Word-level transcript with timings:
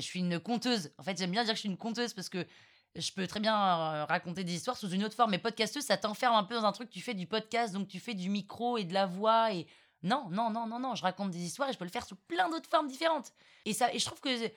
je 0.00 0.06
suis 0.06 0.20
une 0.20 0.40
conteuse. 0.40 0.90
En 0.98 1.02
fait, 1.02 1.16
j'aime 1.18 1.30
bien 1.30 1.44
dire 1.44 1.52
que 1.52 1.56
je 1.56 1.60
suis 1.60 1.68
une 1.68 1.76
conteuse 1.76 2.14
parce 2.14 2.28
que 2.28 2.46
je 2.94 3.12
peux 3.12 3.26
très 3.26 3.40
bien 3.40 3.54
euh, 3.56 4.04
raconter 4.06 4.44
des 4.44 4.54
histoires 4.54 4.76
sous 4.76 4.90
une 4.90 5.04
autre 5.04 5.14
forme. 5.14 5.30
Mais 5.30 5.38
podcasteuse, 5.38 5.84
ça 5.84 5.96
t'enferme 5.96 6.34
un 6.34 6.44
peu 6.44 6.54
dans 6.54 6.64
un 6.64 6.72
truc. 6.72 6.90
Tu 6.90 7.00
fais 7.00 7.14
du 7.14 7.26
podcast, 7.26 7.72
donc 7.72 7.88
tu 7.88 8.00
fais 8.00 8.14
du 8.14 8.30
micro 8.30 8.78
et 8.78 8.84
de 8.84 8.94
la 8.94 9.06
voix. 9.06 9.52
Et 9.52 9.66
non, 10.02 10.28
non, 10.30 10.50
non, 10.50 10.66
non, 10.66 10.78
non. 10.78 10.94
Je 10.94 11.02
raconte 11.02 11.30
des 11.30 11.40
histoires 11.40 11.68
et 11.68 11.72
je 11.72 11.78
peux 11.78 11.84
le 11.84 11.90
faire 11.90 12.06
sous 12.06 12.16
plein 12.16 12.48
d'autres 12.48 12.68
formes 12.70 12.88
différentes. 12.88 13.32
Et, 13.64 13.72
ça, 13.72 13.92
et 13.92 13.98
je 13.98 14.04
trouve 14.04 14.20
que 14.20 14.50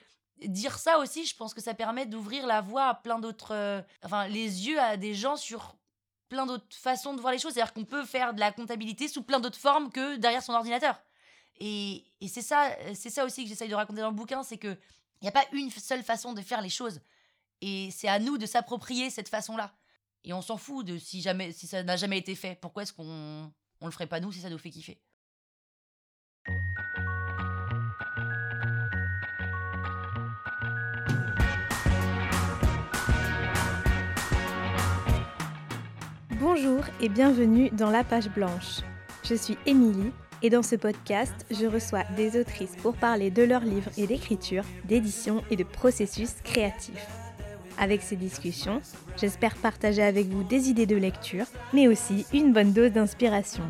dire 0.46 0.78
ça 0.78 0.98
aussi, 0.98 1.24
je 1.24 1.36
pense 1.36 1.54
que 1.54 1.60
ça 1.60 1.74
permet 1.74 2.06
d'ouvrir 2.06 2.46
la 2.46 2.60
voie 2.60 2.86
à 2.86 2.94
plein 2.94 3.18
d'autres. 3.18 3.54
euh, 3.54 3.82
enfin, 4.02 4.26
les 4.28 4.66
yeux 4.66 4.80
à 4.80 4.96
des 4.96 5.14
gens 5.14 5.36
sur 5.36 5.76
plein 6.28 6.46
d'autres 6.46 6.64
façons 6.70 7.14
de 7.14 7.20
voir 7.20 7.32
les 7.32 7.38
choses. 7.38 7.52
C'est-à-dire 7.52 7.74
qu'on 7.74 7.84
peut 7.84 8.04
faire 8.04 8.34
de 8.34 8.40
la 8.40 8.50
comptabilité 8.50 9.06
sous 9.08 9.22
plein 9.22 9.40
d'autres 9.40 9.58
formes 9.58 9.90
que 9.92 10.16
derrière 10.16 10.42
son 10.42 10.54
ordinateur. 10.54 11.00
Et, 11.60 12.04
et 12.20 12.28
c'est 12.28 12.42
ça, 12.42 12.70
c'est 12.94 13.10
ça 13.10 13.24
aussi 13.24 13.44
que 13.44 13.48
j'essaye 13.50 13.68
de 13.68 13.74
raconter 13.74 14.00
dans 14.00 14.08
le 14.08 14.16
bouquin, 14.16 14.42
c'est 14.42 14.56
que 14.56 14.76
il 15.22 15.26
n'y 15.26 15.28
a 15.28 15.32
pas 15.32 15.46
une 15.52 15.70
seule 15.70 16.02
façon 16.02 16.32
de 16.32 16.40
faire 16.40 16.60
les 16.60 16.68
choses. 16.68 17.00
Et 17.60 17.90
c'est 17.92 18.08
à 18.08 18.18
nous 18.18 18.38
de 18.38 18.46
s'approprier 18.46 19.08
cette 19.08 19.28
façon-là. 19.28 19.72
Et 20.24 20.32
on 20.32 20.42
s'en 20.42 20.56
fout 20.56 20.84
de 20.84 20.98
si 20.98 21.22
jamais, 21.22 21.52
si 21.52 21.68
ça 21.68 21.84
n'a 21.84 21.96
jamais 21.96 22.18
été 22.18 22.34
fait. 22.34 22.58
Pourquoi 22.60 22.82
est-ce 22.82 22.92
qu'on 22.92 23.52
on 23.80 23.86
le 23.86 23.92
ferait 23.92 24.08
pas 24.08 24.18
nous 24.18 24.32
si 24.32 24.40
ça 24.40 24.50
nous 24.50 24.58
fait 24.58 24.70
kiffer? 24.70 24.98
Bonjour 36.40 36.84
et 37.00 37.08
bienvenue 37.08 37.70
dans 37.70 37.90
La 37.90 38.02
Page 38.02 38.28
Blanche. 38.28 38.80
Je 39.22 39.36
suis 39.36 39.56
Émilie 39.66 40.12
et 40.42 40.50
dans 40.50 40.62
ce 40.62 40.76
podcast, 40.76 41.32
je 41.50 41.66
reçois 41.66 42.02
des 42.16 42.38
autrices 42.38 42.76
pour 42.82 42.94
parler 42.94 43.30
de 43.30 43.42
leurs 43.44 43.64
livres 43.64 43.90
et 43.96 44.06
d'écriture, 44.06 44.64
d'édition 44.84 45.42
et 45.50 45.56
de 45.56 45.64
processus 45.64 46.34
créatifs. 46.42 47.06
Avec 47.78 48.02
ces 48.02 48.16
discussions, 48.16 48.82
j'espère 49.16 49.54
partager 49.54 50.02
avec 50.02 50.26
vous 50.28 50.42
des 50.42 50.68
idées 50.68 50.86
de 50.86 50.96
lecture, 50.96 51.46
mais 51.72 51.88
aussi 51.88 52.26
une 52.32 52.52
bonne 52.52 52.72
dose 52.72 52.92
d'inspiration. 52.92 53.62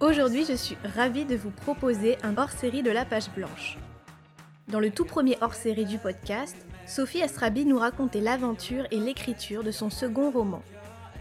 Aujourd'hui, 0.00 0.46
je 0.48 0.54
suis 0.54 0.76
ravie 0.96 1.26
de 1.26 1.36
vous 1.36 1.50
proposer 1.50 2.16
un 2.22 2.36
hors-série 2.38 2.82
de 2.82 2.90
la 2.90 3.04
page 3.04 3.30
blanche. 3.36 3.78
Dans 4.68 4.80
le 4.80 4.90
tout 4.90 5.04
premier 5.04 5.36
hors-série 5.40 5.84
du 5.84 5.98
podcast, 5.98 6.56
Sophie 6.90 7.22
Astrabi 7.22 7.66
nous 7.66 7.78
racontait 7.78 8.20
l'aventure 8.20 8.84
et 8.90 8.98
l'écriture 8.98 9.62
de 9.62 9.70
son 9.70 9.90
second 9.90 10.32
roman. 10.32 10.60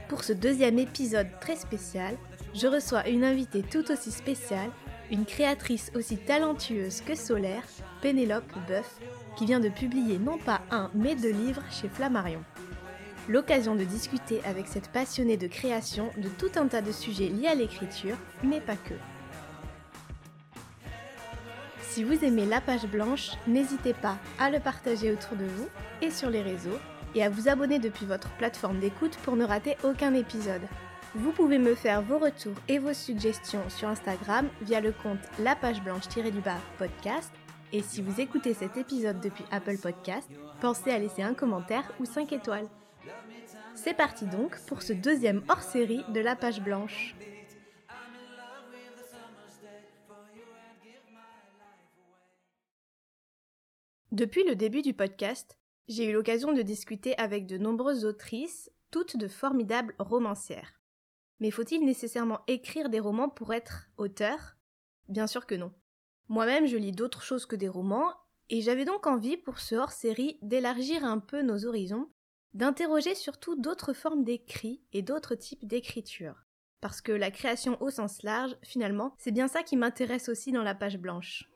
Pour 0.08 0.24
ce 0.24 0.34
deuxième 0.34 0.80
épisode 0.80 1.28
très 1.40 1.56
spécial, 1.56 2.18
je 2.56 2.66
reçois 2.66 3.08
une 3.08 3.24
invitée 3.24 3.62
tout 3.62 3.92
aussi 3.92 4.10
spéciale, 4.10 4.72
une 5.12 5.26
créatrice 5.26 5.92
aussi 5.94 6.18
talentueuse 6.18 7.02
que 7.02 7.14
solaire, 7.14 7.62
Pénélope 8.02 8.52
Boeuf, 8.68 8.98
qui 9.38 9.46
vient 9.46 9.60
de 9.60 9.70
publier 9.70 10.18
non 10.18 10.40
pas 10.40 10.62
un, 10.72 10.90
mais 10.96 11.14
deux 11.14 11.34
livres 11.34 11.62
chez 11.70 11.88
Flammarion. 11.88 12.42
L'occasion 13.28 13.76
de 13.76 13.84
discuter 13.84 14.42
avec 14.46 14.66
cette 14.66 14.90
passionnée 14.90 15.38
de 15.38 15.46
création 15.46 16.10
de 16.18 16.30
tout 16.30 16.50
un 16.56 16.66
tas 16.66 16.82
de 16.82 16.92
sujets 16.92 17.30
liés 17.30 17.46
à 17.46 17.54
l'écriture, 17.54 18.18
mais 18.42 18.60
pas 18.60 18.76
que. 18.76 18.96
Si 21.90 22.04
vous 22.04 22.24
aimez 22.24 22.46
la 22.46 22.62
page 22.62 22.86
blanche, 22.86 23.32
n'hésitez 23.48 23.96
pas 23.96 24.20
à 24.38 24.52
le 24.52 24.60
partager 24.60 25.12
autour 25.12 25.36
de 25.36 25.46
vous 25.46 25.68
et 26.04 26.12
sur 26.12 26.30
les 26.30 26.44
réseaux, 26.44 26.78
et 27.16 27.24
à 27.24 27.30
vous 27.30 27.50
abonner 27.50 27.80
depuis 27.80 28.06
votre 28.06 28.30
plateforme 28.38 28.80
d'écoute 28.80 29.18
pour 29.24 29.36
ne 29.36 29.44
rater 29.44 29.76
aucun 29.84 30.14
épisode. 30.14 30.62
Vous 31.16 31.32
pouvez 31.32 31.58
me 31.58 31.74
faire 31.74 32.04
vos 32.04 32.20
retours 32.20 32.56
et 32.68 32.78
vos 32.78 32.94
suggestions 32.94 33.68
sur 33.70 33.88
Instagram 33.88 34.48
via 34.62 34.82
le 34.82 34.92
compte 34.92 35.18
La 35.40 35.56
Page 35.56 35.82
Blanche-du-bas 35.82 36.60
podcast. 36.78 37.32
Et 37.74 37.82
si 37.82 38.04
vous 38.04 38.22
écoutez 38.22 38.54
cet 38.54 38.78
épisode 38.78 39.20
depuis 39.20 39.46
Apple 39.50 39.78
Podcast, 39.78 40.30
pensez 40.62 40.92
à 40.92 41.00
laisser 41.00 41.24
un 41.24 41.34
commentaire 41.34 41.92
ou 42.00 42.06
5 42.06 42.32
étoiles. 42.34 42.68
C'est 43.74 43.96
parti 43.96 44.28
donc 44.28 44.60
pour 44.68 44.84
ce 44.84 44.94
deuxième 44.94 45.42
hors-série 45.50 46.06
de 46.10 46.20
La 46.20 46.36
Page 46.36 46.62
Blanche. 46.62 47.16
Depuis 54.12 54.44
le 54.44 54.56
début 54.56 54.82
du 54.82 54.96
podcast, 54.96 55.60
j'ai 55.88 56.10
eu 56.10 56.14
l'occasion 56.14 56.52
de 56.52 56.64
discuter 56.64 57.16
avec 57.20 57.46
de 57.46 57.60
nombreuses 57.60 58.06
autrices, 58.06 58.72
toutes 58.90 59.18
de 59.18 59.28
formidables 59.28 59.94
romancières. 60.00 60.82
Mais 61.40 61.52
faut-il 61.52 61.86
nécessairement 61.86 62.40
écrire 62.48 62.90
des 62.90 63.00
romans 63.00 63.30
pour 63.30 63.54
être 63.54 63.88
auteur? 63.98 64.58
Bien 65.10 65.28
sûr 65.28 65.46
que 65.46 65.54
non. 65.54 65.72
Moi-même, 66.28 66.66
je 66.66 66.76
lis 66.76 66.92
d'autres 66.92 67.22
choses 67.22 67.46
que 67.46 67.56
des 67.56 67.68
romans, 67.68 68.12
et 68.50 68.62
j'avais 68.62 68.84
donc 68.84 69.06
envie 69.06 69.38
pour 69.38 69.60
ce 69.60 69.76
hors-série 69.76 70.40
d'élargir 70.42 71.06
un 71.06 71.20
peu 71.20 71.44
nos 71.44 71.66
horizons, 71.66 72.10
d'interroger 72.56 73.14
surtout 73.14 73.56
d'autres 73.56 73.94
formes 73.94 74.24
d'écrit 74.24 74.82
et 74.92 75.04
d'autres 75.04 75.36
types 75.36 75.68
d'écriture. 75.68 76.48
Parce 76.82 77.02
que 77.02 77.12
la 77.12 77.30
création 77.30 77.80
au 77.80 77.92
sens 77.92 78.24
large, 78.24 78.56
finalement, 78.64 79.14
c'est 79.20 79.32
bien 79.32 79.48
ça 79.48 79.62
qui 79.62 79.78
m'intéresse 79.78 80.30
aussi 80.30 80.52
dans 80.52 80.64
la 80.64 80.74
page 80.74 80.98
blanche. 80.98 81.49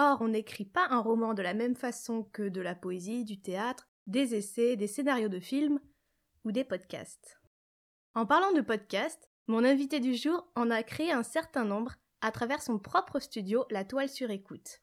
Or, 0.00 0.18
on 0.20 0.28
n'écrit 0.28 0.64
pas 0.64 0.86
un 0.90 1.00
roman 1.00 1.34
de 1.34 1.42
la 1.42 1.54
même 1.54 1.74
façon 1.74 2.22
que 2.22 2.48
de 2.48 2.60
la 2.60 2.76
poésie, 2.76 3.24
du 3.24 3.40
théâtre, 3.40 3.88
des 4.06 4.36
essais, 4.36 4.76
des 4.76 4.86
scénarios 4.86 5.28
de 5.28 5.40
films 5.40 5.80
ou 6.44 6.52
des 6.52 6.62
podcasts. 6.62 7.40
En 8.14 8.24
parlant 8.24 8.52
de 8.52 8.60
podcasts, 8.60 9.28
mon 9.48 9.64
invité 9.64 9.98
du 9.98 10.14
jour 10.14 10.46
en 10.54 10.70
a 10.70 10.84
créé 10.84 11.10
un 11.10 11.24
certain 11.24 11.64
nombre 11.64 11.96
à 12.20 12.30
travers 12.30 12.62
son 12.62 12.78
propre 12.78 13.18
studio 13.18 13.64
La 13.70 13.84
Toile 13.84 14.08
sur 14.08 14.30
écoute. 14.30 14.78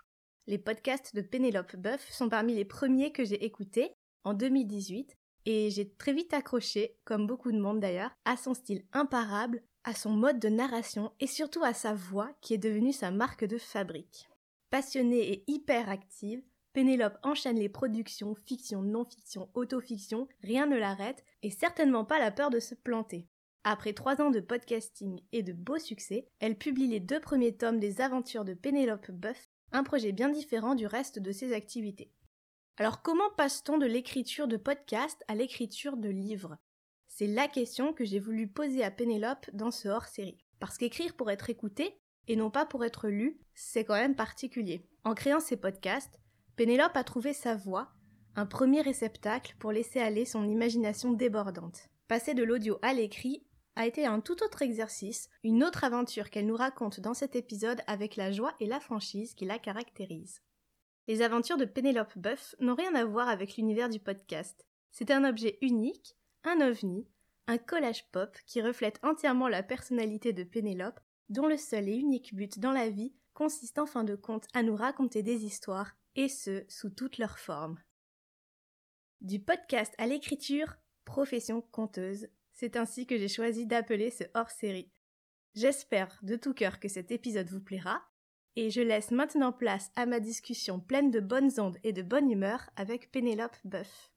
Les 0.47 0.57
podcasts 0.57 1.15
de 1.15 1.21
Pénélope 1.21 1.77
Boeuf 1.77 2.11
sont 2.11 2.27
parmi 2.27 2.53
les 2.53 2.65
premiers 2.65 3.13
que 3.13 3.23
j'ai 3.23 3.45
écoutés 3.45 3.93
en 4.25 4.33
2018 4.33 5.15
et 5.45 5.69
j'ai 5.69 5.93
très 5.93 6.11
vite 6.11 6.33
accroché, 6.33 6.97
comme 7.05 7.25
beaucoup 7.25 7.53
de 7.53 7.59
monde 7.59 7.79
d'ailleurs, 7.79 8.11
à 8.25 8.35
son 8.35 8.53
style 8.53 8.85
imparable, 8.91 9.63
à 9.85 9.93
son 9.93 10.11
mode 10.11 10.39
de 10.39 10.49
narration 10.49 11.13
et 11.21 11.27
surtout 11.27 11.63
à 11.63 11.73
sa 11.73 11.93
voix 11.93 12.31
qui 12.41 12.53
est 12.53 12.57
devenue 12.57 12.93
sa 12.93 13.11
marque 13.11 13.45
de 13.45 13.57
fabrique. 13.57 14.27
Passionnée 14.75 15.31
et 15.31 15.45
hyper 15.47 15.87
active, 15.87 16.43
Pénélope 16.73 17.17
enchaîne 17.23 17.57
les 17.57 17.69
productions, 17.69 18.35
fiction, 18.35 18.81
non-fiction, 18.81 19.49
autofiction, 19.53 20.27
rien 20.41 20.65
ne 20.65 20.75
l'arrête 20.75 21.23
et 21.43 21.49
certainement 21.49 22.03
pas 22.03 22.19
la 22.19 22.29
peur 22.29 22.49
de 22.49 22.59
se 22.59 22.75
planter. 22.75 23.29
Après 23.63 23.93
trois 23.93 24.19
ans 24.19 24.31
de 24.31 24.41
podcasting 24.41 25.21
et 25.31 25.43
de 25.43 25.53
beaux 25.53 25.79
succès, 25.79 26.27
elle 26.39 26.57
publie 26.57 26.87
les 26.87 26.99
deux 26.99 27.21
premiers 27.21 27.55
tomes 27.55 27.79
des 27.79 28.01
aventures 28.01 28.43
de 28.43 28.53
Pénélope 28.53 29.11
Boeuf, 29.11 29.47
un 29.71 29.85
projet 29.85 30.11
bien 30.11 30.27
différent 30.27 30.75
du 30.75 30.87
reste 30.87 31.19
de 31.19 31.31
ses 31.31 31.53
activités. 31.53 32.11
Alors 32.75 33.01
comment 33.01 33.29
passe-t-on 33.37 33.77
de 33.77 33.85
l'écriture 33.85 34.49
de 34.49 34.57
podcast 34.57 35.23
à 35.29 35.35
l'écriture 35.35 35.95
de 35.95 36.09
livres? 36.09 36.57
C'est 37.07 37.27
la 37.27 37.47
question 37.47 37.93
que 37.93 38.03
j'ai 38.03 38.19
voulu 38.19 38.49
poser 38.49 38.83
à 38.83 38.91
Pénélope 38.91 39.49
dans 39.53 39.71
ce 39.71 39.87
hors-série. 39.87 40.43
Parce 40.59 40.77
qu'écrire 40.77 41.15
pour 41.15 41.31
être 41.31 41.49
écouté, 41.49 41.97
et 42.27 42.35
non 42.35 42.49
pas 42.49 42.65
pour 42.65 42.83
être 42.83 43.07
lu, 43.07 43.39
c'est 43.53 43.83
quand 43.83 43.95
même 43.95 44.15
particulier. 44.15 44.85
En 45.03 45.13
créant 45.13 45.39
ces 45.39 45.57
podcasts, 45.57 46.19
Pénélope 46.55 46.95
a 46.95 47.03
trouvé 47.03 47.33
sa 47.33 47.55
voix, 47.55 47.89
un 48.35 48.45
premier 48.45 48.81
réceptacle 48.81 49.55
pour 49.59 49.71
laisser 49.71 49.99
aller 49.99 50.25
son 50.25 50.47
imagination 50.47 51.11
débordante. 51.11 51.89
Passer 52.07 52.33
de 52.33 52.43
l'audio 52.43 52.77
à 52.81 52.93
l'écrit 52.93 53.45
a 53.75 53.85
été 53.85 54.05
un 54.05 54.19
tout 54.19 54.41
autre 54.43 54.61
exercice, 54.61 55.29
une 55.43 55.63
autre 55.63 55.83
aventure 55.83 56.29
qu'elle 56.29 56.45
nous 56.45 56.55
raconte 56.55 56.99
dans 56.99 57.13
cet 57.13 57.35
épisode 57.35 57.81
avec 57.87 58.15
la 58.15 58.31
joie 58.31 58.53
et 58.59 58.65
la 58.65 58.79
franchise 58.79 59.33
qui 59.33 59.45
la 59.45 59.59
caractérisent. 59.59 60.41
Les 61.07 61.21
aventures 61.21 61.57
de 61.57 61.65
Pénélope 61.65 62.17
Boeuf 62.17 62.55
n'ont 62.59 62.75
rien 62.75 62.95
à 62.95 63.05
voir 63.05 63.27
avec 63.29 63.57
l'univers 63.57 63.89
du 63.89 63.99
podcast. 63.99 64.65
C'est 64.91 65.11
un 65.11 65.23
objet 65.23 65.57
unique, 65.61 66.15
un 66.43 66.61
ovni, 66.61 67.05
un 67.47 67.57
collage 67.57 68.09
pop 68.11 68.35
qui 68.47 68.61
reflète 68.61 68.99
entièrement 69.03 69.47
la 69.47 69.61
personnalité 69.61 70.33
de 70.33 70.43
Pénélope, 70.43 70.99
dont 71.29 71.47
le 71.47 71.57
seul 71.57 71.89
et 71.89 71.95
unique 71.95 72.35
but 72.35 72.59
dans 72.59 72.71
la 72.71 72.89
vie 72.89 73.13
consiste 73.33 73.79
en 73.79 73.85
fin 73.85 74.03
de 74.03 74.15
compte 74.15 74.47
à 74.53 74.63
nous 74.63 74.75
raconter 74.75 75.23
des 75.23 75.45
histoires, 75.45 75.95
et 76.15 76.29
ce, 76.29 76.63
sous 76.69 76.89
toutes 76.89 77.17
leurs 77.17 77.39
formes. 77.39 77.77
Du 79.21 79.39
podcast 79.39 79.93
à 79.97 80.07
l'écriture, 80.07 80.77
profession 81.03 81.61
conteuse, 81.61 82.27
c'est 82.53 82.77
ainsi 82.77 83.05
que 83.05 83.17
j'ai 83.17 83.27
choisi 83.27 83.65
d'appeler 83.65 84.09
ce 84.09 84.23
hors-série. 84.33 84.91
J'espère 85.55 86.17
de 86.23 86.35
tout 86.35 86.53
cœur 86.53 86.79
que 86.79 86.87
cet 86.87 87.11
épisode 87.11 87.49
vous 87.49 87.61
plaira, 87.61 88.01
et 88.55 88.69
je 88.69 88.81
laisse 88.81 89.11
maintenant 89.11 89.51
place 89.51 89.91
à 89.95 90.05
ma 90.05 90.19
discussion 90.19 90.79
pleine 90.79 91.11
de 91.11 91.19
bonnes 91.19 91.51
ondes 91.59 91.77
et 91.83 91.91
de 91.91 92.01
bonne 92.01 92.31
humeur 92.31 92.69
avec 92.77 93.11
Pénélope 93.11 93.57
Boeuf. 93.65 94.11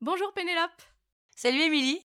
Bonjour 0.00 0.32
Pénélope 0.34 0.82
Salut 1.34 1.62
Émilie 1.62 2.00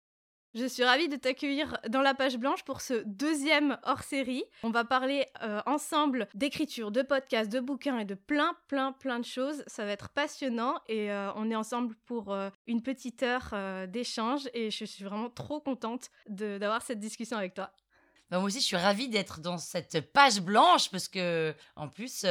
Je 0.56 0.66
suis 0.66 0.84
ravie 0.84 1.10
de 1.10 1.18
t'accueillir 1.18 1.78
dans 1.90 2.02
la 2.02 2.14
page 2.14 2.38
blanche 2.38 2.64
pour 2.64 2.82
ce 2.82 3.04
deuxième 3.06 3.78
hors-série. 3.84 4.44
On 4.64 4.70
va 4.70 4.86
parler 4.86 5.28
euh, 5.44 5.62
ensemble 5.66 6.28
d'écriture, 6.34 6.90
de 6.90 7.02
podcasts, 7.02 7.52
de 7.52 7.60
bouquins 7.60 8.00
et 8.00 8.06
de 8.06 8.16
plein, 8.16 8.56
plein, 8.68 8.94
plein 8.94 9.20
de 9.20 9.26
choses. 9.26 9.64
Ça 9.68 9.86
va 9.86 9.92
être 9.92 10.10
passionnant 10.10 10.80
et 10.88 11.12
euh, 11.12 11.32
on 11.36 11.52
est 11.52 11.56
ensemble 11.56 11.96
pour 12.06 12.34
euh, 12.34 12.50
une 12.66 12.82
petite 12.82 13.24
heure 13.24 13.54
d'échange 13.88 14.50
et 14.54 14.72
je 14.72 14.86
suis 14.86 15.04
vraiment 15.04 15.30
trop 15.30 15.60
contente 15.60 16.10
d'avoir 16.28 16.82
cette 16.82 17.00
discussion 17.00 17.38
avec 17.38 17.54
toi. 17.54 17.72
Bah, 18.32 18.40
moi 18.40 18.48
aussi, 18.48 18.60
je 18.60 18.66
suis 18.66 18.78
ravie 18.78 19.10
d'être 19.10 19.42
dans 19.42 19.58
cette 19.58 20.12
page 20.12 20.42
blanche 20.42 20.90
parce 20.90 21.08
que, 21.08 21.54
en 21.76 21.88
plus, 21.88 22.22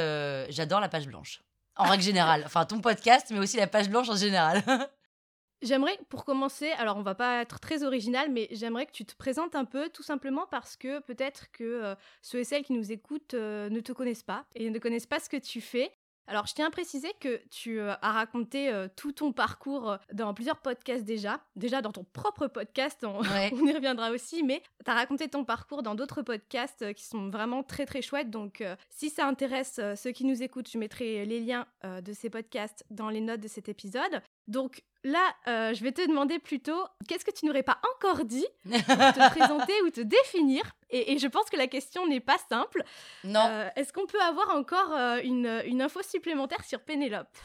j'adore 0.48 0.80
la 0.80 0.88
page 0.88 1.06
blanche. 1.06 1.42
En 1.76 1.84
règle 1.84 2.02
générale. 2.02 2.42
Enfin, 2.46 2.64
ton 2.64 2.80
podcast, 2.80 3.28
mais 3.30 3.38
aussi 3.38 3.58
la 3.58 3.66
page 3.66 3.90
blanche 3.90 4.08
en 4.08 4.16
général. 4.16 4.62
J'aimerais, 5.62 5.98
pour 6.10 6.24
commencer, 6.24 6.70
alors 6.72 6.98
on 6.98 7.02
va 7.02 7.14
pas 7.14 7.40
être 7.40 7.60
très 7.60 7.82
original, 7.82 8.30
mais 8.30 8.46
j'aimerais 8.50 8.84
que 8.84 8.92
tu 8.92 9.06
te 9.06 9.16
présentes 9.16 9.54
un 9.54 9.64
peu, 9.64 9.88
tout 9.88 10.02
simplement 10.02 10.46
parce 10.50 10.76
que 10.76 11.00
peut-être 11.00 11.50
que 11.50 11.64
euh, 11.64 11.94
ceux 12.20 12.40
et 12.40 12.44
celles 12.44 12.62
qui 12.62 12.74
nous 12.74 12.92
écoutent 12.92 13.34
euh, 13.34 13.70
ne 13.70 13.80
te 13.80 13.92
connaissent 13.92 14.22
pas 14.22 14.44
et 14.54 14.68
ne 14.68 14.78
connaissent 14.78 15.06
pas 15.06 15.18
ce 15.18 15.30
que 15.30 15.38
tu 15.38 15.62
fais. 15.62 15.90
Alors, 16.28 16.46
je 16.46 16.54
tiens 16.54 16.66
à 16.66 16.70
préciser 16.70 17.08
que 17.20 17.40
tu 17.50 17.78
euh, 17.78 17.94
as 18.02 18.12
raconté 18.12 18.70
tout 18.96 19.12
ton 19.12 19.32
parcours 19.32 19.96
dans 20.12 20.34
plusieurs 20.34 20.58
podcasts 20.58 21.04
déjà. 21.04 21.40
Déjà 21.54 21.80
dans 21.80 21.92
ton 21.92 22.04
propre 22.04 22.48
podcast, 22.48 23.04
on, 23.04 23.20
on 23.52 23.66
y 23.66 23.72
reviendra 23.72 24.10
aussi, 24.10 24.42
mais 24.42 24.62
tu 24.84 24.90
as 24.90 24.94
raconté 24.94 25.28
ton 25.28 25.44
parcours 25.44 25.82
dans 25.82 25.94
d'autres 25.94 26.22
podcasts 26.22 26.92
qui 26.94 27.04
sont 27.04 27.30
vraiment 27.30 27.62
très 27.62 27.86
très 27.86 28.02
chouettes. 28.02 28.28
Donc, 28.28 28.62
si 28.90 29.08
ça 29.08 29.26
intéresse 29.26 29.80
ceux 29.94 30.10
qui 30.10 30.24
nous 30.24 30.42
écoutent, 30.42 30.68
je 30.68 30.78
mettrai 30.78 31.24
les 31.24 31.40
liens 31.40 31.66
de 31.84 32.12
ces 32.12 32.28
podcasts 32.28 32.84
dans 32.90 33.08
les 33.08 33.20
notes 33.20 33.40
de 33.40 33.48
cet 33.48 33.68
épisode. 33.68 34.20
Donc, 34.48 34.82
Là, 35.06 35.36
euh, 35.46 35.72
je 35.72 35.84
vais 35.84 35.92
te 35.92 36.04
demander 36.04 36.40
plutôt, 36.40 36.84
qu'est-ce 37.06 37.24
que 37.24 37.30
tu 37.30 37.46
n'aurais 37.46 37.62
pas 37.62 37.78
encore 37.94 38.24
dit 38.24 38.44
pour 38.64 38.72
te 38.72 39.30
présenter 39.30 39.72
ou 39.82 39.90
te 39.90 40.00
définir 40.00 40.64
et, 40.90 41.16
je 41.16 41.28
pense 41.28 41.48
que 41.48 41.56
la 41.56 41.68
question 41.68 42.08
n'est 42.08 42.20
pas 42.20 42.38
simple. 42.48 42.82
Non. 43.22 43.46
Euh, 43.48 43.68
est-ce 43.76 43.92
qu'on 43.92 44.06
peut 44.06 44.20
avoir 44.20 44.50
encore 44.50 44.92
euh, 44.92 45.20
une, 45.22 45.62
une, 45.66 45.80
info 45.80 46.02
supplémentaire 46.02 46.64
sur 46.64 46.80
Pénélope? 46.80 47.38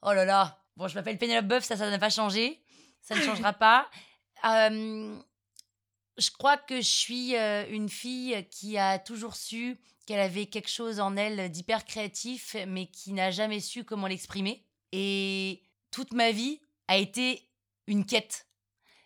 Oh 0.00 0.14
là 0.14 0.24
là. 0.24 0.64
Bon, 0.76 0.88
je 0.88 0.94
m'appelle 0.94 1.18
Pénélope 1.18 1.44
Boeuf, 1.44 1.64
ça, 1.64 1.76
ça 1.76 1.90
n'a 1.90 1.98
pas 1.98 2.08
changé. 2.08 2.62
Ça 3.02 3.14
ne 3.16 3.20
changera 3.20 3.52
pas. 3.52 3.90
je 4.42 6.30
crois 6.38 6.56
que 6.56 6.76
je 6.76 6.88
suis 6.88 7.36
une 7.36 7.90
fille 7.90 8.48
qui 8.50 8.78
a 8.78 8.98
toujours 8.98 9.34
su 9.36 9.78
qu'elle 10.06 10.20
avait 10.20 10.46
quelque 10.46 10.70
chose 10.70 11.00
en 11.00 11.16
elle 11.16 11.50
d'hyper 11.50 11.84
créatif, 11.84 12.56
mais 12.66 12.86
qui 12.86 13.12
n'a 13.12 13.30
jamais 13.30 13.60
su 13.60 13.84
comment 13.84 14.06
l'exprimer. 14.06 14.64
Et 14.92 15.62
toute 15.90 16.14
ma 16.14 16.30
vie, 16.30 16.60
a 16.88 16.96
été 16.96 17.48
une 17.86 18.04
quête. 18.04 18.46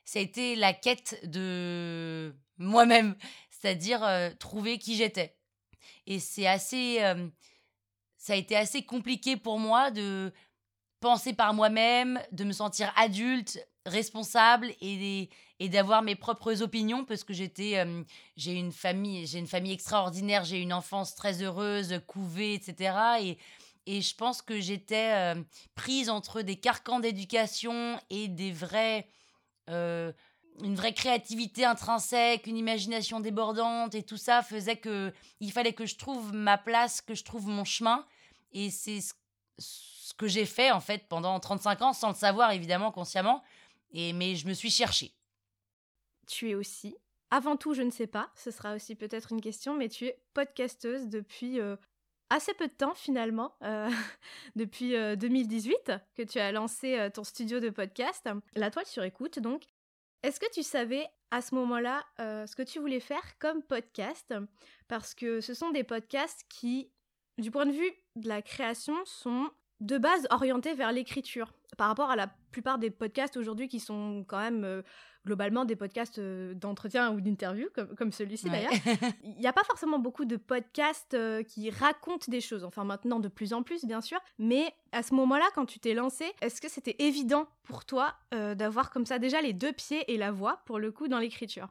Ça 0.05 0.19
a 0.19 0.23
été 0.23 0.57
la 0.57 0.73
quête 0.73 1.21
de 1.25 2.35
moi-même, 2.59 3.15
c'est-à-dire 3.51 4.03
euh, 4.03 4.31
trouver 4.39 4.79
qui 4.79 4.97
j'étais. 4.97 5.37
Et 6.07 6.19
c'est 6.19 6.47
assez. 6.47 7.03
Euh, 7.03 7.29
ça 8.17 8.35
a 8.35 8.37
été 8.37 8.57
assez 8.57 8.85
compliqué 8.85 9.37
pour 9.37 9.59
moi 9.59 9.91
de 9.91 10.33
penser 11.01 11.33
par 11.33 11.55
moi-même, 11.55 12.21
de 12.31 12.45
me 12.45 12.53
sentir 12.53 12.93
adulte, 12.97 13.59
responsable 13.87 14.73
et, 14.81 15.29
d'avoir 15.69 16.03
mes 16.03 16.17
propres 16.17 16.63
opinions 16.63 17.05
parce 17.05 17.25
que 17.25 17.33
j'étais 17.33 17.79
euh, 17.79 18.03
j'ai 18.37 18.53
une 18.53 18.73
famille 18.73 19.27
j'ai 19.27 19.39
une 19.39 19.47
famille 19.47 19.73
extraordinaire 19.73 20.45
j'ai 20.45 20.61
une 20.61 20.73
enfance 20.73 21.15
très 21.15 21.41
heureuse 21.41 22.01
couvée 22.09 22.55
etc 22.55 22.95
et 23.21 23.39
et 23.87 24.01
je 24.01 24.15
pense 24.15 24.43
que 24.43 24.61
j'étais 24.61 25.13
euh, 25.13 25.43
prise 25.75 26.09
entre 26.09 26.43
des 26.43 26.57
carcans 26.57 27.01
d'éducation 27.01 27.99
et 28.11 28.29
des 28.29 28.53
vrais, 28.53 29.09
euh, 29.69 30.13
une 30.63 30.75
vraie 30.75 30.95
créativité 30.95 31.65
intrinsèque, 31.65 32.47
une 32.47 32.57
imagination 32.57 33.21
débordante 33.21 33.95
et 33.95 34.03
tout 34.03 34.17
ça 34.17 34.43
faisait 34.43 34.77
que 34.77 35.13
il 35.41 35.53
fallait 35.53 35.73
que 35.73 35.87
je 35.87 35.97
trouve 35.97 36.33
ma 36.33 36.59
place, 36.59 37.01
que 37.01 37.15
je 37.15 37.25
trouve 37.25 37.47
mon 37.47 37.65
chemin. 37.65 38.07
Et 38.53 38.71
c'est 38.71 39.01
ce, 39.59 40.15
que 40.17 40.29
j'ai 40.29 40.47
fait 40.47 40.71
en 40.71 40.81
fait 40.81 41.09
pendant 41.09 41.41
35 41.41 41.83
ans, 41.83 41.93
sans 41.93 42.11
le 42.11 42.15
savoir 42.15 42.53
évidemment 42.53 42.93
consciemment. 42.93 43.43
Et, 43.93 44.13
mais 44.13 44.37
je 44.37 44.47
me 44.47 44.53
suis 44.53 44.71
cherchée. 44.71 45.13
Tu 46.27 46.51
es 46.51 46.55
aussi 46.55 46.95
avant 47.33 47.57
tout, 47.57 47.73
je 47.73 47.81
ne 47.81 47.91
sais 47.91 48.07
pas, 48.07 48.31
ce 48.37 48.51
sera 48.51 48.75
aussi 48.75 48.95
peut-être 48.95 49.33
une 49.33 49.41
question, 49.41 49.75
mais 49.75 49.89
tu 49.89 50.05
es 50.05 50.21
podcasteuse 50.35 51.09
depuis 51.09 51.61
euh, 51.61 51.77
assez 52.33 52.55
peu 52.55 52.67
de 52.67 52.73
temps 52.73 52.95
finalement, 52.95 53.55
euh, 53.63 53.91
depuis 54.57 54.93
2018 54.93 55.75
euh, 55.89 55.99
que 56.17 56.23
tu 56.23 56.39
as 56.39 56.51
lancé 56.51 56.99
euh, 56.99 57.11
ton 57.11 57.25
studio 57.25 57.61
de 57.61 57.71
podcast, 57.71 58.29
La 58.55 58.71
Toile 58.71 58.87
sur 58.87 59.05
écoute 59.05 59.39
donc. 59.39 59.65
Est-ce 60.23 60.41
que 60.41 60.51
tu 60.53 60.63
savais 60.63 61.07
à 61.33 61.43
ce 61.43 61.55
moment-là 61.57 62.05
ce 62.19 62.55
que 62.55 62.63
tu 62.63 62.79
voulais 62.79 63.01
faire 63.01 63.39
comme 63.41 63.61
podcast? 63.61 64.33
Parce 64.87 65.15
que 65.15 65.41
ce 65.41 65.53
sont 65.53 65.71
des 65.71 65.83
podcasts 65.83 66.45
qui, 66.49 66.93
du 67.39 67.51
point 67.51 67.67
de 67.67 67.73
vue 67.73 67.93
de 68.15 68.29
la 68.29 68.41
création, 68.41 68.95
sont 69.05 69.51
de 69.83 69.99
base 69.99 70.27
orientés 70.31 70.75
vers 70.75 70.93
l'écriture. 70.93 71.53
Par 71.77 71.89
rapport 71.89 72.11
à 72.11 72.17
la 72.17 72.29
plupart 72.51 72.79
des 72.79 72.91
podcasts 72.91 73.37
aujourd'hui 73.37 73.69
qui 73.69 73.81
sont 73.81 74.25
quand 74.29 74.39
même 74.39 74.83
globalement 75.25 75.65
des 75.65 75.77
podcasts 75.77 76.19
euh, 76.19 76.55
d'entretien 76.55 77.13
ou 77.13 77.21
d'interview, 77.21 77.69
comme, 77.75 77.95
comme 77.95 78.13
celui-ci 78.13 78.51
d'ailleurs. 78.51 78.73
Il 79.25 79.37
n'y 79.39 79.47
a 79.47 79.53
pas 79.53 79.65
forcément 79.65 79.99
beaucoup 79.99 80.25
de 80.25 80.37
podcasts 80.37 81.15
euh, 81.15 81.43
qui 81.43 81.71
racontent 81.71 82.27
des 82.29 82.41
choses, 82.41 82.65
enfin 82.65 82.85
maintenant 82.85 83.21
de 83.21 83.29
plus 83.29 83.53
en 83.53 83.63
plus 83.63 83.85
bien 83.85 84.01
sûr, 84.01 84.19
mais 84.39 84.75
à 84.91 85.03
ce 85.03 85.15
moment-là, 85.15 85.47
quand 85.55 85.67
tu 85.67 85.79
t'es 85.79 85.95
lancé, 85.95 86.33
est-ce 86.41 86.61
que 86.61 86.69
c'était 86.69 86.97
évident 86.99 87.47
pour 87.63 87.85
toi 87.85 88.15
euh, 88.35 88.55
d'avoir 88.55 88.91
comme 88.91 89.07
ça 89.07 89.19
déjà 89.19 89.41
les 89.41 89.53
deux 89.53 89.73
pieds 89.73 90.13
et 90.13 90.17
la 90.17 90.33
voix, 90.33 90.63
pour 90.67 90.79
le 90.79 90.91
coup, 90.91 91.09
dans 91.09 91.19
l'écriture? 91.19 91.69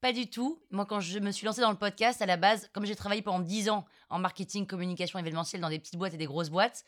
Pas 0.00 0.12
du 0.12 0.30
tout. 0.30 0.60
Moi, 0.70 0.86
quand 0.86 1.00
je 1.00 1.18
me 1.18 1.32
suis 1.32 1.44
lancée 1.44 1.60
dans 1.60 1.72
le 1.72 1.76
podcast, 1.76 2.22
à 2.22 2.26
la 2.26 2.36
base, 2.36 2.70
comme 2.72 2.86
j'ai 2.86 2.94
travaillé 2.94 3.20
pendant 3.20 3.40
10 3.40 3.68
ans 3.70 3.84
en 4.10 4.20
marketing, 4.20 4.64
communication 4.64 5.18
événementielle 5.18 5.60
dans 5.60 5.70
des 5.70 5.80
petites 5.80 5.96
boîtes 5.96 6.14
et 6.14 6.18
des 6.18 6.26
grosses 6.26 6.50
boîtes, 6.50 6.84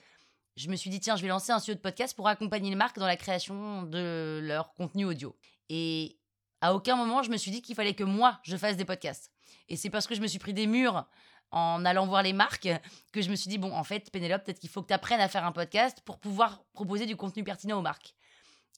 je 0.56 0.68
me 0.68 0.76
suis 0.76 0.90
dit, 0.90 1.00
tiens, 1.00 1.16
je 1.16 1.22
vais 1.22 1.28
lancer 1.28 1.52
un 1.52 1.58
studio 1.58 1.74
de 1.74 1.80
podcast 1.80 2.14
pour 2.14 2.28
accompagner 2.28 2.70
les 2.70 2.76
marques 2.76 2.98
dans 2.98 3.06
la 3.06 3.16
création 3.16 3.84
de 3.84 4.40
leur 4.42 4.74
contenu 4.74 5.04
audio. 5.04 5.36
Et 5.68 6.18
à 6.60 6.74
aucun 6.74 6.96
moment, 6.96 7.22
je 7.22 7.30
me 7.30 7.36
suis 7.36 7.50
dit 7.50 7.62
qu'il 7.62 7.74
fallait 7.74 7.94
que 7.94 8.04
moi, 8.04 8.40
je 8.42 8.56
fasse 8.56 8.76
des 8.76 8.84
podcasts. 8.84 9.30
Et 9.68 9.76
c'est 9.76 9.90
parce 9.90 10.06
que 10.06 10.14
je 10.14 10.20
me 10.20 10.26
suis 10.26 10.38
pris 10.38 10.52
des 10.52 10.66
murs 10.66 11.06
en 11.52 11.84
allant 11.84 12.06
voir 12.06 12.22
les 12.22 12.32
marques 12.32 12.68
que 13.12 13.22
je 13.22 13.30
me 13.30 13.36
suis 13.36 13.48
dit, 13.48 13.58
bon, 13.58 13.72
en 13.72 13.84
fait, 13.84 14.10
Pénélope, 14.10 14.44
peut-être 14.44 14.60
qu'il 14.60 14.70
faut 14.70 14.82
que 14.82 14.88
tu 14.88 14.94
apprennes 14.94 15.20
à 15.20 15.28
faire 15.28 15.44
un 15.44 15.52
podcast 15.52 16.00
pour 16.04 16.18
pouvoir 16.18 16.64
proposer 16.72 17.06
du 17.06 17.16
contenu 17.16 17.42
pertinent 17.44 17.78
aux 17.78 17.82
marques. 17.82 18.14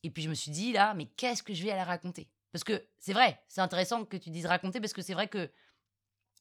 Et 0.03 0.11
puis 0.11 0.23
je 0.23 0.29
me 0.29 0.35
suis 0.35 0.51
dit, 0.51 0.73
là, 0.73 0.95
mais 0.95 1.07
qu'est-ce 1.07 1.43
que 1.43 1.55
je 1.55 1.63
vais 1.63 1.71
aller 1.71 1.83
raconter? 1.83 2.29
Parce 2.51 2.65
que 2.65 2.87
c'est 2.99 3.13
vrai, 3.13 3.41
c'est 3.49 3.61
intéressant 3.61 4.05
que 4.05 4.17
tu 4.17 4.31
dises 4.31 4.47
raconter, 4.47 4.81
parce 4.81 4.93
que 4.93 5.03
c'est 5.03 5.15
vrai 5.15 5.29
que 5.29 5.51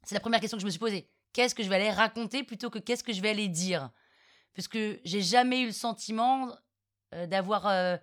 c'est 0.04 0.16
la 0.16 0.22
première 0.22 0.40
question 0.40 0.58
que 0.58 0.62
je 0.62 0.66
me 0.66 0.72
suis 0.72 0.80
posée. 0.80 1.10
Qu'est-ce 1.34 1.56
que 1.56 1.64
je 1.64 1.70
vais 1.70 1.76
aller 1.76 1.92
raconter 1.92 2.44
plutôt 2.44 2.70
que 2.70 2.80
qu'est-ce 2.80 3.04
que 3.04 3.14
je 3.14 3.22
vais 3.22 3.30
aller 3.30 3.48
dire? 3.48 3.90
Parce 4.56 4.68
que 4.68 5.00
j'ai 5.04 5.22
jamais 5.22 5.62
eu 5.62 5.68
le 5.68 5.72
sentiment 5.72 6.52
euh, 7.14 7.28
d'avoir... 7.28 7.68
Euh, 7.68 7.98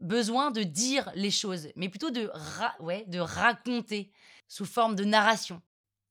besoin 0.00 0.50
de 0.50 0.62
dire 0.62 1.10
les 1.14 1.30
choses, 1.30 1.68
mais 1.76 1.88
plutôt 1.88 2.10
de, 2.10 2.30
ouais, 2.80 3.04
de 3.08 3.18
raconter 3.18 4.10
sous 4.48 4.64
forme 4.64 4.94
de 4.94 5.04
narration. 5.04 5.60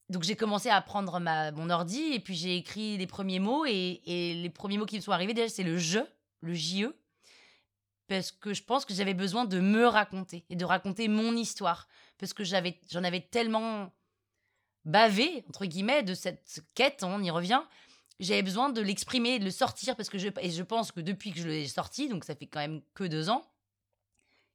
Donc 0.10 0.24
j'ai 0.24 0.36
commencé 0.36 0.70
à 0.70 0.82
prendre 0.82 1.20
ma, 1.20 1.52
mon 1.52 1.70
ordi 1.70 2.14
et 2.14 2.20
puis 2.20 2.36
j'ai 2.36 2.58
écrit 2.58 2.98
les 2.98 3.08
premiers 3.08 3.40
mots 3.40 3.66
et, 3.66 4.02
les 4.06 4.50
premiers 4.50 4.78
mots 4.78 4.86
qui 4.86 4.98
me 4.98 5.02
sont 5.02 5.14
arrivés 5.14 5.34
déjà 5.34 5.48
c'est 5.48 5.64
le 5.64 5.78
je, 5.78 6.00
le 6.42 6.54
JE, 6.54 6.94
parce 8.08 8.32
que 8.32 8.54
je 8.54 8.64
pense 8.64 8.84
que 8.84 8.94
j'avais 8.94 9.14
besoin 9.14 9.46
de 9.46 9.60
me 9.60 9.86
raconter 9.86 10.44
et 10.50 10.56
de 10.56 10.66
raconter 10.66 11.08
mon 11.08 11.36
histoire, 11.36 11.88
parce 12.18 12.34
que 12.34 12.44
j'en 12.44 13.04
avais 13.04 13.22
tellement 13.22 13.94
bavé, 14.84 15.46
entre 15.48 15.66
guillemets, 15.66 16.04
de 16.04 16.14
cette 16.14 16.62
quête, 16.74 17.04
on 17.04 17.22
y 17.22 17.30
revient, 17.30 17.62
j'avais 18.22 18.44
besoin 18.44 18.70
de 18.70 18.82
l'exprimer, 18.82 19.40
de 19.40 19.46
le 19.46 19.52
sortir, 19.52 19.96
parce 19.96 20.10
que 20.10 20.18
je, 20.18 20.30
et 20.40 20.50
je 20.50 20.64
pense 20.64 20.92
que 20.92 21.02
depuis 21.02 21.32
que 21.32 21.40
je 21.40 21.48
l'ai 21.48 21.68
sorti, 21.68 22.08
donc 22.08 22.24
ça 22.24 22.36
fait 22.36 22.46
quand 22.46 22.60
même 22.60 22.82
que 22.94 23.04
deux 23.04 23.30
ans, 23.30 23.44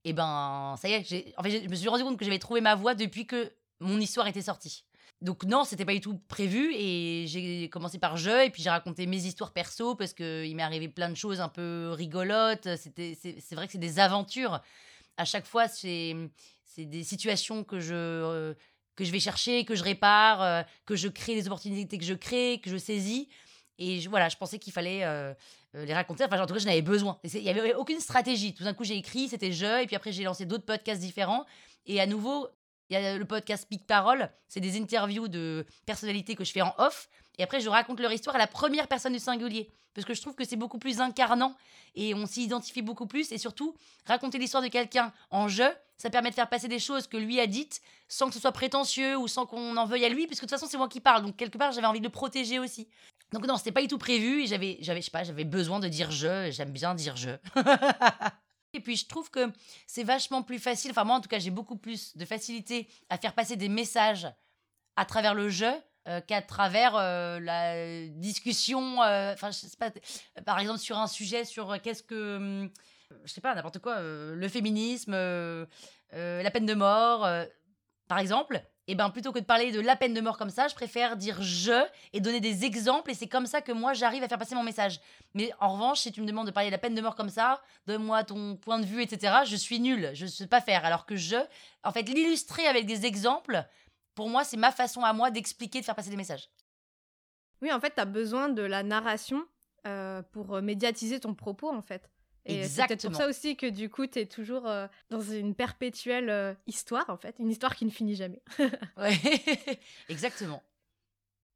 et 0.04 0.12
ben 0.12 0.76
ça 0.80 0.88
y 0.88 0.92
est, 0.92 1.34
en 1.36 1.42
je 1.42 1.68
me 1.68 1.74
suis 1.74 1.88
rendu 1.88 2.04
compte 2.04 2.16
que 2.16 2.24
j'avais 2.24 2.38
trouvé 2.38 2.60
ma 2.60 2.76
voix 2.76 2.94
depuis 2.94 3.26
que 3.26 3.52
mon 3.80 4.00
histoire 4.00 4.28
était 4.28 4.42
sortie. 4.42 4.84
Donc 5.22 5.44
non, 5.44 5.64
c'était 5.64 5.84
pas 5.84 5.94
du 5.94 6.00
tout 6.00 6.18
prévu 6.28 6.72
et 6.74 7.24
j'ai 7.26 7.68
commencé 7.70 7.98
par 7.98 8.16
je 8.16 8.46
et 8.46 8.50
puis 8.50 8.62
j'ai 8.62 8.70
raconté 8.70 9.06
mes 9.06 9.24
histoires 9.24 9.52
perso 9.52 9.94
parce 9.94 10.12
qu'il 10.12 10.54
m'est 10.54 10.62
arrivé 10.62 10.88
plein 10.88 11.08
de 11.08 11.16
choses 11.16 11.40
un 11.40 11.48
peu 11.48 11.90
rigolotes. 11.92 12.68
C'est, 12.76 13.54
vrai 13.54 13.66
que 13.66 13.72
c'est 13.72 13.78
des 13.78 13.98
aventures. 13.98 14.60
À 15.16 15.24
chaque 15.24 15.46
fois, 15.46 15.68
c'est, 15.68 16.14
c'est 16.64 16.84
des 16.84 17.02
situations 17.02 17.64
que 17.64 17.80
je, 17.80 17.94
euh, 17.94 18.54
que 18.94 19.04
je 19.04 19.10
vais 19.10 19.20
chercher, 19.20 19.64
que 19.64 19.74
je 19.74 19.82
répare, 19.82 20.42
euh, 20.42 20.62
que 20.84 20.96
je 20.96 21.08
crée 21.08 21.34
des 21.34 21.46
opportunités 21.46 21.96
que 21.96 22.04
je 22.04 22.14
crée, 22.14 22.60
que 22.62 22.70
je 22.70 22.76
saisis. 22.76 23.28
Et 23.78 24.00
voilà, 24.08 24.28
je 24.28 24.36
pensais 24.36 24.58
qu'il 24.58 24.72
fallait 24.72 25.04
euh, 25.04 25.34
euh, 25.74 25.84
les 25.84 25.94
raconter. 25.94 26.24
Enfin, 26.24 26.40
en 26.40 26.46
tout 26.46 26.54
cas, 26.54 26.60
j'en 26.60 26.70
avais 26.70 26.82
besoin. 26.82 27.18
Il 27.24 27.42
n'y 27.42 27.50
avait 27.50 27.74
aucune 27.74 28.00
stratégie. 28.00 28.54
Tout 28.54 28.64
d'un 28.64 28.74
coup, 28.74 28.84
j'ai 28.84 28.96
écrit, 28.96 29.28
c'était 29.28 29.52
je, 29.52 29.82
et 29.82 29.86
puis 29.86 29.96
après, 29.96 30.12
j'ai 30.12 30.24
lancé 30.24 30.46
d'autres 30.46 30.64
podcasts 30.64 31.00
différents. 31.00 31.44
Et 31.86 32.00
à 32.00 32.06
nouveau, 32.06 32.48
il 32.88 32.94
y 32.94 32.96
a 32.96 33.18
le 33.18 33.24
podcast 33.24 33.66
Pic 33.68 33.86
Parole. 33.86 34.30
C'est 34.48 34.60
des 34.60 34.80
interviews 34.80 35.28
de 35.28 35.66
personnalités 35.84 36.34
que 36.34 36.44
je 36.44 36.52
fais 36.52 36.62
en 36.62 36.74
off. 36.78 37.08
Et 37.38 37.42
après, 37.42 37.60
je 37.60 37.68
raconte 37.68 38.00
leur 38.00 38.12
histoire 38.12 38.36
à 38.36 38.38
la 38.38 38.46
première 38.46 38.88
personne 38.88 39.12
du 39.12 39.18
singulier. 39.18 39.70
Parce 39.94 40.04
que 40.04 40.14
je 40.14 40.20
trouve 40.20 40.34
que 40.34 40.44
c'est 40.44 40.56
beaucoup 40.56 40.78
plus 40.78 41.00
incarnant 41.00 41.56
et 41.94 42.14
on 42.14 42.26
s'y 42.26 42.42
identifie 42.42 42.82
beaucoup 42.82 43.06
plus. 43.06 43.32
Et 43.32 43.38
surtout, 43.38 43.74
raconter 44.04 44.38
l'histoire 44.38 44.62
de 44.62 44.68
quelqu'un 44.68 45.10
en 45.30 45.48
je, 45.48 45.64
ça 45.96 46.10
permet 46.10 46.28
de 46.28 46.34
faire 46.34 46.50
passer 46.50 46.68
des 46.68 46.78
choses 46.78 47.06
que 47.06 47.16
lui 47.16 47.40
a 47.40 47.46
dites 47.46 47.80
sans 48.06 48.28
que 48.28 48.34
ce 48.34 48.40
soit 48.40 48.52
prétentieux 48.52 49.16
ou 49.16 49.26
sans 49.26 49.46
qu'on 49.46 49.74
en 49.76 49.86
veuille 49.86 50.04
à 50.04 50.10
lui, 50.10 50.26
puisque 50.26 50.42
de 50.42 50.48
toute 50.48 50.58
façon, 50.58 50.70
c'est 50.70 50.76
moi 50.76 50.88
qui 50.88 51.00
parle. 51.00 51.22
Donc, 51.22 51.36
quelque 51.36 51.56
part, 51.56 51.72
j'avais 51.72 51.86
envie 51.86 52.00
de 52.00 52.04
le 52.04 52.10
protéger 52.10 52.58
aussi. 52.58 52.88
Donc, 53.32 53.46
non, 53.46 53.56
c'était 53.56 53.72
pas 53.72 53.82
du 53.82 53.88
tout 53.88 53.98
prévu. 53.98 54.42
Et 54.42 54.46
j'avais, 54.46 54.78
j'avais, 54.80 55.00
je 55.00 55.06
sais 55.06 55.10
pas, 55.10 55.24
j'avais 55.24 55.44
besoin 55.44 55.80
de 55.80 55.88
dire 55.88 56.10
je. 56.10 56.50
J'aime 56.50 56.70
bien 56.70 56.94
dire 56.94 57.16
je. 57.16 57.30
et 58.72 58.80
puis, 58.80 58.96
je 58.96 59.06
trouve 59.06 59.30
que 59.30 59.52
c'est 59.86 60.04
vachement 60.04 60.42
plus 60.42 60.58
facile. 60.58 60.90
Enfin, 60.90 61.04
moi, 61.04 61.16
en 61.16 61.20
tout 61.20 61.28
cas, 61.28 61.38
j'ai 61.38 61.50
beaucoup 61.50 61.76
plus 61.76 62.16
de 62.16 62.24
facilité 62.24 62.88
à 63.08 63.18
faire 63.18 63.34
passer 63.34 63.56
des 63.56 63.68
messages 63.68 64.28
à 64.96 65.04
travers 65.04 65.34
le 65.34 65.48
je 65.48 65.66
euh, 66.08 66.20
qu'à 66.20 66.40
travers 66.40 66.94
euh, 66.94 67.40
la 67.40 68.06
discussion. 68.08 69.02
Euh, 69.02 69.32
enfin, 69.32 69.50
je 69.50 69.58
sais 69.58 69.76
pas, 69.76 69.90
par 70.44 70.60
exemple, 70.60 70.78
sur 70.78 70.96
un 70.96 71.08
sujet, 71.08 71.44
sur 71.44 71.80
qu'est-ce 71.82 72.04
que. 72.04 72.36
Hum, 72.36 72.70
je 73.24 73.32
sais 73.32 73.40
pas, 73.40 73.54
n'importe 73.54 73.78
quoi, 73.78 74.00
le 74.00 74.48
féminisme, 74.48 75.12
la 75.12 76.50
peine 76.52 76.66
de 76.66 76.74
mort, 76.74 77.28
par 78.08 78.18
exemple. 78.18 78.60
Et 78.88 78.94
ben 78.94 79.10
plutôt 79.10 79.32
que 79.32 79.40
de 79.40 79.44
parler 79.44 79.72
de 79.72 79.80
la 79.80 79.96
peine 79.96 80.14
de 80.14 80.20
mort 80.20 80.38
comme 80.38 80.50
ça, 80.50 80.68
je 80.68 80.74
préfère 80.74 81.16
dire 81.16 81.42
je 81.42 81.84
et 82.12 82.20
donner 82.20 82.40
des 82.40 82.64
exemples 82.64 83.10
et 83.10 83.14
c'est 83.14 83.26
comme 83.26 83.46
ça 83.46 83.60
que 83.60 83.72
moi 83.72 83.94
j'arrive 83.94 84.22
à 84.22 84.28
faire 84.28 84.38
passer 84.38 84.54
mon 84.54 84.62
message. 84.62 85.00
Mais 85.34 85.50
en 85.58 85.72
revanche, 85.72 86.00
si 86.00 86.12
tu 86.12 86.20
me 86.20 86.26
demandes 86.26 86.46
de 86.46 86.52
parler 86.52 86.68
de 86.68 86.72
la 86.72 86.78
peine 86.78 86.94
de 86.94 87.00
mort 87.00 87.16
comme 87.16 87.28
ça, 87.28 87.60
donne-moi 87.86 88.22
ton 88.22 88.56
point 88.56 88.78
de 88.78 88.86
vue, 88.86 89.02
etc. 89.02 89.38
Je 89.44 89.56
suis 89.56 89.80
nulle, 89.80 90.10
je 90.14 90.24
ne 90.24 90.30
sais 90.30 90.46
pas 90.46 90.60
faire. 90.60 90.84
Alors 90.84 91.04
que 91.04 91.16
je, 91.16 91.36
en 91.82 91.90
fait, 91.90 92.02
l'illustrer 92.02 92.66
avec 92.66 92.86
des 92.86 93.06
exemples, 93.06 93.64
pour 94.14 94.28
moi, 94.28 94.44
c'est 94.44 94.56
ma 94.56 94.70
façon 94.70 95.02
à 95.02 95.12
moi 95.12 95.30
d'expliquer, 95.30 95.80
de 95.80 95.84
faire 95.84 95.96
passer 95.96 96.10
des 96.10 96.16
messages. 96.16 96.48
Oui, 97.62 97.72
en 97.72 97.80
fait, 97.80 97.94
tu 97.94 98.00
as 98.00 98.04
besoin 98.04 98.48
de 98.48 98.62
la 98.62 98.82
narration 98.82 99.44
euh, 99.86 100.22
pour 100.32 100.54
euh, 100.54 100.62
médiatiser 100.62 101.20
ton 101.20 101.34
propos, 101.34 101.70
en 101.70 101.82
fait. 101.82 102.10
Et 102.46 102.64
c'est 102.64 102.86
peut-être 102.86 103.08
pour 103.08 103.16
ça 103.16 103.28
aussi 103.28 103.56
que 103.56 103.66
du 103.66 103.90
coup, 103.90 104.06
tu 104.06 104.20
es 104.20 104.26
toujours 104.26 104.66
euh, 104.66 104.86
dans 105.10 105.20
une 105.20 105.54
perpétuelle 105.54 106.56
histoire, 106.66 107.08
en 107.10 107.16
fait. 107.16 107.36
Une 107.38 107.50
histoire 107.50 107.74
qui 107.74 107.84
ne 107.84 107.90
finit 107.90 108.14
jamais. 108.14 108.42
ouais, 108.96 109.18
exactement. 110.08 110.62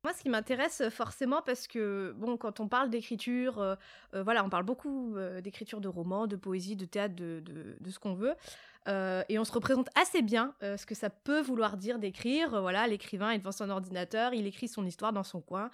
Moi, 0.03 0.15
ce 0.15 0.23
qui 0.23 0.31
m'intéresse 0.31 0.83
forcément, 0.91 1.43
parce 1.43 1.67
que, 1.67 2.15
bon, 2.17 2.39
quand 2.39 2.59
on 2.59 2.69
parle 2.69 2.89
d'écriture, 2.89 3.77
voilà, 4.15 4.43
on 4.45 4.49
parle 4.49 4.65
beaucoup 4.65 5.15
d'écriture 5.43 5.83
de 5.83 5.89
romans, 5.89 6.27
de 6.27 6.37
poésie, 6.37 6.75
de 6.75 6.87
théâtre, 6.87 7.15
de, 7.15 7.43
de, 7.45 7.77
de 7.79 7.91
ce 7.91 7.99
qu'on 7.99 8.15
veut. 8.15 8.35
Euh, 8.89 9.23
et 9.29 9.39
on 9.39 9.45
se 9.45 9.53
représente 9.53 9.89
assez 9.95 10.23
bien 10.23 10.55
euh, 10.63 10.77
ce 10.77 10.87
que 10.87 10.95
ça 10.95 11.11
peut 11.11 11.41
vouloir 11.41 11.77
dire 11.77 11.99
d'écrire. 11.99 12.55
Euh, 12.55 12.61
voilà, 12.61 12.87
l'écrivain 12.87 13.31
est 13.31 13.39
devant 13.39 13.53
son 13.53 13.69
ordinateur, 13.69 14.33
il 14.33 14.47
écrit 14.47 14.69
son 14.69 14.87
histoire 14.87 15.13
dans 15.13 15.23
son 15.23 15.41
coin. 15.41 15.71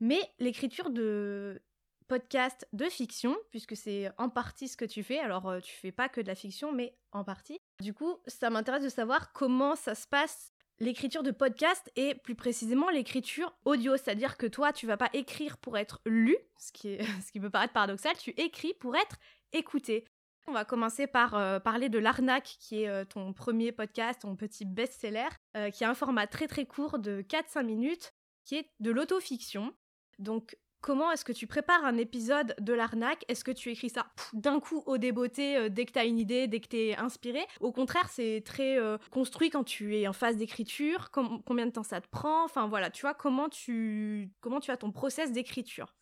Mais 0.00 0.20
l'écriture 0.38 0.90
de 0.90 1.60
podcast 2.08 2.66
de 2.72 2.86
fiction, 2.86 3.36
puisque 3.50 3.76
c'est 3.76 4.10
en 4.18 4.28
partie 4.28 4.68
ce 4.68 4.76
que 4.76 4.84
tu 4.84 5.02
fais, 5.02 5.18
alors 5.18 5.56
tu 5.62 5.74
fais 5.74 5.92
pas 5.92 6.08
que 6.08 6.20
de 6.20 6.26
la 6.26 6.34
fiction, 6.34 6.72
mais 6.72 6.96
en 7.12 7.24
partie. 7.24 7.58
Du 7.80 7.94
coup, 7.94 8.16
ça 8.26 8.50
m'intéresse 8.50 8.84
de 8.84 8.88
savoir 8.88 9.32
comment 9.32 9.76
ça 9.76 9.94
se 9.94 10.06
passe 10.06 10.52
l'écriture 10.78 11.22
de 11.22 11.30
podcast 11.30 11.90
et 11.96 12.14
plus 12.14 12.34
précisément 12.34 12.90
l'écriture 12.90 13.54
audio, 13.64 13.96
c'est-à-dire 13.96 14.36
que 14.36 14.46
toi, 14.46 14.72
tu 14.72 14.86
vas 14.86 14.96
pas 14.96 15.10
écrire 15.12 15.56
pour 15.58 15.78
être 15.78 16.00
lu, 16.04 16.36
ce 16.58 16.72
qui, 16.72 16.88
est, 16.88 17.02
ce 17.26 17.32
qui 17.32 17.40
peut 17.40 17.50
paraître 17.50 17.72
paradoxal, 17.72 18.16
tu 18.16 18.30
écris 18.30 18.74
pour 18.74 18.96
être 18.96 19.16
écouté. 19.52 20.04
On 20.48 20.52
va 20.52 20.64
commencer 20.64 21.08
par 21.08 21.34
euh, 21.34 21.58
parler 21.58 21.88
de 21.88 21.98
l'arnaque, 21.98 22.56
qui 22.60 22.82
est 22.82 22.88
euh, 22.88 23.04
ton 23.04 23.32
premier 23.32 23.72
podcast, 23.72 24.20
ton 24.22 24.36
petit 24.36 24.64
best-seller, 24.64 25.28
euh, 25.56 25.70
qui 25.70 25.84
a 25.84 25.90
un 25.90 25.94
format 25.94 26.28
très 26.28 26.46
très 26.46 26.66
court 26.66 27.00
de 27.00 27.22
4-5 27.22 27.64
minutes, 27.64 28.14
qui 28.44 28.56
est 28.56 28.70
de 28.78 28.92
l'autofiction. 28.92 29.74
Donc, 30.20 30.56
comment 30.86 31.10
est-ce 31.10 31.24
que 31.24 31.32
tu 31.32 31.48
prépares 31.48 31.84
un 31.84 31.96
épisode 31.96 32.54
de 32.60 32.72
l'arnaque? 32.72 33.24
Est-ce 33.26 33.42
que 33.42 33.50
tu 33.50 33.72
écris 33.72 33.90
ça 33.90 34.06
d'un 34.32 34.60
coup 34.60 34.84
au 34.86 34.98
débeauté 34.98 35.68
dès 35.68 35.84
que 35.84 35.90
tu 35.90 35.98
as 35.98 36.04
une 36.04 36.16
idée, 36.16 36.46
dès 36.46 36.60
que 36.60 36.68
tu 36.68 36.76
es 36.76 36.96
inspiré? 36.96 37.40
Au 37.58 37.72
contraire, 37.72 38.08
c'est 38.08 38.44
très 38.46 38.78
construit 39.10 39.50
quand 39.50 39.64
tu 39.64 39.98
es 39.98 40.06
en 40.06 40.12
phase 40.12 40.36
d'écriture. 40.36 41.10
combien 41.10 41.66
de 41.66 41.72
temps 41.72 41.82
ça 41.82 42.00
te 42.00 42.06
prend? 42.08 42.44
Enfin 42.44 42.68
voilà, 42.68 42.90
tu 42.90 43.00
vois, 43.00 43.14
comment 43.14 43.48
tu, 43.48 44.30
comment 44.40 44.60
tu 44.60 44.70
as 44.70 44.76
ton 44.76 44.92
process 44.92 45.32
d'écriture? 45.32 45.92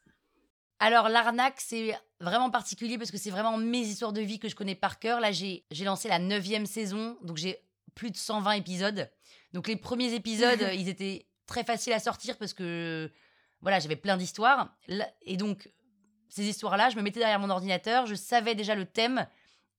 Alors 0.80 1.08
l'arnaque, 1.08 1.62
c'est 1.62 1.98
vraiment 2.20 2.50
particulier 2.50 2.98
parce 2.98 3.10
que 3.10 3.16
c'est 3.16 3.30
vraiment 3.30 3.56
mes 3.56 3.80
histoires 3.80 4.12
de 4.12 4.20
vie 4.20 4.38
que 4.38 4.50
je 4.50 4.54
connais 4.54 4.74
par 4.74 4.98
cœur. 4.98 5.18
Là, 5.18 5.32
j'ai 5.32 5.64
lancé 5.82 6.08
la 6.08 6.18
neuvième 6.18 6.66
saison, 6.66 7.16
donc 7.22 7.38
j'ai 7.38 7.58
plus 7.94 8.10
de 8.10 8.18
120 8.18 8.52
épisodes. 8.52 9.10
Donc 9.54 9.66
les 9.66 9.76
premiers 9.76 10.12
épisodes, 10.12 10.60
ils 10.74 10.90
étaient 10.90 11.26
très 11.46 11.64
faciles 11.64 11.94
à 11.94 12.00
sortir 12.00 12.36
parce 12.36 12.52
que 12.52 13.10
voilà, 13.64 13.80
j'avais 13.80 13.96
plein 13.96 14.16
d'histoires. 14.16 14.76
Et 15.22 15.36
donc 15.36 15.72
ces 16.28 16.44
histoires-là, 16.44 16.90
je 16.90 16.96
me 16.96 17.02
mettais 17.02 17.20
derrière 17.20 17.40
mon 17.40 17.48
ordinateur, 17.48 18.06
je 18.06 18.14
savais 18.14 18.54
déjà 18.54 18.74
le 18.74 18.84
thème. 18.84 19.26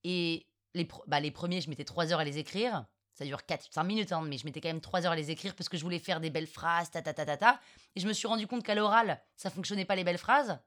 Et 0.03 0.47
les, 0.73 0.87
bah, 1.07 1.19
premiers, 1.31 1.61
je 1.61 1.69
mettais 1.69 1.83
3 1.83 2.11
heures 2.11 2.19
à 2.19 2.23
les 2.23 2.37
écrire. 2.37 2.85
Ça 3.13 3.25
dure 3.25 3.45
4, 3.45 3.67
5 3.71 3.83
minutes, 3.83 4.11
hein, 4.11 4.23
mais 4.25 4.37
je 4.37 4.45
mettais 4.45 4.59
quand 4.59 4.69
même 4.69 4.81
3 4.81 5.05
heures 5.05 5.11
à 5.11 5.15
les 5.15 5.31
écrire 5.31 5.53
parce 5.53 5.69
que 5.69 5.77
je 5.77 5.83
voulais 5.83 5.99
faire 5.99 6.19
des 6.19 6.29
belles 6.29 6.47
phrases, 6.47 6.89
ta 6.89 7.01
ta 7.01 7.13
ta 7.13 7.25
ta 7.25 7.37
ta. 7.37 7.59
Et 7.95 7.99
je 7.99 8.07
me 8.07 8.13
suis 8.13 8.27
rendu 8.27 8.47
compte 8.47 8.63
qu'à 8.63 8.73
l'oral, 8.73 9.21
ça 9.35 9.49
fonctionnait 9.49 9.85
pas 9.85 9.95
les 9.95 10.03
belles 10.03 10.17
phrases. 10.17 10.57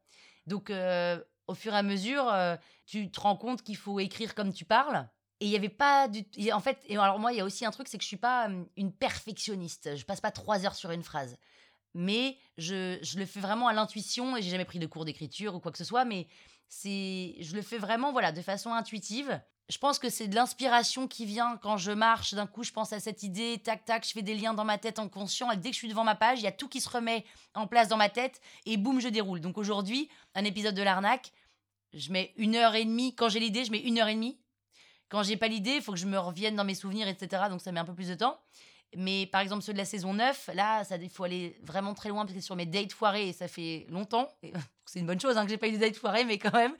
Donc, 0.46 0.70
euh, 0.70 1.18
au 1.46 1.54
fur 1.54 1.74
et 1.74 1.76
à 1.76 1.82
mesure, 1.82 2.28
euh, 2.28 2.56
tu 2.86 3.10
te 3.10 3.18
rends 3.18 3.36
compte 3.36 3.62
qu'il 3.62 3.76
faut 3.76 3.98
écrire 3.98 4.34
comme 4.34 4.52
tu 4.52 4.64
parles. 4.64 5.08
Et 5.40 5.46
il 5.46 5.50
y 5.50 5.56
avait 5.56 5.68
pas 5.68 6.08
du 6.08 6.24
en 6.52 6.58
fait 6.58 6.84
alors 6.90 7.20
moi 7.20 7.32
il 7.32 7.38
y 7.38 7.40
a 7.40 7.44
aussi 7.44 7.64
un 7.64 7.70
truc 7.70 7.86
c'est 7.86 7.96
que 7.96 8.02
je 8.02 8.08
suis 8.08 8.16
pas 8.16 8.50
une 8.76 8.92
perfectionniste 8.92 9.94
je 9.94 10.04
passe 10.04 10.20
pas 10.20 10.32
trois 10.32 10.66
heures 10.66 10.74
sur 10.74 10.90
une 10.90 11.04
phrase 11.04 11.38
mais 11.94 12.36
je, 12.56 12.98
je 13.02 13.18
le 13.18 13.26
fais 13.26 13.40
vraiment 13.40 13.68
à 13.68 13.72
l'intuition 13.72 14.36
et 14.36 14.42
j'ai 14.42 14.50
jamais 14.50 14.64
pris 14.64 14.78
de 14.78 14.86
cours 14.86 15.04
d'écriture 15.04 15.54
ou 15.54 15.60
quoi 15.60 15.72
que 15.72 15.78
ce 15.78 15.84
soit 15.84 16.04
mais 16.04 16.26
c'est 16.68 17.36
je 17.40 17.54
le 17.54 17.62
fais 17.62 17.78
vraiment 17.78 18.12
voilà 18.12 18.32
de 18.32 18.42
façon 18.42 18.72
intuitive 18.72 19.40
je 19.68 19.76
pense 19.76 19.98
que 19.98 20.08
c'est 20.08 20.28
de 20.28 20.34
l'inspiration 20.34 21.06
qui 21.06 21.26
vient 21.26 21.58
quand 21.58 21.76
je 21.76 21.92
marche. 21.92 22.32
D'un 22.32 22.46
coup, 22.46 22.62
je 22.62 22.72
pense 22.72 22.92
à 22.92 23.00
cette 23.00 23.22
idée, 23.22 23.60
tac, 23.62 23.84
tac, 23.84 24.06
je 24.06 24.12
fais 24.12 24.22
des 24.22 24.34
liens 24.34 24.54
dans 24.54 24.64
ma 24.64 24.78
tête 24.78 24.98
en 24.98 25.08
conscient. 25.08 25.50
Et 25.50 25.56
dès 25.56 25.68
que 25.70 25.74
je 25.74 25.78
suis 25.78 25.88
devant 25.88 26.04
ma 26.04 26.14
page, 26.14 26.40
il 26.40 26.44
y 26.44 26.46
a 26.46 26.52
tout 26.52 26.68
qui 26.68 26.80
se 26.80 26.88
remet 26.88 27.24
en 27.54 27.66
place 27.66 27.88
dans 27.88 27.98
ma 27.98 28.08
tête 28.08 28.40
et 28.64 28.78
boum, 28.78 29.00
je 29.00 29.08
déroule. 29.08 29.40
Donc 29.40 29.58
aujourd'hui, 29.58 30.08
un 30.34 30.44
épisode 30.44 30.74
de 30.74 30.82
l'arnaque, 30.82 31.32
je 31.92 32.10
mets 32.12 32.32
une 32.36 32.56
heure 32.56 32.74
et 32.74 32.84
demie. 32.84 33.14
Quand 33.14 33.28
j'ai 33.28 33.40
l'idée, 33.40 33.64
je 33.64 33.70
mets 33.70 33.80
une 33.80 33.98
heure 33.98 34.08
et 34.08 34.14
demie. 34.14 34.40
Quand 35.10 35.22
j'ai 35.22 35.36
pas 35.36 35.48
l'idée, 35.48 35.76
il 35.76 35.82
faut 35.82 35.92
que 35.92 35.98
je 35.98 36.06
me 36.06 36.18
revienne 36.18 36.56
dans 36.56 36.64
mes 36.64 36.74
souvenirs, 36.74 37.08
etc. 37.08 37.44
Donc 37.50 37.60
ça 37.60 37.70
met 37.70 37.80
un 37.80 37.84
peu 37.84 37.94
plus 37.94 38.08
de 38.08 38.14
temps. 38.14 38.38
Mais 38.96 39.26
par 39.26 39.42
exemple, 39.42 39.62
ceux 39.62 39.72
de 39.72 39.78
la 39.78 39.84
saison 39.84 40.14
9, 40.14 40.50
là, 40.54 40.82
il 41.00 41.10
faut 41.10 41.24
aller 41.24 41.58
vraiment 41.62 41.94
très 41.94 42.08
loin 42.08 42.24
parce 42.24 42.34
que 42.34 42.40
sur 42.40 42.56
mes 42.56 42.66
dates 42.66 42.92
foirées 42.92 43.32
ça 43.32 43.48
fait 43.48 43.86
longtemps. 43.90 44.28
C'est 44.86 45.00
une 45.00 45.06
bonne 45.06 45.20
chose 45.20 45.36
hein, 45.36 45.44
que 45.44 45.50
j'ai 45.50 45.58
pas 45.58 45.68
eu 45.68 45.72
de 45.72 45.76
date 45.76 45.96
foirée, 45.96 46.24
mais 46.24 46.38
quand 46.38 46.54
même. 46.54 46.74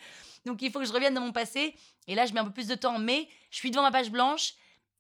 Donc 0.46 0.62
il 0.62 0.72
faut 0.72 0.78
que 0.78 0.86
je 0.86 0.92
revienne 0.92 1.12
dans 1.12 1.20
mon 1.20 1.32
passé. 1.32 1.74
Et 2.06 2.14
là, 2.14 2.24
je 2.24 2.32
mets 2.32 2.40
un 2.40 2.44
peu 2.44 2.52
plus 2.52 2.66
de 2.66 2.74
temps. 2.74 2.98
Mais 2.98 3.28
je 3.50 3.58
suis 3.58 3.70
devant 3.70 3.82
ma 3.82 3.90
page 3.90 4.10
blanche 4.10 4.54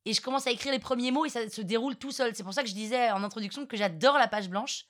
et 0.04 0.12
je 0.12 0.20
commence 0.20 0.46
à 0.46 0.50
écrire 0.50 0.72
les 0.72 0.78
premiers 0.78 1.10
mots 1.10 1.24
et 1.24 1.30
ça 1.30 1.48
se 1.48 1.62
déroule 1.62 1.96
tout 1.96 2.12
seul. 2.12 2.34
C'est 2.34 2.44
pour 2.44 2.52
ça 2.52 2.62
que 2.62 2.68
je 2.68 2.74
disais 2.74 3.10
en 3.10 3.24
introduction 3.24 3.64
que 3.66 3.76
j'adore 3.76 4.18
la 4.18 4.28
page 4.28 4.50
blanche. 4.50 4.84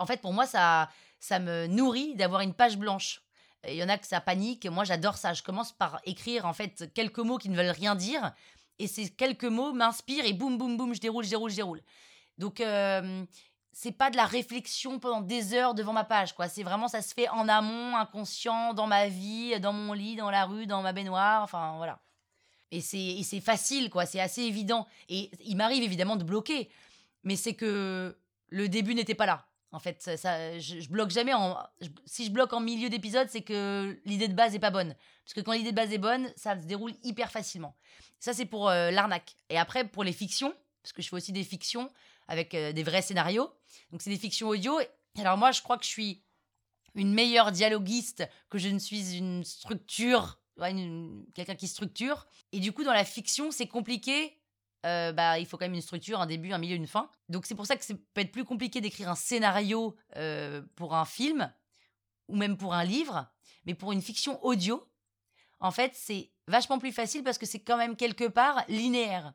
En 0.00 0.06
fait, 0.06 0.20
pour 0.20 0.32
moi, 0.32 0.46
ça, 0.46 0.90
ça 1.20 1.38
me 1.38 1.66
nourrit 1.68 2.16
d'avoir 2.16 2.40
une 2.40 2.54
page 2.54 2.76
blanche. 2.76 3.22
Il 3.68 3.74
y 3.74 3.82
en 3.82 3.88
a 3.88 3.98
que 3.98 4.06
ça 4.06 4.20
panique. 4.20 4.66
Moi, 4.66 4.84
j'adore 4.84 5.16
ça. 5.16 5.32
Je 5.32 5.42
commence 5.42 5.72
par 5.72 6.00
écrire 6.04 6.44
en 6.44 6.52
fait 6.52 6.92
quelques 6.92 7.18
mots 7.18 7.38
qui 7.38 7.48
ne 7.48 7.56
veulent 7.56 7.70
rien 7.70 7.94
dire 7.94 8.32
et 8.78 8.86
ces 8.86 9.08
quelques 9.08 9.44
mots 9.44 9.72
m'inspirent 9.72 10.24
et 10.24 10.32
boum, 10.32 10.58
boum, 10.58 10.76
boum, 10.76 10.94
je 10.94 11.00
déroule, 11.00 11.24
je 11.24 11.30
déroule, 11.30 11.50
je 11.50 11.56
déroule. 11.56 11.82
Donc, 12.38 12.60
euh, 12.60 13.24
c'est 13.72 13.92
pas 13.92 14.10
de 14.10 14.16
la 14.16 14.24
réflexion 14.24 14.98
pendant 14.98 15.20
des 15.20 15.54
heures 15.54 15.74
devant 15.74 15.92
ma 15.92 16.04
page, 16.04 16.34
quoi. 16.34 16.48
C'est 16.48 16.62
vraiment, 16.62 16.88
ça 16.88 17.02
se 17.02 17.14
fait 17.14 17.28
en 17.28 17.48
amont, 17.48 17.96
inconscient, 17.96 18.74
dans 18.74 18.86
ma 18.86 19.08
vie, 19.08 19.58
dans 19.60 19.72
mon 19.72 19.92
lit, 19.92 20.16
dans 20.16 20.30
la 20.30 20.44
rue, 20.44 20.66
dans 20.66 20.82
ma 20.82 20.92
baignoire, 20.92 21.42
enfin, 21.42 21.74
voilà. 21.76 22.00
Et 22.72 22.80
c'est 22.80 23.40
facile, 23.40 23.90
quoi, 23.90 24.06
c'est 24.06 24.20
assez 24.20 24.42
évident. 24.42 24.86
Et 25.08 25.30
il 25.44 25.56
m'arrive 25.56 25.82
évidemment 25.82 26.16
de 26.16 26.24
bloquer, 26.24 26.70
mais 27.22 27.36
c'est 27.36 27.54
que 27.54 28.18
le 28.48 28.68
début 28.68 28.94
n'était 28.94 29.14
pas 29.14 29.26
là. 29.26 29.46
En 29.72 29.78
fait, 29.78 30.00
ça, 30.16 30.58
je, 30.58 30.88
bloque 30.88 31.10
jamais 31.10 31.34
en. 31.34 31.58
si 32.06 32.24
je 32.24 32.30
bloque 32.30 32.52
en 32.52 32.60
milieu 32.60 32.88
d'épisode, 32.88 33.28
c'est 33.28 33.42
que 33.42 33.98
l'idée 34.04 34.28
de 34.28 34.32
base 34.32 34.54
est 34.54 34.60
pas 34.60 34.70
bonne. 34.70 34.94
Parce 35.24 35.34
que 35.34 35.40
quand 35.40 35.52
l'idée 35.52 35.72
de 35.72 35.76
base 35.76 35.92
est 35.92 35.98
bonne, 35.98 36.32
ça 36.36 36.58
se 36.58 36.66
déroule 36.66 36.92
hyper 37.02 37.30
facilement. 37.30 37.76
Ça, 38.20 38.32
c'est 38.32 38.46
pour 38.46 38.68
euh, 38.68 38.90
l'arnaque. 38.90 39.36
Et 39.50 39.58
après, 39.58 39.86
pour 39.86 40.04
les 40.04 40.12
fictions, 40.12 40.54
parce 40.82 40.92
que 40.92 41.02
je 41.02 41.08
fais 41.08 41.16
aussi 41.16 41.32
des 41.32 41.44
fictions 41.44 41.90
avec 42.28 42.54
euh, 42.54 42.72
des 42.72 42.82
vrais 42.82 43.02
scénarios. 43.02 43.50
Donc, 43.90 44.02
c'est 44.02 44.10
des 44.10 44.18
fictions 44.18 44.48
audio. 44.48 44.78
Alors, 45.18 45.36
moi, 45.36 45.52
je 45.52 45.62
crois 45.62 45.78
que 45.78 45.84
je 45.84 45.90
suis 45.90 46.22
une 46.94 47.12
meilleure 47.12 47.52
dialoguiste 47.52 48.28
que 48.48 48.58
je 48.58 48.68
ne 48.68 48.78
suis 48.78 49.16
une 49.16 49.44
structure, 49.44 50.40
quelqu'un 51.34 51.54
qui 51.54 51.68
structure. 51.68 52.26
Et 52.52 52.60
du 52.60 52.72
coup, 52.72 52.84
dans 52.84 52.92
la 52.92 53.04
fiction, 53.04 53.50
c'est 53.50 53.68
compliqué. 53.68 54.38
Euh, 54.86 55.12
bah, 55.12 55.38
il 55.38 55.46
faut 55.46 55.58
quand 55.58 55.64
même 55.64 55.74
une 55.74 55.82
structure, 55.82 56.20
un 56.20 56.26
début, 56.26 56.52
un 56.52 56.58
milieu, 56.58 56.76
une 56.76 56.86
fin. 56.86 57.10
Donc, 57.28 57.44
c'est 57.46 57.54
pour 57.54 57.66
ça 57.66 57.76
que 57.76 57.84
ça 57.84 57.94
peut 58.14 58.20
être 58.22 58.32
plus 58.32 58.44
compliqué 58.44 58.80
d'écrire 58.80 59.10
un 59.10 59.14
scénario 59.14 59.96
pour 60.74 60.94
un 60.94 61.04
film 61.04 61.52
ou 62.28 62.36
même 62.36 62.56
pour 62.56 62.74
un 62.74 62.84
livre. 62.84 63.28
Mais 63.66 63.74
pour 63.74 63.92
une 63.92 64.00
fiction 64.00 64.42
audio, 64.44 64.86
en 65.60 65.70
fait, 65.70 65.92
c'est 65.94 66.30
vachement 66.48 66.78
plus 66.78 66.92
facile 66.92 67.22
parce 67.22 67.38
que 67.38 67.46
c'est 67.46 67.60
quand 67.60 67.76
même 67.76 67.96
quelque 67.96 68.28
part 68.28 68.64
linéaire. 68.68 69.32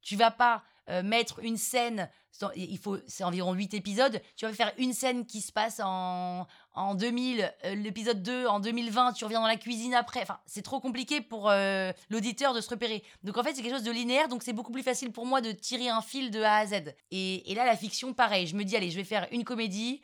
Tu 0.00 0.16
vas 0.16 0.30
pas 0.30 0.62
euh, 0.90 1.02
mettre 1.02 1.38
une 1.40 1.56
scène, 1.56 2.10
il 2.56 2.76
faut, 2.76 2.98
c'est 3.06 3.22
environ 3.22 3.52
8 3.52 3.74
épisodes, 3.74 4.20
tu 4.36 4.46
vas 4.46 4.52
faire 4.52 4.72
une 4.78 4.92
scène 4.92 5.26
qui 5.26 5.40
se 5.40 5.52
passe 5.52 5.80
en, 5.82 6.46
en 6.74 6.94
2000, 6.96 7.54
euh, 7.64 7.74
l'épisode 7.76 8.20
2 8.20 8.46
en 8.46 8.58
2020, 8.58 9.12
tu 9.12 9.24
reviens 9.24 9.40
dans 9.40 9.46
la 9.46 9.56
cuisine 9.56 9.94
après. 9.94 10.22
Enfin, 10.22 10.40
c'est 10.44 10.62
trop 10.62 10.80
compliqué 10.80 11.20
pour 11.20 11.50
euh, 11.50 11.92
l'auditeur 12.10 12.52
de 12.52 12.60
se 12.60 12.68
repérer. 12.68 13.04
Donc 13.22 13.38
en 13.38 13.44
fait, 13.44 13.54
c'est 13.54 13.62
quelque 13.62 13.74
chose 13.74 13.84
de 13.84 13.92
linéaire, 13.92 14.26
donc 14.26 14.42
c'est 14.42 14.52
beaucoup 14.52 14.72
plus 14.72 14.82
facile 14.82 15.12
pour 15.12 15.24
moi 15.24 15.40
de 15.40 15.52
tirer 15.52 15.88
un 15.88 16.02
fil 16.02 16.32
de 16.32 16.42
A 16.42 16.56
à 16.56 16.66
Z. 16.66 16.94
Et, 17.12 17.52
et 17.52 17.54
là, 17.54 17.64
la 17.64 17.76
fiction, 17.76 18.12
pareil, 18.12 18.48
je 18.48 18.56
me 18.56 18.64
dis, 18.64 18.76
allez, 18.76 18.90
je 18.90 18.96
vais 18.96 19.04
faire 19.04 19.28
une 19.30 19.44
comédie 19.44 20.00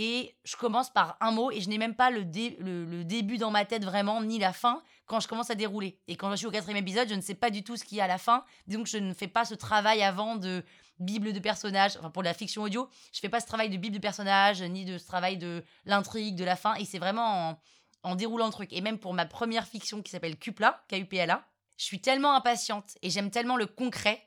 et 0.00 0.36
je 0.44 0.54
commence 0.54 0.90
par 0.90 1.16
un 1.20 1.32
mot 1.32 1.50
et 1.50 1.60
je 1.60 1.68
n'ai 1.68 1.76
même 1.76 1.96
pas 1.96 2.10
le, 2.10 2.20
le, 2.20 3.02
début 3.02 3.36
dans 3.36 3.50
ma 3.50 3.64
tête 3.64 3.84
vraiment, 3.84 4.22
ni 4.22 4.38
la 4.38 4.52
fin 4.52 4.80
quand 5.06 5.18
je 5.18 5.26
commence 5.26 5.50
à 5.50 5.56
dérouler. 5.56 5.98
Et 6.06 6.14
quand 6.14 6.30
je 6.30 6.36
suis 6.36 6.46
au 6.46 6.52
quatrième 6.52 6.78
épisode, 6.78 7.08
je 7.08 7.16
ne 7.16 7.20
sais 7.20 7.34
pas 7.34 7.50
du 7.50 7.64
tout 7.64 7.76
ce 7.76 7.82
qu'il 7.82 7.98
y 7.98 8.00
a 8.00 8.04
à 8.04 8.06
la 8.06 8.16
fin, 8.16 8.44
donc 8.68 8.86
je 8.86 8.96
ne 8.96 9.12
fais 9.12 9.26
pas 9.26 9.44
ce 9.44 9.56
travail 9.56 10.04
avant 10.04 10.36
de 10.36 10.64
bible 11.00 11.32
de 11.32 11.40
personnages, 11.40 11.96
enfin 11.96 12.10
pour 12.10 12.22
la 12.22 12.32
fiction 12.32 12.62
audio, 12.62 12.88
je 13.12 13.18
fais 13.18 13.28
pas 13.28 13.40
ce 13.40 13.46
travail 13.46 13.70
de 13.70 13.76
bible 13.76 13.96
de 13.96 14.00
personnages, 14.00 14.62
ni 14.62 14.84
de 14.84 14.98
ce 14.98 15.06
travail 15.06 15.36
de 15.36 15.64
l'intrigue, 15.84 16.36
de 16.36 16.44
la 16.44 16.54
fin, 16.54 16.74
et 16.76 16.84
c'est 16.84 17.00
vraiment 17.00 17.58
en, 18.04 18.14
déroulant 18.14 18.46
le 18.46 18.52
truc. 18.52 18.72
Et 18.72 18.80
même 18.80 19.00
pour 19.00 19.14
ma 19.14 19.26
première 19.26 19.66
fiction 19.66 20.00
qui 20.00 20.12
s'appelle 20.12 20.36
Cupla, 20.36 20.80
K-U-P-L-A, 20.88 21.44
je 21.76 21.84
suis 21.84 22.00
tellement 22.00 22.36
impatiente 22.36 22.96
et 23.02 23.10
j'aime 23.10 23.32
tellement 23.32 23.56
le 23.56 23.66
concret 23.66 24.22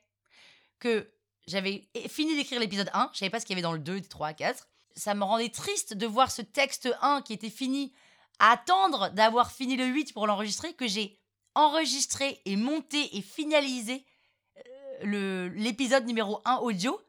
que 0.80 1.10
j'avais 1.48 1.88
fini 2.10 2.36
d'écrire 2.36 2.60
l'épisode 2.60 2.90
1, 2.94 3.12
je 3.14 3.20
savais 3.20 3.30
pas 3.30 3.40
ce 3.40 3.46
qu'il 3.46 3.54
y 3.54 3.56
avait 3.56 3.64
dans 3.64 3.72
le 3.72 3.80
2, 3.80 4.02
3, 4.02 4.34
4, 4.34 4.68
ça 4.96 5.14
me 5.14 5.24
rendait 5.24 5.50
triste 5.50 5.94
de 5.94 6.06
voir 6.06 6.32
ce 6.32 6.42
texte 6.42 6.90
1 7.02 7.22
qui 7.22 7.34
était 7.34 7.50
fini, 7.50 7.94
attendre 8.40 9.10
d'avoir 9.10 9.52
fini 9.52 9.76
le 9.76 9.86
8 9.86 10.14
pour 10.14 10.28
l'enregistrer, 10.28 10.74
que 10.74 10.88
j'ai 10.88 11.20
enregistré 11.56 12.42
et 12.46 12.56
monté 12.56 13.18
et 13.18 13.22
finalisé 13.22 14.06
euh, 15.06 15.50
l'épisode 15.56 16.06
numéro 16.06 16.42
1 16.46 16.58
audio. 16.58 17.00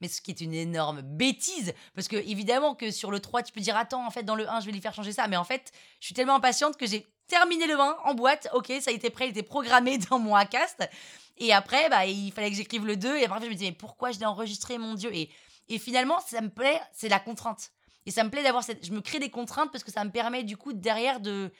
Mais 0.00 0.08
ce 0.08 0.20
qui 0.20 0.32
est 0.32 0.40
une 0.40 0.54
énorme 0.54 1.00
bêtise, 1.00 1.74
parce 1.94 2.08
que 2.08 2.16
évidemment 2.16 2.74
que 2.74 2.90
sur 2.90 3.12
le 3.12 3.20
3, 3.20 3.44
tu 3.44 3.52
peux 3.52 3.60
dire 3.60 3.76
attends, 3.76 4.04
en 4.04 4.10
fait, 4.10 4.24
dans 4.24 4.34
le 4.34 4.48
1, 4.48 4.60
je 4.60 4.66
vais 4.66 4.72
lui 4.72 4.80
faire 4.80 4.94
changer 4.94 5.12
ça. 5.12 5.28
Mais 5.28 5.36
en 5.36 5.44
fait, 5.44 5.70
je 6.00 6.06
suis 6.06 6.14
tellement 6.14 6.34
impatiente 6.34 6.76
que 6.76 6.86
j'ai 6.86 7.06
terminé 7.28 7.68
le 7.68 7.78
1 7.78 7.96
en 8.04 8.14
boîte. 8.14 8.48
Ok, 8.52 8.72
ça 8.80 8.90
a 8.90 8.94
été 8.94 9.10
prêt, 9.10 9.26
il 9.26 9.30
était 9.30 9.44
programmé 9.44 9.98
dans 10.10 10.18
mon 10.18 10.34
Acast. 10.34 10.82
Et 11.38 11.52
après, 11.52 11.88
bah, 11.88 12.04
il 12.04 12.32
fallait 12.32 12.50
que 12.50 12.56
j'écrive 12.56 12.84
le 12.84 12.96
2. 12.96 13.16
Et 13.18 13.24
après, 13.26 13.40
je 13.44 13.46
me 13.46 13.54
disais, 13.54 13.66
mais 13.66 13.76
pourquoi 13.76 14.10
je 14.10 14.18
l'ai 14.18 14.26
enregistré, 14.26 14.76
mon 14.76 14.94
Dieu? 14.94 15.14
Et 15.14 15.30
et 15.68 15.78
finalement, 15.78 16.20
ça 16.20 16.40
me 16.40 16.50
plaît, 16.50 16.80
c'est 16.92 17.08
la 17.08 17.20
contrainte. 17.20 17.70
Et 18.06 18.10
ça 18.10 18.24
me 18.24 18.30
plaît 18.30 18.42
d'avoir 18.42 18.64
cette. 18.64 18.84
Je 18.84 18.92
me 18.92 19.00
crée 19.00 19.20
des 19.20 19.30
contraintes 19.30 19.70
parce 19.70 19.84
que 19.84 19.92
ça 19.92 20.04
me 20.04 20.10
permet, 20.10 20.42
du 20.42 20.56
coup, 20.56 20.72
derrière, 20.72 21.20
de, 21.20 21.52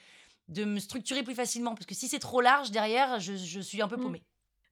de 0.49 0.65
me 0.65 0.81
structurer 0.81 1.23
plus 1.23 1.35
facilement. 1.35 1.75
Parce 1.75 1.87
que 1.87 1.95
si 1.95 2.09
c'est 2.09 2.19
trop 2.19 2.41
large, 2.41 2.71
derrière, 2.71 3.21
je, 3.21 3.37
je 3.37 3.61
suis 3.61 3.81
un 3.81 3.89
peu 3.89 3.97
mmh. 3.97 4.01
paumée. 4.01 4.25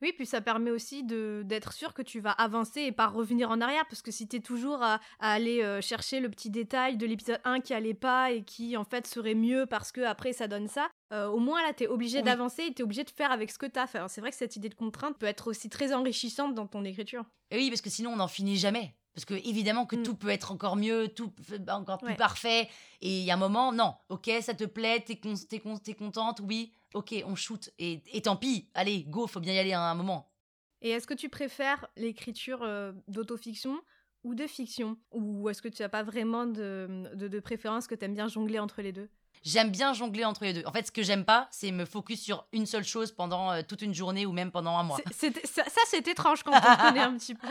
Oui, 0.03 0.13
puis 0.17 0.25
ça 0.25 0.41
permet 0.41 0.71
aussi 0.71 1.05
d'être 1.05 1.75
sûr 1.75 1.93
que 1.93 2.01
tu 2.01 2.21
vas 2.21 2.31
avancer 2.31 2.81
et 2.81 2.93
pas 2.93 3.07
revenir 3.07 3.51
en 3.51 3.61
arrière, 3.61 3.85
parce 3.87 4.01
que 4.01 4.11
si 4.11 4.27
tu 4.27 4.37
es 4.37 4.41
toujours 4.41 4.83
à, 4.83 4.99
aller 5.19 5.63
euh, 5.63 5.83
chercher 5.83 6.21
le 6.21 6.31
petit 6.31 6.49
détail 6.49 6.97
de 6.97 7.07
l'épisode 7.07 7.41
1 7.45 7.61
qui 7.61 7.75
allait 7.75 7.93
pas 7.93 8.31
et 8.31 8.43
qui 8.43 8.79
en 8.79 8.85
fait 8.85 9.07
serait 9.07 9.35
mieux 9.35 9.67
parce 9.67 9.93
que 9.93 10.01
après 10.01 10.33
ça 10.33 10.49
donne 10.49 10.69
ça, 10.69 10.89
euh, 11.13 11.27
au 11.27 11.39
moins 11.39 11.63
là 11.63 11.75
tu 11.75 11.85
es 11.85 11.87
obligé 11.87 12.23
d'avancer 12.23 12.63
et 12.63 12.73
tu 12.73 12.81
es 12.81 12.83
obligé 12.83 13.05
de 13.05 13.11
faire 13.11 13.31
avec 13.31 13.51
ce 13.51 13.59
que 13.59 13.67
tu 13.67 13.79
as 13.79 13.87
fait. 13.87 14.01
C'est 14.09 14.23
vrai 14.23 14.31
que 14.31 14.37
cette 14.37 14.57
idée 14.57 14.71
de 14.71 14.75
contrainte 14.75 15.19
peut 15.19 15.27
être 15.27 15.49
aussi 15.49 15.69
très 15.69 15.93
enrichissante 15.93 16.55
dans 16.55 16.67
ton 16.67 16.85
écriture. 16.85 17.25
Et 17.51 17.59
oui, 17.59 17.69
parce 17.69 17.83
que 17.83 17.91
sinon 17.91 18.13
on 18.13 18.17
n'en 18.17 18.29
finit 18.29 18.57
jamais. 18.57 18.95
Parce 19.21 19.39
que 19.39 19.49
évidemment 19.49 19.85
que 19.85 19.97
mm. 19.97 20.03
tout 20.03 20.15
peut 20.15 20.31
être 20.31 20.51
encore 20.51 20.77
mieux, 20.77 21.09
tout 21.09 21.31
encore 21.69 21.99
plus 21.99 22.15
parfait. 22.15 22.69
Et 23.03 23.19
il 23.19 23.25
y 23.25 23.31
a 23.31 23.35
un 23.35 23.37
moment, 23.37 23.71
non, 23.71 23.95
ok, 24.09 24.31
ça 24.41 24.55
te 24.55 24.65
plaît, 24.65 25.05
t'es 25.07 25.21
es, 25.21 25.95
contente, 25.95 26.41
oui, 26.43 26.73
ok, 26.95 27.23
on 27.27 27.35
shoot. 27.35 27.71
Et, 27.79 28.01
tant 28.23 28.37
pis, 28.37 28.71
allez, 28.73 29.03
go, 29.05 29.27
faut 29.27 29.41
bien 29.41 29.53
y 29.53 29.59
aller 29.59 29.73
à 29.75 29.83
un 29.83 29.95
moment. 29.95 30.33
Et 30.81 30.91
est-ce 30.91 31.07
que 31.07 31.13
tu 31.13 31.29
préfères 31.29 31.87
l'écriture 31.97 32.63
euh, 32.63 32.93
d'autofiction 33.09 33.79
ou 34.25 34.35
de 34.35 34.47
fiction? 34.47 34.97
Ou 35.13 35.51
est-ce 35.51 35.61
que 35.61 35.69
tu 35.69 35.83
n'as 35.83 35.91
pas 35.91 36.03
vraiment 36.03 36.47
de, 36.47 37.11
de, 37.15 37.29
de 37.29 37.41
préférence, 37.41 37.87
que 37.87 37.95
tu 37.95 38.07
aimes 38.07 38.15
bien 38.15 38.29
jongler 38.29 38.59
entre 38.59 38.81
les 38.81 38.93
deux? 38.93 39.11
J'aime 39.43 39.71
bien 39.71 39.95
jongler 39.95 40.25
entre 40.25 40.45
les 40.45 40.53
deux. 40.53 40.63
En 40.67 40.73
fait, 40.73 40.87
ce 40.87 40.93
que 40.93 41.03
j'aime 41.03 41.25
pas, 41.25 41.49
c'est 41.51 41.73
me 41.73 41.87
focus 41.87 42.21
sur 42.21 42.47
une 42.53 42.67
seule 42.67 42.85
chose 42.85 43.11
pendant 43.13 43.51
euh, 43.53 43.63
toute 43.67 43.81
une 43.81 43.95
journée 43.95 44.27
ou 44.27 44.33
même 44.33 44.51
pendant 44.51 44.77
un 44.77 44.83
mois. 44.83 44.99
ça, 45.13 45.29
ça 45.65 45.81
c'est 45.87 46.07
étrange 46.07 46.43
quand 46.43 46.53
on 46.53 46.77
connaît 46.77 47.01
un 47.01 47.17
petit 47.17 47.35
peu. 47.35 47.49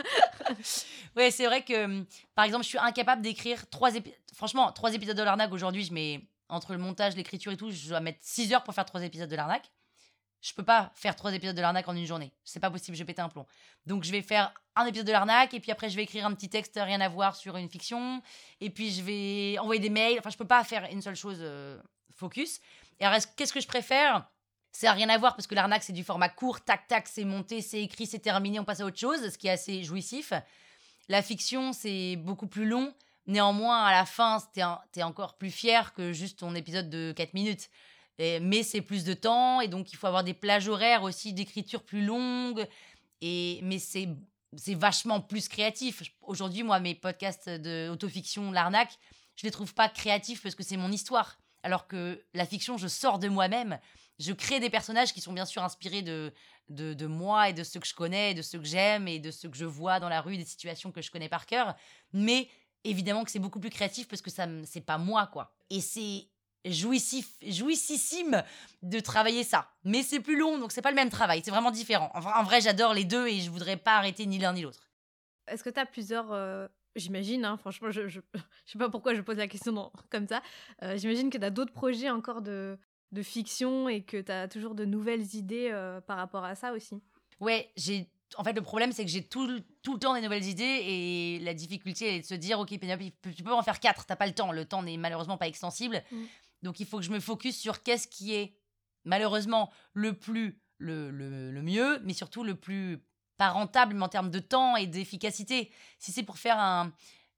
ouais, 1.16 1.30
c'est 1.30 1.46
vrai 1.46 1.62
que, 1.64 1.84
hum, 1.84 2.06
par 2.34 2.44
exemple, 2.44 2.64
je 2.64 2.68
suis 2.68 2.78
incapable 2.78 3.22
d'écrire 3.22 3.68
trois 3.70 3.94
épisodes. 3.94 4.18
Franchement, 4.34 4.70
trois 4.72 4.94
épisodes 4.94 5.16
de 5.16 5.22
l'arnaque 5.22 5.52
aujourd'hui, 5.52 5.84
je 5.84 5.92
mets 5.92 6.28
entre 6.48 6.72
le 6.72 6.78
montage, 6.78 7.16
l'écriture 7.16 7.52
et 7.52 7.56
tout, 7.56 7.70
je 7.70 7.88
dois 7.88 8.00
mettre 8.00 8.18
six 8.22 8.52
heures 8.52 8.62
pour 8.62 8.74
faire 8.74 8.84
trois 8.84 9.02
épisodes 9.02 9.30
de 9.30 9.36
l'arnaque 9.36 9.70
je 10.40 10.54
peux 10.54 10.62
pas 10.62 10.90
faire 10.94 11.16
trois 11.16 11.34
épisodes 11.34 11.56
de 11.56 11.60
l'arnaque 11.60 11.88
en 11.88 11.94
une 11.94 12.06
journée. 12.06 12.32
C'est 12.44 12.60
pas 12.60 12.70
possible, 12.70 12.96
je 12.96 13.02
vais 13.02 13.06
péter 13.06 13.22
un 13.22 13.28
plomb. 13.28 13.46
Donc 13.86 14.04
je 14.04 14.10
vais 14.10 14.22
faire 14.22 14.52
un 14.74 14.86
épisode 14.86 15.06
de 15.06 15.12
l'arnaque 15.12 15.52
et 15.52 15.60
puis 15.60 15.70
après 15.70 15.90
je 15.90 15.96
vais 15.96 16.04
écrire 16.04 16.26
un 16.26 16.34
petit 16.34 16.48
texte 16.48 16.80
rien 16.82 17.00
à 17.00 17.08
voir 17.08 17.36
sur 17.36 17.56
une 17.56 17.68
fiction 17.68 18.22
et 18.60 18.70
puis 18.70 18.90
je 18.90 19.02
vais 19.02 19.58
envoyer 19.58 19.80
des 19.80 19.90
mails. 19.90 20.18
Enfin, 20.18 20.30
je 20.30 20.38
peux 20.38 20.46
pas 20.46 20.64
faire 20.64 20.88
une 20.90 21.02
seule 21.02 21.16
chose 21.16 21.38
euh, 21.40 21.80
focus. 22.14 22.60
Et 22.98 23.04
alors, 23.04 23.18
qu'est-ce 23.36 23.52
que 23.52 23.60
je 23.60 23.68
préfère? 23.68 24.28
C'est 24.72 24.88
rien 24.88 25.08
à 25.08 25.18
voir 25.18 25.34
parce 25.34 25.46
que 25.46 25.54
l'arnaque 25.54 25.82
c'est 25.82 25.92
du 25.92 26.04
format 26.04 26.28
court, 26.28 26.60
tac 26.60 26.86
tac, 26.86 27.08
c'est 27.08 27.24
monté, 27.24 27.60
c'est 27.60 27.82
écrit, 27.82 28.06
c'est 28.06 28.20
terminé, 28.20 28.60
on 28.60 28.64
passe 28.64 28.80
à 28.80 28.86
autre 28.86 28.98
chose, 28.98 29.30
ce 29.30 29.36
qui 29.36 29.48
est 29.48 29.52
assez 29.52 29.82
jouissif. 29.82 30.32
La 31.08 31.22
fiction 31.22 31.72
c'est 31.72 32.16
beaucoup 32.16 32.46
plus 32.46 32.66
long. 32.66 32.94
Néanmoins, 33.26 33.84
à 33.84 33.92
la 33.92 34.06
fin, 34.06 34.38
t'es, 34.52 34.62
es 34.96 35.02
encore 35.02 35.36
plus 35.36 35.50
fier 35.50 35.92
que 35.92 36.12
juste 36.12 36.38
ton 36.38 36.54
épisode 36.54 36.88
de 36.88 37.12
4 37.12 37.34
minutes 37.34 37.68
mais 38.40 38.62
c'est 38.62 38.82
plus 38.82 39.04
de 39.04 39.14
temps 39.14 39.60
et 39.60 39.68
donc 39.68 39.92
il 39.92 39.96
faut 39.96 40.06
avoir 40.06 40.24
des 40.24 40.34
plages 40.34 40.68
horaires 40.68 41.02
aussi 41.02 41.32
d'écriture 41.32 41.82
plus 41.82 42.04
longues. 42.04 42.66
Et, 43.20 43.60
mais 43.62 43.78
c'est 43.78 44.08
c'est 44.56 44.74
vachement 44.74 45.20
plus 45.20 45.48
créatif. 45.48 46.02
Aujourd'hui, 46.22 46.62
moi, 46.62 46.80
mes 46.80 46.94
podcasts 46.94 47.48
de 47.48 47.88
autofiction, 47.88 48.50
l'arnaque, 48.50 48.98
je 49.36 49.44
les 49.44 49.50
trouve 49.50 49.74
pas 49.74 49.88
créatifs 49.88 50.42
parce 50.42 50.54
que 50.54 50.62
c'est 50.62 50.76
mon 50.76 50.90
histoire. 50.90 51.38
Alors 51.62 51.86
que 51.86 52.24
la 52.34 52.46
fiction, 52.46 52.76
je 52.76 52.88
sors 52.88 53.18
de 53.18 53.28
moi-même. 53.28 53.78
Je 54.18 54.32
crée 54.32 54.60
des 54.60 54.70
personnages 54.70 55.12
qui 55.12 55.20
sont 55.20 55.32
bien 55.32 55.44
sûr 55.44 55.62
inspirés 55.62 56.02
de, 56.02 56.32
de, 56.68 57.06
moi 57.06 57.50
et 57.50 57.52
de 57.52 57.62
ceux 57.62 57.80
que 57.80 57.86
je 57.86 57.94
connais, 57.94 58.34
de 58.34 58.42
ceux 58.42 58.58
que 58.58 58.66
j'aime 58.66 59.08
et 59.08 59.18
de 59.18 59.30
ceux 59.30 59.48
que 59.48 59.56
je 59.56 59.64
vois 59.64 60.00
dans 60.00 60.08
la 60.08 60.20
rue, 60.20 60.36
des 60.36 60.44
situations 60.44 60.90
que 60.92 61.00
je 61.00 61.10
connais 61.10 61.28
par 61.28 61.46
cœur. 61.46 61.74
Mais 62.12 62.48
évidemment 62.84 63.24
que 63.24 63.30
c'est 63.30 63.38
beaucoup 63.38 63.60
plus 63.60 63.70
créatif 63.70 64.08
parce 64.08 64.22
que 64.22 64.30
ça 64.30 64.46
c'est 64.64 64.80
pas 64.80 64.98
moi, 64.98 65.26
quoi. 65.26 65.54
Et 65.70 65.80
c'est 65.80 66.28
jouissif, 66.64 67.30
jouississime 67.42 68.42
de 68.82 69.00
travailler 69.00 69.44
ça. 69.44 69.68
Mais 69.84 70.02
c'est 70.02 70.20
plus 70.20 70.38
long, 70.38 70.58
donc 70.58 70.72
c'est 70.72 70.82
pas 70.82 70.90
le 70.90 70.96
même 70.96 71.10
travail, 71.10 71.42
c'est 71.44 71.50
vraiment 71.50 71.70
différent. 71.70 72.10
Enfin, 72.14 72.32
en 72.36 72.42
vrai, 72.42 72.60
j'adore 72.60 72.94
les 72.94 73.04
deux 73.04 73.26
et 73.26 73.40
je 73.40 73.50
voudrais 73.50 73.76
pas 73.76 73.96
arrêter 73.96 74.26
ni 74.26 74.38
l'un 74.38 74.52
ni 74.52 74.62
l'autre. 74.62 74.90
Est-ce 75.46 75.64
que 75.64 75.70
tu 75.70 75.80
as 75.80 75.86
plusieurs... 75.86 76.32
Euh, 76.32 76.68
j'imagine, 76.96 77.44
hein, 77.44 77.56
franchement, 77.56 77.90
je, 77.90 78.08
je, 78.08 78.20
sais 78.66 78.78
pas 78.78 78.90
pourquoi 78.90 79.14
je 79.14 79.20
pose 79.20 79.38
la 79.38 79.48
question 79.48 79.90
comme 80.10 80.26
ça. 80.26 80.42
Euh, 80.82 80.96
j'imagine 80.96 81.30
que 81.30 81.38
tu 81.38 81.44
as 81.44 81.50
d'autres 81.50 81.72
projets 81.72 82.10
encore 82.10 82.42
de, 82.42 82.78
de 83.12 83.22
fiction 83.22 83.88
et 83.88 84.02
que 84.02 84.20
tu 84.20 84.32
as 84.32 84.48
toujours 84.48 84.74
de 84.74 84.84
nouvelles 84.84 85.34
idées 85.34 85.70
euh, 85.72 86.00
par 86.00 86.16
rapport 86.16 86.44
à 86.44 86.54
ça 86.54 86.72
aussi? 86.72 87.00
Ouais, 87.40 87.70
j'ai 87.76 88.08
en 88.36 88.44
fait, 88.44 88.52
le 88.52 88.62
problème, 88.62 88.92
c'est 88.92 89.04
que 89.04 89.10
j'ai 89.10 89.22
tout, 89.22 89.60
tout, 89.82 89.94
le 89.94 89.98
temps 89.98 90.14
des 90.14 90.20
nouvelles 90.20 90.44
idées 90.44 90.62
et 90.62 91.38
la 91.40 91.54
difficulté 91.54 92.16
est 92.16 92.20
de 92.20 92.24
se 92.24 92.34
dire, 92.34 92.60
ok, 92.60 92.68
Pénélope, 92.78 93.00
tu 93.34 93.42
peux 93.42 93.52
en 93.52 93.62
faire 93.62 93.80
quatre, 93.80 94.06
t'as 94.06 94.16
pas 94.16 94.26
le 94.26 94.32
temps. 94.32 94.52
Le 94.52 94.64
temps 94.64 94.82
n'est 94.82 94.96
malheureusement 94.96 95.36
pas 95.36 95.48
extensible. 95.48 96.02
Mm. 96.12 96.24
Donc 96.62 96.80
il 96.80 96.86
faut 96.86 96.98
que 96.98 97.04
je 97.04 97.10
me 97.10 97.20
focus 97.20 97.58
sur 97.58 97.82
qu'est-ce 97.82 98.08
qui 98.08 98.34
est 98.34 98.54
malheureusement 99.04 99.70
le 99.92 100.14
plus 100.14 100.60
le, 100.78 101.10
le, 101.10 101.62
mieux, 101.62 102.00
mais 102.04 102.14
surtout 102.14 102.42
le 102.42 102.54
plus 102.54 103.04
pas 103.36 103.50
rentable 103.50 104.02
en 104.02 104.08
termes 104.08 104.30
de 104.30 104.38
temps 104.38 104.76
et 104.76 104.86
d'efficacité. 104.86 105.70
Si 105.98 106.10
c'est 106.10 106.22
pour 106.22 106.38
faire 106.38 106.58
un, 106.58 106.92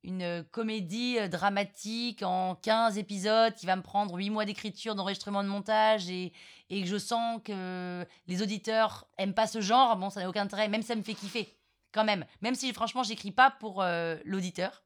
une 0.05 0.45
comédie 0.51 1.19
euh, 1.19 1.29
dramatique 1.29 2.23
en 2.23 2.55
15 2.57 2.99
épisodes 2.99 3.55
qui 3.55 3.67
va 3.67 3.77
me 3.77 3.83
prendre 3.83 4.15
8 4.15 4.31
mois 4.31 4.45
d'écriture, 4.45 4.95
d'enregistrement, 4.95 5.43
de 5.43 5.49
montage 5.49 6.09
et, 6.09 6.33
et, 6.71 6.83
que 6.83 6.89
je 6.89 6.99
sens 6.99 7.41
que 7.45 8.07
les 8.27 8.43
auditeurs 8.43 9.09
aiment 9.19 9.35
pas 9.35 9.47
ce 9.47 9.61
genre, 9.61 9.97
bon, 9.97 10.11
ça 10.11 10.21
n'a 10.21 10.29
aucun 10.29 10.43
intérêt, 10.43 10.69
même 10.69 10.83
ça 10.83 10.95
me 10.95 11.03
fait 11.03 11.15
kiffer 11.15 11.57
quand 11.93 12.05
même. 12.05 12.25
Même 12.41 12.55
si 12.55 12.73
franchement, 12.73 13.03
j'écris 13.03 13.31
pas 13.31 13.51
pour 13.51 13.83
euh, 13.83 14.17
l'auditeur, 14.25 14.83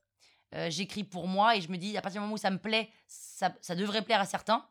euh, 0.56 0.70
j'écris 0.70 1.04
pour 1.04 1.28
moi 1.28 1.56
et 1.56 1.60
je 1.60 1.70
me 1.70 1.76
dis, 1.76 1.96
à 1.96 2.02
partir 2.02 2.20
du 2.20 2.24
moment 2.24 2.34
où 2.34 2.38
ça 2.38 2.50
me 2.50 2.58
plaît, 2.58 2.90
ça, 3.06 3.52
ça 3.60 3.74
devrait 3.74 4.02
plaire 4.02 4.20
à 4.20 4.26
certains, 4.26 4.66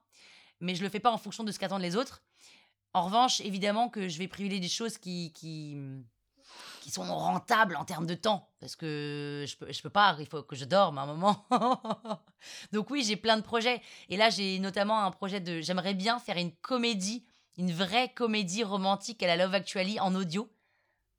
mais 0.60 0.74
je 0.74 0.84
le 0.84 0.90
fais 0.90 1.00
pas 1.00 1.12
en 1.12 1.18
fonction 1.18 1.44
de 1.44 1.52
ce 1.52 1.60
qu'attendent 1.60 1.82
les 1.82 1.96
autres. 1.96 2.24
En 2.94 3.04
revanche, 3.04 3.42
évidemment 3.42 3.90
que 3.90 4.08
je 4.08 4.18
vais 4.18 4.28
privilégier 4.28 4.62
des 4.62 4.70
choses 4.70 4.98
qui, 4.98 5.32
qui, 5.34 5.78
qui 6.82 6.92
sont 6.92 7.04
rentables 7.04 7.76
en 7.76 7.86
termes 7.86 8.08
de 8.08 8.16
temps, 8.16 8.50
parce 8.60 8.76
que 8.76 9.46
je 9.48 9.58
peux, 9.58 9.72
je 9.72 9.82
peux 9.82 9.90
pas, 9.90 10.16
il 10.20 10.28
faut 10.28 10.44
que 10.44 10.56
je 10.56 10.66
dorme 10.66 10.98
à 10.98 11.02
un 11.02 11.06
moment. 11.06 11.46
Donc 12.72 12.90
oui, 12.90 13.04
j'ai 13.04 13.16
plein 13.18 13.38
de 13.38 13.44
projets. 13.44 13.82
Et 14.10 14.18
là, 14.18 14.30
j'ai 14.30 14.60
notamment 14.60 15.04
un 15.04 15.12
projet 15.12 15.40
de, 15.40 15.62
j'aimerais 15.62 15.94
bien 15.94 16.20
faire 16.20 16.38
une 16.38 16.54
comédie, 16.54 17.26
une 17.58 17.72
vraie 17.72 18.10
comédie 18.10 18.64
romantique 18.64 19.22
à 19.24 19.28
la 19.28 19.36
Love 19.36 19.54
Actually 19.54 20.00
en 20.00 20.16
audio. 20.16 20.50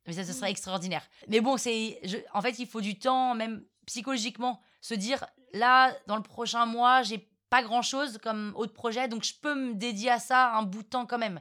Mais 0.06 0.14
ça, 0.14 0.24
ce 0.24 0.32
serait 0.32 0.46
mmh. 0.46 0.50
extraordinaire. 0.50 1.02
Mais 1.28 1.40
bon, 1.40 1.56
c'est, 1.56 2.00
en 2.32 2.40
fait, 2.40 2.58
il 2.58 2.66
faut 2.66 2.80
du 2.80 2.98
temps, 2.98 3.34
même 3.34 3.64
psychologiquement, 3.86 4.60
se 4.80 4.94
dire 4.94 5.24
là, 5.52 5.92
dans 6.06 6.16
le 6.16 6.22
prochain 6.22 6.66
mois, 6.66 7.02
j'ai 7.02 7.28
pas 7.50 7.62
grand 7.62 7.82
chose 7.82 8.18
comme 8.18 8.52
autre 8.56 8.72
projet, 8.72 9.08
donc 9.08 9.24
je 9.24 9.34
peux 9.40 9.54
me 9.54 9.74
dédier 9.74 10.10
à 10.10 10.18
ça 10.18 10.54
un 10.54 10.62
bout 10.62 10.82
de 10.82 10.88
temps 10.88 11.06
quand 11.06 11.18
même. 11.18 11.40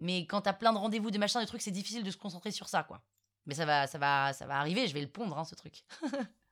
Mais 0.00 0.26
quand 0.26 0.42
t'as 0.42 0.52
plein 0.52 0.72
de 0.72 0.78
rendez-vous, 0.78 1.10
de 1.10 1.18
machins, 1.18 1.40
de 1.40 1.46
trucs, 1.46 1.62
c'est 1.62 1.70
difficile 1.70 2.02
de 2.02 2.10
se 2.10 2.16
concentrer 2.16 2.50
sur 2.50 2.68
ça, 2.68 2.82
quoi. 2.82 3.00
Mais 3.46 3.54
ça 3.54 3.64
va, 3.64 3.86
ça 3.86 3.98
va, 3.98 4.32
ça 4.32 4.46
va 4.46 4.58
arriver. 4.58 4.86
Je 4.88 4.94
vais 4.94 5.02
le 5.02 5.08
pondre, 5.08 5.38
hein, 5.38 5.44
ce 5.44 5.54
truc. 5.54 5.84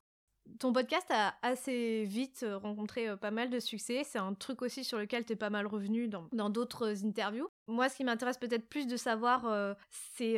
Ton 0.59 0.73
podcast 0.73 1.07
a 1.11 1.35
assez 1.43 2.05
vite 2.05 2.43
euh, 2.43 2.59
rencontré 2.59 3.09
euh, 3.09 3.17
pas 3.17 3.31
mal 3.31 3.51
de 3.51 3.59
succès. 3.59 4.03
C'est 4.05 4.19
un 4.19 4.35
truc 4.35 4.63
aussi 4.63 4.85
sur 4.85 4.99
lequel 4.99 5.25
tu 5.25 5.33
es 5.33 5.37
pas 5.37 5.51
mal 5.51 5.67
revenu 5.67 6.09
dans 6.09 6.51
d'autres 6.51 7.05
interviews. 7.05 7.49
Moi, 7.69 7.89
ce 7.89 7.97
qui 7.97 8.05
m'intéresse 8.05 8.39
peut-être 8.39 8.69
plus 8.69 8.87
de 8.87 8.97
savoir, 8.97 9.47
euh, 9.47 9.75
c'est 9.91 10.37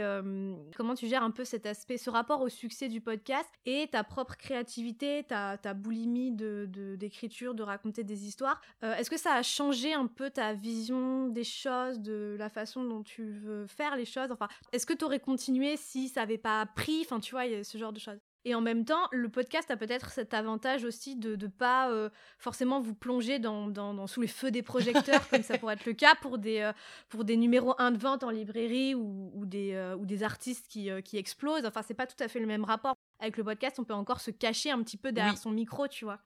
comment 0.76 0.94
tu 0.94 1.08
gères 1.08 1.22
un 1.22 1.30
peu 1.30 1.44
cet 1.44 1.66
aspect, 1.66 1.96
ce 1.96 2.10
rapport 2.10 2.42
au 2.42 2.48
succès 2.48 2.88
du 2.88 3.00
podcast 3.00 3.48
et 3.64 3.88
ta 3.90 4.04
propre 4.04 4.36
créativité, 4.36 5.24
ta, 5.24 5.56
ta 5.58 5.74
boulimie 5.74 6.32
d'écriture, 6.32 7.54
de, 7.54 7.58
de, 7.58 7.62
raconter 7.62 8.04
des 8.04 8.26
histoires. 8.26 8.60
Est-ce 8.82 9.10
que 9.10 9.18
ça 9.18 9.34
a 9.34 9.42
changé 9.42 9.94
un 9.94 10.06
peu 10.06 10.30
ta 10.30 10.52
vision 10.52 11.28
des 11.28 11.44
choses, 11.44 12.00
de 12.00 12.36
la 12.38 12.50
façon 12.50 12.84
dont 12.84 13.02
tu 13.02 13.30
veux 13.30 13.66
faire 13.66 13.96
les 13.96 14.04
choses? 14.04 14.30
Enfin, 14.30 14.48
est-ce 14.72 14.86
que 14.86 14.92
tu 14.92 15.04
aurais 15.04 15.20
continué 15.20 15.76
si 15.76 16.08
ça 16.08 16.20
n'avait 16.20 16.38
pas 16.38 16.66
pris? 16.66 17.00
Enfin, 17.02 17.20
tu 17.20 17.32
vois, 17.34 17.44
ce 17.64 17.78
genre 17.78 17.92
de 17.92 18.00
choses. 18.00 18.20
Et 18.46 18.54
en 18.54 18.60
même 18.60 18.84
temps, 18.84 19.08
le 19.10 19.30
podcast 19.30 19.70
a 19.70 19.76
peut-être 19.76 20.10
cet 20.10 20.34
avantage 20.34 20.84
aussi 20.84 21.16
de 21.16 21.34
ne 21.34 21.46
pas 21.46 21.90
euh, 21.90 22.10
forcément 22.38 22.78
vous 22.78 22.94
plonger 22.94 23.38
dans, 23.38 23.68
dans, 23.68 24.06
sous 24.06 24.20
les 24.20 24.28
feux 24.28 24.50
des 24.50 24.62
projecteurs, 24.62 25.26
comme 25.30 25.42
ça 25.42 25.56
pourrait 25.56 25.74
être 25.74 25.86
le 25.86 25.94
cas 25.94 26.14
pour 26.20 26.36
des, 26.36 26.60
euh, 26.60 26.72
pour 27.08 27.24
des 27.24 27.38
numéros 27.38 27.74
1 27.78 27.92
de 27.92 27.98
vente 27.98 28.22
en 28.22 28.28
librairie 28.28 28.94
ou, 28.94 29.32
ou 29.34 29.46
des, 29.46 29.72
euh, 29.72 29.96
ou 29.96 30.04
des 30.04 30.22
artistes 30.22 30.68
qui, 30.68 30.90
qui 31.04 31.16
explosent. 31.16 31.64
Enfin, 31.64 31.80
c'est 31.86 31.94
pas 31.94 32.06
tout 32.06 32.22
à 32.22 32.28
fait 32.28 32.38
le 32.38 32.46
même 32.46 32.64
rapport. 32.64 32.94
Avec 33.18 33.38
le 33.38 33.44
podcast, 33.44 33.78
on 33.78 33.84
peut 33.84 33.94
encore 33.94 34.20
se 34.20 34.30
cacher 34.30 34.70
un 34.70 34.82
petit 34.82 34.98
peu 34.98 35.10
derrière 35.10 35.38
son 35.38 35.50
micro, 35.50 35.88
tu 35.88 36.04
vois. 36.04 36.18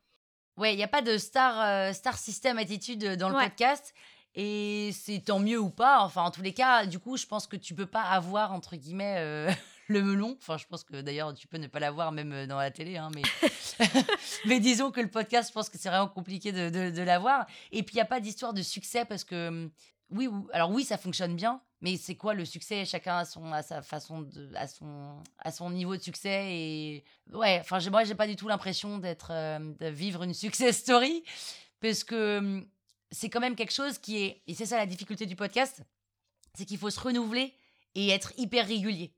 Ouais, 0.56 0.74
il 0.74 0.76
n'y 0.76 0.82
a 0.82 0.88
pas 0.88 1.02
de 1.02 1.18
star, 1.18 1.94
star 1.94 2.18
system 2.18 2.58
attitude 2.58 3.14
dans 3.16 3.28
le 3.28 3.36
podcast. 3.36 3.94
Et 4.34 4.90
c'est 4.92 5.20
tant 5.20 5.38
mieux 5.38 5.58
ou 5.58 5.70
pas. 5.70 6.00
Enfin, 6.00 6.22
en 6.22 6.30
tous 6.32 6.42
les 6.42 6.54
cas, 6.54 6.86
du 6.86 6.98
coup, 6.98 7.16
je 7.16 7.26
pense 7.26 7.46
que 7.46 7.56
tu 7.56 7.74
peux 7.74 7.86
pas 7.86 8.02
avoir, 8.02 8.52
entre 8.52 8.74
guillemets, 8.74 9.54
le 9.88 10.02
melon. 10.02 10.36
Enfin, 10.38 10.56
je 10.56 10.66
pense 10.66 10.84
que 10.84 11.00
d'ailleurs, 11.00 11.34
tu 11.34 11.48
peux 11.48 11.56
ne 11.56 11.66
pas 11.66 11.80
l'avoir 11.80 12.12
même 12.12 12.32
euh, 12.32 12.46
dans 12.46 12.58
la 12.58 12.70
télé. 12.70 12.96
Hein, 12.96 13.10
mais... 13.14 14.60
disons 14.60 14.90
que 14.90 15.00
le 15.00 15.10
podcast, 15.10 15.48
je 15.48 15.52
pense 15.52 15.68
que 15.68 15.78
c'est 15.78 15.88
vraiment 15.88 16.08
compliqué 16.08 16.52
de, 16.52 16.90
de, 16.90 17.02
l'avoir. 17.02 17.46
Et 17.72 17.82
puis, 17.82 17.94
il 17.94 17.96
n'y 17.96 18.02
a 18.02 18.06
pas 18.06 18.20
d'histoire 18.20 18.52
de 18.52 18.62
succès 18.62 19.04
parce 19.04 19.24
que, 19.24 19.48
hum, 19.48 19.70
oui, 20.10 20.28
alors 20.52 20.70
oui, 20.70 20.84
ça 20.84 20.98
fonctionne 20.98 21.34
bien. 21.34 21.60
Mais 21.80 21.96
c'est 21.96 22.16
quoi 22.16 22.34
le 22.34 22.44
succès? 22.44 22.84
Chacun 22.84 23.18
a, 23.18 23.24
son, 23.24 23.52
à 23.52 23.62
sa 23.62 23.82
façon, 23.82 24.22
de, 24.22 24.50
à, 24.56 24.66
son, 24.66 25.22
à 25.38 25.50
son 25.50 25.70
niveau 25.70 25.96
de 25.96 26.02
succès. 26.02 26.52
Et 26.52 27.04
ouais, 27.32 27.58
enfin, 27.60 27.78
moi, 27.90 28.04
j'ai 28.04 28.14
pas 28.14 28.26
du 28.26 28.36
tout 28.36 28.48
l'impression 28.48 28.98
d'être, 28.98 29.30
euh, 29.32 29.58
de 29.80 29.86
vivre 29.86 30.22
une 30.22 30.34
success 30.34 30.78
story. 30.78 31.24
Parce 31.80 32.04
que 32.04 32.38
hum, 32.38 32.66
c'est 33.10 33.30
quand 33.30 33.40
même 33.40 33.56
quelque 33.56 33.72
chose 33.72 33.98
qui 33.98 34.22
est, 34.22 34.42
et 34.46 34.54
c'est 34.54 34.66
ça 34.66 34.76
la 34.76 34.86
difficulté 34.86 35.24
du 35.24 35.36
podcast, 35.36 35.82
c'est 36.54 36.64
qu'il 36.64 36.78
faut 36.78 36.90
se 36.90 37.00
renouveler 37.00 37.54
et 37.94 38.10
être 38.10 38.32
hyper 38.36 38.66
régulier. 38.66 39.14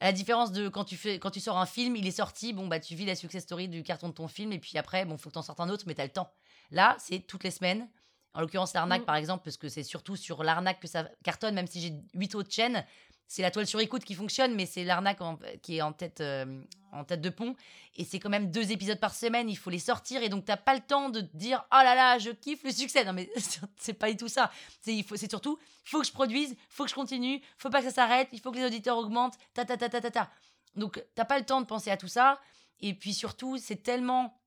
À 0.00 0.06
la 0.06 0.12
différence 0.12 0.52
de 0.52 0.68
quand 0.68 0.84
tu, 0.84 0.96
fais, 0.96 1.18
quand 1.18 1.30
tu 1.30 1.40
sors 1.40 1.56
un 1.56 1.66
film, 1.66 1.96
il 1.96 2.06
est 2.06 2.10
sorti, 2.10 2.52
bon, 2.52 2.66
bah, 2.66 2.80
tu 2.80 2.94
vis 2.94 3.06
la 3.06 3.14
success 3.14 3.42
story 3.42 3.68
du 3.68 3.82
carton 3.82 4.08
de 4.08 4.14
ton 4.14 4.28
film, 4.28 4.52
et 4.52 4.58
puis 4.58 4.76
après, 4.76 5.04
bon, 5.04 5.16
faut 5.16 5.30
que 5.30 5.34
tu 5.34 5.38
en 5.38 5.42
sortes 5.42 5.60
un 5.60 5.70
autre, 5.70 5.84
mais 5.86 5.94
tu 5.94 6.02
as 6.02 6.04
le 6.04 6.12
temps. 6.12 6.30
Là, 6.70 6.96
c'est 6.98 7.20
toutes 7.20 7.44
les 7.44 7.50
semaines. 7.50 7.88
En 8.34 8.42
l'occurrence, 8.42 8.74
l'arnaque, 8.74 9.02
mm. 9.02 9.06
par 9.06 9.16
exemple, 9.16 9.44
parce 9.44 9.56
que 9.56 9.70
c'est 9.70 9.82
surtout 9.82 10.14
sur 10.14 10.44
l'arnaque 10.44 10.80
que 10.80 10.88
ça 10.88 11.08
cartonne, 11.24 11.54
même 11.54 11.66
si 11.66 11.80
j'ai 11.80 11.94
huit 12.12 12.34
autres 12.34 12.52
chaînes 12.52 12.84
c'est 13.28 13.42
la 13.42 13.50
toile 13.50 13.66
sur 13.66 13.80
écoute 13.80 14.04
qui 14.04 14.14
fonctionne, 14.14 14.54
mais 14.54 14.66
c'est 14.66 14.84
l'arnaque 14.84 15.18
qui 15.62 15.78
est 15.78 15.82
en 15.82 15.92
tête, 15.92 16.20
euh, 16.20 16.62
en 16.92 17.04
tête 17.04 17.20
de 17.20 17.28
pont. 17.28 17.56
Et 17.96 18.04
c'est 18.04 18.20
quand 18.20 18.28
même 18.28 18.50
deux 18.50 18.70
épisodes 18.70 19.00
par 19.00 19.14
semaine, 19.14 19.48
il 19.48 19.56
faut 19.56 19.70
les 19.70 19.78
sortir. 19.78 20.22
Et 20.22 20.28
donc, 20.28 20.44
t'as 20.44 20.56
pas 20.56 20.74
le 20.74 20.80
temps 20.80 21.10
de 21.10 21.20
te 21.20 21.36
dire 21.36 21.64
Oh 21.72 21.76
là 21.82 21.94
là, 21.94 22.18
je 22.18 22.30
kiffe 22.30 22.62
le 22.62 22.70
succès. 22.70 23.04
Non, 23.04 23.12
mais 23.12 23.28
c'est 23.76 23.94
pas 23.94 24.10
du 24.10 24.16
tout 24.16 24.28
ça. 24.28 24.50
C'est 24.80 25.04
surtout 25.28 25.58
faut 25.84 26.00
que 26.00 26.06
je 26.06 26.12
produise, 26.12 26.56
faut 26.68 26.84
que 26.84 26.90
je 26.90 26.94
continue, 26.94 27.40
faut 27.58 27.70
pas 27.70 27.80
que 27.80 27.88
ça 27.88 27.94
s'arrête, 27.94 28.28
il 28.32 28.40
faut 28.40 28.50
que 28.50 28.58
les 28.58 28.66
auditeurs 28.66 28.98
augmentent, 28.98 29.36
ta 29.54 29.64
ta 29.64 29.76
ta 29.76 29.88
ta 29.88 30.00
ta 30.00 30.10
ta. 30.10 30.30
Donc, 30.74 31.02
t'as 31.14 31.24
pas 31.24 31.38
le 31.38 31.44
temps 31.44 31.60
de 31.60 31.66
penser 31.66 31.90
à 31.90 31.96
tout 31.96 32.08
ça. 32.08 32.40
Et 32.80 32.94
puis 32.94 33.14
surtout, 33.14 33.56
c'est 33.58 33.82
tellement. 33.82 34.38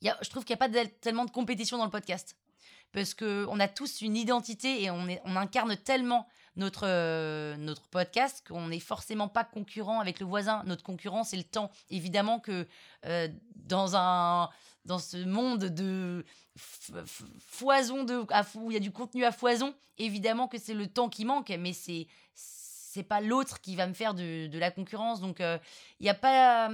Y 0.00 0.08
a, 0.08 0.18
je 0.22 0.30
trouve 0.30 0.44
qu'il 0.44 0.54
n'y 0.54 0.62
a 0.62 0.68
pas 0.68 0.86
tellement 1.00 1.24
de 1.24 1.30
compétition 1.30 1.78
dans 1.78 1.84
le 1.84 1.90
podcast. 1.90 2.36
Parce 2.92 3.12
qu'on 3.12 3.60
a 3.60 3.68
tous 3.68 4.00
une 4.00 4.16
identité 4.16 4.82
et 4.82 4.90
on, 4.90 5.36
incarne 5.36 5.76
tellement 5.76 6.26
notre, 6.58 6.86
euh, 6.86 7.56
notre 7.56 7.88
podcast, 7.88 8.44
qu'on 8.46 8.68
n'est 8.68 8.80
forcément 8.80 9.28
pas 9.28 9.44
concurrent 9.44 10.00
avec 10.00 10.20
le 10.20 10.26
voisin. 10.26 10.62
Notre 10.66 10.82
concurrent, 10.82 11.24
c'est 11.24 11.36
le 11.36 11.44
temps. 11.44 11.70
Évidemment 11.88 12.40
que 12.40 12.66
euh, 13.06 13.28
dans, 13.54 13.96
un, 13.96 14.50
dans 14.84 14.98
ce 14.98 15.16
monde 15.16 15.64
de 15.64 16.26
foison, 17.38 18.04
de, 18.04 18.26
où 18.56 18.70
il 18.70 18.74
y 18.74 18.76
a 18.76 18.80
du 18.80 18.90
contenu 18.90 19.24
à 19.24 19.32
foison, 19.32 19.74
évidemment 19.96 20.48
que 20.48 20.58
c'est 20.58 20.74
le 20.74 20.88
temps 20.88 21.08
qui 21.08 21.24
manque, 21.24 21.50
mais 21.58 21.72
c'est 21.72 22.06
c'est 22.90 23.02
pas 23.02 23.20
l'autre 23.20 23.60
qui 23.60 23.76
va 23.76 23.86
me 23.86 23.92
faire 23.92 24.14
de, 24.14 24.46
de 24.46 24.58
la 24.58 24.70
concurrence. 24.70 25.20
Donc, 25.20 25.40
euh, 25.40 25.58
il 26.00 26.04
n'y 26.04 26.08
a 26.08 26.14
pas 26.14 26.70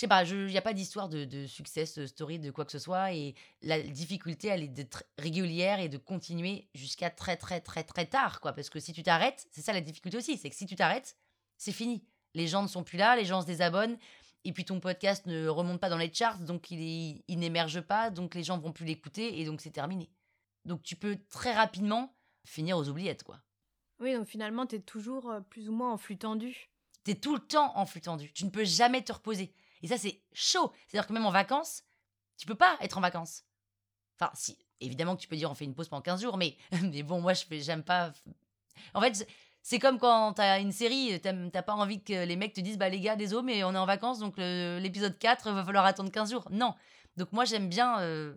je 0.00 0.06
sais 0.06 0.08
pas, 0.08 0.24
il 0.24 0.46
n'y 0.46 0.56
a 0.56 0.62
pas 0.62 0.72
d'histoire 0.72 1.10
de, 1.10 1.26
de 1.26 1.46
success 1.46 2.06
story, 2.06 2.38
de 2.38 2.50
quoi 2.50 2.64
que 2.64 2.72
ce 2.72 2.78
soit. 2.78 3.12
Et 3.12 3.34
la 3.60 3.82
difficulté, 3.82 4.48
elle 4.48 4.62
est 4.62 4.68
d'être 4.68 5.04
régulière 5.18 5.78
et 5.78 5.90
de 5.90 5.98
continuer 5.98 6.70
jusqu'à 6.74 7.10
très, 7.10 7.36
très, 7.36 7.60
très, 7.60 7.84
très 7.84 8.06
tard. 8.06 8.40
quoi. 8.40 8.54
Parce 8.54 8.70
que 8.70 8.80
si 8.80 8.94
tu 8.94 9.02
t'arrêtes, 9.02 9.46
c'est 9.50 9.60
ça 9.60 9.74
la 9.74 9.82
difficulté 9.82 10.16
aussi, 10.16 10.38
c'est 10.38 10.48
que 10.48 10.56
si 10.56 10.64
tu 10.64 10.74
t'arrêtes, 10.74 11.18
c'est 11.58 11.72
fini. 11.72 12.02
Les 12.32 12.48
gens 12.48 12.62
ne 12.62 12.66
sont 12.66 12.82
plus 12.82 12.96
là, 12.96 13.14
les 13.14 13.26
gens 13.26 13.42
se 13.42 13.46
désabonnent. 13.46 13.98
Et 14.44 14.54
puis 14.54 14.64
ton 14.64 14.80
podcast 14.80 15.26
ne 15.26 15.48
remonte 15.48 15.80
pas 15.80 15.90
dans 15.90 15.98
les 15.98 16.10
charts, 16.10 16.38
donc 16.38 16.70
il, 16.70 17.22
il 17.28 17.38
n'émerge 17.38 17.82
pas, 17.82 18.08
donc 18.08 18.34
les 18.34 18.42
gens 18.42 18.56
vont 18.56 18.72
plus 18.72 18.86
l'écouter 18.86 19.38
et 19.38 19.44
donc 19.44 19.60
c'est 19.60 19.68
terminé. 19.68 20.08
Donc 20.64 20.82
tu 20.82 20.96
peux 20.96 21.18
très 21.28 21.52
rapidement 21.52 22.16
finir 22.46 22.78
aux 22.78 22.88
oubliettes, 22.88 23.22
quoi. 23.22 23.42
Oui, 23.98 24.14
donc 24.14 24.26
finalement, 24.26 24.64
tu 24.64 24.76
es 24.76 24.80
toujours 24.80 25.28
euh, 25.28 25.40
plus 25.40 25.68
ou 25.68 25.72
moins 25.72 25.92
en 25.92 25.98
flux 25.98 26.16
tendu. 26.16 26.70
Tu 27.04 27.10
es 27.10 27.14
tout 27.16 27.34
le 27.34 27.40
temps 27.40 27.76
en 27.76 27.84
flux 27.84 28.00
tendu. 28.00 28.32
Tu 28.32 28.46
ne 28.46 28.50
peux 28.50 28.64
jamais 28.64 29.02
te 29.02 29.12
reposer. 29.12 29.52
Et 29.82 29.88
ça, 29.88 29.98
c'est 29.98 30.20
chaud. 30.32 30.72
C'est-à-dire 30.86 31.06
que 31.06 31.12
même 31.12 31.26
en 31.26 31.30
vacances, 31.30 31.82
tu 32.36 32.46
peux 32.46 32.54
pas 32.54 32.76
être 32.80 32.98
en 32.98 33.00
vacances. 33.00 33.44
Enfin, 34.18 34.30
si, 34.34 34.58
évidemment 34.80 35.16
que 35.16 35.22
tu 35.22 35.28
peux 35.28 35.36
dire 35.36 35.50
on 35.50 35.54
fait 35.54 35.64
une 35.64 35.74
pause 35.74 35.88
pendant 35.88 36.02
15 36.02 36.22
jours, 36.22 36.36
mais, 36.36 36.56
mais 36.82 37.02
bon, 37.02 37.20
moi, 37.20 37.34
je 37.34 37.44
j'aime 37.50 37.82
pas. 37.82 38.12
En 38.94 39.00
fait, 39.00 39.26
c'est 39.62 39.78
comme 39.78 39.98
quand 39.98 40.34
t'as 40.34 40.60
une 40.60 40.72
série, 40.72 41.20
t'as 41.20 41.62
pas 41.62 41.74
envie 41.74 42.02
que 42.02 42.24
les 42.24 42.36
mecs 42.36 42.54
te 42.54 42.60
disent 42.60 42.78
bah 42.78 42.88
les 42.88 43.00
gars, 43.00 43.16
désolé, 43.16 43.44
mais 43.44 43.64
on 43.64 43.74
est 43.74 43.78
en 43.78 43.86
vacances, 43.86 44.18
donc 44.18 44.34
l'épisode 44.38 45.18
4 45.18 45.50
va 45.52 45.64
falloir 45.64 45.84
attendre 45.84 46.10
15 46.10 46.30
jours. 46.30 46.48
Non. 46.50 46.74
Donc 47.16 47.32
moi, 47.32 47.44
j'aime 47.44 47.68
bien 47.68 48.00
euh, 48.00 48.34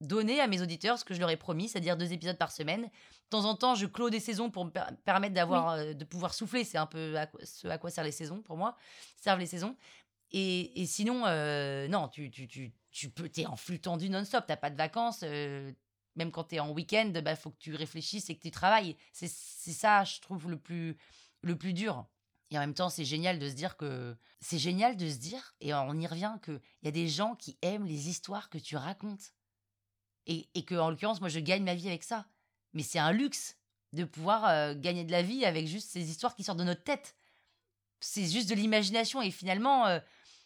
donner 0.00 0.40
à 0.40 0.46
mes 0.46 0.60
auditeurs 0.60 0.98
ce 0.98 1.04
que 1.04 1.14
je 1.14 1.20
leur 1.20 1.30
ai 1.30 1.36
promis, 1.36 1.68
c'est-à-dire 1.68 1.96
deux 1.96 2.12
épisodes 2.12 2.36
par 2.36 2.52
semaine. 2.52 2.82
De 2.82 3.30
temps 3.30 3.44
en 3.44 3.54
temps, 3.54 3.74
je 3.74 3.86
clôt 3.86 4.10
des 4.10 4.20
saisons 4.20 4.50
pour 4.50 4.64
me 4.64 4.70
permettre 5.04 5.34
d'avoir, 5.34 5.70
euh, 5.70 5.92
de 5.94 6.04
pouvoir 6.04 6.34
souffler. 6.34 6.64
C'est 6.64 6.78
un 6.78 6.86
peu 6.86 7.14
ce 7.42 7.68
à 7.68 7.78
quoi 7.78 7.90
servent 7.90 8.06
les 8.06 8.12
saisons 8.12 8.42
pour 8.42 8.56
moi, 8.56 8.76
servent 9.16 9.40
les 9.40 9.46
saisons. 9.46 9.76
Et, 10.30 10.86
sinon, 10.86 11.24
euh, 11.26 11.88
non, 11.88 12.08
tu, 12.08 12.30
tu, 12.30 12.46
tu, 12.46 12.72
tu 12.90 13.10
peux, 13.10 13.28
t'es 13.28 13.46
en 13.46 13.56
flux 13.56 13.80
tendu 13.80 14.10
non-stop, 14.10 14.44
t'as 14.46 14.56
pas 14.56 14.70
de 14.70 14.76
vacances. 14.76 15.20
Euh, 15.22 15.72
même 16.16 16.30
quand 16.30 16.44
tu 16.44 16.56
es 16.56 16.60
en 16.60 16.70
week-end, 16.70 17.10
il 17.14 17.20
bah, 17.22 17.36
faut 17.36 17.50
que 17.50 17.58
tu 17.58 17.74
réfléchisses 17.74 18.28
et 18.28 18.36
que 18.36 18.42
tu 18.42 18.50
travailles. 18.50 18.96
C'est 19.12 19.28
ça, 19.28 20.04
je 20.04 20.20
trouve, 20.20 20.50
le 20.50 20.58
plus, 20.58 20.96
le 21.42 21.56
plus 21.56 21.72
dur. 21.72 22.06
Et 22.50 22.58
en 22.58 22.60
même 22.60 22.74
temps, 22.74 22.88
c'est 22.88 23.04
génial 23.04 23.38
de 23.38 23.48
se 23.48 23.54
dire 23.54 23.76
que. 23.76 24.16
C'est 24.40 24.58
génial 24.58 24.96
de 24.96 25.08
se 25.08 25.16
dire, 25.16 25.54
et 25.60 25.74
on 25.74 25.94
y 25.94 26.06
revient, 26.06 26.34
qu'il 26.42 26.60
y 26.82 26.88
a 26.88 26.92
des 26.92 27.08
gens 27.08 27.34
qui 27.34 27.58
aiment 27.62 27.86
les 27.86 28.08
histoires 28.08 28.50
que 28.50 28.58
tu 28.58 28.76
racontes. 28.76 29.34
Et, 30.26 30.48
et 30.54 30.64
que, 30.64 30.74
en 30.74 30.90
l'occurrence, 30.90 31.20
moi, 31.20 31.28
je 31.28 31.40
gagne 31.40 31.64
ma 31.64 31.74
vie 31.74 31.88
avec 31.88 32.04
ça. 32.04 32.26
Mais 32.74 32.82
c'est 32.82 32.98
un 32.98 33.12
luxe 33.12 33.56
de 33.92 34.04
pouvoir 34.04 34.46
euh, 34.46 34.74
gagner 34.76 35.04
de 35.04 35.12
la 35.12 35.22
vie 35.22 35.44
avec 35.44 35.66
juste 35.66 35.90
ces 35.90 36.10
histoires 36.10 36.34
qui 36.34 36.44
sortent 36.44 36.58
de 36.58 36.64
notre 36.64 36.84
tête. 36.84 37.16
C'est 38.00 38.26
juste 38.26 38.48
de 38.50 38.54
l'imagination. 38.54 39.22
Et 39.22 39.30
finalement, 39.30 39.86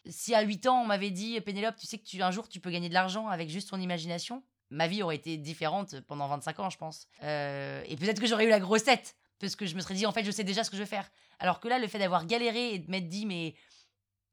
si 0.07 0.35
à 0.35 0.43
8 0.43 0.67
ans, 0.67 0.83
on 0.83 0.87
m'avait 0.87 1.11
dit, 1.11 1.41
Pénélope, 1.41 1.77
tu 1.77 1.87
sais 1.87 1.99
que 1.99 2.05
tu, 2.05 2.21
un 2.23 2.31
jour, 2.31 2.49
tu 2.49 2.61
peux 2.61 2.71
gagner 2.71 2.89
de 2.89 2.95
l'argent 2.95 3.29
avec 3.29 3.49
juste 3.49 3.71
ton 3.71 3.81
imagination, 3.81 4.43
ma 4.71 4.89
vie 4.89 5.03
aurait 5.03 5.17
été 5.17 5.37
différente 5.37 6.01
pendant 6.03 6.27
25 6.29 6.61
ans, 6.61 6.71
je 6.71 6.79
pense. 6.79 7.07
Euh, 7.23 7.83
et 7.87 7.97
peut-être 7.97 8.21
que 8.21 8.27
j'aurais 8.27 8.47
eu 8.47 8.51
la 8.51 8.61
grosse 8.61 8.85
tête, 8.85 9.17
parce 9.39 9.55
que 9.55 9.67
je 9.67 9.75
me 9.75 9.81
serais 9.81 9.95
dit, 9.95 10.07
en 10.07 10.13
fait, 10.13 10.25
je 10.25 10.31
sais 10.31 10.45
déjà 10.45 10.65
ce 10.65 10.71
que 10.71 10.77
je 10.77 10.83
veux 10.83 10.87
faire. 10.87 11.11
Alors 11.39 11.61
que 11.61 11.69
là, 11.69 11.79
le 11.79 11.87
fait 11.87 11.99
d'avoir 11.99 12.27
galéré 12.27 12.75
et 12.75 12.79
de 12.79 12.91
m'être 12.91 13.09
dit, 13.09 13.27
mais 13.27 13.55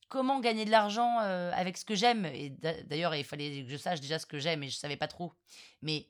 comment 0.08 0.40
gagner 0.40 0.66
de 0.66 0.72
l'argent 0.72 1.20
euh, 1.22 1.52
avec 1.54 1.78
ce 1.78 1.86
que 1.86 1.96
j'aime 1.96 2.26
Et 2.26 2.50
d'ailleurs, 2.86 3.16
il 3.16 3.24
fallait 3.24 3.64
que 3.64 3.70
je 3.70 3.78
sache 3.78 4.00
déjà 4.00 4.18
ce 4.18 4.26
que 4.26 4.40
j'aime, 4.40 4.64
et 4.64 4.70
je 4.70 4.78
savais 4.78 4.98
pas 4.98 5.08
trop. 5.08 5.34
Mais 5.82 6.08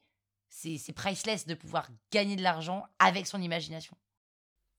c'est 0.50 0.94
priceless 0.94 1.46
de 1.46 1.54
pouvoir 1.54 1.90
gagner 2.12 2.36
de 2.36 2.44
l'argent 2.44 2.86
avec 2.98 3.28
son 3.28 3.42
imagination 3.42 3.96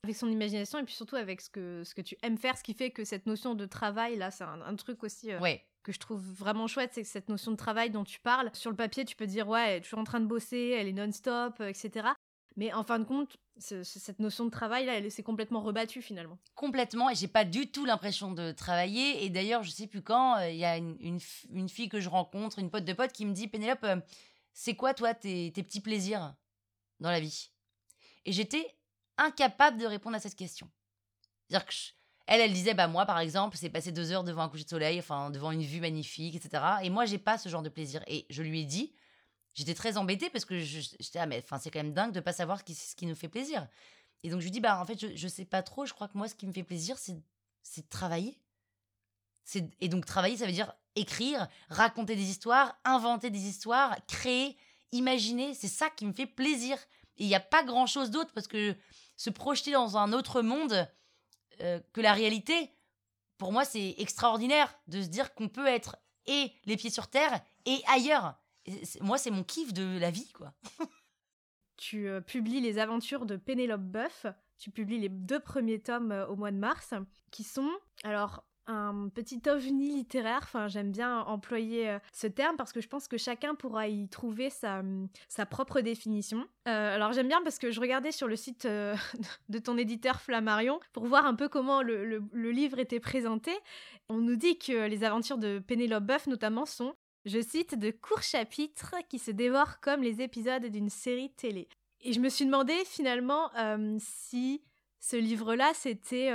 avec 0.02 0.16
son 0.16 0.30
imagination 0.30 0.78
et 0.78 0.84
puis 0.84 0.94
surtout 0.94 1.16
avec 1.16 1.40
ce 1.40 1.50
que, 1.50 1.82
ce 1.84 1.94
que 1.94 2.00
tu 2.00 2.16
aimes 2.22 2.38
faire, 2.38 2.56
ce 2.56 2.62
qui 2.62 2.74
fait 2.74 2.90
que 2.90 3.04
cette 3.04 3.26
notion 3.26 3.54
de 3.54 3.66
travail, 3.66 4.16
là, 4.16 4.30
c'est 4.30 4.44
un, 4.44 4.76
truc 4.76 5.02
aussi 5.04 5.32
euh, 5.32 5.38
que 5.82 5.92
je 5.92 5.98
trouve 5.98 6.20
vraiment 6.20 6.66
chouette, 6.66 6.90
c'est 6.94 7.02
que 7.02 7.08
cette 7.08 7.28
notion 7.28 7.50
de 7.52 7.56
travail 7.56 7.90
dont 7.90 8.04
tu 8.04 8.18
parles, 8.20 8.50
sur 8.54 8.70
le 8.70 8.76
papier, 8.76 9.04
tu 9.04 9.14
peux 9.14 9.26
dire, 9.26 9.48
ouais, 9.48 9.68
elle 9.68 9.76
est 9.78 9.80
toujours 9.82 9.98
en 9.98 10.04
train 10.04 10.20
de 10.20 10.26
bosser, 10.26 10.74
elle 10.78 10.88
est 10.88 10.92
non-stop, 10.92 11.60
euh, 11.60 11.68
etc. 11.68 12.08
Mais 12.56 12.72
en 12.72 12.82
fin 12.82 12.98
de 12.98 13.04
compte, 13.04 13.36
cette 13.58 14.18
notion 14.18 14.46
de 14.46 14.50
travail, 14.50 14.86
là, 14.86 14.94
elle 14.94 15.10
s'est 15.10 15.22
complètement 15.22 15.60
rebattue 15.60 16.02
finalement. 16.02 16.38
Complètement, 16.54 17.10
et 17.10 17.14
j'ai 17.14 17.28
pas 17.28 17.44
du 17.44 17.70
tout 17.70 17.84
l'impression 17.84 18.32
de 18.32 18.52
travailler. 18.52 19.24
Et 19.24 19.28
d'ailleurs, 19.28 19.62
je 19.62 19.70
sais 19.70 19.86
plus 19.86 20.02
quand, 20.02 20.38
euh, 20.38 20.48
il 20.48 20.56
y 20.56 20.64
a 20.64 20.78
une, 20.78 20.96
une, 21.50 21.68
fille 21.68 21.90
que 21.90 22.00
je 22.00 22.08
rencontre, 22.08 22.58
une 22.58 22.70
pote 22.70 22.84
de 22.84 22.92
pote, 22.94 23.12
qui 23.12 23.26
me 23.26 23.32
dit 23.32 23.48
Pénélope, 23.48 23.86
c'est 24.54 24.74
quoi 24.74 24.94
toi 24.94 25.14
tes, 25.14 25.52
tes 25.52 25.62
petits 25.62 25.80
plaisirs 25.80 26.34
dans 27.00 27.10
la 27.10 27.20
vie? 27.20 27.50
Et 28.24 28.32
j'étais 28.32 28.74
incapable 29.20 29.78
de 29.78 29.86
répondre 29.86 30.16
à 30.16 30.20
cette 30.20 30.34
question. 30.34 30.68
Elle, 32.26 32.40
elle 32.40 32.52
disait, 32.52 32.74
bah 32.74 32.86
moi, 32.86 33.06
par 33.06 33.18
exemple, 33.18 33.56
c'est 33.56 33.70
passer 33.70 33.92
deux 33.92 34.12
heures 34.12 34.24
devant 34.24 34.42
un 34.42 34.48
coucher 34.48 34.64
de 34.64 34.68
soleil, 34.68 34.98
enfin, 34.98 35.30
devant 35.30 35.50
une 35.50 35.62
vue 35.62 35.80
magnifique, 35.80 36.36
etc. 36.36 36.62
Et 36.82 36.90
moi, 36.90 37.04
j'ai 37.04 37.18
pas 37.18 37.38
ce 37.38 37.48
genre 37.48 37.62
de 37.62 37.68
plaisir. 37.68 38.02
Et 38.06 38.26
je 38.30 38.42
lui 38.42 38.60
ai 38.60 38.64
dit, 38.64 38.92
j'étais 39.52 39.74
très 39.74 39.96
embêtée 39.96 40.30
parce 40.30 40.44
que 40.44 40.60
j'étais, 40.60 41.18
ah, 41.18 41.26
mais 41.26 41.42
enfin, 41.42 41.58
c'est 41.58 41.70
quand 41.70 41.82
même 41.82 41.92
dingue 41.92 42.12
de 42.12 42.20
pas 42.20 42.32
savoir 42.32 42.60
ce 42.60 42.94
qui, 42.94 43.06
nous 43.06 43.16
fait 43.16 43.28
plaisir. 43.28 43.66
Et 44.22 44.30
donc, 44.30 44.40
je 44.40 44.44
lui 44.44 44.52
dis, 44.52 44.60
bah, 44.60 44.80
en 44.80 44.84
fait, 44.84 45.00
je, 45.00 45.16
je 45.16 45.28
sais 45.28 45.44
pas 45.44 45.62
trop. 45.62 45.86
Je 45.86 45.92
crois 45.92 46.06
que 46.06 46.16
moi, 46.16 46.28
ce 46.28 46.34
qui 46.34 46.46
me 46.46 46.52
fait 46.52 46.62
plaisir, 46.62 46.96
c'est, 46.98 47.14
de 47.14 47.88
travailler. 47.88 48.38
Et 49.80 49.88
donc, 49.88 50.06
travailler, 50.06 50.36
ça 50.36 50.46
veut 50.46 50.52
dire 50.52 50.72
écrire, 50.94 51.48
raconter 51.68 52.14
des 52.14 52.30
histoires, 52.30 52.78
inventer 52.84 53.30
des 53.30 53.46
histoires, 53.48 53.96
créer, 54.06 54.56
imaginer. 54.92 55.54
C'est 55.54 55.68
ça 55.68 55.90
qui 55.90 56.06
me 56.06 56.12
fait 56.12 56.26
plaisir. 56.26 56.78
Et 57.16 57.24
il 57.24 57.26
n'y 57.26 57.34
a 57.34 57.40
pas 57.40 57.64
grand 57.64 57.86
chose 57.86 58.10
d'autre 58.10 58.30
parce 58.32 58.46
que 58.46 58.76
se 59.20 59.28
projeter 59.28 59.72
dans 59.72 59.98
un 59.98 60.14
autre 60.14 60.40
monde 60.40 60.88
euh, 61.60 61.78
que 61.92 62.00
la 62.00 62.14
réalité, 62.14 62.70
pour 63.36 63.52
moi, 63.52 63.66
c'est 63.66 63.94
extraordinaire 63.98 64.74
de 64.86 65.02
se 65.02 65.08
dire 65.08 65.34
qu'on 65.34 65.50
peut 65.50 65.66
être 65.66 65.96
et 66.24 66.50
les 66.64 66.78
pieds 66.78 66.88
sur 66.88 67.08
terre 67.08 67.38
et 67.66 67.82
ailleurs. 67.86 68.40
moi, 69.02 69.18
c'est 69.18 69.30
mon 69.30 69.44
kiff 69.44 69.74
de 69.74 69.98
la 69.98 70.10
vie, 70.10 70.32
quoi. 70.32 70.54
tu 71.76 72.08
euh, 72.08 72.22
publies 72.22 72.62
les 72.62 72.78
aventures 72.78 73.26
de 73.26 73.36
Pénélope 73.36 73.82
Boeuf. 73.82 74.24
Tu 74.56 74.70
publies 74.70 75.00
les 75.00 75.10
deux 75.10 75.40
premiers 75.40 75.82
tomes 75.82 76.12
euh, 76.12 76.26
au 76.26 76.36
mois 76.36 76.50
de 76.50 76.56
mars, 76.56 76.94
qui 77.30 77.44
sont, 77.44 77.70
alors, 78.04 78.42
petit 79.14 79.40
ovni 79.48 79.90
littéraire. 79.90 80.40
Enfin, 80.42 80.68
j'aime 80.68 80.90
bien 80.90 81.20
employer 81.20 81.90
euh, 81.90 81.98
ce 82.12 82.26
terme 82.26 82.56
parce 82.56 82.72
que 82.72 82.80
je 82.80 82.88
pense 82.88 83.08
que 83.08 83.16
chacun 83.16 83.54
pourra 83.54 83.88
y 83.88 84.08
trouver 84.08 84.50
sa, 84.50 84.80
hum, 84.80 85.08
propre 85.50 85.80
définition. 85.80 86.46
Euh, 86.68 86.94
alors, 86.94 87.12
j'aime 87.12 87.28
bien 87.28 87.42
parce 87.42 87.58
que 87.58 87.70
je 87.70 87.80
regardais 87.80 88.12
sur 88.12 88.28
le 88.28 88.36
site 88.36 88.64
euh, 88.66 88.94
de 89.48 89.58
ton 89.58 89.76
éditeur 89.76 90.20
Flammarion 90.20 90.80
pour 90.92 91.06
voir 91.06 91.26
un 91.26 91.34
peu 91.34 91.48
comment 91.48 91.82
le, 91.82 92.20
livre 92.32 92.78
était 92.78 93.00
présenté. 93.00 93.52
On 94.08 94.18
nous 94.18 94.36
dit 94.36 94.58
que 94.58 94.86
les 94.86 95.04
aventures 95.04 95.38
de 95.38 95.58
Pénélope 95.58 96.04
Boeuf, 96.04 96.26
notamment, 96.26 96.66
sont 96.66 96.94
je 97.26 97.40
cite, 97.40 97.78
de 97.78 97.90
courts 97.90 98.22
chapitres 98.22 98.94
qui 99.10 99.18
se 99.18 99.30
dévorent 99.30 99.80
comme 99.80 100.02
les 100.02 100.22
épisodes 100.22 100.64
d'une 100.66 100.88
série 100.88 101.30
télé. 101.30 101.68
Et 102.00 102.14
je 102.14 102.20
me 102.20 102.30
suis 102.30 102.46
demandé 102.46 102.72
finalement 102.86 103.50
si 103.98 104.62
ce 105.00 105.16
livre-là, 105.16 105.70
c'était 105.74 106.32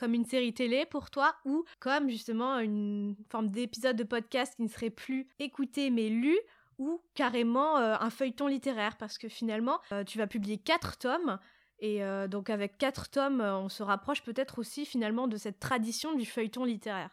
comme 0.00 0.14
une 0.14 0.24
série 0.24 0.54
télé 0.54 0.86
pour 0.86 1.10
toi 1.10 1.36
ou 1.44 1.66
comme 1.78 2.08
justement 2.08 2.58
une 2.58 3.14
forme 3.28 3.50
d'épisode 3.50 3.96
de 3.96 4.02
podcast 4.02 4.54
qui 4.56 4.62
ne 4.62 4.68
serait 4.68 4.88
plus 4.88 5.28
écouté 5.38 5.90
mais 5.90 6.08
lu 6.08 6.38
ou 6.78 7.02
carrément 7.12 7.76
euh, 7.76 7.96
un 8.00 8.08
feuilleton 8.08 8.46
littéraire 8.46 8.96
parce 8.96 9.18
que 9.18 9.28
finalement 9.28 9.78
euh, 9.92 10.02
tu 10.02 10.16
vas 10.16 10.26
publier 10.26 10.56
quatre 10.56 10.96
tomes 10.96 11.38
et 11.80 12.02
euh, 12.02 12.28
donc 12.28 12.48
avec 12.48 12.78
quatre 12.78 13.10
tomes 13.10 13.42
on 13.42 13.68
se 13.68 13.82
rapproche 13.82 14.22
peut-être 14.22 14.58
aussi 14.58 14.86
finalement 14.86 15.28
de 15.28 15.36
cette 15.36 15.60
tradition 15.60 16.14
du 16.14 16.24
feuilleton 16.24 16.64
littéraire. 16.64 17.10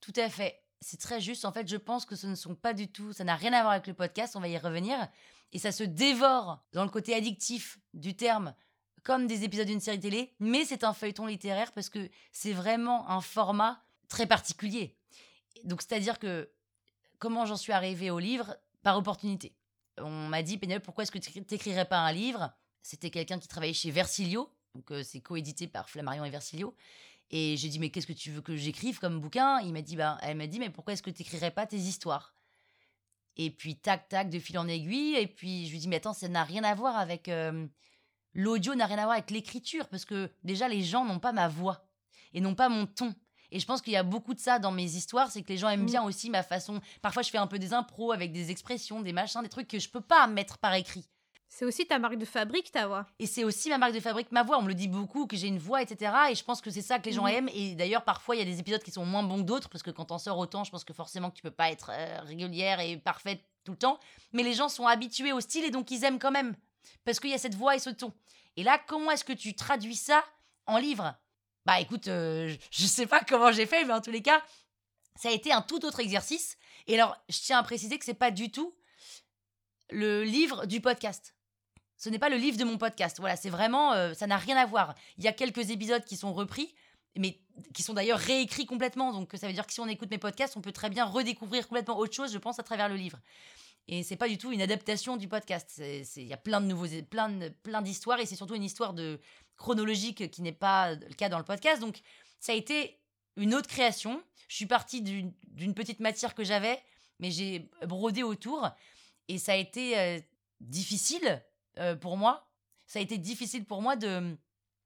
Tout 0.00 0.14
à 0.14 0.28
fait. 0.28 0.62
C'est 0.80 1.00
très 1.00 1.20
juste. 1.20 1.44
En 1.44 1.52
fait, 1.52 1.68
je 1.68 1.76
pense 1.76 2.06
que 2.06 2.14
ce 2.14 2.28
ne 2.28 2.36
sont 2.36 2.54
pas 2.54 2.72
du 2.72 2.90
tout. 2.90 3.12
Ça 3.12 3.24
n'a 3.24 3.34
rien 3.34 3.52
à 3.52 3.60
voir 3.60 3.72
avec 3.72 3.86
le 3.86 3.92
podcast. 3.92 4.34
On 4.34 4.40
va 4.40 4.48
y 4.48 4.56
revenir. 4.56 4.96
Et 5.52 5.58
ça 5.58 5.72
se 5.72 5.84
dévore 5.84 6.64
dans 6.72 6.84
le 6.84 6.90
côté 6.90 7.14
addictif 7.14 7.78
du 7.92 8.16
terme 8.16 8.54
comme 9.02 9.26
des 9.26 9.44
épisodes 9.44 9.66
d'une 9.66 9.80
série 9.80 10.00
télé, 10.00 10.32
mais 10.40 10.64
c'est 10.64 10.84
un 10.84 10.92
feuilleton 10.92 11.26
littéraire 11.26 11.72
parce 11.72 11.88
que 11.88 12.08
c'est 12.32 12.52
vraiment 12.52 13.08
un 13.08 13.20
format 13.20 13.82
très 14.08 14.26
particulier. 14.26 14.96
Donc, 15.64 15.82
c'est-à-dire 15.82 16.18
que 16.18 16.50
comment 17.18 17.46
j'en 17.46 17.56
suis 17.56 17.72
arrivée 17.72 18.10
au 18.10 18.18
livre? 18.18 18.56
Par 18.82 18.96
opportunité. 18.96 19.54
On 19.98 20.28
m'a 20.28 20.42
dit, 20.42 20.56
Pénélope, 20.56 20.82
pourquoi 20.82 21.02
est-ce 21.02 21.12
que 21.12 21.18
tu 21.18 21.30
n'écrirais 21.38 21.84
pas 21.84 21.98
un 21.98 22.12
livre? 22.12 22.50
C'était 22.80 23.10
quelqu'un 23.10 23.38
qui 23.38 23.46
travaillait 23.46 23.74
chez 23.74 23.90
Versilio, 23.90 24.50
donc 24.74 24.90
euh, 24.90 25.02
c'est 25.02 25.20
coédité 25.20 25.66
par 25.66 25.90
Flammarion 25.90 26.24
et 26.24 26.30
Versilio. 26.30 26.74
Et 27.30 27.58
j'ai 27.58 27.68
dit, 27.68 27.78
mais 27.78 27.90
qu'est-ce 27.90 28.06
que 28.06 28.14
tu 28.14 28.30
veux 28.30 28.40
que 28.40 28.56
j'écrive 28.56 28.98
comme 28.98 29.20
bouquin? 29.20 29.60
Il 29.60 29.72
m'a 29.74 29.82
dit, 29.82 29.96
bah, 29.96 30.16
elle 30.22 30.38
m'a 30.38 30.46
dit, 30.46 30.58
mais 30.58 30.70
pourquoi 30.70 30.94
est-ce 30.94 31.02
que 31.02 31.10
tu 31.10 31.22
n'écrirais 31.22 31.50
pas 31.50 31.66
tes 31.66 31.76
histoires? 31.76 32.34
Et 33.36 33.50
puis, 33.50 33.76
tac, 33.76 34.08
tac, 34.08 34.30
de 34.30 34.38
fil 34.38 34.58
en 34.58 34.66
aiguille. 34.66 35.14
Et 35.16 35.26
puis, 35.26 35.66
je 35.66 35.72
lui 35.72 35.78
dis, 35.78 35.88
mais 35.88 35.96
attends, 35.96 36.12
ça 36.12 36.28
n'a 36.28 36.42
rien 36.42 36.64
à 36.64 36.74
voir 36.74 36.96
avec. 36.96 37.28
Euh, 37.28 37.66
L'audio 38.34 38.74
n'a 38.74 38.86
rien 38.86 38.98
à 38.98 39.04
voir 39.04 39.12
avec 39.12 39.30
l'écriture 39.30 39.88
parce 39.88 40.04
que 40.04 40.30
déjà 40.44 40.68
les 40.68 40.82
gens 40.82 41.04
n'ont 41.04 41.18
pas 41.18 41.32
ma 41.32 41.48
voix 41.48 41.86
et 42.32 42.40
n'ont 42.40 42.54
pas 42.54 42.68
mon 42.68 42.86
ton. 42.86 43.14
Et 43.52 43.58
je 43.58 43.66
pense 43.66 43.82
qu'il 43.82 43.92
y 43.92 43.96
a 43.96 44.02
beaucoup 44.02 44.34
de 44.34 44.38
ça 44.38 44.58
dans 44.58 44.70
mes 44.70 44.94
histoires, 44.94 45.30
c'est 45.30 45.42
que 45.42 45.48
les 45.48 45.58
gens 45.58 45.68
aiment 45.68 45.82
mm. 45.82 45.86
bien 45.86 46.02
aussi 46.04 46.30
ma 46.30 46.42
façon. 46.42 46.80
Parfois, 47.02 47.22
je 47.22 47.30
fais 47.30 47.38
un 47.38 47.46
peu 47.46 47.58
des 47.58 47.72
impros 47.72 48.12
avec 48.12 48.32
des 48.32 48.50
expressions, 48.50 49.00
des 49.00 49.12
machins, 49.12 49.42
des 49.42 49.48
trucs 49.48 49.68
que 49.68 49.78
je 49.78 49.88
peux 49.88 50.00
pas 50.00 50.26
mettre 50.26 50.58
par 50.58 50.74
écrit. 50.74 51.08
C'est 51.52 51.64
aussi 51.64 51.84
ta 51.84 51.98
marque 51.98 52.16
de 52.16 52.24
fabrique, 52.24 52.70
ta 52.70 52.86
voix. 52.86 53.06
Et 53.18 53.26
c'est 53.26 53.42
aussi 53.42 53.70
ma 53.70 53.78
marque 53.78 53.92
de 53.92 53.98
fabrique, 53.98 54.30
ma 54.30 54.44
voix. 54.44 54.58
On 54.58 54.62
me 54.62 54.68
le 54.68 54.74
dit 54.74 54.86
beaucoup, 54.86 55.26
que 55.26 55.36
j'ai 55.36 55.48
une 55.48 55.58
voix, 55.58 55.82
etc. 55.82 56.12
Et 56.30 56.36
je 56.36 56.44
pense 56.44 56.60
que 56.60 56.70
c'est 56.70 56.80
ça 56.80 57.00
que 57.00 57.06
les 57.06 57.12
gens 57.12 57.24
mm. 57.24 57.30
aiment. 57.30 57.50
Et 57.52 57.74
d'ailleurs, 57.74 58.04
parfois, 58.04 58.36
il 58.36 58.38
y 58.38 58.42
a 58.42 58.44
des 58.44 58.60
épisodes 58.60 58.82
qui 58.82 58.92
sont 58.92 59.04
moins 59.04 59.24
bons 59.24 59.38
que 59.38 59.42
d'autres, 59.46 59.68
parce 59.68 59.82
que 59.82 59.90
quand 59.90 60.12
on 60.12 60.18
sort 60.18 60.38
autant, 60.38 60.62
je 60.62 60.70
pense 60.70 60.84
que 60.84 60.92
forcément 60.92 61.28
que 61.28 61.34
tu 61.34 61.42
peux 61.42 61.50
pas 61.50 61.72
être 61.72 61.90
euh, 61.92 62.20
régulière 62.20 62.78
et 62.78 62.96
parfaite 62.98 63.44
tout 63.64 63.72
le 63.72 63.78
temps. 63.78 63.98
Mais 64.32 64.44
les 64.44 64.54
gens 64.54 64.68
sont 64.68 64.86
habitués 64.86 65.32
au 65.32 65.40
style 65.40 65.64
et 65.64 65.72
donc 65.72 65.90
ils 65.90 66.04
aiment 66.04 66.20
quand 66.20 66.30
même. 66.30 66.54
Parce 67.04 67.20
qu'il 67.20 67.30
y 67.30 67.34
a 67.34 67.38
cette 67.38 67.54
voix 67.54 67.76
et 67.76 67.78
ce 67.78 67.90
ton. 67.90 68.12
Et 68.56 68.62
là, 68.62 68.80
comment 68.86 69.10
est-ce 69.10 69.24
que 69.24 69.32
tu 69.32 69.54
traduis 69.54 69.96
ça 69.96 70.24
en 70.66 70.78
livre? 70.78 71.14
Bah 71.66 71.80
écoute, 71.80 72.08
euh, 72.08 72.54
je 72.70 72.82
ne 72.82 72.88
sais 72.88 73.06
pas 73.06 73.20
comment 73.20 73.52
j'ai 73.52 73.66
fait, 73.66 73.84
mais 73.84 73.92
en 73.92 74.00
tous 74.00 74.10
les 74.10 74.22
cas, 74.22 74.42
ça 75.16 75.28
a 75.28 75.32
été 75.32 75.52
un 75.52 75.62
tout 75.62 75.84
autre 75.84 76.00
exercice. 76.00 76.56
Et 76.86 76.94
alors, 76.94 77.16
je 77.28 77.38
tiens 77.38 77.58
à 77.58 77.62
préciser 77.62 77.98
que 77.98 78.04
c'est 78.04 78.14
pas 78.14 78.30
du 78.30 78.50
tout 78.50 78.74
le 79.90 80.24
livre 80.24 80.66
du 80.66 80.80
podcast. 80.80 81.34
Ce 81.96 82.08
n'est 82.08 82.18
pas 82.18 82.30
le 82.30 82.36
livre 82.36 82.56
de 82.56 82.64
mon 82.64 82.78
podcast. 82.78 83.18
Voilà, 83.18 83.36
c'est 83.36 83.50
vraiment, 83.50 83.92
euh, 83.92 84.14
ça 84.14 84.26
n'a 84.26 84.38
rien 84.38 84.56
à 84.56 84.64
voir. 84.64 84.94
Il 85.18 85.24
y 85.24 85.28
a 85.28 85.32
quelques 85.32 85.70
épisodes 85.70 86.04
qui 86.04 86.16
sont 86.16 86.32
repris, 86.32 86.74
mais 87.16 87.38
qui 87.74 87.82
sont 87.82 87.92
d'ailleurs 87.92 88.18
réécrits 88.18 88.66
complètement. 88.66 89.12
Donc 89.12 89.32
ça 89.34 89.46
veut 89.46 89.52
dire 89.52 89.66
que 89.66 89.72
si 89.72 89.80
on 89.80 89.86
écoute 89.86 90.10
mes 90.10 90.18
podcasts, 90.18 90.56
on 90.56 90.62
peut 90.62 90.72
très 90.72 90.88
bien 90.88 91.04
redécouvrir 91.04 91.68
complètement 91.68 91.98
autre 91.98 92.14
chose, 92.14 92.32
je 92.32 92.38
pense, 92.38 92.58
à 92.58 92.62
travers 92.62 92.88
le 92.88 92.96
livre. 92.96 93.18
Et 93.92 94.04
c'est 94.04 94.16
pas 94.16 94.28
du 94.28 94.38
tout 94.38 94.52
une 94.52 94.62
adaptation 94.62 95.16
du 95.16 95.26
podcast. 95.26 95.82
Il 96.14 96.22
y 96.22 96.32
a 96.32 96.36
plein 96.36 96.60
de 96.60 96.66
nouveaux, 96.66 96.86
plein, 97.10 97.50
plein 97.64 97.82
d'histoires 97.82 98.20
et 98.20 98.24
c'est 98.24 98.36
surtout 98.36 98.54
une 98.54 98.62
histoire 98.62 98.94
chronologique 99.56 100.30
qui 100.30 100.42
n'est 100.42 100.52
pas 100.52 100.94
le 100.94 101.14
cas 101.14 101.28
dans 101.28 101.38
le 101.38 101.44
podcast. 101.44 101.80
Donc 101.80 102.00
ça 102.38 102.52
a 102.52 102.54
été 102.54 103.00
une 103.36 103.52
autre 103.52 103.66
création. 103.68 104.22
Je 104.46 104.54
suis 104.54 104.66
partie 104.66 105.02
d'une 105.02 105.74
petite 105.74 105.98
matière 105.98 106.36
que 106.36 106.44
j'avais, 106.44 106.80
mais 107.18 107.32
j'ai 107.32 107.68
brodé 107.84 108.22
autour 108.22 108.70
et 109.26 109.38
ça 109.38 109.54
a 109.54 109.56
été 109.56 109.98
euh, 109.98 110.20
difficile 110.60 111.42
euh, 111.80 111.96
pour 111.96 112.16
moi. 112.16 112.48
Ça 112.86 113.00
a 113.00 113.02
été 113.02 113.18
difficile 113.18 113.64
pour 113.64 113.82
moi 113.82 113.96
de, 113.96 114.36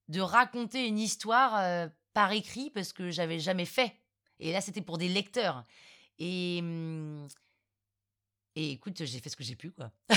de 0.09 0.21
raconter 0.23 0.89
une 0.89 0.99
histoire 0.99 1.59
euh, 1.59 1.89
par 2.15 2.33
écrit 2.33 2.71
parce 2.71 2.95
que 2.95 3.11
j'avais 3.11 3.39
jamais 3.39 3.67
fait. 3.67 4.01
Et 4.41 4.51
là, 4.51 4.63
c'était 4.63 4.81
pour 4.81 4.97
des 4.97 5.09
lecteurs. 5.09 5.67
Et, 6.19 6.61
hum, 6.63 7.29
et 8.57 8.73
écoute, 8.73 9.03
j'ai 9.03 9.21
fait 9.21 9.29
ce 9.29 9.37
que 9.37 9.45
j'ai 9.45 9.57
pu, 9.57 9.71
quoi. 9.71 9.91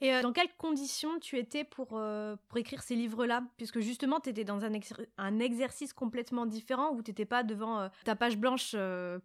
Et 0.00 0.12
euh, 0.12 0.22
dans 0.22 0.32
quelles 0.32 0.52
conditions 0.58 1.18
tu 1.18 1.38
étais 1.38 1.64
pour, 1.64 1.90
euh, 1.92 2.36
pour 2.48 2.58
écrire 2.58 2.82
ces 2.82 2.94
livres-là? 2.94 3.42
Puisque 3.56 3.80
justement, 3.80 4.20
tu 4.20 4.30
étais 4.30 4.44
dans 4.44 4.64
un, 4.64 4.72
un, 5.18 5.38
exercice 5.38 5.92
complètement 5.92 6.46
différent 6.46 6.90
où 6.92 7.02
tu 7.02 7.10
n'étais 7.10 7.24
pas 7.24 7.42
devant 7.42 7.80
euh, 7.80 7.88
ta 8.04 8.14
page 8.16 8.36
blanche 8.36 8.76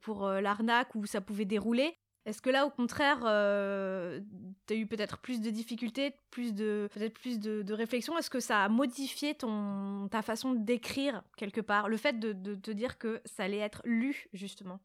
pour 0.02 0.28
l'arnaque 0.28 0.96
où 0.96 1.06
ça 1.06 1.22
pouvait 1.22 1.46
dérouler. 1.46 1.98
Est-ce 2.26 2.42
que 2.42 2.52
là, 2.52 2.68
au 2.68 2.70
contraire, 2.70 3.20
tu 3.22 4.74
as 4.74 4.78
eu 4.78 4.86
peut-être 4.86 5.18
plus 5.18 5.42
de 5.42 5.50
difficultés, 5.50 6.14
plus 6.30 6.54
de, 6.54 6.88
peut-être 6.94 7.14
plus 7.14 7.40
de, 7.40 7.64
de 7.64 7.74
réflexion? 7.74 8.16
Est-ce 8.18 8.30
que 8.30 8.40
ça 8.40 8.64
a 8.64 8.70
modifié 8.70 9.34
ton, 9.34 10.08
ta 10.10 10.22
façon 10.22 10.54
d'écrire 10.54 11.24
quelque 11.36 11.62
part? 11.62 11.90
Le 11.90 11.98
fait 11.98 12.20
de, 12.20 12.32
de 12.32 12.54
te 12.54 12.70
dire 12.70 13.00
que 13.00 13.22
ça 13.26 13.44
allait 13.44 13.58
être 13.58 13.82
lu, 13.86 14.28
justement? 14.34 14.80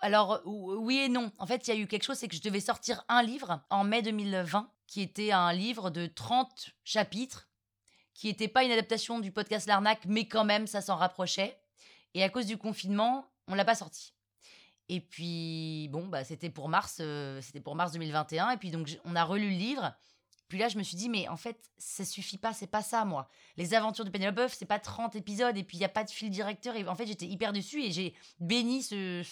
Alors 0.00 0.42
oui 0.44 0.98
et 0.98 1.08
non. 1.08 1.32
En 1.38 1.46
fait, 1.46 1.66
il 1.66 1.74
y 1.74 1.76
a 1.76 1.80
eu 1.80 1.86
quelque 1.86 2.04
chose, 2.04 2.18
c'est 2.18 2.28
que 2.28 2.36
je 2.36 2.42
devais 2.42 2.60
sortir 2.60 3.04
un 3.08 3.22
livre 3.22 3.60
en 3.70 3.84
mai 3.84 4.02
2020, 4.02 4.70
qui 4.86 5.00
était 5.00 5.32
un 5.32 5.52
livre 5.52 5.90
de 5.90 6.06
30 6.06 6.70
chapitres, 6.84 7.48
qui 8.14 8.26
n'était 8.26 8.48
pas 8.48 8.64
une 8.64 8.72
adaptation 8.72 9.20
du 9.20 9.30
podcast 9.32 9.66
L'Arnaque, 9.66 10.04
mais 10.06 10.26
quand 10.26 10.44
même, 10.44 10.66
ça 10.66 10.80
s'en 10.80 10.96
rapprochait. 10.96 11.58
Et 12.14 12.22
à 12.22 12.28
cause 12.28 12.46
du 12.46 12.56
confinement, 12.56 13.26
on 13.46 13.54
l'a 13.54 13.64
pas 13.64 13.74
sorti. 13.74 14.12
Et 14.88 15.00
puis 15.00 15.88
bon, 15.90 16.06
bah 16.06 16.24
c'était 16.24 16.50
pour 16.50 16.68
mars, 16.68 16.98
euh, 17.00 17.40
c'était 17.42 17.60
pour 17.60 17.74
mars 17.74 17.92
2021. 17.92 18.50
Et 18.50 18.56
puis 18.56 18.70
donc 18.70 18.98
on 19.04 19.14
a 19.14 19.24
relu 19.24 19.50
le 19.50 19.56
livre. 19.56 19.94
Puis 20.48 20.58
là, 20.58 20.68
je 20.68 20.78
me 20.78 20.82
suis 20.82 20.96
dit, 20.96 21.08
mais 21.08 21.28
en 21.28 21.36
fait, 21.36 21.70
ça 21.76 22.04
suffit 22.04 22.38
pas, 22.38 22.54
c'est 22.54 22.66
pas 22.66 22.82
ça, 22.82 23.04
moi. 23.04 23.28
Les 23.56 23.74
aventures 23.74 24.04
de 24.04 24.10
Penelope 24.10 24.50
c'est 24.50 24.64
pas 24.64 24.78
30 24.78 25.14
épisodes 25.14 25.56
et 25.56 25.62
puis 25.62 25.76
il 25.76 25.80
n'y 25.80 25.86
a 25.86 25.90
pas 25.90 26.04
de 26.04 26.10
fil 26.10 26.30
directeur. 26.30 26.74
Et 26.74 26.86
en 26.88 26.94
fait, 26.94 27.06
j'étais 27.06 27.26
hyper 27.26 27.52
dessus 27.52 27.82
et 27.82 27.92
j'ai 27.92 28.14
béni 28.40 28.82
ce, 28.82 29.22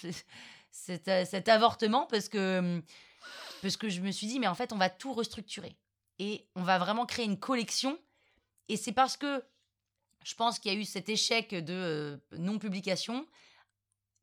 cet, 0.70 1.48
avortement 1.48 2.06
parce 2.06 2.28
que, 2.28 2.82
parce 3.62 3.76
que 3.78 3.88
je 3.88 4.02
me 4.02 4.10
suis 4.10 4.26
dit, 4.26 4.38
mais 4.38 4.46
en 4.46 4.54
fait, 4.54 4.72
on 4.72 4.76
va 4.76 4.90
tout 4.90 5.14
restructurer. 5.14 5.76
Et 6.18 6.46
on 6.54 6.62
va 6.62 6.78
vraiment 6.78 7.06
créer 7.06 7.24
une 7.24 7.38
collection. 7.38 7.98
Et 8.68 8.76
c'est 8.76 8.92
parce 8.92 9.16
que 9.16 9.42
je 10.24 10.34
pense 10.34 10.58
qu'il 10.58 10.72
y 10.72 10.76
a 10.76 10.78
eu 10.78 10.84
cet 10.84 11.08
échec 11.08 11.54
de 11.54 11.72
euh, 11.72 12.16
non-publication 12.32 13.26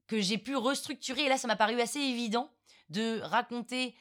que 0.05 0.19
j'ai 0.21 0.37
pu 0.37 0.55
restructurer. 0.55 1.23
Et 1.23 1.29
là, 1.29 1.37
ça 1.37 1.47
m'a 1.47 1.55
paru 1.55 1.79
assez 1.81 1.99
évident 1.99 2.51
de 2.89 3.19
raconter 3.21 3.95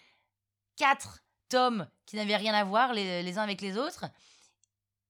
quatre 0.77 1.23
tomes 1.53 1.87
qui 2.07 2.17
n'avaient 2.17 2.37
rien 2.37 2.55
à 2.55 2.65
voir 2.65 2.95
les, 2.95 3.39
uns 3.39 3.43
avec 3.43 3.61
les 3.61 3.77
autres. 3.77 4.07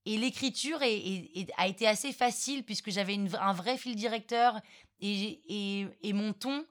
et 0.07 0.19
l'écriture 0.19 0.81
a 0.83 1.67
été 1.67 1.87
assez 1.87 2.13
facile 2.13 2.65
puisque 2.65 2.91
j'avais 2.91 3.19
un 3.41 3.53
vrai 3.53 3.79
fil 3.79 3.95
directeur 3.95 4.61
et, 5.01 5.89
et, 6.03 6.13
mon 6.13 6.33
ton, 6.33 6.65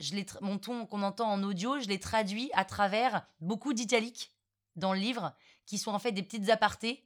je 0.00 0.14
mon 0.40 0.58
ton 0.58 0.86
qu'on 0.86 1.02
entend 1.02 1.30
en 1.30 1.42
audio, 1.42 1.80
je 1.80 1.88
l'ai 1.88 2.00
traduit 2.00 2.50
à 2.52 2.64
travers 2.64 3.26
beaucoup 3.40 3.72
d'italiques 3.72 4.32
dans 4.76 4.92
le 4.92 5.00
livre 5.00 5.34
qui 5.64 5.78
sont 5.78 5.92
en 5.92 5.98
fait 5.98 6.12
des 6.12 6.22
petites 6.22 6.50
apartés. 6.50 7.04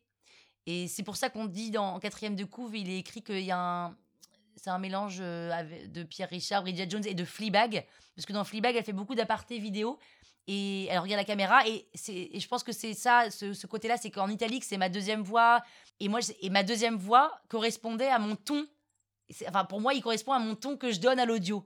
Et 0.66 0.88
c'est 0.88 1.02
pour 1.02 1.16
ça 1.16 1.30
qu'on 1.30 1.46
dit 1.46 1.70
dans 1.70 1.98
quatrième 2.00 2.36
de 2.36 2.44
couve, 2.44 2.76
il 2.76 2.90
est 2.90 2.98
écrit 2.98 3.22
qu'il 3.22 3.44
y 3.44 3.50
a 3.50 3.58
un, 3.58 3.96
c'est 4.56 4.70
un 4.70 4.78
mélange 4.78 5.18
euh, 5.20 5.86
de 5.86 6.02
Pierre 6.02 6.28
Richard, 6.28 6.62
Bridget 6.62 6.90
Jones 6.90 7.06
et 7.06 7.14
de 7.14 7.24
Fleabag. 7.24 7.86
Parce 8.14 8.26
que 8.26 8.32
dans 8.32 8.44
Fleabag, 8.44 8.76
elle 8.76 8.84
fait 8.84 8.92
beaucoup 8.92 9.14
d'apartés 9.14 9.58
vidéo 9.58 9.98
et 10.50 10.86
elle 10.86 10.98
regarde 10.98 11.20
la 11.20 11.24
caméra. 11.24 11.66
Et, 11.68 11.86
je 11.94 12.46
pense 12.48 12.62
que 12.62 12.72
c'est 12.72 12.94
ça, 12.94 13.30
ce, 13.30 13.66
côté-là, 13.66 13.96
c'est 13.96 14.10
qu'en 14.10 14.28
italique, 14.28 14.64
c'est 14.64 14.76
ma 14.76 14.88
deuxième 14.88 15.22
voix. 15.22 15.62
Et, 16.00 16.08
moi, 16.08 16.20
et 16.40 16.50
ma 16.50 16.62
deuxième 16.62 16.96
voix 16.96 17.40
correspondait 17.48 18.08
à 18.08 18.18
mon 18.18 18.36
ton. 18.36 18.66
Enfin, 19.48 19.64
pour 19.64 19.80
moi, 19.80 19.94
il 19.94 20.02
correspond 20.02 20.32
à 20.32 20.38
mon 20.38 20.56
ton 20.56 20.76
que 20.76 20.90
je 20.90 21.00
donne 21.00 21.20
à 21.20 21.24
l'audio. 21.24 21.64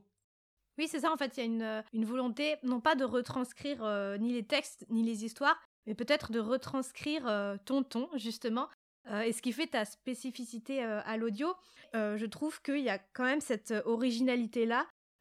Oui, 0.77 0.88
c'est 0.88 1.01
ça, 1.01 1.12
en 1.12 1.16
fait, 1.16 1.37
il 1.37 1.40
y 1.40 1.42
a 1.42 1.47
une, 1.47 1.62
euh, 1.62 1.83
volonté, 1.94 2.57
non 2.62 2.81
pas 2.81 2.94
de 2.94 3.05
retranscrire 3.05 3.83
euh, 3.85 4.18
ni 4.18 4.33
les 4.33 4.44
textes, 4.44 4.85
ni 4.90 5.03
les 5.03 5.25
histoires, 5.25 5.57
mais 5.87 5.94
peut-être 5.94 6.33
de 6.33 6.40
retranscrire 6.40 7.59
ton 7.64 7.83
ton, 7.85 8.09
justement, 8.16 8.68
euh, 9.11 9.20
et 9.20 9.33
ce 9.33 9.42
qui 9.42 9.53
fait 9.53 9.66
ta 9.66 9.85
spécificité 9.85 10.83
euh, 10.83 11.01
à 11.05 11.16
l'audio, 11.16 11.55
euh, 11.94 12.16
je 12.16 12.27
trouve 12.27 12.62
qu'il 12.62 12.81
y 12.81 12.88
a 12.88 12.99
quand 12.99 13.25
même 13.25 13.40
cette 13.40 13.75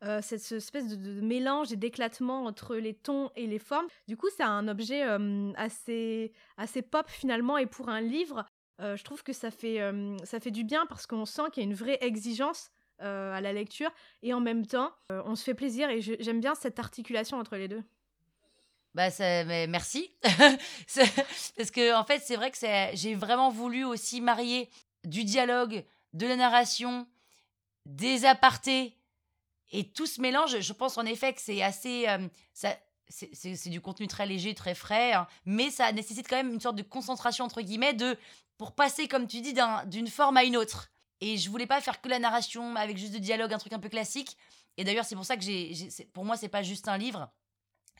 originalité-là, 0.01 0.21
cette 0.21 0.51
espèce 0.51 0.97
de, 0.97 1.21
mélange 1.21 1.71
et 1.71 1.75
d'éclatement 1.75 2.45
entre 2.45 2.75
les 2.75 2.93
tons 2.93 3.32
et 3.36 3.47
les 3.47 3.60
formes. 3.60 3.88
Du 4.08 4.17
coup, 4.17 4.27
c'est 4.36 4.43
un 4.43 4.67
objet 4.67 5.03
assez, 5.56 6.32
pop 6.89 7.10
finalement, 7.10 7.58
et 7.58 7.65
pour 7.65 7.89
un 7.89 8.01
livre, 8.01 8.45
je 8.79 9.03
trouve 9.03 9.23
que 9.23 9.34
ça 9.34 9.51
fait, 9.51 9.79
ça 10.23 10.39
fait 10.39 10.51
du 10.51 10.63
bien 10.63 10.86
parce 10.88 11.08
qu'on 11.08 11.25
sent 11.25 11.43
qu'il 11.51 11.63
y 11.63 11.65
a 11.65 11.69
une 11.69 11.75
vraie 11.75 11.99
exigence 12.01 12.69
à 12.99 13.41
la 13.41 13.53
lecture, 13.53 13.91
et 14.21 14.34
en 14.34 14.39
même 14.39 14.65
temps, 14.65 14.91
on 15.10 15.36
se 15.36 15.43
fait 15.43 15.53
plaisir, 15.53 15.89
et 15.89 16.01
j'aime 16.01 16.39
bien 16.39 16.56
cette 16.56 16.79
articulation 16.79 17.38
entre 17.38 17.56
les 17.56 17.67
deux. 17.67 17.84
Bah, 18.93 19.10
mais 19.19 19.67
merci. 19.67 20.12
Parce 21.58 21.71
que, 21.71 21.95
en 21.95 22.03
fait, 22.03 22.21
c'est 22.23 22.36
vrai 22.36 22.51
que 22.51 22.58
j'ai 22.93 23.15
vraiment 23.15 23.49
voulu 23.49 23.84
aussi 23.84 24.21
marier 24.21 24.69
du 25.03 25.23
dialogue, 25.23 25.84
de 26.13 26.27
la 26.27 26.36
narration, 26.36 27.08
des 27.86 28.25
apartés 28.25 28.95
et 29.73 29.89
tout 29.89 30.05
ce 30.05 30.21
mélange. 30.21 30.59
Je 30.62 30.73
pense 30.73 30.97
en 30.97 31.05
effet 31.05 31.33
que 31.33 31.41
c'est 31.41 31.62
assez. 31.62 32.07
Euh, 32.07 32.27
c'est 33.09 33.69
du 33.69 33.81
contenu 33.81 34.07
très 34.07 34.25
léger, 34.25 34.55
très 34.55 34.73
frais, 34.73 35.13
hein, 35.13 35.27
mais 35.45 35.69
ça 35.69 35.91
nécessite 35.91 36.27
quand 36.27 36.38
même 36.38 36.53
une 36.53 36.62
sorte 36.62 36.77
de 36.77 36.81
concentration, 36.81 37.45
entre 37.45 37.62
guillemets, 37.62 37.93
de, 37.93 38.17
pour 38.57 38.71
passer, 38.71 39.07
comme 39.07 39.27
tu 39.27 39.41
dis, 39.41 39.53
d'une 39.86 40.07
forme 40.07 40.38
à 40.38 40.45
une 40.45 40.57
autre. 40.57 40.89
Et 41.21 41.38
je 41.38 41.49
voulais 41.49 41.67
pas 41.67 41.79
faire 41.79 42.01
que 42.01 42.09
la 42.09 42.17
narration 42.17 42.75
avec 42.75 42.97
juste 42.97 43.13
de 43.13 43.19
dialogue, 43.19 43.53
un 43.53 43.59
truc 43.59 43.73
un 43.73 43.79
peu 43.79 43.89
classique. 43.89 44.36
Et 44.77 44.83
d'ailleurs, 44.83 45.05
c'est 45.05 45.15
pour 45.15 45.25
ça 45.25 45.38
que 45.38 45.43
j'ai, 45.43 45.73
pour 46.13 46.25
moi, 46.25 46.38
c'est 46.38 46.47
pas 46.47 46.63
juste 46.63 46.88
un 46.88 46.97
livre, 46.97 47.29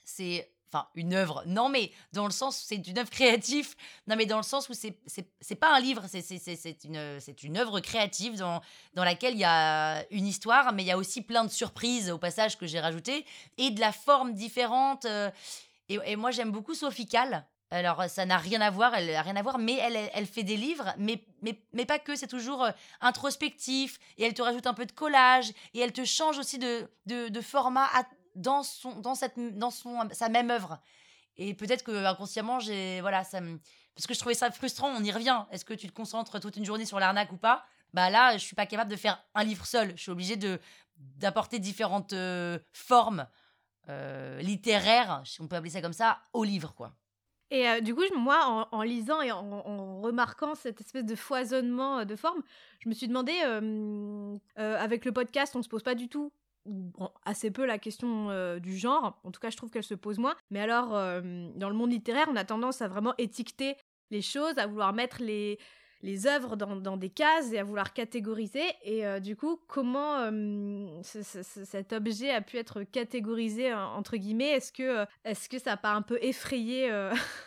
c'est 0.03 0.51
enfin 0.73 0.88
une 0.95 1.13
œuvre. 1.13 1.43
Non, 1.45 1.69
mais 1.69 1.91
dans 2.13 2.25
le 2.25 2.31
sens 2.31 2.57
c'est 2.67 2.88
une 2.88 2.97
œuvre 2.97 3.09
créative. 3.09 3.75
Non, 4.07 4.15
mais 4.15 4.25
dans 4.25 4.38
le 4.38 4.43
sens 4.43 4.69
où 4.69 4.73
c'est 4.73 4.97
c'est 5.05 5.55
pas 5.55 5.73
un 5.73 5.79
livre, 5.79 6.03
c'est 6.07 6.83
une 6.83 7.19
c'est 7.19 7.43
une 7.43 7.57
œuvre 7.57 7.79
créative 7.79 8.38
dans 8.38 8.62
dans 8.93 9.03
laquelle 9.03 9.33
il 9.33 9.39
y 9.39 9.45
a 9.45 10.03
une 10.12 10.25
histoire, 10.25 10.73
mais 10.73 10.83
il 10.83 10.88
y 10.88 10.91
a 10.91 10.97
aussi 10.97 11.21
plein 11.21 11.45
de 11.45 11.51
surprises 11.51 12.09
au 12.09 12.17
passage 12.17 12.57
que 12.57 12.65
j'ai 12.65 12.79
rajouté 12.79 13.25
et 13.57 13.71
de 13.71 13.79
la 13.79 13.91
forme 13.91 14.33
différente. 14.33 15.05
Euh, 15.05 15.29
et, 15.89 16.15
moi 16.15 16.31
j'aime 16.31 16.51
beaucoup 16.51 16.73
Sophie 16.73 17.07
Calle. 17.07 17.45
Alors, 17.69 18.03
ça 18.07 18.23
n'a 18.27 18.38
rien 18.38 18.62
à 18.62 18.69
voir, 18.69 18.93
elle 18.93 19.12
n'a 19.12 19.23
rien 19.23 19.36
à 19.36 19.41
voir, 19.41 19.57
mais 19.57 19.73
elle, 19.73 19.97
elle 20.13 20.27
fait 20.27 20.43
des 20.43 20.57
livres, 20.57 20.93
mais, 20.99 21.23
mais, 21.41 21.59
mais 21.73 21.86
pas 21.86 21.97
que, 21.97 22.15
c'est 22.15 22.27
toujours 22.27 22.63
euh, 22.63 22.71
introspectif, 23.01 23.97
et 24.19 24.25
elle 24.25 24.36
te 24.36 24.43
rajoute 24.43 24.67
un 24.67 24.75
peu 24.75 24.86
de 24.86 24.91
collage, 24.91 25.49
et 25.73 25.79
elle 25.79 25.91
te 25.91 26.05
change 26.05 26.38
aussi 26.38 26.59
de, 26.59 26.88
de, 27.07 27.29
de 27.29 27.41
format 27.41 27.89
dans, 28.36 28.63
son, 28.63 29.00
dans, 29.00 29.15
cette, 29.15 29.38
dans 29.58 29.72
son, 29.72 30.08
sa 30.12 30.30
même 30.30 30.52
œuvre. 30.52 30.80
Et 31.38 31.54
peut-être 31.54 31.84
que 31.84 32.06
inconsciemment, 32.06 32.60
j'ai. 32.60 33.02
Voilà, 33.02 33.24
Parce 33.24 34.08
que 34.08 34.13
je 34.13 34.19
trouvais 34.19 34.36
ça 34.36 34.52
frustrant, 34.52 34.89
on 34.89 35.04
y 35.04 35.12
revient. 35.12 35.46
Est-ce 35.52 35.65
que 35.65 35.74
tu 35.74 35.88
te 35.88 35.93
concentres 35.93 36.39
toute 36.39 36.58
une 36.58 36.65
journée 36.65 36.86
sur 36.86 37.00
l'arnaque 37.00 37.32
ou 37.32 37.38
pas? 37.38 37.65
Bah 37.93 38.10
là, 38.10 38.34
je 38.34 38.43
suis 38.43 38.56
pas 38.56 38.65
capable 38.65 38.89
de 38.89 38.96
faire 38.96 39.24
un 39.36 39.43
livre 39.43 39.65
seul. 39.65 39.93
Je 39.96 40.02
suis 40.02 40.12
obligée 40.12 40.36
de 40.36 40.60
d'apporter 41.17 41.60
différentes 41.60 42.13
euh, 42.13 42.60
formes 42.72 43.28
euh, 43.89 44.39
littéraires, 44.41 45.22
si 45.26 45.41
on 45.41 45.48
peut 45.48 45.56
appeler 45.56 45.72
ça 45.72 45.82
comme 45.82 45.93
ça, 45.93 46.22
au 46.34 46.43
livre, 46.43 46.74
quoi. 46.76 46.93
Et 47.50 47.67
euh, 47.67 47.82
du 47.82 47.93
coup, 47.93 48.04
moi, 48.15 48.67
en, 48.72 48.82
lisant 48.82 49.22
et 49.22 49.32
en, 49.32 50.02
remarquant 50.02 50.56
cette 50.56 50.82
espèce 50.82 51.04
de 51.04 51.15
foisonnement 51.15 52.06
de 52.06 52.15
formes, 52.15 52.41
je 52.80 52.89
me 52.89 52.93
suis 52.93 53.08
demandé, 53.08 53.34
avec 54.56 55.06
le 55.06 55.12
podcast, 55.12 55.56
on 55.56 55.62
se 55.62 55.69
pose 55.69 55.84
pas 55.84 55.96
du 55.96 56.10
tout 56.10 56.32
assez 57.26 57.52
peu 57.52 57.65
la 57.65 57.78
question 57.78 58.30
euh, 58.30 58.60
du 58.60 58.78
genre. 58.78 59.19
En 59.23 59.32
tout 59.32 59.39
cas, 59.39 59.49
je 59.49 59.58
trouve 59.58 59.69
qu'elle 59.69 59.84
se 59.84 59.95
pose 59.95 60.17
moins. 60.17 60.36
Mais 60.49 60.60
alors, 60.60 60.95
euh, 60.95 61.49
dans 61.56 61.69
le 61.69 61.76
monde 61.76 61.91
littéraire, 61.91 62.28
on 62.30 62.36
a 62.36 62.45
tendance 62.45 62.82
à 62.82 62.88
vraiment 62.88 63.13
étiqueter 63.17 63.76
les 64.12 64.21
choses, 64.21 64.58
à 64.58 64.67
vouloir 64.67 64.93
mettre 64.93 65.21
les, 65.21 65.60
les 66.02 66.28
œuvres 66.28 66.56
dans, 66.56 66.97
des 66.97 67.10
cases 67.10 67.52
et 67.52 67.60
à 67.60 67.63
vouloir 67.63 67.93
catégoriser. 67.93 68.65
Et 68.84 69.06
euh, 69.06 69.19
du 69.19 69.36
coup, 69.36 69.60
comment 69.67 70.30
cet 71.04 71.93
objet 71.93 72.32
a 72.32 72.41
pu 72.41 72.58
être 72.58 72.84
catégorisé 72.84 73.73
entre 73.73 74.17
guillemets? 74.17 74.52
Est-ce 74.52 74.71
que, 74.71 75.06
est-ce 75.26 75.49
que 75.49 75.60
ça 75.60 75.71
n'a 75.71 75.78
pas 75.78 75.93
un 75.93 76.02
peu 76.02 76.17
effrayé, 76.21 76.89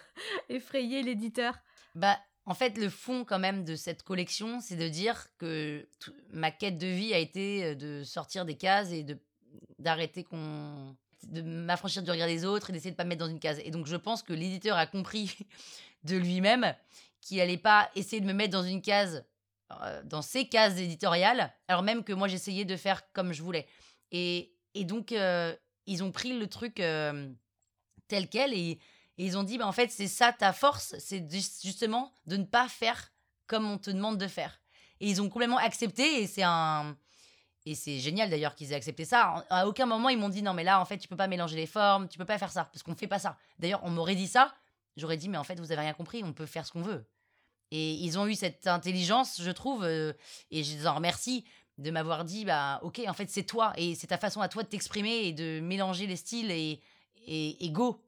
effrayé 0.48 1.02
l'éditeur? 1.02 1.54
Bah, 1.94 2.18
en 2.46 2.54
fait, 2.54 2.78
le 2.78 2.88
fond 2.88 3.24
quand 3.24 3.40
même 3.40 3.64
de 3.64 3.74
cette 3.74 4.04
collection, 4.04 4.60
c'est 4.60 4.76
de 4.76 4.88
dire 4.88 5.26
que 5.36 5.86
ma 6.30 6.52
quête 6.52 6.78
de 6.78 6.86
vie 6.86 7.12
a 7.12 7.18
été 7.18 7.64
euh, 7.64 7.74
de 7.74 8.04
sortir 8.04 8.44
des 8.44 8.56
cases 8.56 8.92
et 8.92 9.02
de 9.02 9.18
d'arrêter 9.78 10.24
qu'on 10.24 10.96
de 11.24 11.42
m'affranchir 11.42 12.02
du 12.02 12.10
regard 12.10 12.28
des 12.28 12.44
autres 12.44 12.70
et 12.70 12.72
d'essayer 12.72 12.92
de 12.92 12.96
pas 12.96 13.04
me 13.04 13.10
mettre 13.10 13.24
dans 13.24 13.30
une 13.30 13.40
case. 13.40 13.60
Et 13.64 13.70
donc 13.70 13.86
je 13.86 13.96
pense 13.96 14.22
que 14.22 14.32
l'éditeur 14.32 14.76
a 14.76 14.86
compris 14.86 15.36
de 16.04 16.16
lui-même 16.16 16.74
qu'il 17.20 17.40
allait 17.40 17.58
pas 17.58 17.90
essayer 17.96 18.20
de 18.20 18.26
me 18.26 18.32
mettre 18.32 18.52
dans 18.52 18.62
une 18.62 18.80
case 18.80 19.24
euh, 19.82 20.02
dans 20.04 20.22
ses 20.22 20.48
cases 20.48 20.78
éditoriales, 20.78 21.52
alors 21.66 21.82
même 21.82 22.04
que 22.04 22.12
moi 22.12 22.28
j'essayais 22.28 22.64
de 22.64 22.76
faire 22.76 23.12
comme 23.12 23.32
je 23.32 23.42
voulais. 23.42 23.66
Et, 24.12 24.54
et 24.74 24.84
donc 24.84 25.10
euh, 25.10 25.54
ils 25.86 26.04
ont 26.04 26.12
pris 26.12 26.38
le 26.38 26.46
truc 26.46 26.76
tel 26.76 28.28
quel 28.30 28.54
et 28.54 28.78
et 29.18 29.24
ils 29.24 29.38
ont 29.38 29.42
dit, 29.42 29.58
bah, 29.58 29.66
en 29.66 29.72
fait, 29.72 29.90
c'est 29.90 30.08
ça 30.08 30.32
ta 30.32 30.52
force, 30.52 30.94
c'est 30.98 31.26
justement 31.62 32.12
de 32.26 32.36
ne 32.36 32.44
pas 32.44 32.68
faire 32.68 33.12
comme 33.46 33.68
on 33.70 33.78
te 33.78 33.90
demande 33.90 34.18
de 34.18 34.26
faire. 34.26 34.60
Et 35.00 35.08
ils 35.08 35.22
ont 35.22 35.28
complètement 35.28 35.58
accepté 35.58 36.22
et 36.22 36.26
c'est 36.26 36.42
un... 36.42 36.96
Et 37.68 37.74
c'est 37.74 37.98
génial 37.98 38.30
d'ailleurs 38.30 38.54
qu'ils 38.54 38.70
aient 38.70 38.76
accepté 38.76 39.04
ça. 39.04 39.44
À 39.50 39.66
aucun 39.66 39.86
moment 39.86 40.08
ils 40.08 40.16
m'ont 40.18 40.28
dit 40.28 40.40
non 40.40 40.54
mais 40.54 40.62
là 40.62 40.80
en 40.80 40.84
fait 40.84 40.98
tu 40.98 41.08
peux 41.08 41.16
pas 41.16 41.26
mélanger 41.26 41.56
les 41.56 41.66
formes, 41.66 42.08
tu 42.08 42.16
peux 42.16 42.24
pas 42.24 42.38
faire 42.38 42.52
ça 42.52 42.66
parce 42.66 42.84
qu'on 42.84 42.94
fait 42.94 43.08
pas 43.08 43.18
ça. 43.18 43.36
D'ailleurs 43.58 43.80
on 43.82 43.90
m'aurait 43.90 44.14
dit 44.14 44.28
ça, 44.28 44.54
j'aurais 44.96 45.16
dit 45.16 45.28
mais 45.28 45.36
en 45.36 45.42
fait 45.42 45.58
vous 45.58 45.72
avez 45.72 45.80
rien 45.80 45.92
compris, 45.92 46.22
on 46.22 46.32
peut 46.32 46.46
faire 46.46 46.64
ce 46.64 46.70
qu'on 46.70 46.82
veut. 46.82 47.04
Et 47.72 47.94
ils 47.94 48.20
ont 48.20 48.28
eu 48.28 48.36
cette 48.36 48.68
intelligence 48.68 49.42
je 49.42 49.50
trouve 49.50 49.82
euh, 49.82 50.12
et 50.52 50.62
je 50.62 50.76
les 50.76 50.86
en 50.86 50.94
remercie 50.94 51.44
de 51.78 51.90
m'avoir 51.90 52.24
dit 52.24 52.44
bah 52.44 52.78
ok 52.84 53.02
en 53.08 53.14
fait 53.14 53.28
c'est 53.30 53.42
toi 53.42 53.72
et 53.76 53.96
c'est 53.96 54.06
ta 54.06 54.18
façon 54.18 54.40
à 54.40 54.48
toi 54.48 54.62
de 54.62 54.68
t'exprimer 54.68 55.26
et 55.26 55.32
de 55.32 55.58
mélanger 55.58 56.06
les 56.06 56.14
styles 56.14 56.52
et 56.52 56.80
et, 57.26 57.64
et 57.64 57.70
go 57.70 58.00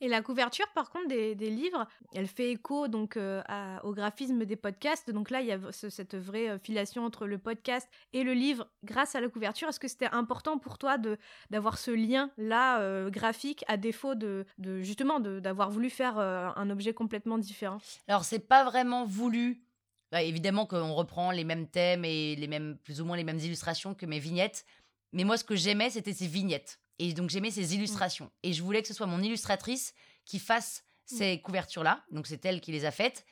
et 0.00 0.08
la 0.08 0.22
couverture, 0.22 0.66
par 0.74 0.90
contre, 0.90 1.08
des, 1.08 1.34
livres, 1.34 1.86
elle 2.14 2.26
fait 2.26 2.50
écho 2.50 2.88
donc 2.88 3.16
euh, 3.16 3.42
au 3.84 3.92
graphisme 3.92 4.44
des 4.44 4.56
podcasts. 4.56 5.10
Donc 5.10 5.30
là, 5.30 5.40
il 5.40 5.46
y 5.46 5.52
a 5.52 5.58
cette 5.70 6.14
vraie 6.14 6.50
euh, 6.50 6.58
filiation 6.58 7.04
entre 7.04 7.26
le 7.26 7.38
podcast 7.38 7.88
et 8.12 8.24
le 8.24 8.34
livre 8.34 8.68
grâce 8.84 9.14
à 9.14 9.20
la 9.20 9.28
couverture. 9.28 9.68
Est-ce 9.68 9.80
que 9.80 9.88
c'était 9.88 10.10
important 10.10 10.58
pour 10.58 10.78
toi 10.78 10.96
d'avoir 11.50 11.78
ce 11.78 11.90
lien-là 11.90 12.80
euh, 12.80 13.08
graphique 13.10 13.64
à 13.68 13.76
défaut 13.76 14.14
de, 14.14 14.44
de 14.58 14.82
justement 14.82 15.20
d'avoir 15.20 15.70
voulu 15.70 15.90
faire 15.90 16.18
un 16.18 16.70
objet 16.70 16.92
complètement 16.92 17.38
différent? 17.38 17.78
Alors, 18.08 18.24
c'est 18.24 18.40
pas 18.40 18.64
vraiment 18.64 19.04
voulu. 19.04 19.62
Bah, 20.12 20.22
évidemment 20.22 20.66
qu'on 20.66 20.92
reprend 20.92 21.30
les 21.30 21.44
mêmes 21.44 21.66
thèmes 21.66 22.04
et 22.04 22.36
les 22.36 22.46
mêmes, 22.46 22.78
plus 22.84 23.00
ou 23.00 23.04
moins 23.04 23.16
les 23.16 23.24
mêmes 23.24 23.38
illustrations 23.38 23.94
que 23.94 24.06
mes 24.06 24.18
vignettes. 24.18 24.64
Mais 25.12 25.24
moi, 25.24 25.36
ce 25.36 25.44
que 25.44 25.56
j'aimais, 25.56 25.90
c'était 25.90 26.12
ces 26.12 26.26
vignettes. 26.26 26.78
Et 26.98 27.12
donc 27.12 27.30
j'aimais 27.30 27.50
ces 27.50 27.68
mmh. 27.68 27.78
illustrations. 27.78 28.30
Et 28.42 28.52
je 28.52 28.62
voulais 28.62 28.82
que 28.82 28.88
ce 28.88 28.94
soit 28.94 29.06
mon 29.06 29.22
illustratrice 29.22 29.94
qui 30.24 30.38
fasse 30.38 30.84
mmh. 31.10 31.16
ces 31.16 31.40
couvertures-là. 31.40 32.04
Donc 32.10 32.26
c'est 32.26 32.44
elle 32.44 32.60
qui 32.60 32.72
les 32.72 32.84
a 32.84 32.90
faites. 32.90 33.24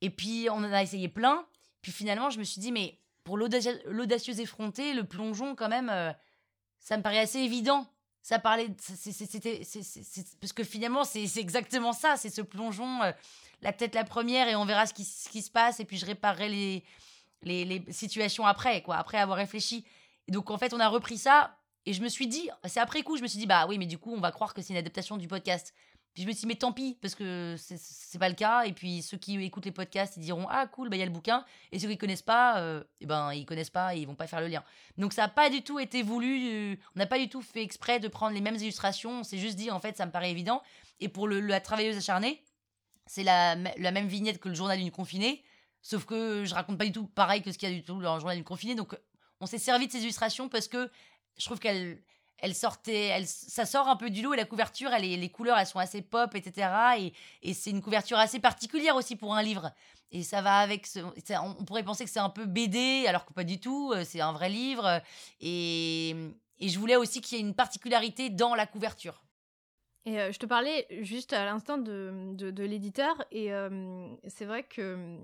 Et 0.00 0.10
puis 0.10 0.48
on 0.50 0.56
en 0.56 0.72
a 0.72 0.82
essayé 0.82 1.08
plein. 1.08 1.46
Puis 1.80 1.92
finalement, 1.92 2.30
je 2.30 2.38
me 2.38 2.44
suis 2.44 2.60
dit, 2.60 2.72
mais 2.72 3.00
pour 3.24 3.36
l'audacieuse 3.36 4.40
effrontée, 4.40 4.94
le 4.94 5.04
plongeon, 5.04 5.54
quand 5.54 5.68
même, 5.68 5.88
euh, 5.90 6.12
ça 6.78 6.96
me 6.96 7.02
paraît 7.02 7.20
assez 7.20 7.38
évident. 7.38 7.86
Ça 8.22 8.38
parlait. 8.38 8.68
C'était. 8.78 9.62
Parce 10.40 10.52
que 10.52 10.62
finalement, 10.62 11.04
c'est 11.04 11.28
exactement 11.36 11.92
ça. 11.92 12.16
C'est 12.16 12.30
ce 12.30 12.42
plongeon, 12.42 13.02
euh, 13.02 13.12
la 13.62 13.72
tête 13.72 13.94
la 13.94 14.04
première, 14.04 14.48
et 14.48 14.54
on 14.54 14.64
verra 14.64 14.86
ce 14.86 14.94
qui, 14.94 15.04
ce 15.04 15.28
qui, 15.28 15.42
se 15.42 15.50
passe. 15.50 15.80
Et 15.80 15.84
puis 15.84 15.96
je 15.96 16.06
réparerai 16.06 16.48
les, 16.48 16.84
les, 17.42 17.64
les 17.64 17.92
situations 17.92 18.46
après, 18.46 18.82
quoi, 18.82 18.96
après 18.96 19.18
avoir 19.18 19.38
réfléchi. 19.38 19.84
Et 20.28 20.32
donc 20.32 20.50
en 20.50 20.58
fait, 20.58 20.72
on 20.72 20.80
a 20.80 20.88
repris 20.88 21.18
ça 21.18 21.58
et 21.86 21.92
je 21.92 22.02
me 22.02 22.08
suis 22.08 22.26
dit, 22.26 22.48
c'est 22.66 22.80
après 22.80 23.02
coup, 23.02 23.16
je 23.16 23.22
me 23.22 23.26
suis 23.28 23.38
dit, 23.38 23.46
bah 23.46 23.66
oui, 23.68 23.78
mais 23.78 23.86
du 23.86 23.98
coup, 23.98 24.12
on 24.14 24.20
va 24.20 24.30
croire 24.32 24.54
que 24.54 24.62
c'est 24.62 24.72
une 24.72 24.78
adaptation 24.78 25.16
du 25.16 25.28
podcast. 25.28 25.74
Puis 26.14 26.24
je 26.24 26.28
me 26.28 26.32
suis 26.32 26.40
dit, 26.42 26.46
mais 26.46 26.56
tant 26.56 26.72
pis, 26.72 26.98
parce 27.00 27.14
que 27.14 27.56
c'est- 27.58 28.18
pas 28.18 28.28
le 28.28 28.34
cas. 28.34 28.64
Et 28.64 28.72
puis 28.72 29.00
ceux 29.00 29.16
qui 29.16 29.42
écoutent 29.42 29.64
les 29.64 29.72
podcasts, 29.72 30.16
ils 30.18 30.20
diront, 30.22 30.46
ah 30.50 30.66
cool, 30.66 30.90
bah 30.90 30.96
il 30.96 30.98
y 30.98 31.02
a 31.02 31.06
le 31.06 31.10
bouquin. 31.10 31.44
Et 31.72 31.78
ceux 31.78 31.88
qui 31.88 31.96
connaissent 31.96 32.20
pas, 32.22 32.60
euh, 32.60 32.84
eh 33.00 33.06
ben 33.06 33.32
ils 33.32 33.46
connaissent 33.46 33.70
pas 33.70 33.96
et 33.96 34.00
ils 34.00 34.06
vont 34.06 34.14
pas 34.14 34.26
faire 34.26 34.42
le 34.42 34.48
lien. 34.48 34.62
Donc 34.98 35.14
ça 35.14 35.22
n'a 35.22 35.28
pas 35.28 35.48
du 35.48 35.62
tout 35.62 35.78
été 35.78 36.02
voulu, 36.02 36.50
euh, 36.50 36.76
on 36.94 36.98
n'a 36.98 37.06
pas 37.06 37.18
du 37.18 37.30
tout 37.30 37.40
fait 37.40 37.62
exprès 37.62 37.98
de 37.98 38.08
prendre 38.08 38.34
les 38.34 38.42
mêmes 38.42 38.56
illustrations. 38.56 39.20
On 39.20 39.24
s'est 39.24 39.38
juste 39.38 39.56
dit, 39.56 39.70
en 39.70 39.80
fait, 39.80 39.96
ça 39.96 40.04
me 40.04 40.12
paraît 40.12 40.30
évident. 40.30 40.62
Et 41.00 41.08
pour 41.08 41.26
la 41.28 41.60
travailleuse 41.62 41.96
acharnée, 41.96 42.44
c'est 43.06 43.24
la, 43.24 43.54
la 43.56 43.90
même 43.90 44.06
vignette 44.06 44.38
que 44.38 44.50
le 44.50 44.54
journal 44.54 44.78
d'une 44.78 44.90
confinée. 44.90 45.42
Sauf 45.80 46.04
que 46.04 46.44
je 46.44 46.54
raconte 46.54 46.76
pas 46.78 46.84
du 46.84 46.92
tout 46.92 47.06
pareil 47.06 47.42
que 47.42 47.50
ce 47.50 47.58
qu'il 47.58 47.68
y 47.70 47.72
a 47.72 47.74
du 47.74 47.82
tout 47.82 48.00
dans 48.02 48.14
le 48.14 48.20
journal 48.20 48.36
d'une 48.36 48.44
confinée. 48.44 48.74
Donc 48.74 48.94
on 49.40 49.46
s'est 49.46 49.58
servi 49.58 49.86
de 49.88 49.92
ces 49.92 50.02
illustrations 50.02 50.48
parce 50.50 50.68
que 50.68 50.90
je 51.38 51.44
trouve 51.46 51.58
qu'elles 51.58 52.02
elle 52.44 52.56
sortait, 52.56 53.06
elle, 53.06 53.26
ça 53.28 53.64
sort 53.66 53.86
un 53.88 53.94
peu 53.94 54.10
du 54.10 54.20
lot 54.20 54.34
et 54.34 54.36
la 54.36 54.44
couverture, 54.44 54.92
elle 54.92 55.02
les 55.02 55.28
couleurs, 55.30 55.56
elles 55.58 55.66
sont 55.66 55.78
assez 55.78 56.02
pop, 56.02 56.34
etc. 56.34 56.98
Et, 56.98 57.12
et 57.42 57.54
c'est 57.54 57.70
une 57.70 57.80
couverture 57.80 58.18
assez 58.18 58.40
particulière 58.40 58.96
aussi 58.96 59.14
pour 59.14 59.36
un 59.36 59.42
livre. 59.44 59.70
Et 60.10 60.24
ça 60.24 60.42
va 60.42 60.58
avec, 60.58 60.86
ce, 60.88 60.98
ça- 61.24 61.42
on 61.44 61.56
on 61.60 61.64
pourrait 61.64 61.84
penser 61.84 62.04
que 62.04 62.10
c'est 62.10 62.18
un 62.18 62.30
peu 62.30 62.44
BD, 62.46 63.06
alors 63.06 63.26
que 63.26 63.32
pas 63.32 63.44
du 63.44 63.60
tout, 63.60 63.92
euh, 63.94 64.04
c'est 64.04 64.20
un 64.20 64.32
vrai 64.32 64.48
livre. 64.48 65.00
Et, 65.40 66.10
et 66.58 66.68
je 66.68 66.78
voulais 66.80 66.96
aussi 66.96 67.20
qu'il 67.20 67.38
y 67.38 67.40
ait 67.40 67.44
une 67.44 67.54
particularité 67.54 68.28
dans 68.28 68.54
la 68.56 68.66
couverture. 68.66 69.21
Et 70.04 70.18
euh, 70.20 70.32
je 70.32 70.38
te 70.40 70.46
parlais 70.46 70.86
juste 71.02 71.32
à 71.32 71.44
l'instant 71.44 71.78
de, 71.78 72.34
de, 72.34 72.50
de 72.50 72.64
l'éditeur, 72.64 73.24
et 73.30 73.52
euh, 73.54 74.08
c'est 74.26 74.44
vrai 74.44 74.64
que 74.64 75.16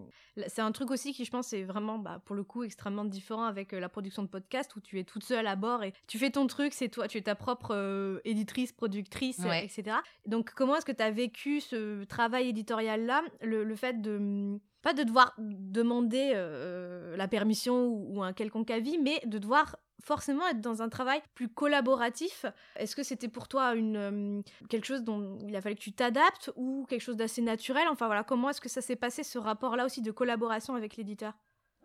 c'est 0.46 0.60
un 0.62 0.70
truc 0.70 0.92
aussi 0.92 1.12
qui, 1.12 1.24
je 1.24 1.30
pense, 1.32 1.52
est 1.52 1.64
vraiment, 1.64 1.98
bah, 1.98 2.22
pour 2.24 2.36
le 2.36 2.44
coup, 2.44 2.62
extrêmement 2.62 3.04
différent 3.04 3.42
avec 3.42 3.72
euh, 3.72 3.80
la 3.80 3.88
production 3.88 4.22
de 4.22 4.28
podcast, 4.28 4.76
où 4.76 4.80
tu 4.80 5.00
es 5.00 5.04
toute 5.04 5.24
seule 5.24 5.48
à 5.48 5.56
bord 5.56 5.82
et 5.82 5.92
tu 6.06 6.16
fais 6.18 6.30
ton 6.30 6.46
truc, 6.46 6.72
c'est 6.72 6.88
toi, 6.88 7.08
tu 7.08 7.18
es 7.18 7.22
ta 7.22 7.34
propre 7.34 7.74
euh, 7.74 8.20
éditrice, 8.24 8.70
productrice, 8.72 9.38
Ouais. 9.40 9.64
etc. 9.64 9.96
Donc, 10.26 10.50
comment 10.54 10.76
est-ce 10.76 10.86
que 10.86 10.92
tu 10.92 11.02
as 11.02 11.10
vécu 11.10 11.60
ce 11.60 12.04
travail 12.04 12.48
éditorial-là, 12.48 13.22
le, 13.40 13.64
le 13.64 13.74
fait 13.76 14.00
de... 14.00 14.58
Pas 14.80 14.92
de 14.94 15.02
devoir 15.02 15.34
demander 15.38 16.30
euh, 16.36 17.16
la 17.16 17.26
permission 17.26 17.86
ou, 17.86 18.18
ou 18.18 18.22
un 18.22 18.32
quelconque 18.32 18.70
avis, 18.70 18.96
mais 18.98 19.20
de 19.26 19.38
devoir 19.38 19.76
forcément 20.02 20.46
être 20.48 20.60
dans 20.60 20.82
un 20.82 20.88
travail 20.88 21.20
plus 21.34 21.48
collaboratif. 21.48 22.46
Est-ce 22.76 22.96
que 22.96 23.02
c'était 23.02 23.28
pour 23.28 23.48
toi 23.48 23.74
une, 23.74 23.96
euh, 23.96 24.42
quelque 24.68 24.86
chose 24.86 25.02
dont 25.02 25.38
il 25.46 25.54
a 25.56 25.60
fallu 25.60 25.74
que 25.74 25.80
tu 25.80 25.92
t'adaptes 25.92 26.50
ou 26.56 26.86
quelque 26.88 27.02
chose 27.02 27.16
d'assez 27.16 27.42
naturel? 27.42 27.86
Enfin 27.88 28.06
voilà, 28.06 28.24
comment 28.24 28.50
est-ce 28.50 28.60
que 28.60 28.68
ça 28.68 28.80
s'est 28.80 28.96
passé 28.96 29.22
ce 29.22 29.38
rapport-là 29.38 29.84
aussi 29.84 30.02
de 30.02 30.10
collaboration 30.10 30.74
avec 30.74 30.96
l'éditeur? 30.96 31.34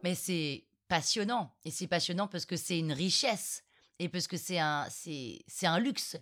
Mais 0.03 0.15
c'est 0.15 0.65
passionnant. 0.87 1.55
Et 1.65 1.71
c'est 1.71 1.87
passionnant 1.87 2.27
parce 2.27 2.45
que 2.45 2.55
c'est 2.55 2.77
une 2.77 2.93
richesse. 2.93 3.63
Et 3.99 4.09
parce 4.09 4.27
que 4.27 4.37
c'est 4.37 4.59
un, 4.59 4.85
c'est, 4.89 5.39
c'est 5.47 5.67
un 5.67 5.79
luxe 5.79 6.17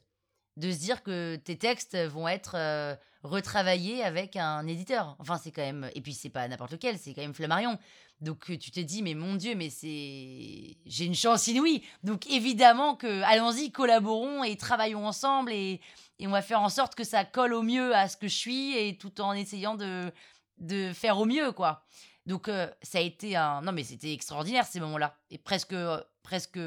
de 0.62 0.72
se 0.72 0.78
dire 0.78 1.04
que 1.04 1.36
tes 1.38 1.58
textes 1.58 1.98
vont 1.98 2.28
être 2.28 2.54
euh, 2.56 2.96
retravaillés 3.24 4.04
avec 4.04 4.36
un 4.36 4.66
éditeur. 4.68 5.16
Enfin, 5.20 5.38
c'est 5.38 5.52
quand 5.52 5.64
même. 5.64 5.90
Et 5.96 6.02
puis, 6.02 6.14
c'est 6.14 6.30
pas 6.30 6.48
n'importe 6.48 6.72
lequel, 6.72 6.98
c'est 6.98 7.14
quand 7.14 7.22
même 7.22 7.34
Flammarion. 7.34 7.78
Donc, 8.22 8.50
euh, 8.52 8.58
tu 8.58 8.70
te 8.70 8.80
dis, 8.80 9.02
mais 9.02 9.16
mon 9.16 9.36
Dieu, 9.36 9.56
mais 9.56 9.70
c'est. 9.70 10.78
J'ai 10.86 11.06
une 11.06 11.16
chance 11.16 11.48
inouïe. 11.48 11.84
Donc, 12.04 12.30
évidemment 12.30 12.96
que. 12.96 13.24
Allons-y, 13.24 13.72
collaborons 13.72 14.44
et 14.44 14.56
travaillons 14.56 15.06
ensemble 15.06 15.52
et, 15.52 15.82
et 16.20 16.28
on 16.28 16.32
va 16.32 16.44
faire 16.44 16.62
en 16.62 16.70
sorte 16.70 16.94
que 16.94 17.04
ça 17.04 17.26
colle 17.26 17.54
au 17.54 17.64
mieux 17.64 17.96
à 17.96 18.08
ce 18.08 18.16
que 18.16 18.28
je 18.28 18.36
suis 18.36 18.78
et 18.78 18.98
tout 18.98 19.20
en 19.20 19.34
essayant 19.34 19.76
de, 19.76 20.12
de 20.60 20.94
faire 20.94 21.18
au 21.18 21.26
mieux, 21.26 21.52
quoi. 21.52 21.84
Donc 22.28 22.48
euh, 22.48 22.68
ça 22.84 23.00
a 23.00 23.02
été 23.02 23.36
un 23.36 23.62
non 23.62 23.72
mais 23.72 23.84
c'était 23.84 24.14
extraordinaire 24.14 24.66
ces 24.66 24.80
moments-là 24.80 25.18
et 25.32 25.40
presque 25.40 25.76
presque 26.22 26.60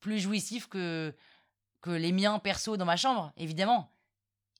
plus 0.00 0.18
jouissif 0.18 0.68
que 0.68 1.14
que 1.82 1.90
les 1.90 2.12
miens 2.12 2.38
perso 2.38 2.76
dans 2.76 2.84
ma 2.86 2.96
chambre 2.96 3.32
évidemment. 3.36 3.90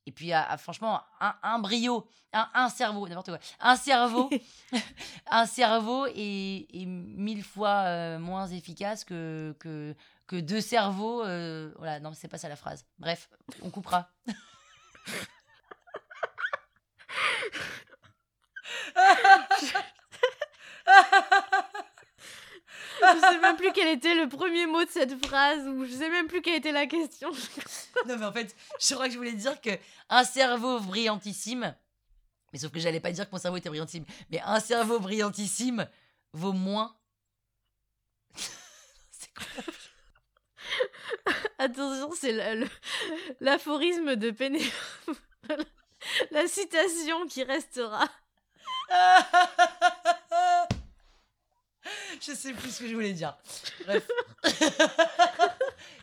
Et 0.04 0.10
puis 0.12 0.32
ah, 0.32 0.56
franchement 0.58 1.00
un, 1.20 1.34
un 1.44 1.58
brio, 1.60 2.08
un, 2.32 2.48
un 2.54 2.68
cerveau 2.68 3.06
n'importe 3.08 3.28
quoi, 3.28 3.38
un 3.60 3.76
cerveau, 3.76 4.28
un 5.30 5.46
cerveau 5.46 6.06
est, 6.06 6.66
est 6.72 6.86
mille 6.86 7.44
fois 7.44 7.84
euh, 7.86 8.18
moins 8.18 8.48
efficace 8.48 9.04
que 9.04 9.54
que 9.60 9.94
que 10.26 10.36
deux 10.36 10.60
cerveaux. 10.60 11.22
euh, 11.24 11.72
voilà 11.78 12.00
non 12.00 12.12
c'est 12.14 12.28
pas 12.28 12.38
ça 12.38 12.48
la 12.48 12.56
phrase. 12.56 12.84
Bref 12.98 13.30
on 13.62 13.70
coupera. 13.70 14.10
Je 23.02 23.20
sais 23.20 23.38
même 23.40 23.56
plus 23.56 23.72
quel 23.72 23.88
était 23.88 24.14
le 24.14 24.28
premier 24.28 24.66
mot 24.66 24.84
de 24.84 24.90
cette 24.90 25.24
phrase 25.24 25.66
ou 25.66 25.84
je 25.84 25.92
sais 25.92 26.08
même 26.08 26.26
plus 26.28 26.40
quelle 26.42 26.56
était 26.56 26.72
la 26.72 26.86
question. 26.86 27.30
Non, 28.08 28.16
mais 28.18 28.24
en 28.24 28.32
fait, 28.32 28.54
je 28.80 28.94
crois 28.94 29.06
que 29.06 29.12
je 29.12 29.18
voulais 29.18 29.32
dire 29.32 29.60
que 29.60 29.70
un 30.08 30.24
cerveau 30.24 30.80
brillantissime, 30.80 31.74
mais 32.52 32.58
sauf 32.58 32.72
que 32.72 32.80
j'allais 32.80 33.00
pas 33.00 33.12
dire 33.12 33.26
que 33.26 33.32
mon 33.32 33.38
cerveau 33.38 33.58
était 33.58 33.68
brillantissime, 33.68 34.04
mais 34.30 34.40
un 34.40 34.58
cerveau 34.58 34.98
brillantissime 34.98 35.86
vaut 36.32 36.52
moins. 36.52 36.96
C'est 39.10 39.32
quoi 39.34 39.62
Attention, 41.58 42.10
c'est 42.12 42.32
l'aphorisme 43.40 44.16
de 44.16 44.32
Pénélope. 44.32 44.72
la 46.32 46.48
citation 46.48 47.26
qui 47.26 47.44
restera. 47.44 48.08
Je 52.20 52.32
sais 52.32 52.52
plus 52.52 52.70
ce 52.70 52.80
que 52.80 52.88
je 52.88 52.94
voulais 52.94 53.12
dire. 53.12 53.36
Bref. 53.84 54.08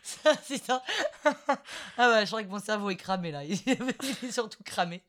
Ça, 0.02 0.34
c'est 0.44 0.62
ça. 0.62 0.82
Ah 1.96 2.10
ouais, 2.10 2.22
je 2.22 2.30
crois 2.30 2.42
que 2.42 2.48
mon 2.48 2.58
cerveau 2.58 2.90
est 2.90 2.96
cramé 2.96 3.30
là. 3.30 3.44
Il 3.44 3.52
est 3.52 4.32
surtout 4.32 4.62
cramé. 4.64 5.02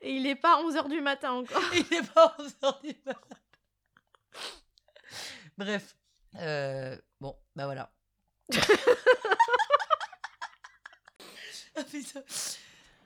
Et 0.00 0.16
il 0.16 0.26
est 0.26 0.36
pas 0.36 0.62
11h 0.62 0.88
du 0.88 1.00
matin 1.00 1.32
encore. 1.32 1.62
Il 1.74 1.92
est 1.94 2.12
pas 2.12 2.36
11h 2.38 2.82
du 2.82 2.96
matin. 3.04 3.36
Bref. 5.56 5.96
Euh, 6.36 6.98
bon, 7.20 7.36
bah 7.54 7.66
voilà. 7.66 7.92
ah, 11.76 11.84
putain. 11.84 12.22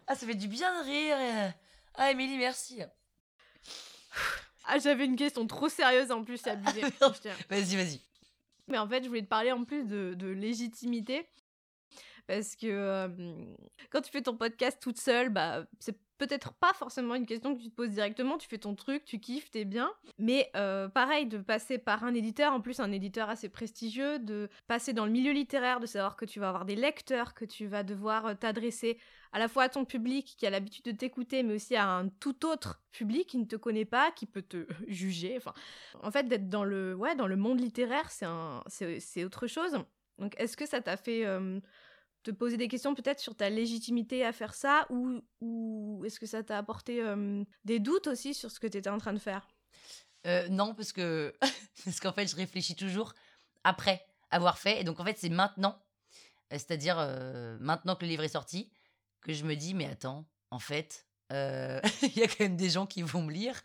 Ah, 0.07 0.14
ça 0.14 0.26
fait 0.26 0.35
du 0.35 0.49
bien 0.49 0.83
de 0.83 0.87
rire. 0.87 1.53
Ah, 1.95 2.11
Émilie, 2.11 2.39
merci. 2.39 2.83
Ah, 4.71 4.79
j'avais 4.79 5.07
une 5.07 5.16
question 5.16 5.47
trop 5.47 5.69
sérieuse 5.69 6.11
en 6.12 6.23
plus, 6.23 6.37
c'est 6.37 6.51
abusé. 6.51 6.83
Tiens. 7.23 7.35
Vas-y, 7.49 7.77
vas-y. 7.77 8.01
Mais 8.69 8.79
en 8.79 8.87
fait, 8.87 9.03
je 9.03 9.09
voulais 9.09 9.23
te 9.23 9.29
parler 9.29 9.51
en 9.51 9.64
plus 9.64 9.85
de, 9.85 10.12
de 10.14 10.29
légitimité. 10.29 11.27
Parce 12.27 12.55
que 12.55 12.66
euh, 12.66 13.09
quand 13.89 14.03
tu 14.03 14.11
fais 14.11 14.21
ton 14.21 14.37
podcast 14.37 14.79
toute 14.83 14.99
seule, 14.99 15.31
bah, 15.31 15.64
c'est 15.81 15.97
peut-être 16.19 16.53
pas 16.53 16.75
forcément 16.75 17.14
une 17.14 17.25
question 17.25 17.57
que 17.57 17.62
tu 17.62 17.71
te 17.71 17.75
poses 17.75 17.89
directement. 17.89 18.37
Tu 18.37 18.47
fais 18.47 18.59
ton 18.59 18.75
truc, 18.75 19.07
tu 19.07 19.19
kiffes, 19.19 19.51
t'es 19.51 19.64
bien. 19.64 19.91
Mais 20.19 20.51
euh, 20.55 20.89
pareil, 20.89 21.25
de 21.25 21.39
passer 21.39 21.79
par 21.79 22.05
un 22.05 22.12
éditeur, 22.12 22.53
en 22.53 22.61
plus 22.61 22.81
un 22.81 22.93
éditeur 22.93 23.31
assez 23.31 23.49
prestigieux, 23.49 24.19
de 24.19 24.51
passer 24.66 24.93
dans 24.93 25.07
le 25.07 25.12
milieu 25.12 25.33
littéraire, 25.33 25.81
de 25.81 25.87
savoir 25.87 26.16
que 26.16 26.27
tu 26.27 26.39
vas 26.39 26.49
avoir 26.49 26.66
des 26.66 26.77
lecteurs, 26.77 27.33
que 27.33 27.47
tu 27.47 27.66
vas 27.66 27.83
devoir 27.83 28.27
euh, 28.27 28.35
t'adresser 28.35 28.99
à 29.33 29.39
la 29.39 29.49
fois 29.49 29.64
à 29.64 29.68
ton 29.68 29.85
public 29.85 30.35
qui 30.39 30.47
a 30.47 30.51
l'habitude 30.51 30.85
de 30.85 30.93
t'écouter, 30.93 31.43
mais 31.43 31.55
aussi 31.55 31.76
à 31.76 31.87
un 31.87 32.09
tout 32.09 32.47
autre 32.47 32.83
public 32.93 33.29
qui 33.29 33.39
ne 33.39 33.45
te 33.45 33.57
connaît 33.57 33.85
pas, 33.85 34.11
qui 34.12 34.26
peut 34.26 34.43
te 34.43 34.66
juger. 34.89 35.37
Enfin, 35.37 35.55
en 36.03 36.11
fait, 36.11 36.24
d'être 36.24 36.49
dans 36.49 36.64
le, 36.64 36.95
ouais, 36.95 37.14
dans 37.14 37.26
le 37.26 37.37
monde 37.37 37.61
littéraire, 37.61 38.11
c'est 38.11 39.24
autre 39.24 39.47
chose. 39.47 39.79
Donc, 40.18 40.35
est-ce 40.39 40.57
que 40.57 40.66
ça 40.66 40.81
t'a 40.81 40.97
fait 40.97 41.24
euh, 41.24 41.61
te 42.22 42.31
poser 42.31 42.57
des 42.57 42.68
questions 42.68 42.95
peut-être 42.95 43.20
sur 43.20 43.37
ta 43.37 43.51
légitimité 43.51 44.24
à 44.24 44.33
faire 44.33 44.55
ça, 44.55 44.87
ou, 44.91 45.20
ou 45.41 46.03
est-ce 46.05 46.18
que 46.18 46.26
ça 46.26 46.43
t'a 46.43 46.59
apporté 46.59 47.03
euh, 47.03 47.45
des 47.64 47.79
doutes 47.79 48.09
aussi 48.09 48.35
sur 48.35 48.51
ce 48.51 48.59
que 48.61 48.66
tu 48.66 48.79
étais 48.79 48.91
en 48.91 48.99
train 48.99 49.12
de 49.12 49.18
faire? 49.18 49.49
Euh, 50.26 50.49
non, 50.49 50.74
parce 50.74 50.93
que 50.93 51.33
parce 51.85 52.01
qu'en 52.01 52.12
fait, 52.12 52.26
je 52.26 52.37
réfléchis 52.37 52.74
toujours 52.74 53.14
après 53.62 54.05
avoir 54.31 54.59
fait. 54.59 54.81
Et 54.81 54.85
donc, 54.85 54.99
en 55.01 55.05
fait, 55.05 55.16
c'est 55.16 55.29
maintenant, 55.29 55.81
c'est-à-dire 56.51 56.97
maintenant 57.61 57.95
que 57.95 58.05
le 58.05 58.11
livre 58.11 58.24
est 58.24 58.29
sorti, 58.29 58.72
que 59.21 59.33
je 59.33 59.45
me 59.45 59.55
dis, 59.55 59.75
mais 59.75 59.87
attends, 59.87 60.27
en 60.51 60.59
fait, 60.59 61.07
euh, 61.33 61.81
il 62.03 62.16
y 62.16 62.23
a 62.23 62.29
quand 62.29 62.41
même 62.41 62.57
des 62.57 62.71
gens 62.71 62.87
qui 62.87 63.03
vont 63.03 63.23
me 63.23 63.33
lire. 63.33 63.61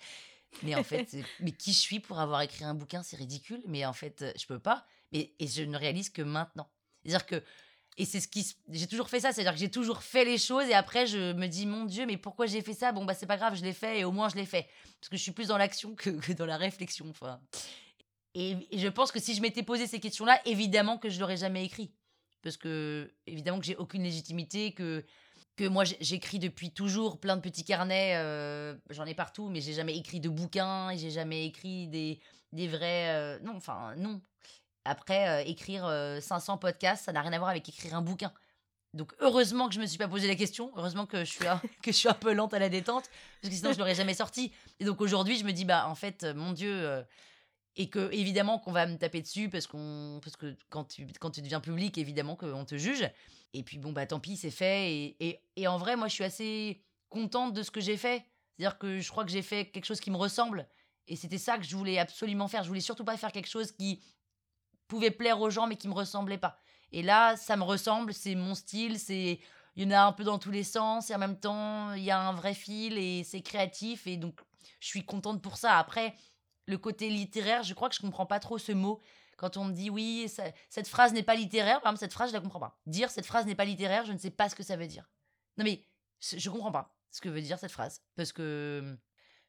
Mais 0.61 0.75
en 0.75 0.83
fait, 0.83 1.15
mais 1.39 1.51
qui 1.51 1.73
je 1.73 1.79
suis 1.79 1.99
pour 1.99 2.19
avoir 2.19 2.41
écrit 2.41 2.63
un 2.63 2.73
bouquin, 2.73 3.03
c'est 3.03 3.17
ridicule. 3.17 3.61
Mais 3.67 3.85
en 3.85 3.93
fait, 3.93 4.21
euh, 4.21 4.31
je 4.37 4.45
peux 4.45 4.59
pas. 4.59 4.85
Mais, 5.11 5.33
et 5.39 5.47
je 5.47 5.63
ne 5.63 5.77
réalise 5.77 6.09
que 6.09 6.21
maintenant. 6.21 6.69
C'est-à-dire 7.03 7.25
que 7.25 7.43
et 7.97 8.05
c'est 8.05 8.19
ce 8.19 8.27
qui 8.27 8.55
j'ai 8.69 8.87
toujours 8.87 9.09
fait 9.09 9.19
ça, 9.19 9.31
c'est-à-dire 9.31 9.53
que 9.53 9.59
j'ai 9.59 9.69
toujours 9.69 10.01
fait 10.01 10.25
les 10.25 10.39
choses 10.39 10.67
et 10.67 10.73
après 10.73 11.05
je 11.05 11.33
me 11.33 11.45
dis 11.45 11.67
mon 11.67 11.85
dieu, 11.85 12.07
mais 12.07 12.17
pourquoi 12.17 12.47
j'ai 12.47 12.61
fait 12.61 12.73
ça? 12.73 12.91
Bon 12.91 13.05
bah 13.05 13.13
c'est 13.13 13.27
pas 13.27 13.37
grave, 13.37 13.55
je 13.55 13.63
l'ai 13.63 13.73
fait 13.73 13.99
et 13.99 14.03
au 14.03 14.11
moins 14.11 14.29
je 14.29 14.35
l'ai 14.35 14.47
fait 14.47 14.67
parce 14.99 15.09
que 15.09 15.17
je 15.17 15.21
suis 15.21 15.31
plus 15.31 15.47
dans 15.49 15.57
l'action 15.57 15.93
que, 15.93 16.09
que 16.09 16.31
dans 16.31 16.47
la 16.47 16.57
réflexion. 16.57 17.05
Enfin, 17.09 17.39
et, 18.33 18.57
et 18.71 18.79
je 18.79 18.87
pense 18.87 19.11
que 19.11 19.19
si 19.19 19.35
je 19.35 19.41
m'étais 19.41 19.61
posé 19.61 19.85
ces 19.85 19.99
questions-là, 19.99 20.41
évidemment 20.45 20.97
que 20.97 21.09
je 21.09 21.19
l'aurais 21.19 21.37
jamais 21.37 21.65
écrit, 21.65 21.91
parce 22.41 22.57
que 22.57 23.13
évidemment 23.27 23.59
que 23.59 23.65
j'ai 23.65 23.75
aucune 23.75 24.03
légitimité, 24.03 24.73
que 24.73 25.05
que 25.55 25.67
moi 25.67 25.83
j'écris 25.99 26.39
depuis 26.39 26.71
toujours 26.71 27.19
plein 27.19 27.35
de 27.35 27.41
petits 27.41 27.63
carnets, 27.63 28.15
euh, 28.15 28.75
j'en 28.89 29.05
ai 29.05 29.13
partout, 29.13 29.49
mais 29.49 29.61
j'ai 29.61 29.73
jamais 29.73 29.95
écrit 29.95 30.19
de 30.19 30.29
bouquins, 30.29 30.95
j'ai 30.95 31.11
jamais 31.11 31.45
écrit 31.45 31.87
des 31.87 32.19
des 32.53 32.67
vrais 32.67 33.09
euh, 33.09 33.39
non, 33.39 33.55
enfin 33.57 33.95
non. 33.97 34.21
Après 34.85 35.27
euh, 35.27 35.49
écrire 35.49 35.85
euh, 35.85 36.19
500 36.21 36.57
podcasts, 36.57 37.05
ça 37.05 37.11
n'a 37.11 37.21
rien 37.21 37.33
à 37.33 37.37
voir 37.37 37.49
avec 37.49 37.67
écrire 37.67 37.95
un 37.95 38.01
bouquin. 38.01 38.31
Donc 38.93 39.13
heureusement 39.19 39.67
que 39.67 39.73
je 39.73 39.79
me 39.79 39.87
suis 39.87 39.97
pas 39.97 40.07
posé 40.07 40.27
la 40.27 40.35
question, 40.35 40.71
heureusement 40.75 41.07
que 41.07 41.25
je 41.25 41.31
suis 41.31 41.47
un, 41.47 41.59
que 41.81 41.91
je 41.91 41.97
suis 41.97 42.09
un 42.09 42.13
peu 42.13 42.31
lente 42.33 42.53
à 42.53 42.59
la 42.59 42.69
détente, 42.69 43.09
parce 43.41 43.51
que 43.51 43.57
sinon 43.57 43.73
je 43.73 43.79
l'aurais 43.79 43.95
jamais 43.95 44.13
sorti. 44.13 44.51
Et 44.79 44.85
donc 44.85 45.01
aujourd'hui 45.01 45.37
je 45.37 45.45
me 45.45 45.51
dis 45.51 45.65
bah 45.65 45.87
en 45.87 45.95
fait 45.95 46.23
mon 46.23 46.53
Dieu 46.53 47.03
et 47.75 47.89
que 47.89 48.11
évidemment 48.13 48.59
qu'on 48.59 48.71
va 48.71 48.85
me 48.85 48.97
taper 48.97 49.21
dessus 49.21 49.49
parce 49.49 49.67
parce 49.67 50.35
que 50.35 50.55
quand 50.69 50.83
tu 50.85 51.07
quand 51.19 51.31
tu 51.31 51.41
deviens 51.41 51.59
public 51.59 51.97
évidemment 51.97 52.35
qu'on 52.35 52.65
te 52.65 52.77
juge. 52.77 53.09
Et 53.53 53.63
puis 53.63 53.77
bon 53.77 53.91
bah 53.91 54.05
tant 54.05 54.19
pis 54.19 54.35
c'est 54.35 54.51
fait 54.51 55.15
et, 55.19 55.41
et, 55.55 55.67
en 55.67 55.77
vrai 55.77 55.95
moi 55.95 56.07
je 56.07 56.13
suis 56.13 56.23
assez 56.23 56.81
contente 57.09 57.53
de 57.53 57.63
ce 57.63 57.71
que 57.71 57.81
j'ai 57.81 57.97
fait. 57.97 58.25
C'est-à-dire 58.57 58.77
que 58.77 58.99
je 58.99 59.09
crois 59.09 59.23
que 59.23 59.31
j'ai 59.31 59.41
fait 59.41 59.69
quelque 59.69 59.85
chose 59.85 59.99
qui 59.99 60.11
me 60.11 60.17
ressemble 60.17 60.67
et 61.07 61.15
c'était 61.15 61.37
ça 61.37 61.57
que 61.57 61.63
je 61.63 61.75
voulais 61.75 61.99
absolument 61.99 62.47
faire. 62.47 62.63
Je 62.63 62.67
voulais 62.67 62.81
surtout 62.81 63.03
pas 63.03 63.17
faire 63.17 63.31
quelque 63.31 63.49
chose 63.49 63.71
qui 63.71 64.01
pouvait 64.87 65.11
plaire 65.11 65.39
aux 65.39 65.49
gens 65.49 65.67
mais 65.67 65.75
qui 65.75 65.87
me 65.87 65.93
ressemblait 65.93 66.37
pas. 66.37 66.57
Et 66.91 67.01
là, 67.01 67.35
ça 67.35 67.57
me 67.57 67.63
ressemble, 67.63 68.13
c'est 68.13 68.35
mon 68.35 68.55
style, 68.55 68.99
c'est 68.99 69.39
il 69.75 69.83
y 69.83 69.87
en 69.87 69.91
a 69.91 70.03
un 70.03 70.11
peu 70.11 70.23
dans 70.23 70.37
tous 70.37 70.51
les 70.51 70.63
sens 70.63 71.09
et 71.09 71.15
en 71.15 71.17
même 71.17 71.39
temps, 71.39 71.93
il 71.93 72.03
y 72.03 72.11
a 72.11 72.19
un 72.19 72.33
vrai 72.33 72.53
fil 72.53 72.97
et 72.97 73.23
c'est 73.23 73.41
créatif 73.41 74.05
et 74.05 74.17
donc 74.17 74.39
je 74.79 74.87
suis 74.87 75.03
contente 75.03 75.41
pour 75.41 75.57
ça. 75.57 75.77
Après, 75.77 76.13
le 76.67 76.77
côté 76.77 77.09
littéraire, 77.09 77.63
je 77.63 77.73
crois 77.73 77.89
que 77.89 77.95
je 77.95 78.01
comprends 78.01 78.25
pas 78.25 78.39
trop 78.39 78.57
ce 78.57 78.71
mot. 78.71 79.01
Quand 79.37 79.57
on 79.57 79.65
me 79.65 79.73
dit 79.73 79.89
oui, 79.89 80.31
cette 80.69 80.87
phrase 80.87 81.13
n'est 81.13 81.23
pas 81.23 81.35
littéraire, 81.35 81.81
par 81.81 81.91
exemple, 81.91 81.99
cette 81.99 82.13
phrase, 82.13 82.29
je 82.29 82.33
la 82.33 82.41
comprends 82.41 82.59
pas. 82.59 82.79
Dire 82.85 83.09
cette 83.09 83.25
phrase 83.25 83.45
n'est 83.45 83.55
pas 83.55 83.65
littéraire, 83.65 84.05
je 84.05 84.13
ne 84.13 84.17
sais 84.17 84.31
pas 84.31 84.49
ce 84.49 84.55
que 84.55 84.63
ça 84.63 84.75
veut 84.75 84.87
dire. 84.87 85.09
Non 85.57 85.63
mais, 85.63 85.83
je 86.21 86.49
comprends 86.49 86.71
pas 86.71 86.95
ce 87.11 87.21
que 87.21 87.29
veut 87.29 87.41
dire 87.41 87.59
cette 87.59 87.71
phrase. 87.71 88.01
Parce 88.15 88.31
que 88.31 88.97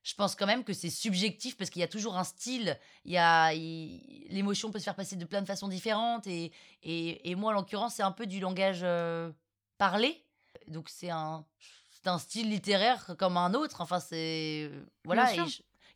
je 0.04 0.14
pense 0.14 0.36
quand 0.36 0.46
même 0.46 0.64
que 0.64 0.74
c'est 0.74 0.90
subjectif 0.90 1.56
parce 1.56 1.70
qu'il 1.70 1.80
y 1.80 1.82
a 1.82 1.88
toujours 1.88 2.16
un 2.16 2.24
style. 2.24 2.78
Il 3.04 3.12
y 3.12 3.16
a 3.16 3.52
l'émotion 3.54 4.70
peut 4.70 4.78
se 4.78 4.84
faire 4.84 4.94
passer 4.94 5.16
de 5.16 5.24
plein 5.24 5.40
de 5.40 5.46
façons 5.46 5.66
différentes 5.66 6.26
et 6.26 6.52
et, 6.82 7.34
moi 7.34 7.52
en 7.52 7.54
l'occurrence 7.54 7.94
c'est 7.94 8.02
un 8.02 8.12
peu 8.12 8.26
du 8.26 8.38
langage 8.38 8.80
euh, 8.82 9.32
parlé. 9.78 10.22
Donc 10.68 10.90
c'est 10.90 11.10
un 11.10 11.46
c'est 11.90 12.08
un 12.08 12.18
style 12.18 12.50
littéraire 12.50 13.14
comme 13.18 13.38
un 13.38 13.54
autre. 13.54 13.80
Enfin 13.80 13.98
c'est 13.98 14.70
voilà. 15.04 15.32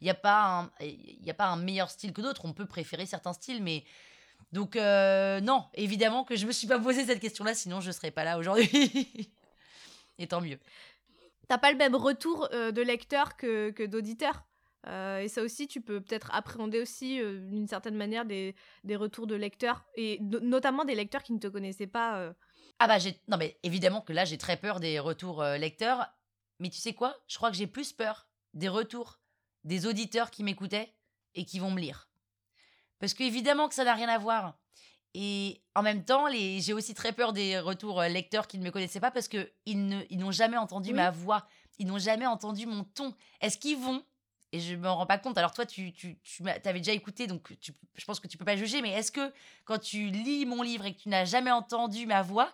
Il 0.00 0.04
n'y 0.04 0.10
a 0.10 0.14
pas 0.14 0.70
il 0.80 1.24
y 1.24 1.30
a 1.30 1.34
pas 1.34 1.46
un 1.46 1.56
meilleur 1.56 1.90
style 1.90 2.12
que 2.12 2.20
d'autres. 2.20 2.44
On 2.44 2.52
peut 2.52 2.66
préférer 2.66 3.06
certains 3.06 3.32
styles, 3.32 3.62
mais 3.62 3.84
donc 4.52 4.76
euh, 4.76 5.40
non, 5.40 5.66
évidemment 5.74 6.24
que 6.24 6.36
je 6.36 6.46
me 6.46 6.52
suis 6.52 6.66
pas 6.66 6.78
posé 6.78 7.04
cette 7.04 7.20
question-là, 7.20 7.54
sinon 7.54 7.80
je 7.80 7.90
serais 7.90 8.10
pas 8.10 8.24
là 8.24 8.38
aujourd'hui. 8.38 9.30
et 10.18 10.26
tant 10.26 10.40
mieux 10.40 10.58
t'as 11.48 11.58
pas 11.58 11.72
le 11.72 11.78
même 11.78 11.96
retour 11.96 12.48
euh, 12.52 12.70
de 12.70 12.82
lecteur 12.82 13.36
que, 13.36 13.70
que 13.70 13.82
d'auditeur. 13.82 14.44
Euh, 14.86 15.18
et 15.18 15.28
ça 15.28 15.42
aussi, 15.42 15.66
tu 15.66 15.80
peux 15.80 16.00
peut-être 16.00 16.30
appréhender 16.32 16.80
aussi 16.80 17.20
euh, 17.20 17.38
d'une 17.40 17.66
certaine 17.66 17.96
manière 17.96 18.24
des, 18.24 18.54
des, 18.84 18.96
retours 18.96 19.26
de 19.26 19.34
lecteurs, 19.34 19.84
et 19.96 20.20
notamment 20.20 20.84
des 20.84 20.94
lecteurs 20.94 21.22
qui 21.22 21.32
ne 21.32 21.38
te 21.38 21.48
connaissaient 21.48 21.88
pas. 21.88 22.32
Ah 22.78 22.86
bah 22.86 22.98
j'ai... 22.98 23.20
Non 23.26 23.36
mais 23.36 23.58
évidemment 23.64 24.00
que 24.00 24.12
là, 24.12 24.24
j'ai 24.24 24.38
très 24.38 24.56
peur 24.56 24.78
des 24.78 25.00
retours 25.00 25.42
lecteurs. 25.42 26.06
Mais 26.60 26.70
tu 26.70 26.78
sais 26.78 26.92
quoi? 26.92 27.16
Je 27.26 27.36
crois 27.36 27.50
que 27.50 27.56
j'ai 27.56 27.66
plus 27.66 27.92
peur 27.92 28.28
des 28.54 28.68
retours 28.68 29.18
des 29.64 29.86
auditeurs 29.86 30.30
qui 30.30 30.42
m'écoutaient 30.42 30.92
et 31.34 31.44
qui 31.44 31.58
vont 31.58 31.70
me 31.70 31.80
lire. 31.80 32.08
Parce 32.98 33.14
qu'évidemment 33.14 33.68
que 33.68 33.74
ça 33.74 33.84
n'a 33.84 33.94
rien 33.94 34.08
à 34.08 34.18
voir. 34.18 34.58
Et 35.14 35.62
en 35.74 35.82
même 35.82 36.04
temps, 36.04 36.26
les... 36.26 36.60
j'ai 36.60 36.72
aussi 36.72 36.94
très 36.94 37.12
peur 37.12 37.32
des 37.32 37.58
retours 37.58 38.00
euh, 38.00 38.08
lecteurs 38.08 38.46
qui 38.46 38.58
ne 38.58 38.64
me 38.64 38.70
connaissaient 38.70 39.00
pas 39.00 39.10
parce 39.10 39.28
qu'ils 39.28 39.50
ils 39.66 40.18
n'ont 40.18 40.32
jamais 40.32 40.56
entendu 40.56 40.92
ma 40.92 41.10
voix, 41.10 41.46
ils 41.78 41.86
n'ont 41.86 41.98
jamais 41.98 42.26
entendu 42.26 42.66
mon 42.66 42.84
ton. 42.84 43.14
Est-ce 43.40 43.58
qu'ils 43.58 43.78
vont? 43.78 44.04
Et 44.52 44.60
je 44.60 44.74
me 44.74 44.88
rends 44.88 45.06
pas 45.06 45.18
compte. 45.18 45.36
Alors 45.36 45.52
toi, 45.52 45.66
tu, 45.66 45.92
tu, 45.92 46.18
tu 46.20 46.42
avais 46.48 46.80
déjà 46.80 46.92
écouté, 46.92 47.26
donc 47.26 47.58
tu, 47.60 47.72
je 47.94 48.04
pense 48.04 48.18
que 48.18 48.26
tu 48.28 48.38
peux 48.38 48.44
pas 48.44 48.56
juger. 48.56 48.80
Mais 48.80 48.90
est-ce 48.92 49.12
que 49.12 49.32
quand 49.64 49.78
tu 49.78 50.08
lis 50.08 50.46
mon 50.46 50.62
livre 50.62 50.86
et 50.86 50.94
que 50.94 51.00
tu 51.00 51.08
n'as 51.08 51.24
jamais 51.24 51.50
entendu 51.50 52.06
ma 52.06 52.22
voix, 52.22 52.50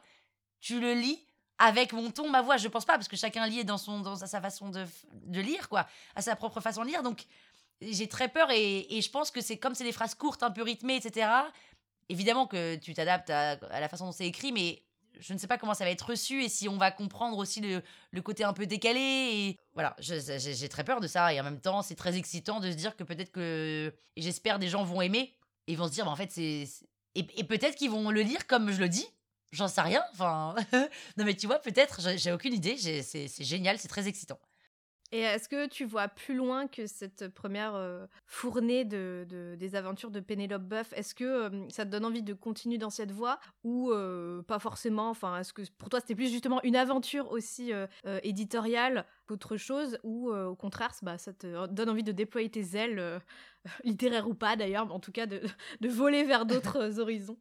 tu 0.61 0.81
le 0.81 0.95
lis 0.95 1.25
avec 1.59 1.93
mon 1.93 2.11
ton, 2.11 2.29
ma 2.31 2.43
voix 2.43 2.57
Je 2.57 2.69
pense 2.69 2.85
pas, 2.85 2.95
parce 2.95 3.09
que 3.09 3.17
chacun 3.17 3.47
lit 3.47 3.65
dans 3.65 3.79
son, 3.79 4.01
dans 4.01 4.17
sa 4.17 4.41
façon 4.41 4.71
de, 4.71 4.85
de 5.13 5.41
lire, 5.41 5.69
quoi, 5.69 5.87
à 6.15 6.23
sa 6.23 6.37
propre 6.37 6.61
façon 6.61 6.83
de 6.83 6.89
lire. 6.89 7.03
Donc 7.03 7.25
j'ai 7.81 8.09
très 8.09 8.29
peur 8.29 8.51
et, 8.51 8.97
et 8.97 9.01
je 9.01 9.11
pense 9.11 9.31
que 9.31 9.41
c'est 9.41 9.57
comme 9.57 9.75
c'est 9.75 9.85
des 9.85 9.93
phrases 9.93 10.15
courtes, 10.15 10.43
un 10.43 10.51
peu 10.51 10.63
rythmées, 10.63 10.97
etc 10.97 11.29
évidemment 12.09 12.47
que 12.47 12.77
tu 12.77 12.95
t'adaptes 12.95 13.31
à, 13.31 13.57
la 13.57 13.89
façon 13.89 14.07
dont 14.07 14.13
c'est 14.13 14.27
écrit, 14.27 14.53
mais 14.53 14.83
je 15.21 15.33
ne 15.33 15.39
sais 15.39 15.47
pas 15.47 15.59
comment 15.59 15.75
ça 15.75 15.85
va 15.85 15.91
être 15.91 16.11
reçu 16.11 16.43
et 16.43 16.49
si 16.49 16.69
on 16.69 16.77
va 16.77 16.91
comprendre 16.91 17.39
aussi 17.39 17.61
le, 17.61 18.21
côté 18.23 18.45
un 18.45 18.53
peu 18.53 18.67
décalé. 18.67 19.01
Et 19.01 19.59
voilà, 19.75 19.95
j'ai 19.99 20.69
très 20.69 20.85
peur 20.85 21.01
de 21.01 21.07
ça. 21.07 21.33
Et 21.33 21.41
en 21.41 21.45
même 21.45 21.61
temps, 21.61 21.83
c'est 21.83 21.95
très 21.95 22.17
excitant 22.17 22.61
de 22.61 22.71
se 22.71 22.77
dire 22.77 22.97
que 22.97 23.05
peut-être 23.05 23.31
que. 23.31 23.95
J'espère 24.17 24.59
des 24.59 24.69
gens 24.69 24.85
vont 24.85 25.01
aimer 25.01 25.35
et 25.67 25.77
vont 25.77 25.87
se 25.87 25.93
dire, 25.93 26.05
bah, 26.05 26.11
en 26.11 26.17
fait, 26.17 26.33
c'est. 26.33 26.67
Et, 27.15 27.45
peut-être 27.45 27.77
qu'ils 27.77 27.91
vont 27.91 28.11
le 28.11 28.23
lire 28.23 28.47
comme 28.49 28.73
je 28.73 28.81
le 28.81 28.89
dis. 28.89 29.07
J'en 29.55 29.69
sais 29.69 29.81
rien. 29.81 30.03
Enfin. 30.13 30.55
non, 31.17 31.25
mais 31.25 31.35
tu 31.35 31.47
vois, 31.47 31.61
peut-être, 31.61 32.01
j'ai 32.17 32.33
aucune 32.33 32.53
idée. 32.53 32.77
C'est 32.77 33.45
génial, 33.45 33.79
c'est 33.79 33.89
très 33.89 34.09
excitant. 34.09 34.39
Et 35.13 35.21
est-ce 35.21 35.49
que 35.49 35.69
tu 35.69 35.85
vois 35.85 36.09
plus 36.09 36.35
loin 36.35 36.67
que 36.67 36.89
cette 36.89 37.29
première 37.29 37.77
euh, 37.77 38.05
fournée 38.27 38.85
de, 38.85 39.55
des 39.57 39.77
aventures 39.77 40.11
de 40.11 40.19
Pénélope 40.19 40.65
Buff 40.65 40.93
Est-ce 40.93 41.15
que 41.15 41.25
euh, 41.25 41.69
ça 41.69 41.85
te 41.85 41.91
donne 41.91 42.05
envie 42.05 42.25
de 42.25 42.35
continuer 42.35 42.79
dans 42.79 42.91
cette 42.91 43.13
voie 43.13 43.39
ou 43.63 43.93
euh, 43.93 44.43
pas 44.43 44.59
forcément? 44.59 45.11
Enfin, 45.11 45.39
est-ce 45.39 45.53
que 45.53 45.63
pour 45.79 45.89
toi 45.89 46.01
c'était 46.01 46.17
plus 46.17 46.33
justement 46.33 46.61
une 46.65 46.75
aventure 46.75 47.31
aussi 47.31 47.71
éditoriale 48.25 49.07
qu'autre 49.29 49.57
chose 49.57 49.99
ou 50.03 50.33
au 50.33 50.57
contraire 50.57 50.91
bah, 51.03 51.17
ça 51.17 51.33
te 51.33 51.69
donne 51.69 51.91
envie 51.91 52.03
de 52.03 52.11
déployer 52.11 52.51
tes 52.51 52.77
ailes, 52.77 53.21
littéraires 53.85 54.29
ou 54.29 54.35
pas 54.35 54.57
d'ailleurs, 54.57 54.87
mais 54.87 54.95
en 54.95 55.01
tout 55.01 55.13
cas 55.13 55.27
de, 55.27 55.43
de 55.81 55.89
voler 55.89 56.25
vers 56.25 56.45
d'autres 56.45 56.99
horizons? 56.99 57.39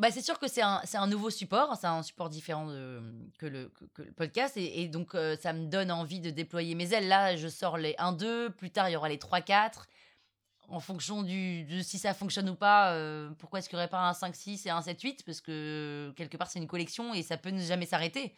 Bah, 0.00 0.10
c'est 0.10 0.22
sûr 0.22 0.38
que 0.38 0.48
c'est 0.48 0.62
un, 0.62 0.80
un, 0.94 1.06
nouveau 1.06 1.28
support, 1.28 1.76
c'est 1.78 1.86
un 1.86 2.02
support 2.02 2.30
différent 2.30 2.66
de, 2.66 3.02
que, 3.38 3.44
le, 3.44 3.70
que, 3.92 4.00
le, 4.00 4.12
podcast, 4.12 4.56
et, 4.56 4.88
donc 4.88 5.14
euh, 5.14 5.36
ça 5.36 5.52
me 5.52 5.66
donne 5.66 5.92
envie 5.92 6.20
de 6.20 6.30
déployer 6.30 6.74
mes 6.74 6.94
ailes. 6.94 7.06
Là, 7.06 7.36
je 7.36 7.48
sors 7.48 7.76
les 7.76 7.92
1-2, 7.98 8.48
plus 8.48 8.70
tard 8.70 8.88
il 8.88 8.92
y 8.92 8.96
aura 8.96 9.10
les 9.10 9.18
3-4. 9.18 9.84
En 10.68 10.80
fonction 10.80 11.22
du, 11.22 11.64
de 11.64 11.82
si 11.82 11.98
ça 11.98 12.14
fonctionne 12.14 12.48
ou 12.48 12.54
pas, 12.54 12.94
euh, 12.94 13.28
pourquoi 13.38 13.58
est-ce 13.58 13.68
qu'il 13.68 13.76
n'y 13.76 13.82
aurait 13.82 13.90
pas 13.90 14.08
un 14.08 14.12
5-6 14.12 14.66
et 14.66 14.70
un 14.70 14.80
7-8 14.80 15.18
Parce 15.26 15.42
que 15.42 16.14
quelque 16.16 16.38
part 16.38 16.48
c'est 16.48 16.60
une 16.60 16.68
collection 16.68 17.12
et 17.12 17.22
ça 17.22 17.36
peut 17.36 17.50
ne 17.50 17.60
jamais 17.60 17.86
s'arrêter. 17.86 18.34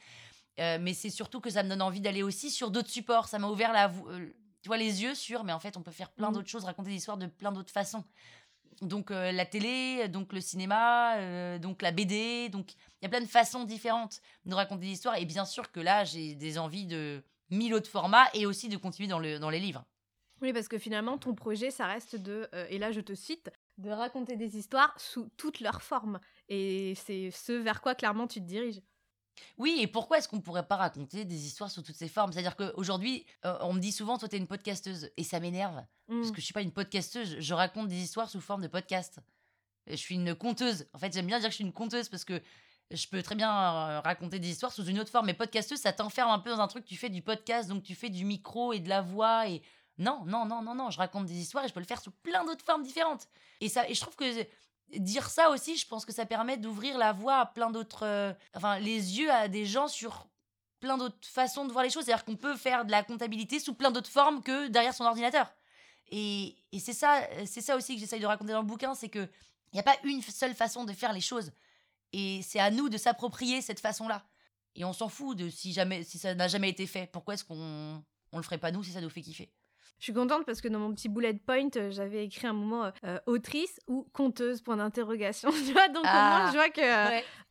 Euh, 0.59 0.79
mais 0.81 0.95
c'est 0.95 1.11
surtout 1.11 1.41
que 1.41 1.51
ça 1.51 1.63
me 1.63 1.69
donne 1.69 1.83
envie 1.83 2.01
d'aller 2.01 2.25
aussi 2.25 2.51
sur 2.51 2.73
d'autres 2.73 2.91
supports. 2.91 3.29
Ça 3.29 3.39
m'a 3.39 3.49
ouvert 3.49 3.73
la, 3.73 3.89
tu 4.63 4.67
vois, 4.67 4.79
les 4.79 5.03
yeux 5.03 5.15
sur, 5.15 5.45
mais 5.45 5.53
en 5.53 5.61
fait 5.61 5.77
on 5.77 5.83
peut 5.83 5.93
faire 5.93 6.11
plein 6.11 6.31
mmh. 6.31 6.35
d'autres 6.35 6.49
choses, 6.49 6.65
raconter 6.65 6.91
des 6.91 6.97
histoires 6.97 7.19
de 7.19 7.27
plein 7.27 7.53
d'autres 7.53 7.71
façons 7.71 8.03
donc 8.83 9.11
euh, 9.11 9.33
la 9.33 9.47
télé, 9.47 10.09
donc 10.09 10.33
le 10.33 10.41
cinéma, 10.41 11.17
euh, 11.17 11.59
donc 11.59 11.83
la 11.83 11.93
BD, 11.93 12.49
donc 12.49 12.73
il 12.75 13.05
y 13.05 13.07
a 13.07 13.09
plein 13.09 13.21
de 13.21 13.27
façons 13.27 13.65
différentes 13.65 14.21
de 14.45 14.55
raconter 14.55 14.87
des 14.87 14.93
histoires 14.93 15.17
et 15.17 15.25
bien 15.25 15.45
sûr 15.45 15.71
que 15.71 15.81
là 15.81 16.05
j'ai 16.05 16.35
des 16.35 16.59
envies 16.59 16.87
de 16.87 17.23
mille 17.51 17.75
autres 17.75 17.91
formats 17.91 18.27
et 18.35 18.47
aussi 18.47 18.69
de 18.69 18.77
continuer 18.77 19.09
dans, 19.09 19.19
le, 19.19 19.39
dans 19.39 19.51
les 19.51 19.61
livres. 19.61 19.85
Oui, 20.41 20.53
parce 20.53 20.69
que 20.69 20.79
finalement 20.79 21.19
ton 21.19 21.35
projet 21.35 21.71
ça 21.71 21.87
reste 21.87 22.17
de, 22.17 22.49
euh, 22.55 22.67
et 22.69 22.79
là 22.79 22.91
je 22.91 23.01
te 23.01 23.15
cite, 23.15 23.51
de 23.79 23.91
raconter 23.91 24.37
des 24.37 24.59
histoires 24.59 24.95
sous 24.99 25.31
toutes 25.37 25.61
leurs 25.61 25.83
formes 25.83 26.19
et 26.49 26.95
c'est 26.97 27.31
ce 27.31 27.53
vers 27.53 27.81
quoi 27.81 27.95
clairement 27.95 28.27
tu 28.27 28.41
te 28.41 28.47
diriges. 28.47 28.81
Oui, 29.59 29.79
et 29.81 29.87
pourquoi 29.87 30.19
est-ce 30.19 30.29
qu'on 30.29 30.37
ne 30.37 30.43
pourrait 30.43 30.67
pas 30.67 30.77
raconter 30.77 31.25
des 31.25 31.47
histoires 31.47 31.71
sous 31.71 31.83
toutes 31.83 31.97
ces 31.97 32.09
formes? 32.09 32.33
C'est-à-dire 32.33 32.57
qu'aujourd'hui, 32.57 33.27
euh, 33.45 33.57
on 33.63 33.73
me 33.73 33.81
dit 33.81 33.93
souvent, 33.93 34.19
toi, 34.19 34.29
tu 34.29 34.37
es 34.37 34.39
une 34.39 34.47
podcasteuse. 34.47 35.11
Et 35.17 35.25
ça 35.25 35.41
m'énerve. 35.41 35.83
Parce 36.07 36.29
mmh. 36.29 36.33
que 36.33 36.41
je 36.41 36.45
suis 36.45 36.55
pas 36.55 36.63
une 36.63 36.73
podcasteuse. 36.73 37.37
Je 37.39 37.55
raconte 37.55 37.89
des 37.89 37.97
histoires 37.97 38.29
sous 38.29 38.41
forme 38.41 38.63
de 38.63 38.69
podcast. 38.69 39.21
Je 39.87 39.97
suis 39.97 40.15
une 40.15 40.35
conteuse. 40.35 40.87
En 40.93 40.99
fait, 40.99 41.13
j'aime 41.13 41.27
bien 41.27 41.39
dire 41.39 41.49
que 41.49 41.53
je 41.53 41.57
suis 41.57 41.65
une 41.65 41.73
conteuse 41.73 42.09
parce 42.09 42.25
que 42.25 42.41
je 42.91 43.07
peux 43.09 43.23
très 43.23 43.35
bien 43.35 43.51
euh, 43.51 44.01
raconter 44.01 44.39
des 44.39 44.49
histoires 44.49 44.73
sous 44.73 44.85
une 44.85 44.99
autre 45.01 45.11
forme. 45.11 45.27
Mais 45.27 45.35
podcasteuse, 45.35 45.81
ça 45.81 45.93
t'enferme 45.93 46.31
un 46.31 46.39
peu 46.39 46.51
dans 46.51 46.61
un 46.61 46.69
truc. 46.69 46.85
Tu 46.85 46.97
fais 46.97 47.09
du 47.09 47.23
podcast, 47.23 47.69
donc 47.69 47.83
tu 47.83 47.95
fais 47.95 48.11
du 48.11 48.25
micro 48.25 48.73
et 48.73 48.81
de 48.81 48.89
la 48.89 49.03
voix. 49.03 49.49
Et 49.49 49.63
non, 49.99 50.25
non, 50.27 50.45
non, 50.45 50.63
non, 50.63 50.75
non. 50.75 50.91
Je 50.91 50.99
raconte 50.99 51.27
des 51.27 51.35
histoires 51.35 51.65
et 51.65 51.69
je 51.69 51.75
peux 51.75 51.81
le 51.81 51.87
faire 51.87 52.01
sous 52.01 52.11
plein 52.11 52.45
d'autres 52.45 52.65
formes 52.65 52.83
différentes. 52.83 53.29
Et, 53.61 53.69
ça, 53.69 53.89
et 53.89 53.95
je 53.95 54.01
trouve 54.01 54.17
que 54.17 54.25
dire 54.99 55.29
ça 55.29 55.51
aussi, 55.51 55.77
je 55.77 55.87
pense 55.87 56.05
que 56.05 56.13
ça 56.13 56.27
permet 56.27 56.57
d'ouvrir 56.57 56.99
la 56.99 57.13
voie 57.13 57.37
à 57.39 57.47
plein 57.47 57.71
d'autres. 57.71 58.05
Euh, 58.05 58.33
enfin, 58.55 58.79
les 58.79 59.19
yeux 59.19 59.31
à 59.31 59.49
des 59.49 59.67
gens 59.67 59.89
sur 59.89 60.29
plein 60.81 60.99
d'autres 60.99 61.17
façons 61.23 61.65
de 61.65 61.73
voir 61.73 61.85
les 61.85 61.91
choses. 61.91 62.05
C'est-à-dire 62.05 62.25
qu'on 62.25 62.37
peut 62.37 62.57
faire 62.57 62.85
de 62.85 62.91
la 62.91 63.03
comptabilité 63.03 63.59
sous 63.59 63.75
plein 63.75 63.91
d'autres 63.91 64.11
formes 64.11 64.43
que 64.43 64.69
derrière 64.69 64.95
son 64.95 65.05
ordinateur. 65.05 65.53
Et, 66.11 66.57
et 66.73 66.79
c'est 66.79 66.93
ça, 66.93 67.23
c'est 67.47 67.61
ça 67.61 67.77
aussi 67.77 67.95
que 67.95 68.01
j'essaye 68.01 68.21
de 68.21 68.27
raconter 68.27 68.53
dans 68.53 68.61
le 68.61 68.67
bouquin, 68.67 68.95
c'est 68.95 69.09
que 69.09 69.29
il 69.73 69.77
n'y 69.77 69.81
a 69.81 69.85
pas 69.85 69.97
une 70.05 70.21
seule 70.21 70.55
façon 70.55 70.85
de 70.85 70.93
faire 70.93 71.13
les 71.13 71.23
choses. 71.23 71.53
Et 72.13 72.43
c'est 72.43 72.59
à 72.61 72.71
nous 72.71 72.91
de 72.91 72.99
s'approprier 72.99 73.63
cette 73.63 73.81
façon-là. 73.81 74.23
Et 74.75 74.85
on 74.85 74.93
s'en 74.93 75.09
fout 75.09 75.37
de 75.37 75.49
si 75.49 75.73
jamais, 75.73 76.05
si 76.05 76.19
ça 76.19 76.35
n'a 76.35 76.49
jamais 76.49 76.69
été 76.69 76.87
fait. 76.87 77.07
Pourquoi 77.11 77.35
est-ce 77.35 77.45
qu'on 77.45 78.05
on 78.33 78.37
le 78.37 78.43
ferait 78.43 78.59
pas 78.59 78.71
nous 78.71 78.83
si 78.83 78.93
ça 78.93 79.01
nous 79.01 79.11
fait 79.11 79.23
kiffer? 79.23 79.51
Je 80.03 80.07
suis 80.07 80.15
contente 80.15 80.45
parce 80.45 80.61
que 80.61 80.67
dans 80.67 80.81
mon 80.81 80.93
petit 80.93 81.09
bullet 81.09 81.35
point, 81.35 81.69
euh, 81.77 81.93
j'avais 81.93 82.25
écrit 82.25 82.49
un 82.49 82.53
moment 82.53 82.91
euh, 83.05 83.21
autrice 83.27 83.79
ou 83.87 84.05
conteuse, 84.13 84.61
point 84.61 84.77
d'interrogation. 84.77 85.51
tu 85.67 85.73
vois, 85.73 85.87
donc 85.87 86.05
au 86.05 86.09
moins, 86.09 86.49
je 86.49 86.55
vois 86.55 86.71
que. 86.71 86.83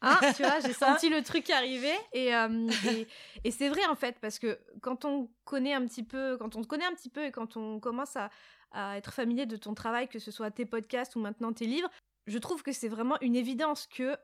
Hein, 0.01 0.19
tu 0.35 0.43
vois, 0.43 0.59
j'ai 0.59 0.73
senti 0.73 1.07
le 1.07 1.23
truc 1.23 1.49
arriver. 1.49 1.93
Et, 2.11 2.35
euh, 2.35 2.69
et, 3.45 3.51
c'est 3.51 3.69
vrai, 3.69 3.85
en 3.85 3.95
fait, 3.95 4.17
parce 4.19 4.37
que 4.37 4.59
quand 4.81 5.05
on 5.05 5.29
connaît 5.45 5.73
un 5.73 5.85
petit 5.85 6.03
peu, 6.03 6.35
quand 6.35 6.57
on 6.57 6.61
te 6.61 6.67
connaît 6.67 6.83
un 6.83 6.93
petit 6.93 7.07
peu 7.07 7.23
et 7.23 7.31
quand 7.31 7.55
on 7.55 7.79
commence 7.79 8.17
à, 8.17 8.29
à 8.71 8.97
être 8.97 9.13
familier 9.13 9.45
de 9.45 9.55
ton 9.55 9.73
travail, 9.73 10.09
que 10.09 10.19
ce 10.19 10.29
soit 10.29 10.51
tes 10.51 10.65
podcasts 10.65 11.15
ou 11.15 11.21
maintenant 11.21 11.53
tes 11.53 11.67
livres, 11.67 11.89
je 12.27 12.37
trouve 12.37 12.63
que 12.63 12.73
c'est 12.73 12.89
vraiment 12.89 13.15
une 13.21 13.37
évidence 13.37 13.87
que 13.87 14.17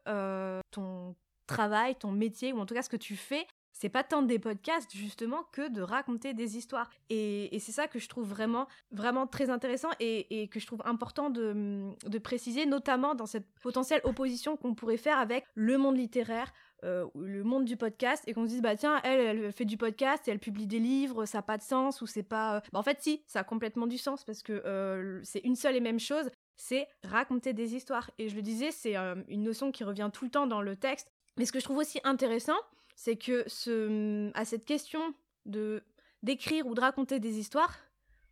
ton 0.71 1.15
travail, 1.45 1.95
ton 1.95 2.11
métier, 2.11 2.51
ou 2.51 2.59
en 2.59 2.65
tout 2.65 2.73
cas 2.73 2.81
ce 2.81 2.89
que 2.89 2.97
tu 2.97 3.15
fais, 3.15 3.47
c'est 3.79 3.89
pas 3.89 4.03
tant 4.03 4.23
des 4.23 4.39
podcasts 4.39 4.91
justement 4.91 5.43
que 5.51 5.69
de 5.69 5.81
raconter 5.81 6.33
des 6.33 6.57
histoires. 6.57 6.89
Et, 7.09 7.55
c'est 7.59 7.71
ça 7.71 7.87
que 7.87 7.99
je 7.99 8.07
trouve 8.07 8.27
vraiment, 8.27 8.67
vraiment 8.91 9.27
très 9.27 9.49
intéressant 9.49 9.89
et, 9.99 10.47
que 10.51 10.59
je 10.59 10.65
trouve 10.65 10.81
important 10.85 11.29
de, 11.29 11.93
préciser, 12.23 12.65
notamment 12.65 13.13
dans 13.13 13.27
cette 13.27 13.47
potentielle 13.61 14.01
opposition 14.03 14.57
qu'on 14.57 14.73
pourrait 14.73 14.97
faire 14.97 15.19
avec 15.19 15.45
le 15.53 15.77
monde 15.77 15.97
littéraire, 15.97 16.51
euh, 16.83 17.05
le 17.15 17.43
monde 17.43 17.65
du 17.65 17.77
podcast 17.77 18.23
et 18.27 18.33
qu'on 18.33 18.45
se 18.45 18.49
dise 18.49 18.61
bah 18.61 18.75
tiens 18.75 18.99
elle 19.03 19.19
elle 19.19 19.51
fait 19.51 19.65
du 19.65 19.77
podcast 19.77 20.27
et 20.27 20.31
elle 20.31 20.37
publie 20.37 20.67
des 20.67 20.77
livres 20.77 21.25
ça 21.25 21.39
n'a 21.39 21.41
pas 21.41 21.57
de 21.57 21.63
sens 21.63 22.03
ou 22.03 22.05
c'est 22.05 22.21
pas 22.21 22.57
euh, 22.57 22.59
bah, 22.71 22.77
en 22.77 22.83
fait 22.83 23.01
si 23.01 23.23
ça 23.25 23.39
a 23.39 23.43
complètement 23.43 23.87
du 23.87 23.97
sens 23.97 24.23
parce 24.23 24.43
que 24.43 24.61
euh, 24.63 25.19
c'est 25.23 25.39
une 25.39 25.55
seule 25.55 25.75
et 25.75 25.79
même 25.79 25.99
chose 25.99 26.29
c'est 26.55 26.87
raconter 27.03 27.53
des 27.53 27.73
histoires 27.73 28.11
et 28.19 28.29
je 28.29 28.35
le 28.35 28.43
disais 28.43 28.69
c'est 28.69 28.95
une 28.95 29.41
notion 29.41 29.71
qui 29.71 29.83
revient 29.83 30.11
tout 30.13 30.23
le 30.23 30.29
temps 30.29 30.45
dans 30.45 30.61
le 30.61 30.75
texte 30.75 31.11
mais 31.37 31.45
ce 31.45 31.51
que 31.51 31.59
je 31.59 31.63
trouve 31.63 31.77
aussi 31.77 31.99
intéressant 32.03 32.57
c'est 32.97 33.15
que 33.15 33.43
ce, 33.47 34.31
à 34.33 34.43
cette 34.43 34.65
question 34.65 35.13
de 35.45 35.83
d'écrire 36.23 36.65
ou 36.65 36.73
de 36.73 36.81
raconter 36.81 37.19
des 37.19 37.37
histoires, 37.37 37.77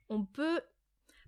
on 0.10 0.26
peut 0.26 0.60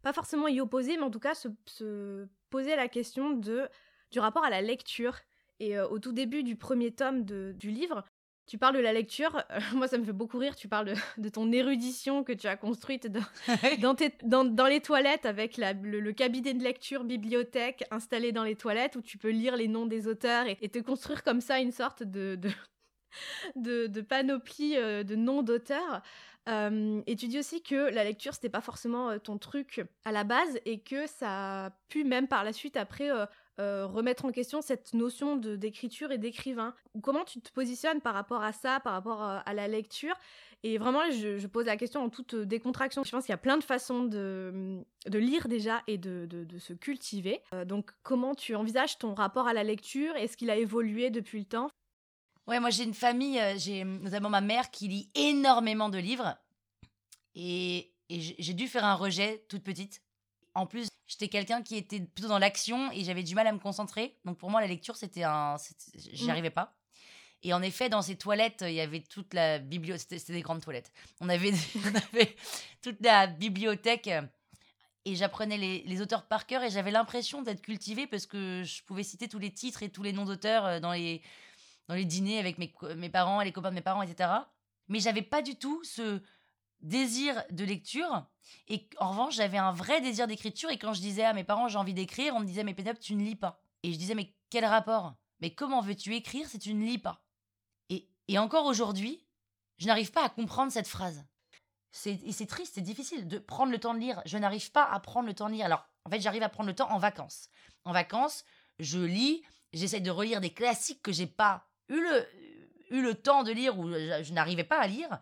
pas 0.02 0.12
forcément 0.12 0.48
y 0.48 0.60
opposer, 0.60 0.98
mais 0.98 1.04
en 1.04 1.12
tout 1.12 1.20
cas 1.20 1.36
se, 1.36 2.28
poser 2.50 2.76
la 2.76 2.88
question 2.88 3.30
de 3.30 3.70
du 4.12 4.20
rapport 4.20 4.44
à 4.44 4.50
la 4.50 4.62
lecture. 4.62 5.16
Et 5.60 5.78
euh, 5.78 5.88
au 5.88 6.00
tout 6.00 6.14
début 6.14 6.44
du 6.44 6.56
premier 6.56 6.92
tome 6.92 7.24
du 7.24 7.70
livre, 7.70 8.04
tu 8.48 8.58
parles 8.58 8.76
de 8.76 8.82
la 8.82 8.92
lecture. 8.94 9.44
moi, 9.76 9.88
ça 9.88 10.00
me 10.00 10.04
fait 10.04 10.14
beaucoup 10.14 10.40
rire. 10.40 10.56
Tu 10.56 10.68
parles 10.68 10.94
de, 11.18 11.30
ton 11.30 11.52
érudition 11.52 12.24
que 12.24 12.34
tu 12.34 12.48
as 12.48 12.58
construite 12.58 13.08
dans, 13.08 13.96
dans, 14.48 14.66
les 14.66 14.82
toilettes 14.82 15.28
avec 15.28 15.58
le, 15.58 16.12
cabinet 16.12 16.56
de 16.56 16.64
lecture 16.64 17.04
bibliothèque 17.04 17.84
installé 17.92 18.32
dans 18.32 18.44
les 18.44 18.56
toilettes 18.56 18.96
où 18.96 19.02
tu 19.02 19.20
peux 19.20 19.30
lire 19.30 19.56
les 19.56 19.68
noms 19.68 19.86
des 19.86 20.08
auteurs 20.08 20.48
et, 20.48 20.70
te 20.70 20.80
construire 20.80 21.24
comme 21.24 21.42
ça 21.42 21.60
une 21.60 21.72
sorte 21.72 22.02
de, 22.02 22.36
de, 22.36 22.50
panoplie 24.08 24.78
euh, 24.78 25.04
de 25.04 25.16
noms 25.16 25.42
d'auteurs. 25.42 26.02
Euh, 26.48 27.02
et 27.08 27.16
tu 27.18 27.28
dis 27.28 27.40
aussi 27.40 27.62
que 27.62 27.76
la 27.76 28.06
lecture, 28.06 28.34
c'était 28.34 28.50
pas 28.50 28.62
forcément 28.62 29.10
euh, 29.10 29.18
ton 29.18 29.38
truc 29.38 29.84
à 30.06 30.14
la 30.14 30.24
base 30.24 30.60
et 30.66 30.80
que 30.80 31.06
ça 31.06 31.66
a 31.66 31.70
pu 31.90 32.06
même 32.06 32.28
par 32.28 32.44
la 32.44 32.54
suite 32.54 32.78
après 32.78 33.10
remettre 33.60 34.26
en 34.26 34.32
question 34.32 34.62
cette 34.62 34.94
notion 34.94 35.36
de 35.36 35.56
d'écriture 35.56 36.12
et 36.12 36.20
d'écrivain. 36.20 36.76
Comment 37.02 37.24
tu 37.24 37.42
te 37.42 37.52
positionnes 37.52 38.02
par 38.02 38.14
rapport 38.14 38.44
à 38.44 38.54
ça, 38.54 38.80
par 38.82 38.94
rapport 38.94 39.24
à, 39.24 39.54
la 39.56 39.68
lecture? 39.68 40.16
Et 40.62 40.78
vraiment, 40.78 41.10
je, 41.10 41.48
pose 41.48 41.66
la 41.66 41.76
question 41.76 42.04
en 42.04 42.10
toute 42.10 42.36
décontraction. 42.36 43.04
Je 43.04 43.10
pense 43.10 43.26
qu'il 43.26 43.34
y 43.34 43.34
a 43.34 43.40
plein 43.40 43.58
de 43.58 43.64
façons 43.64 44.04
de, 44.04 44.84
de 45.08 45.18
lire 45.18 45.48
déjà 45.48 45.82
et 45.88 45.98
de, 45.98 46.28
de 46.28 46.60
se 46.60 46.74
cultiver. 46.74 47.42
donc, 47.66 47.90
comment 48.04 48.36
tu 48.36 48.54
envisages 48.54 49.00
ton 49.00 49.16
rapport 49.16 49.48
à 49.48 49.54
la 49.54 49.64
lecture? 49.64 50.16
Est-ce 50.16 50.38
qu'il 50.38 50.52
a 50.52 50.56
évolué 50.56 51.10
depuis 51.10 51.40
le 51.40 51.46
temps? 51.46 51.72
Ouais, 52.48 52.62
moi 52.62 52.70
j'ai 52.70 52.84
une 52.84 52.94
famille, 52.94 53.40
euh, 53.40 53.58
j'ai 53.58 53.84
notamment 53.84 54.30
ma 54.30 54.42
mère 54.42 54.72
qui 54.72 54.88
lit 54.88 55.10
énormément 55.16 55.90
de 55.90 55.98
livres. 55.98 56.38
Et, 57.36 57.94
j'ai 58.10 58.54
dû 58.54 58.70
faire 58.70 58.86
un 58.86 58.96
rejet 58.96 59.46
toute 59.50 59.64
petite. 59.64 60.02
En 60.56 60.66
plus, 60.66 60.88
j'étais 61.08 61.28
quelqu'un 61.28 61.62
qui 61.62 61.76
était 61.76 62.00
plutôt 62.00 62.30
dans 62.30 62.40
l'action 62.40 62.90
et 62.94 63.04
j'avais 63.04 63.22
du 63.22 63.36
mal 63.36 63.46
à 63.48 63.52
me 63.52 63.60
concentrer. 63.60 64.18
Donc 64.24 64.38
pour 64.38 64.50
moi, 64.50 64.62
la 64.62 64.68
lecture, 64.68 64.96
c'était 64.96 65.24
un. 65.24 65.58
J'y 65.94 66.26
mmh. 66.26 66.30
arrivais 66.30 66.50
pas. 66.50 66.74
Et 67.44 67.54
en 67.54 67.62
effet, 67.62 67.90
dans 67.90 68.02
ces 68.02 68.16
toilettes, 68.16 68.64
il 68.66 68.74
y 68.74 68.80
avait 68.80 69.02
toute 69.02 69.34
la 69.34 69.60
bibliothèque. 69.60 70.22
C'était 70.22 70.32
des 70.32 70.42
grandes 70.42 70.62
toilettes. 70.62 70.94
On 71.20 71.28
avait, 71.28 71.52
toute 72.82 73.02
la 73.02 73.28
bibliothèque. 73.28 74.10
Et 75.04 75.16
j'apprenais 75.16 75.58
les, 75.58 75.84
les, 75.84 76.02
auteurs 76.02 76.28
par 76.28 76.48
cœur 76.48 76.64
et 76.64 76.70
j'avais 76.70 76.92
l'impression 76.92 77.42
d'être 77.42 77.62
cultivée 77.62 78.08
parce 78.08 78.26
que 78.26 78.64
je 78.64 78.84
pouvais 78.84 79.04
citer 79.04 79.28
tous 79.28 79.40
les 79.40 79.52
titres 79.52 79.84
et 79.84 79.90
tous 79.90 80.04
les 80.04 80.14
noms 80.14 80.26
d'auteurs 80.26 80.66
euh, 80.66 80.80
dans 80.80 80.92
les, 80.92 81.22
dans 81.88 81.96
les 81.96 82.06
dîners 82.06 82.40
avec 82.40 82.58
mes, 82.58 83.10
parents 83.10 83.42
les 83.42 83.52
copains 83.52 83.70
de 83.70 83.76
mes 83.76 83.82
parents, 83.82 84.02
etc. 84.02 84.30
Mais 84.88 85.00
j'avais 85.00 85.22
pas 85.22 85.42
du 85.42 85.56
tout 85.56 85.84
ce 85.84 86.22
désir 86.82 87.44
de 87.52 87.64
lecture. 87.64 88.26
Et 88.68 88.90
en 88.98 89.12
revanche, 89.12 89.36
j'avais 89.36 89.58
un 89.58 89.72
vrai 89.72 90.02
désir 90.02 90.28
d'écriture. 90.28 90.70
Et 90.70 90.78
quand 90.78 90.94
je 90.94 91.02
disais 91.02 91.24
à 91.24 91.34
mes 91.34 91.44
parents, 91.44 91.68
j'ai 91.68 91.78
envie 91.78 91.94
d'écrire, 91.94 92.36
on 92.36 92.40
me 92.40 92.46
disait, 92.46 92.64
mais 92.64 92.74
Pénélope, 92.74 93.00
tu 93.00 93.16
ne 93.16 93.24
lis 93.24 93.36
pas. 93.36 93.62
Et 93.84 93.92
je 93.92 93.98
disais, 93.98 94.16
mais 94.16 94.34
quel 94.50 94.66
rapport? 94.66 95.16
Mais 95.42 95.54
comment 95.54 95.82
veux-tu 95.82 96.16
écrire 96.16 96.48
si 96.48 96.60
tu 96.60 96.74
ne 96.74 96.86
lis 96.86 96.98
pas? 96.98 97.24
Et, 97.90 98.10
et 98.28 98.38
encore 98.38 98.66
aujourd'hui, 98.66 99.26
je 99.78 99.88
n'arrive 99.88 100.12
pas 100.12 100.26
à 100.26 100.30
comprendre 100.30 100.72
cette 100.72 100.88
phrase. 100.88 101.26
Et 102.06 102.32
c'est 102.32 102.46
triste, 102.46 102.74
c'est 102.76 102.82
difficile 102.82 103.28
de 103.28 103.40
prendre 103.40 103.72
le 103.72 103.80
temps 103.80 103.94
de 103.94 104.00
lire. 104.00 104.22
Je 104.26 104.38
n'arrive 104.38 104.72
pas 104.72 104.84
à 104.84 105.00
prendre 105.00 105.28
le 105.28 105.34
temps 105.34 105.48
de 105.48 105.54
lire. 105.54 105.66
Alors, 105.66 105.88
en 106.06 106.10
fait, 106.10 106.20
j'arrive 106.20 106.44
à 106.44 106.50
prendre 106.50 106.68
le 106.68 106.76
temps 106.76 106.92
en 106.92 107.00
vacances. 107.00 107.50
En 107.86 107.92
vacances, 107.92 108.44
je 108.80 109.00
lis, 109.00 109.42
j'essaie 109.74 110.00
de 110.00 110.12
relire 110.12 110.42
des 110.42 110.54
classiques 110.54 111.02
que 111.02 111.12
j'ai 111.12 111.28
pas 111.28 111.67
eu 111.90 112.02
le, 112.02 112.28
eu 112.92 113.02
le 113.02 113.16
temps 113.16 113.44
de 113.44 113.52
lire 113.52 113.78
ou 113.78 113.88
je, 113.90 114.34
n'arrivais 114.34 114.64
pas 114.64 114.80
à 114.80 114.88
lire, 114.88 115.20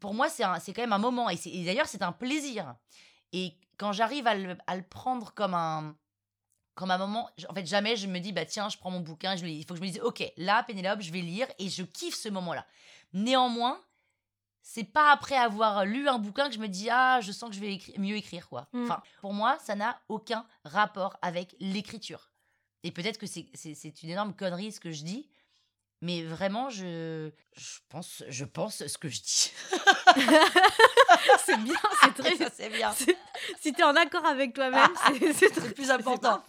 pour 0.00 0.14
moi, 0.14 0.28
c'est 0.28 0.42
quand 0.42 0.82
même 0.82 0.92
un 0.92 0.98
moment. 0.98 1.28
Et, 1.30 1.64
d'ailleurs, 1.64 1.86
c'est 1.86 2.02
un 2.02 2.12
plaisir. 2.12 2.74
Et 3.32 3.54
quand 3.78 3.92
j'arrive 3.92 4.26
à 4.26 4.34
le, 4.34 4.56
à 4.66 4.76
le, 4.76 4.82
prendre 4.82 5.32
comme 5.34 5.54
un, 5.54 5.96
comme 6.74 6.90
un 6.90 6.98
moment, 6.98 7.30
en 7.48 7.54
fait, 7.54 7.66
jamais 7.66 7.96
je 7.96 8.06
me 8.06 8.18
dis, 8.18 8.32
bah 8.32 8.44
tiens, 8.44 8.68
je 8.68 8.76
prends 8.76 8.90
mon 8.90 9.00
bouquin, 9.00 9.36
je 9.36 9.44
lis. 9.44 9.58
Il 9.58 9.64
faut 9.64 9.74
que 9.74 9.80
je 9.80 9.84
me 9.84 9.90
dise, 9.90 10.00
ok, 10.00 10.24
là, 10.36 10.62
Pénélope, 10.62 11.00
je 11.00 11.12
vais 11.12 11.20
lire 11.20 11.46
et 11.58 11.68
je 11.68 11.82
kiffe 11.82 12.14
ce 12.14 12.28
moment-là. 12.28 12.66
Néanmoins, 13.12 13.80
c'est 14.62 14.84
pas 14.84 15.12
après 15.12 15.36
avoir 15.36 15.84
lu 15.84 16.08
un 16.08 16.18
bouquin 16.18 16.48
que 16.48 16.54
je 16.54 16.58
me 16.58 16.68
dis, 16.68 16.88
ah, 16.90 17.20
je 17.22 17.32
sens 17.32 17.50
que 17.50 17.56
je 17.56 17.60
vais 17.60 17.78
mieux 17.98 18.16
écrire, 18.16 18.48
quoi. 18.48 18.68
Mm. 18.72 18.82
Enfin, 18.82 19.02
pour 19.20 19.32
moi, 19.32 19.58
ça 19.60 19.74
n'a 19.74 20.00
aucun 20.08 20.44
rapport 20.64 21.16
avec 21.22 21.54
l'écriture. 21.60 22.30
Et 22.82 22.90
peut-être 22.90 23.18
que 23.18 23.26
c'est 23.26 24.02
une 24.02 24.10
énorme 24.10 24.34
connerie 24.34 24.72
ce 24.72 24.80
que 24.80 24.90
je 24.90 25.02
dis, 25.02 25.28
mais 26.06 26.22
vraiment, 26.22 26.70
je, 26.70 27.32
je, 27.56 27.78
pense, 27.88 28.22
je 28.28 28.44
pense 28.44 28.86
ce 28.86 28.96
que 28.96 29.08
je 29.08 29.20
dis. 29.20 29.52
c'est 31.44 31.58
bien, 31.58 31.74
c'est 32.00 32.14
très 32.22 32.50
c'est 32.50 32.68
bien. 32.68 32.92
Si 33.60 33.72
tu 33.72 33.80
es 33.80 33.82
en 33.82 33.96
accord 33.96 34.24
avec 34.24 34.54
toi-même, 34.54 34.94
c'est 35.34 35.56
le 35.56 35.72
plus 35.74 35.90
important. 35.90 36.44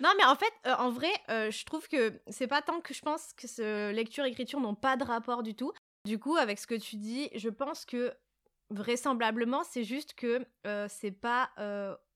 non, 0.00 0.10
mais 0.18 0.24
en 0.26 0.36
fait, 0.36 0.52
euh, 0.66 0.74
en 0.78 0.90
vrai, 0.90 1.10
euh, 1.30 1.50
je 1.50 1.64
trouve 1.64 1.88
que 1.88 2.20
c'est 2.28 2.46
pas 2.46 2.60
tant 2.60 2.82
que 2.82 2.92
je 2.92 3.00
pense 3.00 3.32
que 3.38 3.48
ce 3.48 3.90
lecture-écriture 3.92 4.60
n'ont 4.60 4.74
pas 4.74 4.98
de 4.98 5.04
rapport 5.04 5.42
du 5.42 5.54
tout. 5.54 5.72
Du 6.04 6.18
coup, 6.18 6.36
avec 6.36 6.58
ce 6.58 6.66
que 6.66 6.74
tu 6.74 6.96
dis, 6.96 7.30
je 7.34 7.48
pense 7.48 7.86
que 7.86 8.12
vraisemblablement, 8.70 9.62
c'est 9.64 9.84
juste 9.84 10.14
que 10.14 10.44
euh, 10.66 10.86
c'est 10.88 11.12
pas 11.12 11.50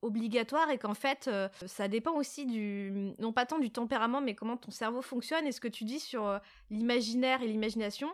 obligatoire 0.03 0.71
et 0.71 0.79
qu'en 0.79 0.95
fait, 0.95 1.29
euh, 1.29 1.49
ça 1.67 1.89
dépend 1.89 2.13
aussi 2.13 2.47
du, 2.47 3.13
non 3.19 3.33
pas 3.33 3.47
tant 3.47 3.59
du 3.59 3.71
tempérament, 3.71 4.21
mais 4.21 4.35
comment 4.35 4.57
ton 4.57 4.71
cerveau 4.71 5.03
fonctionne 5.03 5.47
et 5.47 5.53
ce 5.53 5.61
que 5.61 5.69
tu 5.69 5.85
dis 5.85 6.01
sur 6.01 6.27
euh, 6.27 6.39
l'imaginaire 6.71 7.43
et 7.43 7.47
l'imagination. 7.47 8.09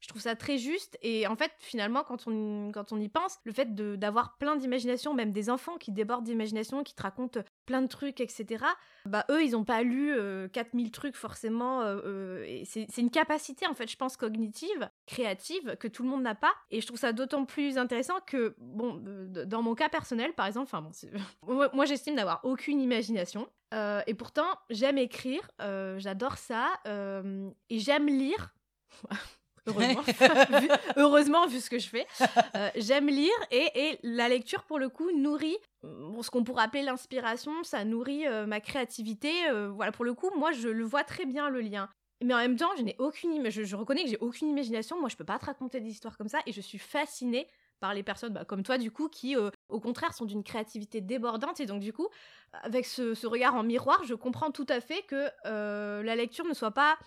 Je 0.00 0.08
trouve 0.08 0.22
ça 0.22 0.34
très 0.34 0.56
juste 0.56 0.96
et 1.02 1.26
en 1.26 1.36
fait 1.36 1.52
finalement 1.58 2.04
quand 2.04 2.26
on, 2.26 2.72
quand 2.72 2.90
on 2.92 2.98
y 2.98 3.10
pense, 3.10 3.38
le 3.44 3.52
fait 3.52 3.74
d'avoir 3.74 4.38
plein 4.38 4.56
d'imagination, 4.56 5.12
même 5.12 5.30
des 5.30 5.50
enfants 5.50 5.76
qui 5.76 5.92
débordent 5.92 6.24
d'imagination, 6.24 6.82
qui 6.82 6.94
te 6.94 7.02
racontent 7.02 7.40
plein 7.70 7.82
de 7.82 7.86
trucs, 7.86 8.20
etc. 8.20 8.64
Bah 9.06 9.24
eux 9.30 9.44
ils 9.44 9.52
n'ont 9.52 9.62
pas 9.64 9.84
lu 9.84 10.12
4000 10.52 10.86
euh, 10.86 10.90
trucs 10.90 11.14
forcément. 11.14 11.82
Euh, 11.82 12.44
c'est 12.64 12.98
une 12.98 13.10
capacité 13.10 13.64
en 13.68 13.74
fait 13.74 13.88
je 13.88 13.96
pense 13.96 14.16
cognitive, 14.16 14.90
créative 15.06 15.76
que 15.78 15.86
tout 15.86 16.02
le 16.02 16.08
monde 16.08 16.22
n'a 16.22 16.34
pas 16.34 16.52
et 16.72 16.80
je 16.80 16.86
trouve 16.88 16.98
ça 16.98 17.12
d'autant 17.12 17.44
plus 17.44 17.78
intéressant 17.78 18.14
que 18.26 18.56
bon 18.58 19.00
dans 19.46 19.62
mon 19.62 19.76
cas 19.76 19.88
personnel 19.88 20.32
par 20.32 20.46
exemple, 20.46 20.68
enfin 20.72 20.82
bon 20.82 20.90
moi 21.72 21.84
j'estime 21.84 22.16
d'avoir 22.16 22.40
aucune 22.42 22.80
imagination. 22.80 23.48
Euh, 23.72 24.02
et 24.08 24.14
pourtant, 24.14 24.48
j'aime 24.68 24.98
écrire, 24.98 25.48
j'adore 25.98 26.38
ça, 26.38 26.72
et 26.86 27.78
j'aime 27.78 28.08
lire. 28.08 28.52
heureusement, 29.66 30.02
vu, 30.60 30.68
heureusement 30.96 31.46
vu 31.46 31.60
ce 31.60 31.70
que 31.70 31.78
je 31.78 31.88
fais. 31.88 32.06
Euh, 32.54 32.70
j'aime 32.76 33.08
lire 33.08 33.32
et, 33.50 33.98
la 34.02 34.28
lecture 34.28 34.64
pour 34.64 34.78
le 34.78 34.88
coup 34.88 35.10
nourrit 35.12 35.58
ce 35.82 36.30
qu'on 36.30 36.44
pourrait 36.44 36.64
appeler 36.64 36.82
l'inspiration, 36.82 37.52
ça 37.64 37.84
nourrit 37.84 38.26
euh, 38.26 38.46
ma 38.46 38.60
créativité. 38.60 39.30
Euh, 39.48 39.70
voilà, 39.70 39.92
pour 39.92 40.04
le 40.04 40.14
coup, 40.14 40.30
moi 40.36 40.52
je 40.52 40.68
le 40.68 40.84
vois 40.84 41.04
très 41.04 41.26
bien 41.26 41.48
le 41.48 41.60
lien. 41.60 41.88
Mais 42.22 42.34
en 42.34 42.38
même 42.38 42.56
temps, 42.56 42.68
je 42.76 42.82
n'ai 42.82 42.96
aucune, 42.98 43.48
je, 43.48 43.62
je 43.62 43.76
reconnais 43.76 44.04
que 44.04 44.10
j'ai 44.10 44.18
aucune 44.18 44.50
imagination. 44.50 45.00
Moi, 45.00 45.08
je 45.08 45.16
peux 45.16 45.24
pas 45.24 45.38
te 45.38 45.46
raconter 45.46 45.80
des 45.80 45.88
histoires 45.88 46.18
comme 46.18 46.28
ça 46.28 46.40
et 46.44 46.52
je 46.52 46.60
suis 46.60 46.76
fascinée 46.76 47.46
par 47.80 47.94
les 47.94 48.02
personnes 48.02 48.34
bah, 48.34 48.44
comme 48.44 48.62
toi 48.62 48.76
du 48.76 48.90
coup 48.90 49.08
qui 49.08 49.36
au 49.38 49.80
contraire 49.80 50.12
sont 50.12 50.26
d'une 50.26 50.44
créativité 50.44 51.00
débordante 51.00 51.60
et 51.60 51.66
donc 51.66 51.80
du 51.80 51.94
coup 51.94 52.08
avec 52.52 52.84
ce, 52.84 53.14
ce, 53.14 53.26
regard 53.26 53.54
en 53.54 53.62
miroir 53.62 54.04
je 54.04 54.12
comprends 54.12 54.50
tout 54.50 54.66
à 54.68 54.82
fait 54.82 55.00
que 55.08 55.30
la 55.44 56.14
lecture 56.14 56.44
ne 56.44 56.52
soit 56.52 56.72
pas 56.72 56.98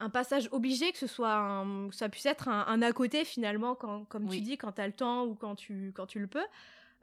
un 0.00 0.10
passage 0.10 0.48
obligé, 0.50 0.90
que 0.92 0.98
ce 0.98 1.06
soit 1.06 1.64
ça 1.92 2.08
puisse 2.08 2.26
être 2.26 2.48
un, 2.48 2.82
à 2.82 2.92
côté 2.92 3.24
finalement, 3.24 3.74
quand, 3.74 4.04
comme 4.06 4.28
tu 4.28 4.40
dis, 4.40 4.56
quand 4.56 4.72
tu 4.72 4.80
as 4.80 4.86
le 4.86 4.92
temps 4.92 5.24
ou 5.26 5.34
quand 5.34 5.54
tu, 5.54 5.92
quand 5.94 6.06
tu 6.06 6.18
le 6.18 6.26
peux. 6.26 6.44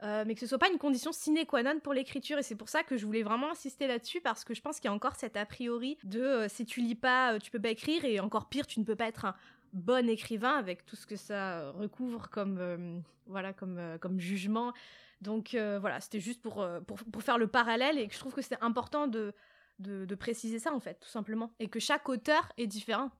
Euh, 0.04 0.22
mais 0.24 0.34
que 0.34 0.40
ce 0.40 0.46
soit 0.46 0.58
pas 0.58 0.70
une 0.70 0.78
condition 0.78 1.10
sine 1.10 1.44
qua 1.46 1.62
non 1.62 1.80
pour 1.80 1.92
l'écriture. 1.92 2.38
Et 2.38 2.42
c'est 2.42 2.54
pour 2.54 2.68
ça 2.68 2.82
que 2.82 2.96
je 2.96 3.04
voulais 3.04 3.22
vraiment 3.22 3.50
insister 3.50 3.86
là-dessus 3.86 4.20
parce 4.20 4.44
que 4.44 4.54
je 4.54 4.60
pense 4.60 4.76
qu'il 4.78 4.88
y 4.88 4.92
a 4.92 4.94
encore 4.94 5.16
cet 5.16 5.36
a 5.36 5.44
priori 5.44 5.98
de 6.04 6.20
euh, 6.20 6.48
si 6.48 6.64
tu 6.66 6.80
lis 6.80 6.94
pas 6.94 7.34
euh, 7.34 7.38
tu 7.38 7.50
peux 7.50 7.60
pas 7.60 7.70
écrire. 7.70 8.04
Et 8.04 8.20
encore 8.20 8.48
pire 8.48 8.66
tu 8.66 8.78
ne 8.78 8.84
peux 8.84 8.94
pas 8.94 9.08
être 9.08 9.24
un 9.24 9.34
bon 9.72 10.08
écrivain 10.08 10.56
avec 10.56 10.86
tout 10.86 10.96
ce 10.96 11.06
que 11.06 11.16
ça 11.16 11.72
recouvre 11.72 12.30
comme 12.30 13.02
voilà 13.26 13.52
comme 13.52 13.80
comme 14.00 14.20
jugement. 14.20 14.72
Donc 15.20 15.56
voilà 15.80 16.00
c'était 16.00 16.20
juste 16.20 16.40
pour, 16.40 16.64
pour, 16.86 16.98
pour 16.98 17.22
faire 17.22 17.38
le 17.38 17.48
parallèle. 17.48 17.98
Et 17.98 18.06
que 18.06 18.14
je 18.14 18.20
trouve 18.20 18.34
que 18.34 18.42
c'est 18.42 18.62
important 18.62 19.08
de 19.08 19.34
de, 19.78 20.14
préciser 20.14 20.58
ça, 20.58 20.72
en 20.72 20.80
fait, 20.80 21.00
tout 21.00 21.08
simplement. 21.08 21.52
Et 21.58 21.68
que 21.68 21.80
chaque 21.80 22.08
auteur 22.08 22.52
est 22.56 22.66
différent. 22.66 23.10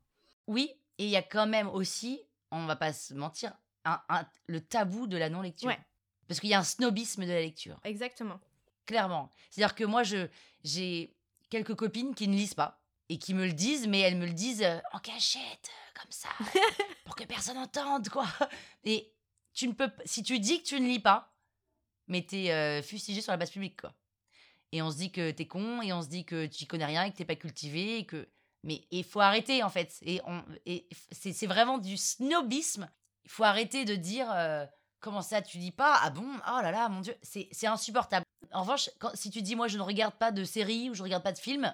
Oui, 0.46 0.72
et 0.98 1.04
il 1.04 1.10
y 1.10 1.16
a 1.16 1.22
quand 1.22 1.46
même 1.46 1.68
aussi, 1.68 2.22
on 2.50 2.66
va 2.66 2.76
pas 2.76 2.92
se 2.92 3.14
mentir, 3.14 3.52
un, 3.84 4.00
le 4.46 4.60
tabou 4.60 5.06
de 5.06 5.16
la 5.16 5.30
non-lecture. 5.30 5.72
Parce 6.26 6.40
qu'il 6.40 6.50
y 6.50 6.54
a 6.54 6.58
un 6.58 6.64
snobisme 6.64 7.24
de 7.24 7.30
la 7.30 7.40
lecture. 7.40 7.80
Exactement. 7.84 8.40
Clairement. 8.84 9.30
C'est-à-dire 9.50 9.74
que 9.74 9.84
moi, 9.84 10.02
je 10.02 10.28
j'ai 10.62 11.16
quelques 11.48 11.74
copines 11.74 12.14
qui 12.14 12.28
ne 12.28 12.34
lisent 12.34 12.54
pas 12.54 12.82
et 13.08 13.18
qui 13.18 13.34
me 13.34 13.46
le 13.46 13.52
disent, 13.52 13.86
mais 13.86 14.00
elles 14.00 14.16
me 14.16 14.26
le 14.26 14.32
disent 14.32 14.62
euh, 14.62 14.78
en 14.92 14.98
cachette, 14.98 15.70
euh, 15.70 16.00
comme 16.00 16.10
ça, 16.10 16.28
pour 17.04 17.16
que 17.16 17.24
personne 17.24 17.56
n'entende, 17.56 18.08
quoi. 18.10 18.26
Et 18.84 19.14
tu 19.54 19.66
ne 19.68 19.72
peux, 19.72 19.90
si 20.04 20.22
tu 20.22 20.38
dis 20.38 20.62
que 20.62 20.68
tu 20.68 20.80
ne 20.80 20.86
lis 20.86 21.00
pas, 21.00 21.34
mais 22.06 22.22
t'es 22.22 22.50
euh, 22.50 22.82
fustigé 22.82 23.20
sur 23.20 23.32
la 23.32 23.38
base 23.38 23.50
publique, 23.50 23.80
quoi. 23.80 23.94
Et 24.72 24.82
on 24.82 24.90
se 24.90 24.96
dit 24.96 25.10
que 25.10 25.30
t'es 25.30 25.46
con, 25.46 25.80
et 25.82 25.92
on 25.92 26.02
se 26.02 26.08
dit 26.08 26.24
que 26.24 26.46
tu 26.46 26.66
connais 26.66 26.84
rien, 26.84 27.04
et 27.04 27.10
que 27.10 27.16
t'es 27.16 27.24
pas 27.24 27.36
cultivé, 27.36 27.98
et 27.98 28.06
que. 28.06 28.28
Mais 28.64 28.82
il 28.90 29.04
faut 29.04 29.20
arrêter, 29.20 29.62
en 29.62 29.70
fait. 29.70 29.98
Et, 30.02 30.20
c'est 31.12 31.46
vraiment 31.46 31.78
du 31.78 31.96
snobisme. 31.96 32.90
Il 33.24 33.30
faut 33.30 33.44
arrêter 33.44 33.84
de 33.84 33.94
dire 33.94 34.28
Comment 35.00 35.22
ça, 35.22 35.42
tu 35.42 35.58
lis 35.58 35.70
pas? 35.70 35.98
Ah 36.02 36.10
bon? 36.10 36.26
Oh 36.48 36.60
là 36.60 36.70
là, 36.72 36.88
mon 36.88 37.00
Dieu, 37.00 37.14
c'est 37.22 37.66
insupportable. 37.66 38.24
En 38.52 38.62
revanche, 38.62 38.90
si 39.14 39.30
tu 39.30 39.42
dis 39.42 39.54
Moi, 39.54 39.68
je 39.68 39.78
ne 39.78 39.82
regarde 39.82 40.14
pas 40.14 40.32
de 40.32 40.44
séries 40.44 40.90
ou 40.90 40.94
je 40.94 41.02
regarde 41.02 41.22
pas 41.22 41.32
de 41.32 41.38
films, 41.38 41.72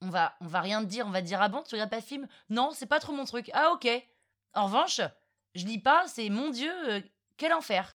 on 0.00 0.10
va, 0.10 0.34
on 0.40 0.46
va 0.46 0.60
rien 0.60 0.82
te 0.82 0.88
dire. 0.88 1.06
On 1.06 1.10
va 1.10 1.22
te 1.22 1.26
dire 1.26 1.40
Ah 1.40 1.48
bon, 1.48 1.62
tu 1.62 1.74
regardes 1.74 1.90
pas 1.90 2.00
de 2.00 2.04
films 2.04 2.26
Non, 2.50 2.72
c'est 2.72 2.86
pas 2.86 3.00
trop 3.00 3.12
mon 3.12 3.24
truc. 3.24 3.50
Ah 3.54 3.70
ok. 3.72 3.88
En 4.54 4.64
revanche, 4.66 5.00
je 5.54 5.66
lis 5.66 5.78
pas, 5.78 6.06
c'est 6.08 6.28
mon 6.30 6.50
Dieu, 6.50 6.72
quel 7.36 7.52
enfer. 7.52 7.92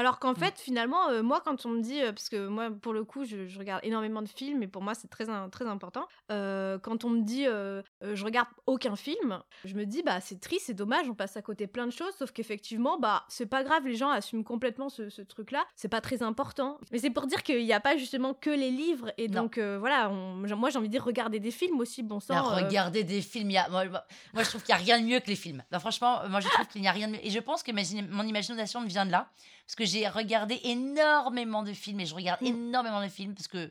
Alors 0.00 0.18
qu'en 0.18 0.32
mmh. 0.32 0.36
fait, 0.36 0.58
finalement, 0.58 1.10
euh, 1.10 1.22
moi, 1.22 1.42
quand 1.44 1.66
on 1.66 1.68
me 1.68 1.82
dit, 1.82 2.00
euh, 2.00 2.10
parce 2.12 2.30
que 2.30 2.48
moi, 2.48 2.70
pour 2.70 2.94
le 2.94 3.04
coup, 3.04 3.26
je, 3.26 3.58
regarde 3.58 3.84
énormément 3.84 4.22
de 4.22 4.28
films 4.28 4.62
et 4.62 4.66
pour 4.66 4.80
moi, 4.80 4.94
c'est 4.94 5.08
très, 5.08 5.26
très 5.50 5.66
important. 5.66 6.08
Euh, 6.32 6.78
quand 6.78 7.04
on 7.04 7.10
me 7.10 7.20
dit, 7.20 7.44
je 7.44 8.24
regarde 8.24 8.48
aucun 8.66 8.96
film, 8.96 9.42
je 9.66 9.74
me 9.74 9.84
dis, 9.84 10.02
bah, 10.02 10.22
c'est 10.22 10.40
triste, 10.40 10.64
c'est 10.68 10.74
dommage, 10.74 11.06
on 11.10 11.14
passe 11.14 11.36
à 11.36 11.42
côté 11.42 11.66
plein 11.66 11.86
de 11.86 11.92
choses, 11.92 12.14
sauf 12.18 12.32
qu'effectivement, 12.32 12.98
bah, 12.98 13.24
c'est 13.28 13.44
pas 13.44 13.62
grave, 13.62 13.86
les 13.86 13.96
gens 13.96 14.08
assument 14.08 14.42
complètement 14.42 14.88
ce, 14.88 15.20
truc-là, 15.20 15.66
c'est 15.76 15.88
pas 15.88 16.00
très 16.00 16.22
important. 16.22 16.78
Mais 16.92 16.98
c'est 16.98 17.10
pour 17.10 17.26
dire 17.26 17.42
qu'il 17.42 17.62
n'y 17.62 17.74
a 17.74 17.80
pas 17.80 17.98
justement 17.98 18.32
que 18.32 18.48
les 18.48 18.70
livres 18.70 19.12
et 19.18 19.28
donc, 19.28 19.58
voilà, 19.58 20.08
moi, 20.08 20.70
j'ai 20.70 20.78
envie 20.78 20.88
de 20.88 20.92
dire, 20.92 21.04
regarder 21.04 21.40
des 21.40 21.50
films 21.50 21.78
aussi, 21.78 22.02
bon 22.02 22.20
sang. 22.20 22.42
regarder 22.42 23.04
des 23.04 23.20
films, 23.20 23.50
y 23.50 23.58
a, 23.58 23.68
moi, 23.68 23.84
je 23.84 24.48
trouve 24.48 24.62
qu'il 24.62 24.74
n'y 24.74 24.80
a 24.80 24.82
rien 24.82 24.98
de 24.98 25.04
mieux 25.04 25.20
que 25.20 25.28
les 25.28 25.36
films. 25.36 25.62
Bah, 25.70 25.78
franchement, 25.78 26.20
moi, 26.30 26.40
je 26.40 26.48
trouve 26.48 26.68
qu'il 26.68 26.80
n'y 26.80 26.88
a 26.88 26.92
rien 26.92 27.08
de 27.08 27.12
mieux. 27.12 27.26
Et 27.26 27.30
je 27.30 27.38
pense 27.38 27.62
que 27.62 27.72
mon 28.10 28.22
imagination 28.24 28.82
vient 28.84 29.04
de 29.04 29.10
là. 29.10 29.28
Parce 29.70 29.76
que 29.76 29.84
j'ai 29.90 30.08
regardé 30.08 30.60
énormément 30.64 31.62
de 31.62 31.72
films 31.72 32.00
et 32.00 32.06
je 32.06 32.14
regarde 32.14 32.40
mmh. 32.40 32.46
énormément 32.46 33.02
de 33.02 33.08
films 33.08 33.34
parce 33.34 33.48
que 33.48 33.70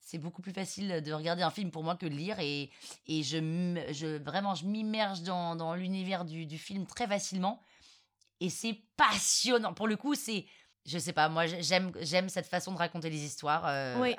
c'est 0.00 0.18
beaucoup 0.18 0.42
plus 0.42 0.52
facile 0.52 1.02
de 1.02 1.12
regarder 1.12 1.42
un 1.42 1.50
film 1.50 1.70
pour 1.70 1.82
moi 1.82 1.96
que 1.96 2.06
de 2.06 2.14
lire 2.14 2.38
et, 2.38 2.70
et 3.06 3.22
je, 3.22 3.38
je 3.92 4.18
vraiment 4.22 4.54
je 4.54 4.66
m'immerge 4.66 5.22
dans, 5.22 5.56
dans 5.56 5.74
l'univers 5.74 6.24
du, 6.24 6.46
du, 6.46 6.58
film 6.58 6.86
très 6.86 7.06
facilement 7.06 7.60
et 8.40 8.50
c'est 8.50 8.78
passionnant 8.96 9.72
pour 9.72 9.88
le 9.88 9.96
coup 9.96 10.14
c'est 10.14 10.46
je 10.84 10.98
sais 10.98 11.14
pas 11.14 11.28
moi 11.30 11.46
j'aime 11.46 11.92
j'aime 12.00 12.28
cette 12.28 12.46
façon 12.46 12.72
de 12.72 12.78
raconter 12.78 13.08
les 13.08 13.24
histoires 13.24 13.66
euh, 13.66 14.00
oui 14.00 14.14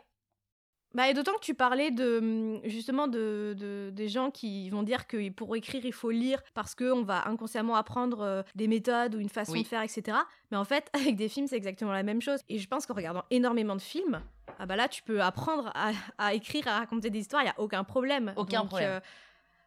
bah, 0.95 1.09
et 1.09 1.13
d'autant 1.13 1.33
que 1.33 1.41
tu 1.41 1.53
parlais 1.53 1.91
de 1.91 2.21
mmh, 2.21 2.61
justement 2.69 3.07
de, 3.07 3.53
de, 3.57 3.89
des 3.91 4.07
gens 4.07 4.31
qui 4.31 4.69
vont 4.69 4.81
dire 4.81 5.07
que 5.07 5.29
pour 5.29 5.53
écrire 5.57 5.85
il 5.85 5.91
faut 5.91 6.09
lire 6.09 6.41
parce 6.53 6.73
qu'on 6.73 7.03
va 7.03 7.27
inconsciemment 7.27 7.75
apprendre 7.75 8.21
euh, 8.21 8.43
des 8.55 8.69
méthodes 8.69 9.13
ou 9.13 9.19
une 9.19 9.27
façon 9.27 9.55
de 9.55 9.63
faire, 9.63 9.81
etc. 9.81 10.17
Mais 10.51 10.57
en 10.57 10.63
fait, 10.63 10.89
avec 10.93 11.17
des 11.17 11.27
films, 11.27 11.47
c'est 11.47 11.57
exactement 11.57 11.91
la 11.91 12.03
même 12.03 12.21
chose. 12.21 12.39
Et 12.47 12.59
je 12.59 12.67
pense 12.69 12.85
qu'en 12.85 12.93
regardant 12.93 13.25
énormément 13.29 13.75
de 13.75 13.81
films, 13.81 14.21
ah 14.57 14.65
bah 14.65 14.77
là, 14.77 14.87
tu 14.87 15.03
peux 15.03 15.21
apprendre 15.21 15.69
à, 15.75 15.91
à 16.17 16.33
écrire, 16.33 16.65
à 16.69 16.79
raconter 16.79 17.09
des 17.09 17.19
histoires, 17.19 17.41
il 17.41 17.45
n'y 17.45 17.51
a 17.51 17.59
aucun 17.59 17.83
problème. 17.83 18.33
Aucun 18.37 18.65
problème. 18.65 18.89
Euh, 18.89 18.99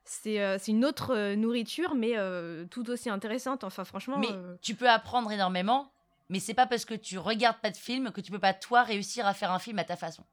c'est 0.04 0.58
c'est 0.58 0.72
une 0.72 0.86
autre 0.86 1.34
nourriture, 1.34 1.94
mais 1.94 2.14
tout 2.70 2.88
aussi 2.88 3.10
intéressante. 3.10 3.64
Enfin, 3.64 3.84
franchement. 3.84 4.16
Mais 4.16 4.30
tu 4.62 4.74
peux 4.74 4.88
apprendre 4.88 5.30
énormément, 5.30 5.92
mais 6.30 6.40
c'est 6.40 6.54
pas 6.54 6.66
parce 6.66 6.86
que 6.86 6.94
tu 6.94 7.18
regardes 7.18 7.58
pas 7.58 7.70
de 7.70 7.76
film 7.76 8.10
que 8.12 8.22
tu 8.22 8.32
peux 8.32 8.38
pas, 8.38 8.54
toi, 8.54 8.82
réussir 8.82 9.26
à 9.26 9.34
faire 9.34 9.52
un 9.52 9.58
film 9.58 9.78
à 9.78 9.84
ta 9.84 9.96
façon. 9.96 10.24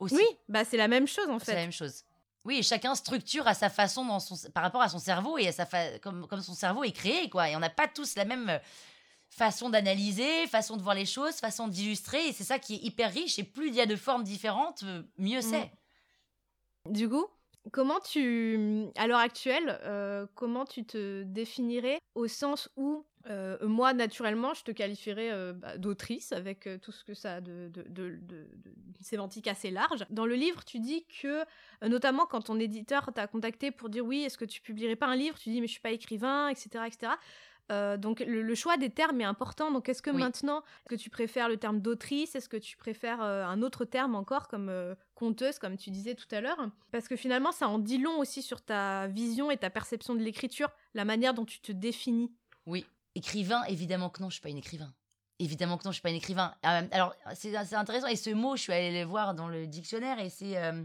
Oui, 0.00 0.24
bah 0.48 0.64
c'est 0.64 0.76
la 0.76 0.88
même 0.88 1.06
chose 1.06 1.28
en 1.28 1.38
fait. 1.38 1.46
C'est 1.46 1.54
la 1.54 1.62
même 1.62 1.72
chose. 1.72 2.04
Oui, 2.44 2.62
chacun 2.62 2.94
structure 2.94 3.46
à 3.46 3.54
sa 3.54 3.68
façon 3.68 4.04
dans 4.04 4.20
son, 4.20 4.50
par 4.52 4.62
rapport 4.62 4.80
à 4.80 4.88
son 4.88 4.98
cerveau 4.98 5.38
et 5.38 5.48
à 5.48 5.52
sa 5.52 5.66
comme, 5.98 6.26
comme 6.26 6.40
son 6.40 6.54
cerveau 6.54 6.84
est 6.84 6.92
créé, 6.92 7.28
quoi. 7.28 7.50
Et 7.50 7.56
on 7.56 7.60
n'a 7.60 7.70
pas 7.70 7.88
tous 7.88 8.16
la 8.16 8.24
même 8.24 8.48
euh, 8.48 8.58
façon 9.28 9.70
d'analyser, 9.70 10.46
façon 10.46 10.76
de 10.76 10.82
voir 10.82 10.94
les 10.94 11.04
choses, 11.04 11.34
façon 11.34 11.68
d'illustrer. 11.68 12.28
Et 12.28 12.32
c'est 12.32 12.44
ça 12.44 12.58
qui 12.58 12.76
est 12.76 12.84
hyper 12.84 13.12
riche. 13.12 13.38
Et 13.38 13.44
plus 13.44 13.68
il 13.68 13.74
y 13.74 13.80
a 13.80 13.86
de 13.86 13.96
formes 13.96 14.24
différentes, 14.24 14.82
euh, 14.84 15.02
mieux 15.18 15.42
c'est. 15.42 15.70
Mm. 16.86 16.92
Du 16.92 17.08
coup, 17.08 17.26
comment 17.72 18.00
tu, 18.00 18.86
à 18.96 19.06
l'heure 19.06 19.18
actuelle, 19.18 19.78
euh, 19.82 20.26
comment 20.34 20.64
tu 20.64 20.84
te 20.84 21.24
définirais 21.24 21.98
au 22.14 22.28
sens 22.28 22.70
où 22.76 23.04
euh, 23.26 23.56
moi, 23.62 23.92
naturellement, 23.92 24.54
je 24.54 24.62
te 24.62 24.70
qualifierais 24.70 25.30
euh, 25.32 25.52
bah, 25.52 25.76
d'autrice 25.76 26.32
avec 26.32 26.66
euh, 26.66 26.78
tout 26.78 26.92
ce 26.92 27.04
que 27.04 27.14
ça 27.14 27.36
a 27.36 27.40
de, 27.40 27.70
de, 27.70 28.18
sémantique 29.00 29.48
assez 29.48 29.70
large. 29.70 30.06
Dans 30.10 30.26
le 30.26 30.34
livre, 30.34 30.64
tu 30.64 30.78
dis 30.78 31.04
que, 31.22 31.44
notamment 31.86 32.26
quand 32.26 32.42
ton 32.42 32.58
éditeur 32.58 33.10
t'a 33.14 33.26
contacté 33.26 33.70
pour 33.70 33.88
dire 33.88 34.04
oui, 34.04 34.22
est-ce 34.22 34.38
que 34.38 34.44
tu 34.44 34.60
publierais 34.60 34.96
pas 34.96 35.06
un 35.06 35.16
livre? 35.16 35.38
Tu 35.38 35.50
dis 35.50 35.60
mais 35.60 35.66
je 35.66 35.72
suis 35.72 35.80
pas 35.80 35.90
écrivain, 35.90 36.48
etc., 36.48 36.84
etc. 36.86 37.12
donc 37.98 38.20
le, 38.26 38.54
choix 38.54 38.76
des 38.76 38.90
termes 38.90 39.20
est 39.20 39.24
important. 39.24 39.70
Donc 39.70 39.88
est-ce 39.88 40.02
que 40.02 40.10
maintenant, 40.10 40.64
que 40.88 40.96
tu 40.96 41.10
préfères 41.10 41.48
le 41.48 41.58
terme 41.58 41.80
d'autrice? 41.80 42.34
Est-ce 42.34 42.48
que 42.48 42.56
tu 42.56 42.76
préfères 42.76 43.20
un 43.20 43.62
autre 43.62 43.84
terme 43.84 44.16
encore 44.16 44.48
comme 44.48 44.96
conteuse, 45.14 45.58
comme 45.60 45.76
tu 45.76 45.90
disais 45.90 46.14
tout 46.16 46.28
à 46.32 46.40
l'heure? 46.40 46.58
Parce 46.90 47.06
que 47.06 47.14
finalement, 47.14 47.52
ça 47.52 47.68
en 47.68 47.78
dit 47.78 47.98
long 47.98 48.18
aussi 48.18 48.42
sur 48.42 48.62
ta 48.62 49.06
vision 49.06 49.50
et 49.52 49.56
ta 49.58 49.70
perception 49.70 50.16
de 50.16 50.22
l'écriture, 50.22 50.70
la 50.94 51.04
manière 51.04 51.34
dont 51.34 51.44
tu 51.44 51.60
te 51.60 51.70
définis. 51.70 52.32
Oui, 52.66 52.84
Écrivain, 53.18 53.64
évidemment 53.64 54.10
que 54.10 54.22
non, 54.22 54.30
je 54.30 54.34
suis 54.34 54.42
pas 54.42 54.48
une 54.48 54.58
écrivain. 54.58 54.94
Évidemment 55.40 55.76
que 55.76 55.84
non, 55.84 55.90
je 55.90 55.96
suis 55.96 56.02
pas 56.02 56.10
une 56.10 56.16
écrivain. 56.16 56.54
Euh, 56.64 56.86
alors, 56.92 57.14
c'est 57.34 57.56
intéressant. 57.74 58.06
Et 58.06 58.14
ce 58.14 58.30
mot, 58.30 58.56
je 58.56 58.62
suis 58.62 58.72
allée 58.72 59.00
le 59.00 59.04
voir 59.04 59.34
dans 59.34 59.48
le 59.48 59.66
dictionnaire 59.66 60.20
et 60.20 60.30
c'est 60.30 60.56
euh, 60.56 60.84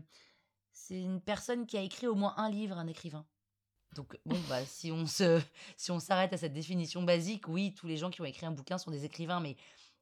c'est 0.71 0.99
une 0.99 1.21
personne 1.21 1.67
qui 1.67 1.77
a 1.77 1.81
écrit 1.81 2.07
au 2.07 2.15
moins 2.15 2.33
un 2.37 2.49
livre, 2.49 2.77
un 2.77 2.87
écrivain. 2.87 3.23
Donc, 3.95 4.17
bon, 4.25 4.39
bah, 4.49 4.65
si 4.65 4.91
on 4.91 5.05
si 5.05 5.91
on 5.91 5.99
s'arrête 5.99 6.33
à 6.33 6.37
cette 6.37 6.53
définition 6.53 7.03
basique, 7.03 7.47
oui, 7.47 7.75
tous 7.75 7.85
les 7.85 7.97
gens 7.97 8.09
qui 8.09 8.21
ont 8.21 8.25
écrit 8.25 8.47
un 8.47 8.51
bouquin 8.51 8.79
sont 8.79 8.89
des 8.89 9.05
écrivains, 9.05 9.39
mais 9.39 9.55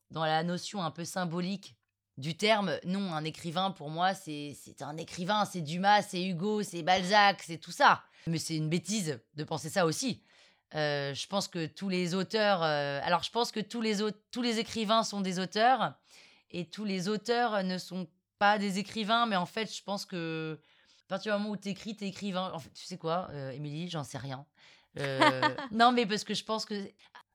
dans 0.10 0.24
la 0.24 0.44
notion 0.44 0.82
un 0.82 0.92
peu 0.92 1.04
symbolique 1.04 1.76
du 2.18 2.38
terme, 2.38 2.78
non, 2.86 3.14
un 3.14 3.24
écrivain, 3.26 3.72
pour 3.72 3.90
moi, 3.90 4.14
c'est 4.14 4.56
un 4.80 4.96
écrivain, 4.98 5.44
c'est 5.46 5.62
Dumas, 5.62 6.04
c'est 6.04 6.24
Hugo, 6.24 6.64
c'est 6.64 6.84
Balzac, 6.84 7.42
c'est 7.44 7.58
tout 7.58 7.72
ça. 7.72 8.04
Mais 8.28 8.38
c'est 8.38 8.56
une 8.56 8.70
bêtise 8.70 9.20
de 9.36 9.44
penser 9.44 9.70
ça 9.70 9.86
aussi. 9.86 10.24
Euh, 10.76 11.14
je 11.14 11.28
pense 11.28 11.48
que 11.48 11.66
tous 11.66 11.90
les 11.90 12.16
auteurs. 12.16 12.64
Euh, 12.64 13.00
alors, 13.04 13.24
je 13.24 13.32
pense 13.32 13.52
que 13.52 13.60
tous 13.60 13.82
les, 13.82 13.98
tous 14.32 14.42
les 14.42 14.60
écrivains 14.60 15.04
sont 15.04 15.22
des 15.22 15.40
auteurs 15.40 15.94
et 16.50 16.66
tous 16.66 16.86
les 16.86 17.10
auteurs 17.10 17.64
ne 17.64 17.78
sont 17.78 18.08
pas 18.40 18.58
des 18.58 18.80
écrivains, 18.80 19.26
mais 19.26 19.36
en 19.36 19.46
fait, 19.46 19.74
je 19.74 19.84
pense 19.84 20.06
que 20.06 20.60
à 21.08 21.10
partir 21.10 21.34
du 21.34 21.40
moment 21.40 21.54
où 21.54 21.58
tu 21.58 21.70
écris, 21.70 21.96
tu 21.96 22.06
écrivain. 22.06 22.52
En 22.54 22.60
fait, 22.60 22.72
tu 22.74 22.86
sais 22.86 22.98
quoi, 22.98 23.28
euh, 23.32 23.52
Émilie, 23.52 23.90
j'en 23.90 24.04
sais 24.04 24.18
rien. 24.18 24.46
non, 25.72 25.92
mais 25.92 26.06
parce 26.06 26.24
que 26.24 26.34
je 26.34 26.44
pense 26.44 26.66
que 26.66 26.90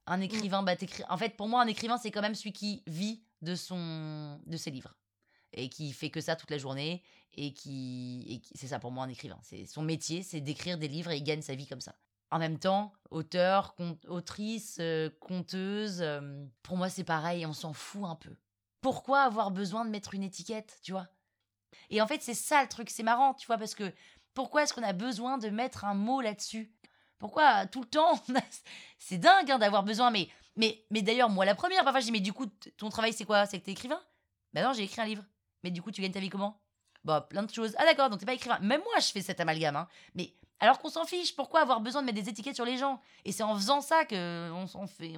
un 0.07 0.19
mmh. 0.19 0.23
écrivain, 0.23 0.63
bah, 0.63 0.75
en 1.09 1.19
fait, 1.19 1.37
pour 1.37 1.49
moi, 1.49 1.63
un 1.63 1.67
écrivain, 1.67 1.99
c'est 1.99 2.11
quand 2.11 2.23
même 2.23 2.35
celui 2.35 2.53
qui 2.53 2.83
vit 2.87 3.23
de, 3.43 3.55
son, 3.55 4.41
de 4.47 4.57
ses 4.57 4.71
livres 4.71 4.95
et 5.53 5.69
qui 5.69 5.93
fait 5.93 6.11
que 6.11 6.21
ça 6.21 6.37
toute 6.37 6.51
la 6.51 6.59
journée 6.59 7.03
et 7.35 7.53
qui, 7.53 8.41
qui 8.43 8.57
c'est 8.57 8.69
ça 8.69 8.79
pour 8.79 8.91
moi 8.91 9.05
un 9.05 9.09
écrivain. 9.09 9.39
C'est 9.43 9.67
son 9.67 9.83
métier, 9.83 10.23
c'est 10.23 10.41
d'écrire 10.41 10.79
des 10.79 10.89
livres 10.89 11.11
et 11.11 11.17
il 11.17 11.25
gagne 11.25 11.43
sa 11.43 11.55
vie 11.55 11.67
comme 11.67 11.81
ça 11.81 11.95
en 12.31 12.39
même 12.39 12.59
temps, 12.59 12.93
auteur, 13.11 13.75
autrice, 14.09 14.79
euh, 14.81 15.11
conteuse, 15.21 16.01
euh, 16.01 16.45
pour 16.63 16.77
moi 16.77 16.89
c'est 16.89 17.05
pareil, 17.05 17.47
on 17.47 17.53
s'en 17.53 17.73
fout 17.73 18.05
un 18.05 18.17
peu. 18.17 18.37
Pourquoi 18.81 19.23
avoir 19.23 19.51
besoin 19.51 19.85
de 19.85 19.91
mettre 19.91 20.15
une 20.15 20.23
étiquette, 20.23 20.79
tu 20.83 20.93
vois? 20.93 21.09
Et 21.91 22.01
en 22.01 22.07
fait, 22.07 22.23
c'est 22.23 22.35
ça 22.35 22.63
le 22.63 22.69
truc, 22.69 22.91
c'est 22.91 23.03
marrant, 23.03 23.35
tu 23.35 23.47
vois, 23.47 23.59
parce 23.59 23.75
que 23.75 23.93
pourquoi 24.35 24.63
est-ce 24.63 24.75
qu'on 24.75 24.83
a 24.83 24.93
besoin 24.93 25.39
de 25.39 25.49
mettre 25.49 25.85
un 25.85 25.95
mot 25.95 26.21
là-dessus? 26.21 26.73
Pourquoi 27.19 27.67
tout 27.67 27.81
le 27.81 27.89
temps 27.89 28.21
C'est 28.99 29.19
dingue 29.19 29.51
hein, 29.51 29.59
d'avoir 29.59 29.83
besoin, 29.83 30.11
mais, 30.11 30.29
mais, 30.57 30.85
mais 30.91 31.03
d'ailleurs, 31.03 31.31
moi 31.31 31.45
la 31.45 31.55
première, 31.55 31.85
parfois 31.85 32.01
je 32.01 32.07
dis, 32.07 32.13
mais 32.13 32.21
du 32.21 32.33
coup, 32.33 32.47
ton 32.77 32.89
travail 32.91 33.13
c'est 33.13 33.25
quoi? 33.25 33.47
C'est 33.47 33.59
que 33.61 33.65
t'es 33.65 33.73
écrivain? 33.73 34.01
Ben 34.53 34.65
non, 34.65 34.73
j'ai 34.73 34.83
écrit 34.83 35.01
un 35.01 35.07
livre. 35.07 35.25
Mais 35.63 35.71
du 35.71 35.83
coup, 35.83 35.91
tu 35.91 36.03
gagnes 36.03 36.13
ta 36.13 36.21
vie 36.21 36.29
comment? 36.29 36.61
Bah, 37.05 37.21
plein 37.21 37.43
de 37.43 37.51
choses. 37.53 37.75
Ah 37.79 37.85
d'accord, 37.85 38.11
donc 38.11 38.21
t'es 38.21 38.27
pas 38.27 38.35
écrivain. 38.35 38.59
Même 38.61 38.81
moi, 38.83 38.99
je 39.01 39.07
fais 39.13 39.23
cet 39.23 39.41
amalgame, 39.41 39.77
hein. 39.77 39.89
Mais 40.15 40.35
alors 40.61 40.79
qu'on 40.79 40.89
s'en 40.89 41.05
fiche, 41.05 41.37
pourquoi 41.37 41.61
avoir 41.61 41.81
besoin 41.81 42.03
de 42.03 42.07
mettre 42.07 42.23
des 42.23 42.31
étiquettes 42.31 42.55
sur 42.55 42.65
les 42.65 42.79
gens? 42.79 43.01
Et 43.25 43.33
c'est 43.33 43.43
en 43.43 43.55
faisant 43.57 43.81
ça 43.81 44.05
que 44.05 44.51
on, 44.53 44.87
fait, 44.87 45.13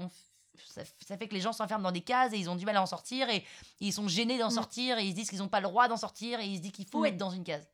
ça, 0.56 1.16
fait 1.16 1.28
que 1.28 1.34
les 1.34 1.40
gens 1.40 1.52
s'enferment 1.52 1.84
dans 1.84 1.92
des 1.92 2.00
cases 2.00 2.32
et 2.32 2.38
ils 2.38 2.50
ont 2.50 2.56
du 2.56 2.64
mal 2.64 2.76
à 2.76 2.82
en 2.82 2.86
sortir 2.86 3.28
et, 3.30 3.44
ils 3.80 3.92
sont 3.92 4.08
gênés 4.08 4.38
d'en 4.38 4.48
mm. 4.48 4.52
sortir 4.52 4.98
et 4.98 5.04
ils 5.04 5.10
se 5.10 5.14
disent 5.14 5.30
qu'ils 5.30 5.38
n'ont 5.38 5.48
pas 5.48 5.60
le 5.60 5.68
droit 5.68 5.88
d'en 5.88 5.96
sortir 5.96 6.40
et 6.40 6.46
ils 6.46 6.56
se 6.56 6.62
disent 6.62 6.72
qu'il 6.72 6.86
faut 6.86 7.02
mm. 7.02 7.06
être 7.06 7.16
dans 7.16 7.30
une 7.30 7.44
case. 7.44 7.68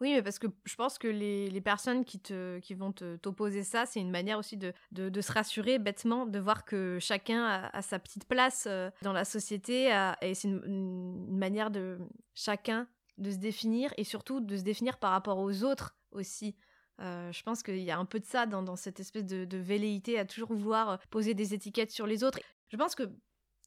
Oui, 0.00 0.12
mais 0.12 0.22
parce 0.22 0.38
que 0.38 0.46
je 0.64 0.74
pense 0.74 0.98
que 0.98 1.08
les, 1.08 1.48
les 1.48 1.60
personnes 1.62 2.04
qui, 2.04 2.20
te, 2.20 2.58
qui 2.58 2.74
vont 2.74 2.92
t'opposer 2.92 3.64
ça, 3.64 3.86
c'est 3.86 3.98
une 3.98 4.10
manière 4.10 4.38
aussi 4.38 4.58
de, 4.58 4.74
de, 4.92 5.20
se 5.22 5.32
rassurer 5.32 5.78
bêtement, 5.78 6.26
de 6.26 6.38
voir 6.38 6.66
que 6.66 6.98
chacun 7.00 7.70
a, 7.72 7.80
sa 7.80 7.98
petite 7.98 8.26
place 8.26 8.66
euh, 8.68 8.90
dans 9.00 9.14
la 9.14 9.24
société 9.24 9.86
et 10.20 10.34
c'est 10.34 10.48
une, 10.48 10.62
une, 10.66 11.38
manière 11.38 11.70
de 11.70 11.98
chacun 12.34 12.86
de 13.16 13.30
se 13.30 13.36
définir 13.36 13.90
et 13.96 14.04
surtout 14.04 14.40
de 14.40 14.58
se 14.58 14.62
définir 14.62 14.98
par 14.98 15.12
rapport 15.12 15.38
aux 15.38 15.64
autres 15.64 15.96
aussi. 16.10 16.56
Euh, 17.00 17.30
je 17.30 17.42
pense 17.42 17.62
qu'il 17.62 17.78
y 17.78 17.90
a 17.90 17.98
un 17.98 18.04
peu 18.04 18.18
de 18.18 18.24
ça 18.24 18.46
dans, 18.46 18.76
cette 18.76 19.00
espèce 19.00 19.24
de, 19.24 19.58
velléité 19.58 20.18
à 20.18 20.24
toujours 20.24 20.52
vouloir 20.52 20.90
euh, 20.90 20.96
poser 21.10 21.34
des 21.34 21.54
étiquettes 21.54 21.90
sur 21.90 22.06
les 22.06 22.24
autres. 22.24 22.38
Je 22.68 22.76
pense 22.76 22.94
que 22.94 23.04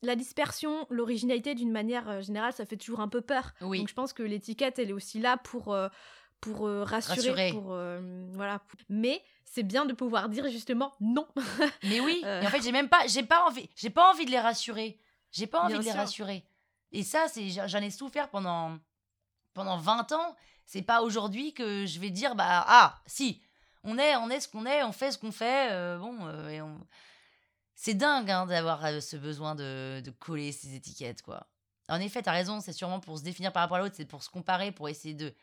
la 0.01 0.15
dispersion, 0.15 0.87
l'originalité 0.89 1.53
d'une 1.55 1.71
manière 1.71 2.09
euh, 2.09 2.21
générale, 2.21 2.53
ça 2.53 2.65
fait 2.65 2.77
toujours 2.77 3.01
un 3.01 3.07
peu 3.07 3.21
peur. 3.21 3.53
Donc 3.61 3.87
je 3.87 3.93
pense 3.93 4.13
que 4.13 4.23
l'étiquette, 4.23 4.79
elle 4.79 4.89
est 4.89 4.93
aussi 4.93 5.19
là 5.19 5.37
pour, 5.37 5.77
pour 6.41 6.67
rassurer. 6.67 7.51
Pour, 7.51 7.75
voilà. 8.31 8.61
Mais 8.87 9.21
c'est 9.45 9.63
bien 9.63 9.85
de 9.85 9.93
pouvoir 9.93 10.29
dire 10.29 10.47
justement 10.49 10.93
non. 10.99 11.27
Mais 11.83 11.99
oui, 11.99 12.21
et 12.23 12.45
en 12.45 12.49
fait, 12.49 12.63
j'ai 12.63 12.71
même 12.71 12.89
pas, 12.89 13.05
j'ai 13.07 13.23
pas 13.23 13.45
envie, 13.45 13.69
j'ai 13.75 13.89
pas 13.89 14.09
envie 14.11 14.25
de 14.25 14.31
les 14.31 14.39
rassurer. 14.39 14.99
J'ai 15.31 15.47
pas 15.47 15.61
envie 15.61 15.77
de 15.77 15.83
les 15.83 15.91
rassurer. 15.91 16.43
Et 16.91 17.03
ça, 17.03 17.27
c'est, 17.27 17.49
j'en 17.49 17.79
ai 17.79 17.91
souffert 17.91 18.29
pendant, 18.29 18.79
pendant 19.53 19.77
20 19.77 20.11
ans. 20.13 20.35
C'est 20.69 20.83
pas 20.83 21.01
aujourd'hui 21.01 21.51
que 21.55 21.87
je 21.87 21.99
vais 21.99 22.11
dire, 22.11 22.35
bah, 22.35 22.63
ah, 22.67 23.01
si, 23.07 23.41
on 23.83 23.97
est, 23.97 24.15
on 24.17 24.29
est 24.29 24.39
ce 24.39 24.47
qu'on 24.47 24.67
est, 24.67 24.83
on 24.83 24.91
fait 24.91 25.11
ce 25.11 25.17
qu'on 25.17 25.31
fait. 25.31 25.71
Euh, 25.71 25.97
bon, 25.97 26.15
euh, 26.27 26.75
c'est 27.73 27.95
dingue 27.95 28.29
hein, 28.29 28.45
d'avoir 28.45 28.85
euh, 28.85 28.99
ce 28.99 29.17
besoin 29.17 29.55
de, 29.55 29.99
de, 30.05 30.11
coller 30.11 30.51
ces 30.51 30.75
étiquettes, 30.75 31.23
quoi. 31.23 31.47
En 31.87 31.99
effet, 31.99 32.21
t'as 32.21 32.33
raison, 32.33 32.61
c'est 32.61 32.71
sûrement 32.71 32.99
pour 32.99 33.17
se 33.17 33.23
définir 33.23 33.51
par 33.51 33.63
rapport 33.63 33.77
à 33.77 33.79
l'autre, 33.79 33.95
c'est 33.97 34.05
pour 34.05 34.21
se 34.21 34.29
comparer, 34.29 34.71
pour 34.71 34.87
essayer 34.89 35.15
de. 35.15 35.33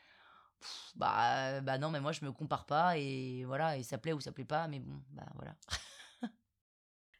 bah, 0.94 1.60
bah 1.60 1.76
non, 1.76 1.90
mais 1.90 1.98
moi 1.98 2.12
je 2.12 2.24
me 2.24 2.30
compare 2.30 2.64
pas 2.64 2.96
et 2.96 3.44
voilà, 3.46 3.76
et 3.78 3.82
ça 3.82 3.98
plaît 3.98 4.12
ou 4.12 4.20
ça 4.20 4.30
plaît 4.30 4.44
pas, 4.44 4.68
mais 4.68 4.78
bon, 4.78 5.02
bah 5.10 5.26
voilà. 5.34 5.56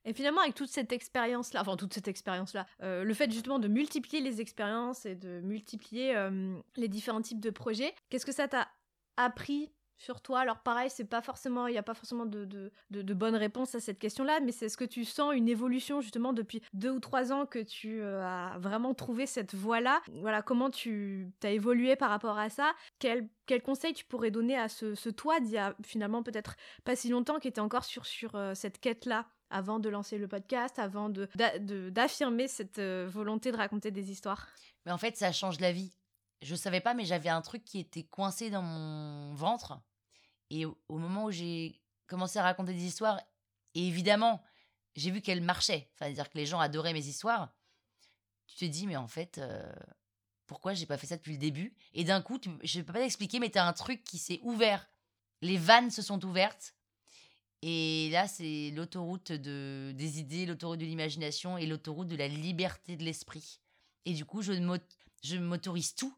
Et 0.07 0.13
finalement, 0.13 0.41
avec 0.41 0.55
toute 0.55 0.69
cette 0.69 0.93
expérience-là, 0.93 1.61
enfin 1.61 1.77
toute 1.77 1.93
cette 1.93 2.07
expérience-là, 2.07 2.65
euh, 2.83 3.03
le 3.03 3.13
fait 3.13 3.31
justement 3.31 3.59
de 3.59 3.67
multiplier 3.67 4.23
les 4.23 4.41
expériences 4.41 5.05
et 5.05 5.17
de 5.17 5.41
multiplier 5.41 6.17
euh, 6.17 6.57
les 6.77 6.89
différents 6.89 7.21
types 7.21 7.41
de 7.41 7.51
projets, 7.51 7.93
qu'est-ce 8.09 8.25
que 8.25 8.33
ça 8.33 8.47
t'a 8.47 8.69
appris 9.17 9.73
sur 9.99 10.21
toi? 10.21 10.41
Alors 10.41 10.61
pareil, 10.61 10.91
c'est 10.91 11.07
pas 11.07 11.23
forcément, 11.23 11.67
il 11.67 11.73
n'y 11.73 11.79
a 11.79 11.83
pas 11.83 11.95
forcément 11.95 12.25
de, 12.25 12.45
de, 12.45 12.71
de, 12.91 13.15
bonnes 13.15 13.35
réponses 13.35 13.75
à 13.75 13.81
cette 13.81 13.99
question-là, 13.99 14.39
mais 14.39 14.53
c'est 14.53 14.69
ce 14.69 14.77
que 14.77 14.85
tu 14.85 15.05
sens 15.05 15.35
une 15.35 15.49
évolution 15.49 16.01
justement 16.01 16.33
depuis 16.33 16.63
deux 16.73 16.91
ou 16.91 17.01
trois 17.01 17.33
ans 17.33 17.45
que 17.45 17.59
tu 17.59 18.01
euh, 18.01 18.23
as 18.23 18.59
vraiment 18.59 18.95
trouvé 18.95 19.27
cette 19.27 19.57
voie-là. 19.57 20.03
Voilà, 20.21 20.41
comment 20.41 20.71
tu 20.71 21.33
as 21.43 21.51
évolué 21.51 21.97
par 21.97 22.11
rapport 22.11 22.39
à 22.39 22.49
ça? 22.49 22.75
Quel, 23.01 23.29
quel 23.47 23.61
conseil 23.61 23.93
tu 23.93 24.05
pourrais 24.05 24.31
donner 24.31 24.57
à 24.57 24.69
ce, 24.69 24.95
ce 24.95 25.09
toi 25.09 25.41
d'il 25.41 25.53
y 25.53 25.59
a 25.59 25.75
finalement 25.83 26.23
peut-être 26.23 26.55
pas 26.85 26.95
si 26.95 27.09
longtemps 27.09 27.41
qui 27.41 27.49
était 27.49 27.61
encore 27.61 27.85
sur, 27.85 28.07
sur 28.07 28.41
cette 28.55 28.79
quête-là? 28.79 29.27
Avant 29.51 29.79
de 29.79 29.89
lancer 29.89 30.19
le 30.19 30.29
podcast, 30.29 30.79
avant 30.79 31.09
de, 31.09 31.29
d'affirmer 31.91 32.49
cette 32.49 32.79
euh, 32.79 33.09
volonté 33.09 33.53
de 33.53 33.57
raconter 33.57 33.91
des 33.91 34.11
histoires 34.11 34.49
Mais 34.85 34.93
en 34.93 34.99
fait, 34.99 35.17
ça 35.17 35.33
change 35.33 35.61
la 35.61 35.73
vie. 35.73 35.93
Je 36.43 36.55
savais 36.55 36.81
pas, 36.81 36.95
mais 36.95 37.05
j'avais 37.05 37.29
un 37.29 37.41
truc 37.43 37.65
qui 37.65 37.79
était 37.79 38.03
coincé 38.03 38.51
dans 38.51 38.63
mon 38.63 39.35
ventre. 39.35 39.81
Et 40.51 40.65
au, 40.65 40.77
moment 40.99 41.25
où 41.25 41.31
j'ai 41.31 41.81
commencé 42.07 42.39
à 42.39 42.43
raconter 42.43 42.73
des 42.73 42.85
histoires, 42.85 43.21
et 43.75 43.87
évidemment, 43.87 44.43
j'ai 44.95 45.11
vu 45.11 45.23
qu'elles 45.23 45.43
marchaient. 45.43 45.91
Enfin, 45.95 46.11
dire 46.11 46.29
que 46.29 46.39
les 46.39 46.47
gens 46.47 46.61
adoraient 46.61 46.93
mes 46.93 47.07
histoires. 47.07 47.53
Tu 48.47 48.57
te 48.57 48.65
dis, 48.65 48.87
mais 48.87 48.97
en 48.97 49.09
fait, 49.09 49.39
euh, 49.39 49.73
pourquoi 50.47 50.75
j'ai 50.75 50.87
pas 50.87 50.99
fait 50.99 51.07
ça 51.07 51.17
depuis 51.17 51.33
le 51.33 51.39
début? 51.39 51.75
Et 51.95 52.05
d'un 52.05 52.23
coup, 52.23 52.39
je 52.43 52.51
je 52.63 52.81
peux 52.81 52.93
pas 52.93 53.01
t'expliquer, 53.01 53.41
mais 53.41 53.51
tu 53.51 53.59
as 53.59 53.67
un 53.67 53.73
truc 53.73 54.05
qui 54.05 54.19
s'est 54.19 54.41
ouvert. 54.43 54.89
Les 55.43 55.59
vannes 55.59 55.91
se 55.91 56.03
sont 56.03 56.25
ouvertes 56.25 56.76
et 57.69 58.11
là, 58.11 58.29
c'est 58.29 58.71
l'autoroute 58.77 59.33
de, 59.33 59.91
des 59.93 60.21
idées, 60.21 60.47
l'autoroute 60.47 60.79
de 60.79 60.85
l'imagination 60.85 61.59
et 61.59 61.67
l'autoroute 61.67 62.07
de 62.07 62.15
la 62.15 62.29
liberté 62.29 62.95
de 62.95 63.03
l'esprit. 63.03 63.59
Et 64.05 64.13
du 64.13 64.25
coup, 64.25 64.41
je 64.41 64.53
m'autorise 65.39 65.97
tout. 65.97 66.17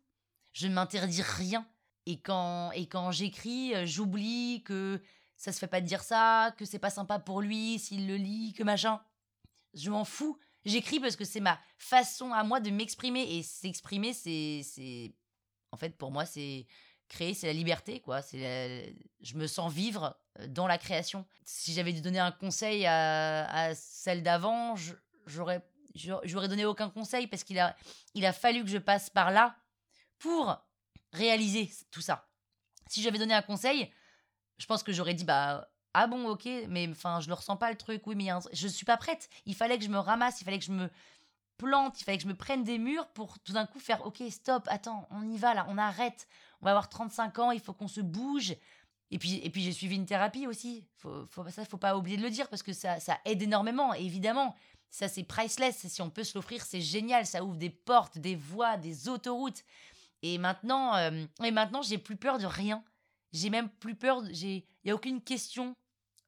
Je 0.52 0.66
ne 0.66 0.74
m'interdis 0.74 1.22
rien. 1.22 1.66
Et 2.04 2.20
quand, 2.20 2.70
et 2.72 2.86
quand 2.86 3.12
j'écris, 3.12 3.74
euh, 3.74 3.86
j'oublie 3.86 4.62
que 4.62 5.00
ça 5.38 5.50
se 5.50 5.58
fait 5.58 5.68
pas 5.68 5.80
de 5.80 5.86
dire 5.86 6.02
ça, 6.02 6.54
que 6.58 6.66
c'est 6.66 6.78
pas 6.78 6.90
sympa 6.90 7.18
pour 7.18 7.40
lui 7.40 7.78
s'il 7.78 8.06
le 8.06 8.16
lit, 8.16 8.52
que 8.52 8.62
machin. 8.62 9.00
Je 9.72 9.88
m'en 9.88 10.04
fous. 10.04 10.38
J'écris 10.66 11.00
parce 11.00 11.16
que 11.16 11.24
c'est 11.24 11.40
ma 11.40 11.58
façon 11.78 12.30
à 12.30 12.44
moi 12.44 12.60
de 12.60 12.68
m'exprimer. 12.68 13.22
Et 13.36 13.42
s'exprimer, 13.42 14.12
c'est. 14.12 15.14
En 15.70 15.78
fait, 15.78 15.96
pour 15.96 16.10
moi, 16.10 16.26
c'est 16.26 16.66
créer, 17.08 17.34
c'est 17.34 17.46
la 17.46 17.52
liberté, 17.52 18.00
quoi. 18.00 18.22
C'est 18.22 18.94
je 19.20 19.34
me 19.36 19.46
sens 19.46 19.72
vivre 19.72 20.16
euh, 20.38 20.46
dans 20.46 20.66
la 20.66 20.78
création. 20.78 21.26
Si 21.44 21.72
j'avais 21.72 21.92
dû 21.92 22.00
donner 22.00 22.18
un 22.20 22.32
conseil 22.32 22.86
à, 22.86 23.74
celle 23.74 24.22
d'avant, 24.22 24.74
j'aurais 25.26 25.64
j'aurais 25.94 26.48
donné 26.48 26.64
aucun 26.64 26.90
conseil 26.90 27.26
parce 27.26 27.42
qu'il 27.42 27.58
a 27.58 27.74
il 28.14 28.24
a 28.24 28.32
fallu 28.32 28.62
que 28.62 28.70
je 28.70 28.78
passe 28.78 29.10
par 29.10 29.32
là 29.32 29.56
pour 30.18 30.56
réaliser 31.12 31.70
tout 31.90 32.00
ça. 32.00 32.28
Si 32.86 33.02
j'avais 33.02 33.18
donné 33.18 33.34
un 33.34 33.42
conseil, 33.42 33.92
je 34.58 34.66
pense 34.66 34.82
que 34.82 34.92
j'aurais 34.92 35.14
dit 35.14 35.24
bah 35.24 35.68
ah 35.94 36.06
bon 36.06 36.28
ok 36.28 36.46
mais 36.68 36.88
enfin 36.88 37.20
je 37.20 37.28
le 37.28 37.34
ressens 37.34 37.56
pas 37.56 37.70
le 37.70 37.76
truc 37.76 38.06
oui 38.06 38.14
mais 38.14 38.28
je 38.52 38.68
suis 38.68 38.84
pas 38.86 38.96
prête. 38.96 39.28
Il 39.46 39.54
fallait 39.54 39.78
que 39.78 39.84
je 39.84 39.90
me 39.90 39.98
ramasse, 39.98 40.40
il 40.40 40.44
fallait 40.44 40.58
que 40.58 40.64
je 40.64 40.72
me 40.72 40.88
plante, 41.56 42.00
il 42.00 42.04
fallait 42.04 42.18
que 42.18 42.22
je 42.22 42.28
me 42.28 42.36
prenne 42.36 42.62
des 42.62 42.78
murs 42.78 43.08
pour 43.08 43.38
tout 43.40 43.52
d'un 43.52 43.66
coup 43.66 43.80
faire 43.80 44.06
ok 44.06 44.22
stop 44.30 44.64
attends 44.68 45.08
on 45.10 45.28
y 45.28 45.36
va 45.36 45.54
là 45.54 45.66
on 45.68 45.76
arrête 45.78 46.28
on 46.60 46.64
va 46.64 46.70
avoir 46.72 46.88
35 46.88 47.38
ans, 47.38 47.50
il 47.50 47.60
faut 47.60 47.72
qu'on 47.72 47.88
se 47.88 48.00
bouge. 48.00 48.56
Et 49.10 49.18
puis, 49.18 49.40
et 49.42 49.50
puis 49.50 49.62
j'ai 49.62 49.72
suivi 49.72 49.96
une 49.96 50.06
thérapie 50.06 50.46
aussi. 50.46 50.84
Faut, 50.96 51.26
faut, 51.26 51.48
ça, 51.48 51.64
faut 51.64 51.78
pas 51.78 51.96
oublier 51.96 52.16
de 52.16 52.22
le 52.22 52.30
dire 52.30 52.48
parce 52.48 52.62
que 52.62 52.72
ça, 52.72 53.00
ça 53.00 53.18
aide 53.24 53.42
énormément, 53.42 53.94
évidemment. 53.94 54.54
Ça, 54.90 55.08
c'est 55.08 55.24
priceless. 55.24 55.86
Si 55.86 56.02
on 56.02 56.10
peut 56.10 56.24
se 56.24 56.36
l'offrir, 56.36 56.64
c'est 56.64 56.80
génial. 56.80 57.26
Ça 57.26 57.44
ouvre 57.44 57.56
des 57.56 57.70
portes, 57.70 58.18
des 58.18 58.34
voies, 58.36 58.76
des 58.76 59.08
autoroutes. 59.08 59.64
Et 60.22 60.38
maintenant, 60.38 60.96
euh, 60.96 61.24
et 61.42 61.50
maintenant 61.50 61.82
j'ai 61.82 61.98
plus 61.98 62.16
peur 62.16 62.38
de 62.38 62.46
rien. 62.46 62.84
J'ai 63.32 63.50
même 63.50 63.68
plus 63.68 63.94
peur. 63.94 64.22
Il 64.24 64.64
n'y 64.84 64.90
a 64.90 64.94
aucune 64.94 65.22
question 65.22 65.74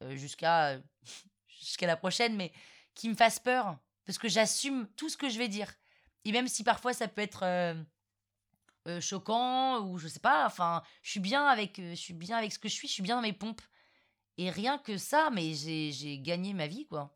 euh, 0.03 0.17
jusqu'à 0.17 0.79
jusqu'à 1.61 1.87
la 1.87 1.97
prochaine, 1.97 2.37
mais 2.37 2.53
qui 2.95 3.09
me 3.09 3.15
fasse 3.15 3.39
peur. 3.39 3.77
Parce 4.07 4.19
que 4.19 4.29
j'assume 4.29 4.87
tout 4.97 5.09
ce 5.09 5.17
que 5.17 5.29
je 5.29 5.39
vais 5.39 5.49
dire. 5.49 5.73
Et 6.25 6.33
même 6.33 6.49
si 6.49 6.65
parfois 6.65 6.93
ça 6.93 7.09
peut 7.09 7.23
être. 7.23 7.45
Euh, 8.87 8.91
euh, 8.91 9.01
choquant 9.01 9.81
ou 9.87 9.99
je 9.99 10.09
sais 10.09 10.21
pas. 10.21 10.47
Enfin, 10.47 10.83
je 11.03 11.11
suis 11.11 11.21
bien 11.21 11.47
avec, 11.47 11.79
euh, 11.79 11.91
je 11.91 12.01
suis 12.01 12.15
bien 12.15 12.37
avec 12.37 12.53
ce 12.53 12.59
que 12.59 12.69
je 12.69 12.75
suis, 12.75 12.89
je 12.89 12.93
suis 12.93 13.03
bien 13.03 13.17
dans 13.17 13.23
mes 13.23 13.33
pompes. 13.33 13.63
Et 14.39 14.51
rien 14.51 14.79
que 14.79 14.97
ça, 14.97 15.31
mais 15.31 15.53
j'ai 15.53 16.19
gagné 16.19 16.55
ma 16.55 16.67
vie, 16.67 16.87
quoi. 16.87 17.15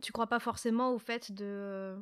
Tu 0.00 0.12
crois 0.12 0.26
pas 0.26 0.40
forcément 0.40 0.92
au 0.92 0.98
fait 0.98 1.30
de 1.30 1.98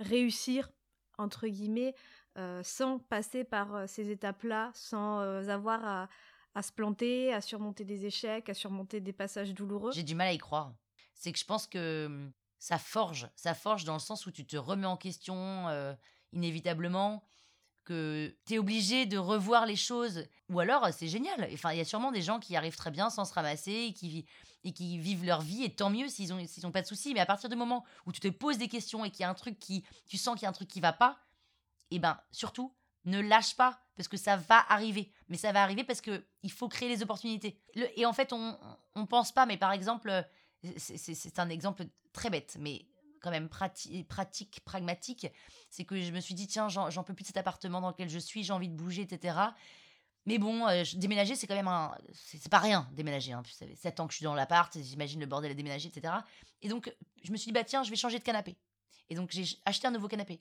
réussir, 0.00 0.70
entre 1.18 1.46
guillemets, 1.46 1.94
euh, 2.36 2.62
sans 2.64 2.98
passer 2.98 3.44
par 3.44 3.88
ces 3.88 4.10
étapes-là, 4.10 4.72
sans 4.74 5.20
avoir 5.48 5.84
à, 5.84 6.08
à, 6.54 6.62
se 6.62 6.72
planter, 6.72 7.32
à 7.32 7.40
surmonter 7.40 7.84
des 7.84 8.06
échecs, 8.06 8.48
à 8.48 8.54
surmonter 8.54 9.00
des 9.00 9.12
passages 9.12 9.54
douloureux? 9.54 9.92
J'ai 9.92 10.02
du 10.02 10.16
mal 10.16 10.28
à 10.28 10.32
y 10.32 10.38
croire. 10.38 10.74
C'est 11.14 11.30
que 11.30 11.38
je 11.38 11.44
pense 11.44 11.68
que 11.68 12.06
hum, 12.06 12.32
ça 12.58 12.78
forge, 12.78 13.30
ça 13.36 13.54
forge 13.54 13.84
dans 13.84 13.94
le 13.94 14.00
sens 14.00 14.26
où 14.26 14.32
tu 14.32 14.44
te 14.44 14.56
remets 14.56 14.86
en 14.86 14.96
question 14.96 15.68
inévitablement 16.32 17.22
que 17.90 18.32
tu 18.46 18.54
es 18.54 18.58
obligé 18.58 19.04
de 19.04 19.18
revoir 19.18 19.66
les 19.66 19.74
choses. 19.74 20.24
Ou 20.48 20.60
alors, 20.60 20.86
c'est 20.92 21.08
génial. 21.08 21.48
Enfin, 21.52 21.72
il 21.72 21.78
y 21.78 21.80
a 21.80 21.84
sûrement 21.84 22.12
des 22.12 22.22
gens 22.22 22.38
qui 22.38 22.54
arrivent 22.54 22.76
très 22.76 22.92
bien 22.92 23.10
sans 23.10 23.24
se 23.24 23.34
ramasser 23.34 23.72
et 23.88 23.92
qui, 23.92 24.26
et 24.62 24.72
qui 24.72 24.96
vivent 24.98 25.24
leur 25.24 25.40
vie, 25.40 25.64
et 25.64 25.74
tant 25.74 25.90
mieux 25.90 26.08
s'ils 26.08 26.28
n'ont 26.28 26.70
pas 26.70 26.82
de 26.82 26.86
soucis. 26.86 27.14
Mais 27.14 27.20
à 27.20 27.26
partir 27.26 27.48
du 27.48 27.56
moment 27.56 27.84
où 28.06 28.12
tu 28.12 28.20
te 28.20 28.28
poses 28.28 28.58
des 28.58 28.68
questions 28.68 29.04
et 29.04 29.10
qu'il 29.10 29.22
y 29.22 29.24
a 29.24 29.28
un 29.28 29.34
truc 29.34 29.58
qui. 29.58 29.84
Tu 30.06 30.18
sens 30.18 30.36
qu'il 30.36 30.44
y 30.44 30.46
a 30.46 30.50
un 30.50 30.52
truc 30.52 30.68
qui 30.68 30.78
va 30.78 30.92
pas, 30.92 31.18
eh 31.90 31.98
ben, 31.98 32.16
surtout, 32.30 32.72
ne 33.06 33.18
lâche 33.18 33.56
pas, 33.56 33.80
parce 33.96 34.06
que 34.06 34.16
ça 34.16 34.36
va 34.36 34.64
arriver. 34.72 35.10
Mais 35.28 35.36
ça 35.36 35.50
va 35.50 35.60
arriver 35.60 35.82
parce 35.82 36.00
que 36.00 36.24
il 36.44 36.52
faut 36.52 36.68
créer 36.68 36.88
les 36.88 37.02
opportunités. 37.02 37.60
et 37.74 38.06
en 38.06 38.12
fait, 38.12 38.32
on 38.32 38.56
ne 38.94 39.04
pense 39.04 39.32
pas, 39.32 39.46
mais 39.46 39.56
par 39.56 39.72
exemple, 39.72 40.12
c'est 40.76 41.40
un 41.40 41.48
exemple 41.48 41.86
très 42.12 42.30
bête, 42.30 42.56
mais 42.60 42.86
quand 43.20 43.30
même 43.30 43.48
pratique, 43.48 44.60
pragmatique, 44.64 45.26
c'est 45.68 45.84
que 45.84 46.00
je 46.00 46.10
me 46.12 46.20
suis 46.20 46.34
dit, 46.34 46.46
tiens, 46.46 46.68
j'en 46.68 47.04
peux 47.04 47.14
plus 47.14 47.22
de 47.22 47.28
cet 47.28 47.36
appartement 47.36 47.80
dans 47.80 47.90
lequel 47.90 48.08
je 48.08 48.18
suis, 48.18 48.42
j'ai 48.42 48.52
envie 48.52 48.68
de 48.68 48.76
bouger, 48.76 49.02
etc. 49.02 49.36
Mais 50.26 50.38
bon, 50.38 50.66
euh, 50.68 50.84
déménager, 50.94 51.34
c'est 51.34 51.46
quand 51.46 51.54
même 51.54 51.68
un. 51.68 51.94
C'est 52.12 52.50
pas 52.50 52.58
rien, 52.58 52.88
déménager. 52.92 53.32
Hein, 53.32 53.42
ça 53.50 53.66
fait 53.66 53.74
7 53.74 54.00
ans 54.00 54.06
que 54.06 54.12
je 54.12 54.18
suis 54.18 54.24
dans 54.24 54.34
l'appart, 54.34 54.76
j'imagine 54.80 55.20
le 55.20 55.26
bordel 55.26 55.50
à 55.50 55.54
déménager, 55.54 55.88
etc. 55.88 56.12
Et 56.62 56.68
donc, 56.68 56.94
je 57.22 57.32
me 57.32 57.36
suis 57.36 57.46
dit, 57.46 57.52
bah 57.52 57.64
tiens, 57.64 57.82
je 57.82 57.90
vais 57.90 57.96
changer 57.96 58.18
de 58.18 58.24
canapé. 58.24 58.56
Et 59.08 59.14
donc, 59.14 59.30
j'ai 59.32 59.44
acheté 59.64 59.86
un 59.86 59.90
nouveau 59.90 60.08
canapé. 60.08 60.40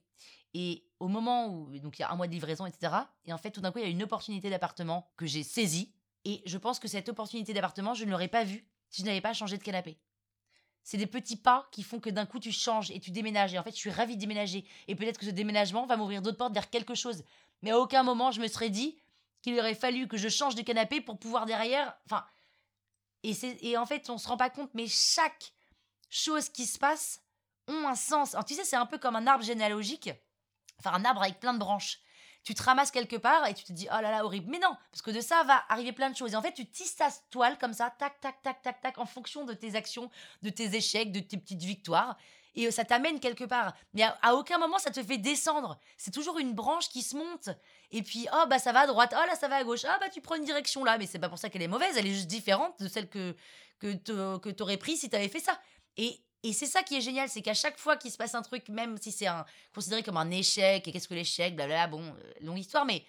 Et 0.53 0.85
au 0.99 1.07
moment 1.07 1.47
où. 1.47 1.77
Donc, 1.79 1.97
il 1.97 2.01
y 2.01 2.05
a 2.05 2.11
un 2.11 2.15
mois 2.15 2.27
de 2.27 2.33
livraison, 2.33 2.65
etc. 2.65 2.93
Et 3.25 3.33
en 3.33 3.37
fait, 3.37 3.51
tout 3.51 3.61
d'un 3.61 3.71
coup, 3.71 3.79
il 3.79 3.83
y 3.83 3.87
a 3.87 3.89
une 3.89 4.03
opportunité 4.03 4.49
d'appartement 4.49 5.11
que 5.15 5.25
j'ai 5.25 5.43
saisie. 5.43 5.93
Et 6.25 6.43
je 6.45 6.57
pense 6.57 6.79
que 6.79 6.87
cette 6.87 7.07
opportunité 7.07 7.53
d'appartement, 7.53 7.93
je 7.93 8.03
ne 8.03 8.11
l'aurais 8.11 8.27
pas 8.27 8.43
vue 8.43 8.67
si 8.89 9.01
je 9.01 9.07
n'avais 9.07 9.21
pas 9.21 9.33
changé 9.33 9.57
de 9.57 9.63
canapé. 9.63 9.97
C'est 10.83 10.97
des 10.97 11.07
petits 11.07 11.35
pas 11.35 11.67
qui 11.71 11.83
font 11.83 11.99
que 11.99 12.09
d'un 12.09 12.25
coup 12.25 12.39
tu 12.39 12.51
changes 12.51 12.89
et 12.91 12.99
tu 12.99 13.11
déménages. 13.11 13.53
Et 13.53 13.59
en 13.59 13.63
fait, 13.63 13.71
je 13.71 13.77
suis 13.77 13.91
ravie 13.91 14.15
de 14.15 14.21
déménager. 14.21 14.65
Et 14.87 14.95
peut-être 14.95 15.19
que 15.19 15.25
ce 15.25 15.31
déménagement 15.31 15.85
va 15.85 15.97
m'ouvrir 15.97 16.21
d'autres 16.21 16.37
portes 16.37 16.53
vers 16.53 16.69
quelque 16.69 16.95
chose. 16.95 17.23
Mais 17.61 17.71
à 17.71 17.79
aucun 17.79 18.03
moment 18.03 18.31
je 18.31 18.41
me 18.41 18.47
serais 18.47 18.69
dit 18.69 18.97
qu'il 19.41 19.57
aurait 19.59 19.75
fallu 19.75 20.07
que 20.07 20.17
je 20.17 20.29
change 20.29 20.55
de 20.55 20.61
canapé 20.61 21.01
pour 21.01 21.17
pouvoir 21.17 21.45
derrière. 21.45 21.95
Enfin. 22.05 22.25
Et, 23.23 23.35
et 23.61 23.77
en 23.77 23.85
fait, 23.85 24.09
on 24.09 24.17
se 24.17 24.27
rend 24.27 24.37
pas 24.37 24.49
compte, 24.49 24.71
mais 24.73 24.87
chaque 24.87 25.53
chose 26.09 26.49
qui 26.49 26.65
se 26.65 26.79
passe 26.79 27.21
ont 27.67 27.87
un 27.87 27.95
sens. 27.95 28.33
Alors, 28.33 28.45
tu 28.45 28.55
sais, 28.55 28.63
c'est 28.63 28.75
un 28.75 28.85
peu 28.85 28.97
comme 28.97 29.15
un 29.15 29.27
arbre 29.27 29.43
généalogique. 29.43 30.09
Enfin, 30.79 30.93
un 30.93 31.05
arbre 31.05 31.21
avec 31.21 31.39
plein 31.39 31.53
de 31.53 31.59
branches. 31.59 31.99
Tu 32.43 32.53
te 32.53 32.63
ramasses 32.63 32.91
quelque 32.91 33.15
part 33.15 33.45
et 33.47 33.53
tu 33.53 33.63
te 33.63 33.73
dis 33.73 33.87
oh 33.91 34.01
là 34.01 34.11
là 34.11 34.25
horrible. 34.25 34.47
Mais 34.49 34.59
non, 34.59 34.75
parce 34.91 35.01
que 35.01 35.11
de 35.11 35.21
ça 35.21 35.43
va 35.43 35.63
arriver 35.69 35.91
plein 35.91 36.09
de 36.09 36.15
choses. 36.15 36.33
Et 36.33 36.35
en 36.35 36.41
fait, 36.41 36.53
tu 36.53 36.65
tisses 36.65 36.95
ta 36.95 37.09
toile 37.29 37.57
comme 37.57 37.73
ça, 37.73 37.93
tac 37.97 38.19
tac 38.21 38.41
tac 38.41 38.61
tac 38.61 38.81
tac, 38.81 38.97
en 38.97 39.05
fonction 39.05 39.45
de 39.45 39.53
tes 39.53 39.75
actions, 39.75 40.09
de 40.41 40.49
tes 40.49 40.75
échecs, 40.75 41.11
de 41.11 41.19
tes 41.19 41.37
petites 41.37 41.63
victoires. 41.63 42.17
Et 42.55 42.67
euh, 42.67 42.71
ça 42.71 42.85
t'amène 42.85 43.19
quelque 43.19 43.43
part. 43.43 43.73
Mais 43.93 44.03
à, 44.03 44.35
aucun 44.35 44.57
moment 44.57 44.79
ça 44.79 44.91
te 44.91 45.03
fait 45.03 45.17
descendre. 45.17 45.79
C'est 45.97 46.11
toujours 46.11 46.39
une 46.39 46.53
branche 46.53 46.89
qui 46.89 47.01
se 47.01 47.15
monte. 47.15 47.49
Et 47.91 48.01
puis 48.01 48.27
oh 48.33 48.45
bah 48.49 48.59
ça 48.59 48.71
va 48.71 48.81
à 48.81 48.87
droite, 48.87 49.13
oh 49.13 49.27
là 49.27 49.35
ça 49.35 49.47
va 49.47 49.57
à 49.57 49.63
gauche, 49.63 49.85
ah 49.85 49.97
bah 49.99 50.09
tu 50.09 50.21
prends 50.21 50.35
une 50.35 50.45
direction 50.45 50.83
là. 50.83 50.97
Mais 50.97 51.05
c'est 51.05 51.19
pas 51.19 51.29
pour 51.29 51.37
ça 51.37 51.49
qu'elle 51.49 51.61
est 51.61 51.67
mauvaise, 51.67 51.97
elle 51.97 52.07
est 52.07 52.13
juste 52.13 52.27
différente 52.27 52.79
de 52.81 52.87
celle 52.87 53.09
que 53.09 53.35
que 53.79 54.49
t'aurais 54.49 54.77
pris 54.77 54.97
si 54.97 55.09
t'avais 55.09 55.29
fait 55.29 55.39
ça. 55.39 55.59
Et 55.95 56.19
et 56.41 56.53
c'est 56.53 56.67
ça 56.67 56.83
qui 56.83 56.95
est 56.95 57.01
génial, 57.01 57.27
c'est 57.27 57.41
qu'à 57.41 57.53
chaque 57.53 57.77
fois 57.77 57.97
qu'il 57.97 58.11
se 58.11 58.17
passe 58.17 58.33
un 58.33 58.41
truc, 58.41 58.69
même 58.69 58.97
si 58.97 59.11
c'est 59.11 59.27
considéré 59.73 60.03
comme 60.03 60.17
un 60.17 60.31
échec, 60.31 60.87
et 60.87 60.91
qu'est-ce 60.91 61.07
que 61.07 61.13
l'échec, 61.13 61.55
blablabla, 61.55 61.87
bon, 61.87 62.01
euh, 62.01 62.33
longue 62.41 62.59
histoire, 62.59 62.85
mais 62.85 63.03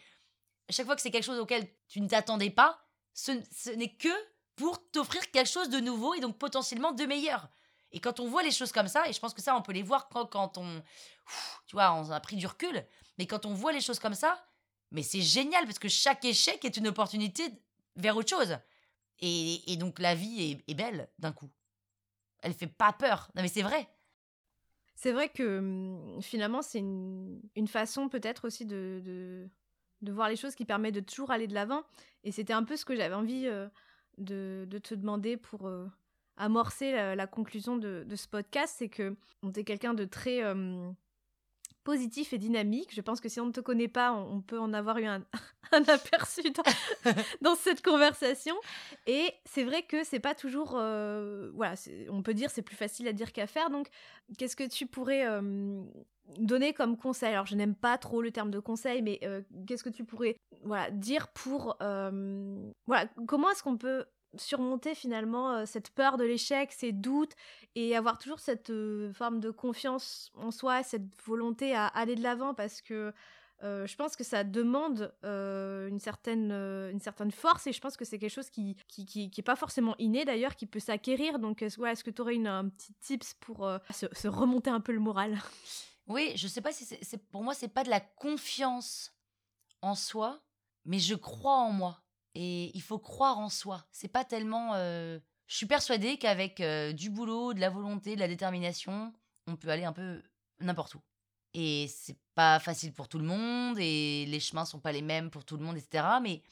à 0.69 0.73
chaque 0.73 0.87
fois 0.87 0.97
que 0.97 1.03
c'est 1.03 1.13
quelque 1.13 1.25
chose 1.25 1.39
auquel 1.39 1.69
tu 1.89 2.01
ne 2.01 2.09
t'attendais 2.09 2.51
pas, 2.51 2.85
ce, 3.15 3.33
n'est 3.71 3.95
que 3.95 4.09
pour 4.57 4.91
t'offrir 4.91 5.31
quelque 5.31 5.49
chose 5.49 5.69
de 5.69 5.79
nouveau 5.79 6.15
et 6.15 6.21
donc 6.21 6.39
potentiellement 6.39 6.93
de 6.93 7.05
meilleur. 7.05 7.49
Et 7.93 8.01
quand 8.01 8.19
on 8.19 8.29
voit 8.29 8.43
les 8.43 8.51
choses 8.51 8.73
comme 8.73 8.89
ça, 8.89 9.09
et 9.09 9.13
je 9.13 9.21
pense 9.21 9.35
que 9.35 9.43
ça, 9.43 9.57
on 9.57 9.63
peut 9.63 9.73
les 9.73 9.83
voir 9.83 10.09
quand, 10.09 10.27
quand 10.27 10.59
on, 10.59 10.83
tu 11.67 11.77
vois, 11.77 11.93
on 11.93 12.11
a 12.11 12.21
pris 12.21 12.37
du 12.37 12.47
recul, 12.47 12.85
mais 13.19 13.27
quand 13.27 13.47
on 13.47 13.55
voit 13.55 13.73
les 13.73 13.81
choses 13.81 14.01
comme 14.01 14.15
ça, 14.15 14.45
mais 14.91 15.03
c'est 15.03 15.23
génial 15.23 15.67
parce 15.67 15.79
que 15.79 15.89
chaque 15.89 16.25
échec 16.25 16.65
est 16.65 16.77
une 16.77 16.89
opportunité 16.89 17.45
vers 17.95 18.17
autre 18.17 18.31
chose. 18.31 18.59
Et, 19.21 19.77
donc 19.77 19.99
la 19.99 20.15
vie 20.15 20.63
est 20.67 20.75
belle 20.75 21.09
d'un 21.19 21.33
coup 21.33 21.51
elle 22.43 22.55
fait 22.55 22.67
pas 22.67 22.93
peur. 22.93 23.31
Non 23.35 23.43
mais 23.43 23.49
c'est 23.49 23.63
vrai. 23.63 23.89
C'est 24.95 25.13
vrai 25.13 25.29
que 25.29 25.59
hum, 25.59 26.21
finalement 26.23 26.63
c'est 26.63 26.79
une, 26.79 27.41
façon 27.67 28.09
peut-être 28.09 28.47
aussi 28.47 28.67
de, 28.67 29.49
voir 30.03 30.29
les 30.29 30.37
choses 30.37 30.55
qui 30.55 30.65
permet 30.65 30.93
de 30.93 31.01
toujours 31.01 31.31
aller 31.31 31.47
de 31.47 31.55
l'avant. 31.55 31.83
Et 32.25 32.33
c'était 32.33 32.53
un 32.53 32.65
peu 32.65 32.77
ce 32.77 32.85
que 32.85 32.95
j'avais 32.95 33.15
envie 33.15 33.47
euh, 33.47 33.69
de, 34.19 34.67
de, 34.69 34.79
te 34.79 34.95
demander 34.95 35.37
pour 35.37 35.67
euh, 35.69 35.87
amorcer 36.37 36.93
la, 36.93 37.27
conclusion 37.27 37.77
de, 37.77 38.05
ce 38.15 38.29
podcast. 38.29 38.75
C'est 38.79 38.89
que 38.89 39.17
on 39.43 39.53
est 39.53 39.65
quelqu'un 39.65 39.95
de 39.95 40.05
très 40.05 40.45
hum, 40.45 40.95
positif 41.91 42.33
et 42.33 42.39
dynamique. 42.39 42.95
Je 42.95 43.01
pense 43.01 43.21
que 43.21 43.29
si 43.29 43.41
on 43.41 43.47
ne 43.47 43.51
te 43.51 43.61
connaît 43.61 43.89
pas, 43.89 44.13
on, 44.13 44.41
peut 44.41 44.61
en 44.61 44.73
avoir 44.73 44.99
eu 44.99 45.07
un, 45.07 45.25
aperçu 45.89 46.41
dans, 47.43 47.57
cette 47.57 47.83
conversation. 47.83 48.55
Et 49.09 49.33
c'est 49.45 49.65
vrai 49.65 49.83
que 49.83 50.05
c'est 50.05 50.21
pas 50.21 50.37
toujours, 50.37 50.77
euh, 50.77 51.51
voilà, 51.53 51.75
on 52.09 52.23
peut 52.23 52.33
dire 52.33 52.49
c'est 52.51 52.63
plus 52.63 52.77
facile 52.77 53.09
à 53.09 53.13
dire 53.13 53.33
qu'à 53.33 53.49
faire. 53.49 53.71
Donc, 53.71 53.89
qu'est-ce 54.39 54.55
que 54.55 54.69
tu 54.69 54.87
pourrais 54.87 55.27
euh, 55.27 55.83
donner 56.39 56.73
comme 56.75 56.97
conseil? 56.97 57.33
Alors, 57.33 57.47
je 57.47 57.57
n'aime 57.57 57.75
pas 57.75 57.99
trop 57.99 58.23
le 58.23 58.31
terme 58.31 58.53
de 58.53 58.61
conseil, 58.61 59.03
mais 59.03 59.19
euh, 59.25 59.43
qu'est-ce 59.67 59.83
que 59.83 59.91
tu 59.91 60.05
pourrais, 60.05 60.37
voilà, 60.63 60.93
dire 60.93 61.27
pour, 61.33 61.77
voilà, 61.81 63.09
comment 63.27 63.51
est-ce 63.51 63.65
qu'on 63.65 63.79
peut 63.79 64.05
surmonter 64.37 64.95
finalement 64.95 65.67
cette 65.67 65.91
peur 65.91 66.17
de 66.17 66.25
l'échec, 66.25 66.73
ces 66.73 66.93
doutes 66.93 67.33
et 67.75 67.97
avoir 67.97 68.19
toujours 68.19 68.39
cette 68.39 68.73
forme 69.13 69.41
de 69.41 69.51
confiance 69.51 70.31
en 70.37 70.51
soi, 70.51 70.83
cette 70.83 71.15
volonté 71.25 71.75
à 71.75 71.87
aller 71.87 72.15
de 72.15 72.23
l'avant 72.23 72.55
parce 72.55 72.81
que 72.81 73.13
je 73.63 73.97
pense 73.97 74.17
que 74.17 74.25
ça 74.25 74.43
demande 74.43 75.13
une, 75.23 75.99
certaine, 76.01 76.53
une 76.53 77.01
certaine 77.01 77.31
force 77.31 77.67
et 77.67 77.73
je 77.73 77.81
pense 77.81 77.97
que 77.97 78.05
c'est 78.05 78.19
quelque 78.19 78.33
chose 78.33 78.51
qui 78.51 78.77
qui, 78.89 79.05
qui, 79.31 79.43
pas 79.43 79.57
forcément 79.57 79.95
inné 79.99 80.25
d'ailleurs, 80.25 80.57
qui 80.57 80.67
peut 80.67 80.81
s'acquérir. 80.81 81.39
Donc 81.39 81.63
est-ce 81.63 81.81
est 81.81 82.03
que 82.03 82.11
tu 82.11 82.23
aurais 82.23 82.37
une, 82.37 82.47
un 82.47 82.69
petit 82.69 82.95
tips 82.95 83.35
pour 83.35 83.69
se, 83.91 84.07
se, 84.13 84.29
remonter 84.29 84.71
un 84.71 84.81
peu 84.81 84.93
le 84.93 85.01
moral? 85.01 85.39
Oui, 86.07 86.33
je 86.37 86.49
sais 86.49 86.61
pas 86.61 86.73
si 86.73 86.85
c'est 86.85 87.29
pour 87.31 87.43
moi 87.43 87.55
c'est 87.55 87.69
pas 87.69 87.85
de 87.85 87.91
la 87.91 88.01
confiance 88.01 89.13
en 89.83 89.95
soi, 89.95 90.41
mais 90.85 90.99
je 90.99 91.15
crois 91.15 91.57
en 91.57 91.71
moi. 91.71 92.03
Et 92.35 92.71
il 92.75 92.83
faut 92.83 92.99
croire 92.99 93.39
en 93.39 93.49
soi. 93.49 93.85
C'est 93.91 94.09
pas 94.09 94.25
tellement. 94.25 94.75
Euh, 94.75 95.19
je 95.47 95.57
suis 95.57 95.67
persuadée 95.67 96.17
qu'avec 96.17 96.61
euh, 96.61 96.93
du 96.93 97.11
boulot, 97.11 97.55
de 97.55 97.61
la 97.61 97.71
volonté, 97.71 98.15
de 98.15 98.21
la 98.21 98.29
détermination, 98.29 99.13
on 99.47 99.57
peut 99.57 99.69
aller 99.69 99.85
un 99.85 99.93
peu 99.93 100.23
n'importe 100.61 100.95
où. 100.95 101.03
Et 101.55 101.89
c'est 101.89 102.17
pas 102.35 102.61
facile 102.61 102.93
pour 102.93 103.09
tout 103.09 103.19
le 103.19 103.25
monde, 103.25 103.77
et 103.79 104.27
les 104.27 104.41
chemins 104.41 104.65
sont 104.65 104.79
pas 104.79 104.93
les 104.93 105.03
mêmes 105.03 105.31
pour 105.31 105.45
tout 105.45 105.57
le 105.57 105.65
monde, 105.65 105.77
etc. 105.77 106.05
Mais 106.23 106.43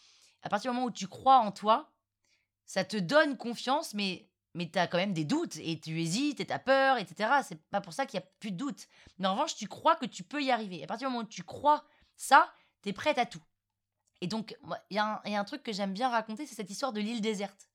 à 0.43 0.49
partir 0.49 0.73
du 0.73 0.75
moment 0.75 0.89
où 0.89 0.91
tu 0.91 1.07
crois 1.07 1.39
en 1.39 1.53
toi, 1.53 1.93
ça 2.67 2.85
te 2.85 2.97
donne 2.97 3.37
confiance, 3.37 3.95
mais, 3.95 4.29
mais 4.55 4.69
tu 4.69 4.79
as 4.79 4.89
quand 4.89 4.99
même 4.99 5.13
des 5.13 5.25
doutes, 5.25 5.57
et 5.59 5.79
tu 5.79 6.01
hésites, 6.01 6.41
et 6.41 6.47
tu 6.47 6.53
as 6.53 6.59
peur, 6.59 6.99
etc. 6.99 7.31
C'est 7.47 7.63
pas 7.71 7.81
pour 7.81 7.93
ça 7.93 8.07
qu'il 8.07 8.19
y 8.19 8.23
a 8.23 8.27
plus 8.41 8.51
de 8.51 8.57
doutes. 8.57 8.89
Mais 9.19 9.29
en 9.29 9.35
revanche, 9.35 9.55
tu 9.55 9.69
crois 9.69 9.95
que 9.95 10.07
tu 10.07 10.25
peux 10.25 10.43
y 10.43 10.51
arriver. 10.51 10.83
À 10.83 10.89
partir 10.89 11.09
du 11.09 11.13
moment 11.13 11.25
où 11.25 11.29
tu 11.29 11.45
crois 11.45 11.85
ça, 12.17 12.53
tu 12.83 12.89
es 12.89 12.93
prête 12.93 13.19
à 13.19 13.27
tout. 13.27 13.43
Et 14.21 14.27
donc, 14.27 14.57
il 14.91 14.97
y, 14.97 14.99
a 14.99 15.21
un 15.25 15.45
truc 15.45 15.63
que 15.63 15.73
j'aime 15.73 15.93
bien 15.93 16.09
raconter, 16.09 16.47
c'est 16.47 16.55
cette 16.55 16.71
histoire 16.71 16.93
de 16.93 17.01
l'île 17.01 17.21
déserte. 17.21 17.69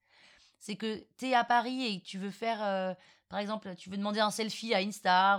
C'est 0.60 0.76
que 0.76 1.06
tu 1.18 1.28
es 1.28 1.34
à 1.34 1.44
Paris 1.44 1.86
et 1.86 2.02
tu 2.02 2.18
veux 2.18 2.32
faire, 2.32 2.62
euh, 2.64 2.94
par 3.30 3.40
exemple, 3.40 3.76
tu 3.76 3.90
veux 3.90 3.98
demander 3.98 4.20
un 4.20 4.32
selfie 4.32 4.74
à 4.74 4.82
une 4.82 4.92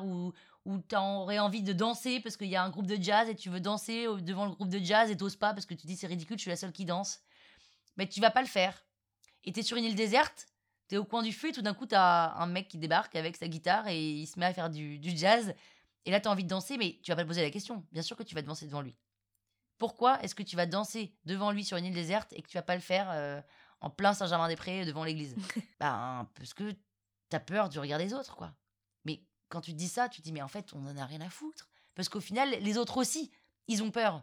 ou, 0.05 0.33
ou 0.65 0.79
tu 0.79 0.97
aurais 0.97 1.39
envie 1.39 1.63
de 1.63 1.73
danser 1.73 2.21
parce 2.21 2.37
qu'il 2.37 2.49
y 2.49 2.57
a 2.57 2.63
un 2.63 2.71
groupe 2.71 2.87
de 2.87 3.01
jazz 3.01 3.29
et 3.29 3.35
tu 3.35 3.51
veux 3.51 3.61
danser 3.61 4.07
devant 4.23 4.47
le 4.47 4.53
groupe 4.53 4.71
de 4.71 4.79
jazz 4.79 5.11
et 5.11 5.17
t'oses 5.17 5.37
pas 5.37 5.53
parce 5.53 5.67
que 5.67 5.75
tu 5.75 5.87
dis 5.87 5.97
c'est 5.97 6.07
ridicule, 6.07 6.39
je 6.39 6.43
suis 6.43 6.51
la 6.51 6.57
seule 6.57 6.73
qui 6.73 6.85
danse. 6.85 7.21
Mais 7.97 8.09
tu 8.09 8.21
vas 8.21 8.31
pas 8.31 8.43
le 8.43 8.49
faire. 8.49 8.85
Et 9.45 9.53
tu 9.53 9.61
es 9.61 9.63
sur 9.63 9.77
une 9.77 9.85
île 9.85 9.95
déserte, 9.95 10.47
tu 10.89 10.95
es 10.95 10.99
au 10.99 11.05
coin 11.05 11.23
du 11.23 11.33
feu 11.33 11.49
et 11.49 11.53
tout 11.53 11.63
d'un 11.63 11.75
coup 11.75 11.87
tu 11.87 11.95
as 11.95 12.35
un 12.37 12.47
mec 12.47 12.69
qui 12.69 12.79
débarque 12.79 13.15
avec 13.15 13.37
sa 13.37 13.47
guitare 13.47 13.89
et 13.89 14.01
il 14.01 14.27
se 14.27 14.39
met 14.39 14.47
à 14.47 14.55
faire 14.55 14.71
du, 14.71 14.99
du 14.99 15.17
jazz. 15.17 15.55
Et 16.07 16.11
là 16.11 16.21
tu 16.21 16.29
as 16.29 16.31
envie 16.31 16.45
de 16.45 16.49
danser, 16.49 16.79
mais 16.79 16.99
tu 17.03 17.11
vas 17.11 17.17
pas 17.17 17.23
te 17.23 17.29
poser 17.29 17.43
la 17.43 17.51
question. 17.51 17.85
Bien 17.93 18.03
sûr 18.03 18.17
que 18.17 18.23
tu 18.23 18.35
vas 18.35 18.43
danser 18.43 18.67
devant 18.67 18.81
lui. 18.81 18.97
Pourquoi 19.79 20.23
est-ce 20.23 20.35
que 20.35 20.43
tu 20.43 20.57
vas 20.57 20.67
danser 20.67 21.15
devant 21.25 21.51
lui 21.51 21.65
sur 21.65 21.77
une 21.77 21.85
île 21.87 21.95
déserte 21.95 22.33
et 22.33 22.43
que 22.43 22.49
tu 22.49 22.57
vas 22.57 22.63
pas 22.63 22.75
le 22.75 22.81
faire 22.81 23.09
euh, 23.11 23.41
en 23.81 23.91
plein 23.91 24.15
Saint-Germain-des-Prés 24.15 24.85
devant 24.85 25.05
l'église? 25.05 25.35
Ben, 25.81 26.29
parce 26.35 26.55
que 26.55 26.71
tu 27.31 27.37
as 27.37 27.41
peur 27.41 27.69
du 27.69 27.79
regard 27.79 27.99
des 27.99 28.15
autres, 28.15 28.37
quoi. 28.37 28.53
Mais 29.05 29.23
quand 29.49 29.61
tu 29.61 29.73
te 29.73 29.77
dis 29.77 29.89
ça, 29.89 30.09
tu 30.09 30.21
te 30.21 30.25
dis, 30.25 30.33
mais 30.33 30.43
en 30.43 30.49
fait, 30.49 30.73
on 30.73 30.87
en 30.87 30.97
a 30.97 31.05
rien 31.05 31.21
à 31.21 31.29
foutre. 31.29 31.69
Parce 31.95 32.09
qu'au 32.09 32.21
final, 32.21 32.51
les 32.61 32.79
autres 32.79 32.97
aussi, 32.97 33.31
ils 33.69 33.83
ont 33.83 33.91
peur. 33.91 34.23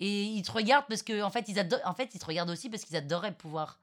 Et 0.00 0.24
ils 0.24 0.42
te 0.42 0.52
regardent 0.52 0.86
parce 0.88 1.02
que, 1.02 1.22
en 1.22 1.30
fait, 1.30 1.48
ils, 1.48 1.58
en 1.84 1.94
fait, 1.94 2.14
ils 2.14 2.18
te 2.18 2.26
regardent 2.26 2.50
aussi 2.50 2.68
parce 2.68 2.84
qu'ils 2.84 2.96
adoraient 2.96 3.34
pouvoir 3.34 3.80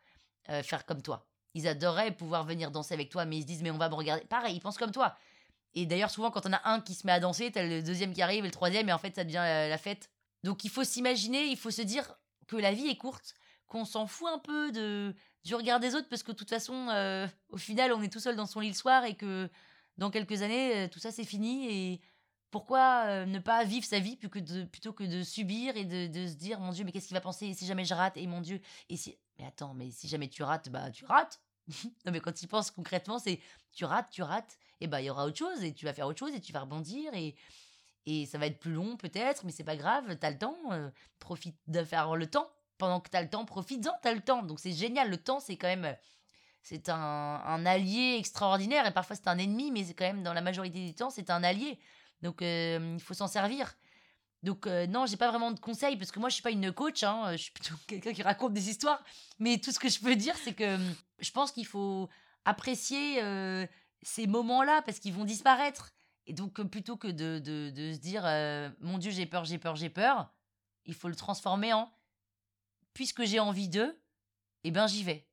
euh, 0.49 0.61
faire 0.61 0.85
comme 0.85 1.01
toi. 1.01 1.27
Ils 1.55 1.67
adoraient 1.67 2.11
pouvoir 2.11 2.43
venir 2.43 2.71
danser 2.71 2.93
avec 2.93 3.09
toi, 3.09 3.25
mais 3.25 3.37
ils 3.37 3.41
se 3.43 3.47
disent, 3.47 3.63
mais 3.63 3.71
on 3.71 3.77
va 3.77 3.89
me 3.89 3.95
regarder. 3.95 4.23
Pareil, 4.25 4.55
ils 4.55 4.59
pensent 4.59 4.77
comme 4.77 4.91
toi. 4.91 5.15
Et 5.75 5.85
d'ailleurs, 5.85 6.11
souvent, 6.11 6.29
quand 6.29 6.45
on 6.45 6.53
a 6.53 6.61
un 6.69 6.81
qui 6.81 6.93
se 6.93 7.05
met 7.07 7.13
à 7.13 7.19
danser, 7.19 7.51
t'as 7.51 7.63
le 7.63 7.81
deuxième 7.81 8.13
qui 8.13 8.21
arrive 8.21 8.43
et 8.43 8.47
le 8.47 8.53
troisième, 8.53 8.89
et 8.89 8.93
en 8.93 8.97
fait, 8.99 9.15
ça 9.15 9.23
devient 9.23 9.35
la 9.35 9.77
fête. 9.77 10.09
Donc 10.43 10.63
il 10.63 10.69
faut 10.69 10.83
s'imaginer, 10.83 11.45
il 11.45 11.57
faut 11.57 11.71
se 11.71 11.81
dire 11.81 12.15
que 12.47 12.55
la 12.55 12.73
vie 12.73 12.87
est 12.87 12.97
courte, 12.97 13.33
qu'on 13.67 13.85
s'en 13.85 14.07
fout 14.07 14.27
un 14.31 14.39
peu 14.39 14.71
de, 14.71 15.15
du 15.43 15.55
regard 15.55 15.79
des 15.79 15.95
autres, 15.95 16.09
parce 16.09 16.23
que 16.23 16.31
de 16.31 16.37
toute 16.37 16.49
façon, 16.49 16.89
euh, 16.89 17.27
au 17.49 17.57
final, 17.57 17.93
on 17.93 18.01
est 18.01 18.11
tout 18.11 18.19
seul 18.19 18.35
dans 18.35 18.45
son 18.45 18.59
lit 18.59 18.69
le 18.69 18.75
soir 18.75 19.05
et 19.05 19.15
que 19.15 19.49
dans 19.97 20.09
quelques 20.09 20.41
années, 20.41 20.85
euh, 20.85 20.87
tout 20.87 20.99
ça 20.99 21.11
c'est 21.11 21.23
fini. 21.23 21.67
Et 21.69 22.01
pourquoi 22.51 23.05
euh, 23.07 23.25
ne 23.25 23.39
pas 23.39 23.63
vivre 23.63 23.85
sa 23.85 23.99
vie 23.99 24.15
plutôt 24.15 24.93
que 24.93 25.03
de, 25.03 25.23
subir 25.23 25.75
et 25.75 25.85
de, 25.85 26.27
se 26.27 26.35
dire, 26.35 26.59
mon 26.59 26.71
Dieu, 26.71 26.85
mais 26.85 26.91
qu'est-ce 26.91 27.07
qu'il 27.07 27.15
va 27.15 27.21
penser 27.21 27.53
si 27.53 27.65
jamais 27.65 27.85
je 27.85 27.93
rate? 27.93 28.17
Et 28.17 28.27
mon 28.27 28.41
Dieu, 28.41 28.61
et 28.89 28.97
si... 28.97 29.17
Mais 29.39 29.45
attends, 29.47 29.73
mais 29.73 29.89
si 29.89 30.07
jamais 30.07 30.27
tu 30.27 30.43
rates, 30.43 30.69
bah 30.69 30.91
tu 30.91 31.05
rates. 31.05 31.41
non 32.05 32.11
mais 32.11 32.19
quand 32.19 32.33
tu 32.33 32.45
penses 32.45 32.69
concrètement, 32.69 33.17
c'est 33.17 33.39
tu 33.71 33.85
rates, 33.85 34.11
tu 34.11 34.21
rates, 34.21 34.59
et 34.81 34.87
bah 34.87 35.01
il 35.01 35.05
y 35.05 35.09
aura 35.09 35.25
autre 35.25 35.37
chose, 35.37 35.63
et 35.63 35.73
tu 35.73 35.85
vas 35.85 35.93
faire 35.93 36.05
autre 36.05 36.19
chose, 36.19 36.35
et 36.35 36.41
tu 36.41 36.53
vas 36.53 36.59
rebondir, 36.59 37.11
et, 37.15 37.35
et 38.05 38.25
ça 38.25 38.37
va 38.37 38.47
être 38.47 38.59
plus 38.59 38.73
long 38.73 38.97
peut-être, 38.97 39.45
mais 39.45 39.51
c'est 39.51 39.63
pas 39.63 39.77
grave, 39.77 40.17
t'as 40.19 40.29
le 40.29 40.37
temps, 40.37 40.57
euh, 40.71 40.89
profite 41.19 41.55
de 41.67 41.83
faire 41.83 42.15
le 42.15 42.27
temps. 42.27 42.49
Pendant 42.77 42.99
que 42.99 43.09
t'as 43.09 43.21
le 43.21 43.29
temps, 43.29 43.45
profites-en, 43.45 43.93
t'as 44.01 44.13
le 44.13 44.19
temps. 44.19 44.43
Donc 44.43 44.59
c'est 44.59 44.73
génial, 44.73 45.09
le 45.09 45.17
temps 45.17 45.39
c'est 45.39 45.57
quand 45.57 45.67
même... 45.67 45.95
C'est 46.65 46.87
un, 46.87 47.65
allié 47.65 48.15
extraordinaire, 48.17 48.87
et 48.87 48.91
parfois 48.91 49.17
c'est 49.17 49.27
un 49.27 49.37
ennemi, 49.37 49.69
mais 49.69 49.83
c'est 49.83 49.93
quand 49.93 50.05
même 50.05 50.23
dans 50.23 50.31
la 50.31 50.39
majorité 50.39 50.85
du 50.85 50.95
temps, 50.95 51.09
c'est 51.09 51.29
un 51.29 51.43
allié. 51.43 51.77
Donc 52.21 52.41
euh, 52.41 52.95
il 52.95 53.01
faut 53.01 53.13
s'en 53.13 53.27
servir. 53.27 53.75
Donc 54.43 54.65
euh, 54.65 54.87
non, 54.87 55.05
j'ai 55.05 55.17
pas 55.17 55.29
vraiment 55.29 55.51
de 55.51 55.59
conseils, 55.59 55.97
parce 55.97 56.11
que 56.11 56.19
moi 56.19 56.29
je 56.29 56.35
suis 56.35 56.43
pas 56.43 56.51
une 56.51 56.71
coach, 56.71 57.03
hein, 57.03 57.33
je 57.33 57.43
suis 57.43 57.51
plutôt 57.51 57.75
quelqu'un 57.87 58.13
qui 58.13 58.23
raconte 58.23 58.53
des 58.53 58.69
histoires, 58.69 59.03
mais 59.39 59.57
tout 59.57 59.71
ce 59.71 59.79
que 59.79 59.89
je 59.89 59.99
peux 59.99 60.15
dire, 60.15 60.35
c'est 60.37 60.53
que 60.53 60.77
je 61.19 61.31
pense 61.31 61.51
qu'il 61.51 61.65
faut 61.65 62.09
apprécier 62.45 63.21
ces 64.01 64.27
moments-là, 64.27 64.81
parce 64.83 64.99
qu'ils 64.99 65.13
vont 65.13 65.25
disparaître. 65.25 65.93
Et 66.25 66.33
donc, 66.33 66.61
plutôt 66.63 66.95
que 66.95 67.07
de, 67.07 67.39
de, 67.39 67.93
se 67.93 67.99
dire 67.99 68.23
Mon 68.79 68.97
Dieu, 68.97 69.11
j'ai 69.11 69.25
peur, 69.25 69.45
j'ai 69.45 69.57
peur, 69.57 69.75
j'ai 69.75 69.89
peur, 69.89 70.33
il 70.85 70.93
faut 70.93 71.09
le 71.09 71.15
transformer 71.15 71.73
en 71.73 71.91
Puisque 72.93 73.23
j'ai 73.23 73.39
envie 73.39 73.69
d'eux, 73.69 73.99
eh 74.63 74.71
ben 74.71 74.85
j'y 74.85 75.03
vais. 75.03 75.27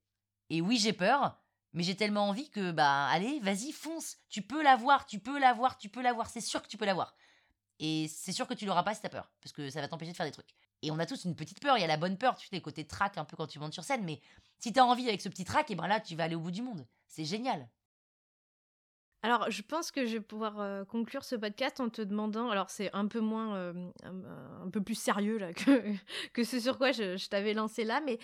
Et 0.49 0.63
oui, 0.63 0.79
j'ai 0.79 0.95
peur, 0.95 1.39
mais 1.73 1.83
j'ai 1.83 1.95
tellement 1.95 2.29
envie 2.29 2.51
que, 2.51 2.73
bah, 2.73 3.07
allez, 3.09 3.39
vas-y, 3.41 3.71
fonce. 3.73 4.17
Tu 4.29 4.43
peux 4.43 4.63
l'avoir, 4.63 5.07
tu 5.07 5.19
peux 5.19 5.39
l'avoir, 5.39 5.77
tu 5.77 5.89
peux 5.89 6.01
l'avoir. 6.01 6.31
C'est 6.31 6.41
sûr 6.41 6.63
que 6.63 6.69
tu 6.69 6.79
peux 6.79 6.87
l'avoir. 6.87 7.15
Et 7.79 8.09
c'est 8.09 8.33
sûr 8.33 8.47
que 8.47 8.55
tu 8.55 8.67
l'auras 8.67 8.83
pas 8.83 8.95
si 8.95 9.01
t'as 9.01 9.09
peur, 9.09 9.31
parce 9.41 9.53
que 9.53 9.71
ça 9.71 9.81
va 9.81 9.89
t'empêcher 9.89 10.13
de 10.13 10.17
faire 10.17 10.27
des 10.27 10.33
trucs. 10.33 10.55
Et 10.83 10.91
on 10.91 10.99
a 10.99 11.07
tous 11.07 11.25
une 11.25 11.35
petite 11.35 11.61
peur, 11.61 11.79
il 11.79 11.81
y 11.81 11.85
a 11.85 11.87
la 11.87 11.97
bonne 11.97 12.19
peur, 12.19 12.37
tu 12.37 12.47
sais, 12.47 12.57
les 12.57 12.61
côtés 12.61 12.87
trac 12.87 13.17
un 13.17 13.25
peu 13.25 13.37
quand 13.37 13.47
tu 13.47 13.59
montes 13.59 13.73
sur 13.73 13.85
scène, 13.85 14.05
mais 14.05 14.21
si 14.59 14.73
t'as 14.73 14.83
envie 14.83 15.09
avec 15.09 15.23
ce 15.23 15.31
petit 15.31 15.45
trac, 15.45 15.71
et 15.71 15.73
eh 15.73 15.77
ben 15.77 15.87
là, 15.87 15.99
tu 15.99 16.15
vas 16.15 16.25
aller 16.25 16.35
au 16.35 16.41
bout 16.41 16.51
du 16.51 16.61
monde. 16.61 16.87
C'est 17.07 17.25
génial. 17.25 17.69
Alors, 19.23 19.51
je 19.51 19.61
pense 19.61 19.91
que 19.91 20.07
je 20.07 20.15
vais 20.15 20.21
pouvoir 20.21 20.61
euh, 20.61 20.85
conclure 20.85 21.25
ce 21.25 21.37
podcast 21.37 21.79
en 21.81 21.91
te 21.91 22.01
demandant. 22.01 22.49
Alors, 22.51 22.71
c'est 22.71 22.91
un 22.95 23.07
peu 23.07 23.21
moins, 23.21 23.55
euh, 23.57 23.91
un, 24.05 24.71
peu 24.71 24.81
plus 24.81 24.95
sérieux 24.95 25.37
là 25.37 25.53
que, 25.53 25.83
que 26.33 26.43
ce 26.43 26.59
sur 26.59 26.79
quoi 26.79 26.93
je, 26.93 27.29
t'avais 27.29 27.53
lancé 27.53 27.85
là, 27.85 28.01
mais 28.01 28.19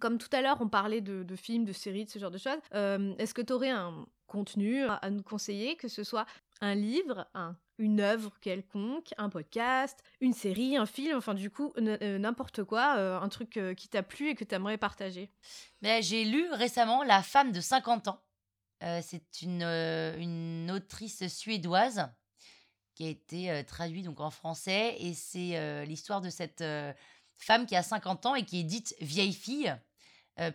comme 0.00 0.18
tout 0.18 0.28
à 0.32 0.42
l'heure, 0.42 0.58
on 0.60 0.68
parlait 0.68 1.00
de, 1.00 1.36
films, 1.36 1.64
de 1.64 1.72
séries, 1.72 2.04
de 2.04 2.10
ce 2.10 2.18
genre 2.18 2.30
de 2.30 2.38
choses. 2.38 2.58
Euh, 2.74 3.14
est-ce 3.18 3.32
que 3.32 3.42
tu 3.42 3.52
aurais 3.54 3.70
un 3.70 4.06
contenu 4.26 4.84
à, 4.84 5.10
nous 5.10 5.22
conseiller, 5.22 5.76
que 5.76 5.88
ce 5.88 6.04
soit 6.04 6.26
un 6.60 6.74
livre, 6.74 7.26
un, 7.34 7.56
une 7.78 8.00
œuvre 8.00 8.32
quelconque, 8.40 9.14
un 9.16 9.30
podcast, 9.30 10.02
une 10.20 10.32
série, 10.32 10.76
un 10.76 10.86
film, 10.86 11.16
enfin 11.16 11.34
du 11.34 11.50
coup 11.50 11.72
n'importe 11.78 12.64
quoi, 12.64 12.94
un 12.94 13.28
truc 13.28 13.60
qui 13.76 13.88
t'a 13.88 14.02
plu 14.02 14.30
et 14.30 14.34
que 14.34 14.44
tu 14.44 14.54
aimerais 14.54 14.78
partager? 14.78 15.30
Mais 15.82 16.02
j'ai 16.02 16.24
lu 16.24 16.48
récemment 16.52 17.04
La 17.04 17.22
femme 17.22 17.52
de 17.52 17.60
50 17.60 18.08
ans 18.08 18.20
c'est 19.02 19.42
une, 19.42 19.62
euh, 19.62 20.16
une 20.18 20.70
autrice 20.70 21.26
suédoise 21.28 22.10
qui 22.94 23.06
a 23.06 23.08
été 23.08 23.50
euh, 23.50 23.62
traduite 23.62 24.04
donc 24.04 24.20
en 24.20 24.30
français 24.30 24.96
et 24.98 25.14
c'est 25.14 25.84
l'histoire 25.86 26.20
de 26.20 26.30
cette 26.30 26.64
femme 27.36 27.66
qui 27.66 27.76
a 27.76 27.82
50 27.82 28.26
ans 28.26 28.34
et 28.34 28.44
qui 28.44 28.60
est 28.60 28.64
dite 28.64 28.94
vieille 29.00 29.32
fille 29.32 29.74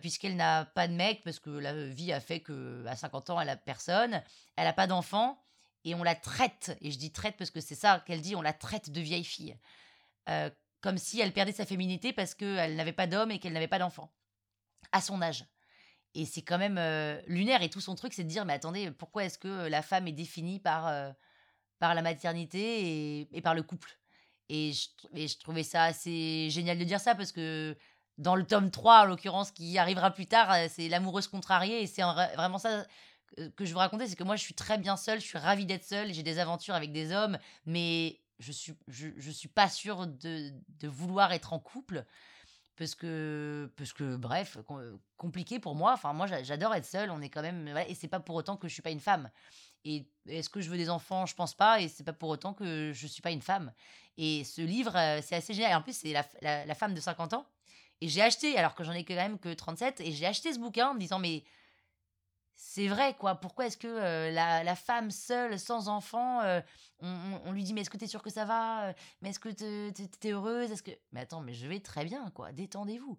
puisqu'elle 0.02 0.36
n'a 0.36 0.66
pas 0.66 0.88
de 0.88 0.92
mec 0.92 1.22
parce 1.24 1.38
que 1.38 1.48
la 1.48 1.86
vie 1.86 2.12
a 2.12 2.20
fait 2.20 2.40
que 2.40 2.84
à 2.86 2.96
50 2.96 3.30
ans 3.30 3.40
elle 3.40 3.48
a 3.48 3.56
personne, 3.56 4.22
elle 4.56 4.64
n'a 4.64 4.74
pas 4.74 4.86
d'enfant 4.86 5.42
et 5.84 5.94
on 5.94 6.02
la 6.02 6.14
traite 6.14 6.76
et 6.82 6.90
je 6.90 6.98
dis 6.98 7.12
traite 7.12 7.36
parce 7.38 7.50
que 7.50 7.60
c'est 7.60 7.74
ça 7.74 8.02
qu'elle 8.06 8.20
dit, 8.20 8.36
on 8.36 8.42
la 8.42 8.52
traite 8.52 8.90
de 8.90 9.00
vieille 9.00 9.24
fille. 9.24 9.56
comme 10.82 10.98
si 10.98 11.20
elle 11.20 11.32
perdait 11.32 11.52
sa 11.52 11.66
féminité 11.66 12.12
parce 12.12 12.34
qu'elle 12.34 12.76
n'avait 12.76 12.92
pas 12.92 13.06
d'homme 13.06 13.30
et 13.30 13.38
qu'elle 13.38 13.54
n'avait 13.54 13.68
pas 13.68 13.78
d'enfant 13.78 14.12
à 14.92 15.00
son 15.00 15.20
âge. 15.22 15.46
Et 16.14 16.24
c'est 16.24 16.42
quand 16.42 16.58
même 16.58 16.78
lunaire. 17.26 17.62
Et 17.62 17.70
tout 17.70 17.80
son 17.80 17.94
truc, 17.94 18.12
c'est 18.12 18.24
de 18.24 18.28
dire, 18.28 18.44
mais 18.44 18.52
attendez, 18.52 18.90
pourquoi 18.90 19.24
est-ce 19.24 19.38
que 19.38 19.68
la 19.68 19.82
femme 19.82 20.08
est 20.08 20.12
définie 20.12 20.58
par, 20.58 20.92
par 21.78 21.94
la 21.94 22.02
maternité 22.02 23.28
et, 23.32 23.40
par 23.42 23.54
le 23.54 23.62
couple? 23.62 23.96
Et 24.48 24.72
je, 24.72 25.38
trouvais 25.38 25.62
ça 25.62 25.84
assez 25.84 26.48
génial 26.50 26.78
de 26.78 26.84
dire 26.84 26.98
ça 26.98 27.14
parce 27.14 27.30
que 27.30 27.76
dans 28.18 28.34
le 28.34 28.44
tome 28.44 28.72
3, 28.72 29.02
en 29.02 29.04
l'occurrence, 29.04 29.52
qui 29.52 29.78
arrivera 29.78 30.10
plus 30.10 30.26
tard, 30.26 30.52
c'est 30.68 30.88
l'amoureuse 30.88 31.28
contrariée. 31.28 31.82
Et 31.82 31.86
c'est 31.86 32.02
vraiment 32.02 32.58
ça 32.58 32.84
que 33.56 33.64
je 33.64 33.72
veux 33.72 33.78
raconter, 33.78 34.06
c'est 34.06 34.16
que 34.16 34.24
moi, 34.24 34.36
je 34.36 34.42
suis 34.42 34.54
très 34.54 34.78
bien 34.78 34.96
seule, 34.96 35.20
je 35.20 35.26
suis 35.26 35.38
ravie 35.38 35.66
d'être 35.66 35.84
seule, 35.84 36.12
j'ai 36.12 36.22
des 36.22 36.38
aventures 36.38 36.74
avec 36.74 36.92
des 36.92 37.12
hommes, 37.12 37.38
mais 37.66 38.20
je 38.38 38.52
suis, 38.52 38.74
je, 38.88 39.30
suis 39.30 39.48
pas 39.48 39.68
sûre 39.68 40.06
de 40.06 40.52
vouloir 40.82 41.32
être 41.32 41.52
en 41.52 41.58
couple 41.58 42.04
parce 42.80 42.94
que 42.94 43.70
parce 43.76 43.92
que 43.92 44.16
bref 44.16 44.56
compliqué 45.18 45.58
pour 45.58 45.74
moi. 45.74 45.92
Enfin 45.92 46.14
moi 46.14 46.26
j'adore 46.26 46.74
être 46.74 46.86
seule. 46.86 47.10
On 47.10 47.20
est 47.20 47.28
quand 47.28 47.42
même 47.42 47.68
et 47.86 47.94
c'est 47.94 48.08
pas 48.08 48.20
pour 48.20 48.34
autant 48.36 48.56
que 48.56 48.68
je 48.68 48.72
suis 48.72 48.82
pas 48.82 48.90
une 48.90 49.00
femme. 49.00 49.30
Et 49.84 50.06
est-ce 50.26 50.48
que 50.48 50.62
je 50.62 50.70
veux 50.70 50.78
des 50.78 50.88
enfants? 50.88 51.26
Je 51.26 51.34
pense 51.34 51.54
pas 51.54 51.82
et 51.82 51.88
c'est 51.88 52.04
pas 52.04 52.14
pour 52.14 52.30
autant 52.30 52.54
que 52.54 52.92
je 52.94 53.06
suis 53.06 53.20
pas 53.20 53.32
une 53.32 53.42
femme. 53.42 53.70
Et 54.16 54.44
ce 54.44 54.62
livre 54.62 54.96
euh, 54.96 55.20
c'est 55.22 55.36
assez 55.36 55.52
génial. 55.52 55.76
En 55.76 55.82
plus 55.82 55.92
c'est 55.92 56.14
la, 56.14 56.64
la, 56.64 56.74
femme 56.74 56.94
de 56.94 57.00
50 57.00 57.34
ans. 57.34 57.46
Et 58.00 58.08
j'ai 58.08 58.22
acheté 58.22 58.56
alors 58.56 58.74
que 58.74 58.82
j'en 58.82 58.92
ai 58.92 59.04
quand 59.04 59.14
même 59.14 59.38
que 59.38 59.52
37 59.52 60.00
et 60.00 60.12
j'ai 60.12 60.24
acheté 60.24 60.54
ce 60.54 60.58
bouquin 60.58 60.88
en 60.88 60.94
me 60.94 61.00
disant 61.00 61.18
mais 61.18 61.44
c'est 62.62 62.88
vrai, 62.88 63.14
quoi. 63.14 63.36
Pourquoi 63.36 63.66
est-ce 63.66 63.78
que 63.78 63.88
euh, 63.88 64.30
la, 64.30 64.76
femme 64.76 65.10
seule, 65.10 65.58
sans 65.58 65.88
enfant, 65.88 66.42
euh, 66.42 66.60
on, 67.00 67.52
lui 67.52 67.64
dit 67.64 67.72
Mais 67.72 67.80
est-ce 67.80 67.90
que 67.90 67.96
t'es 67.96 68.06
sûre 68.06 68.22
que 68.22 68.28
ça 68.28 68.44
va 68.44 68.92
Mais 69.22 69.30
est-ce 69.30 69.40
que 69.40 69.48
t'es 69.48 70.30
heureuse 70.30 70.70
Est-ce 70.70 70.82
que. 70.82 70.90
Mais 71.12 71.20
attends, 71.20 71.40
mais 71.40 71.54
je 71.54 71.66
vais 71.66 71.80
très 71.80 72.04
bien, 72.04 72.30
quoi. 72.30 72.52
Détendez-vous. 72.52 73.18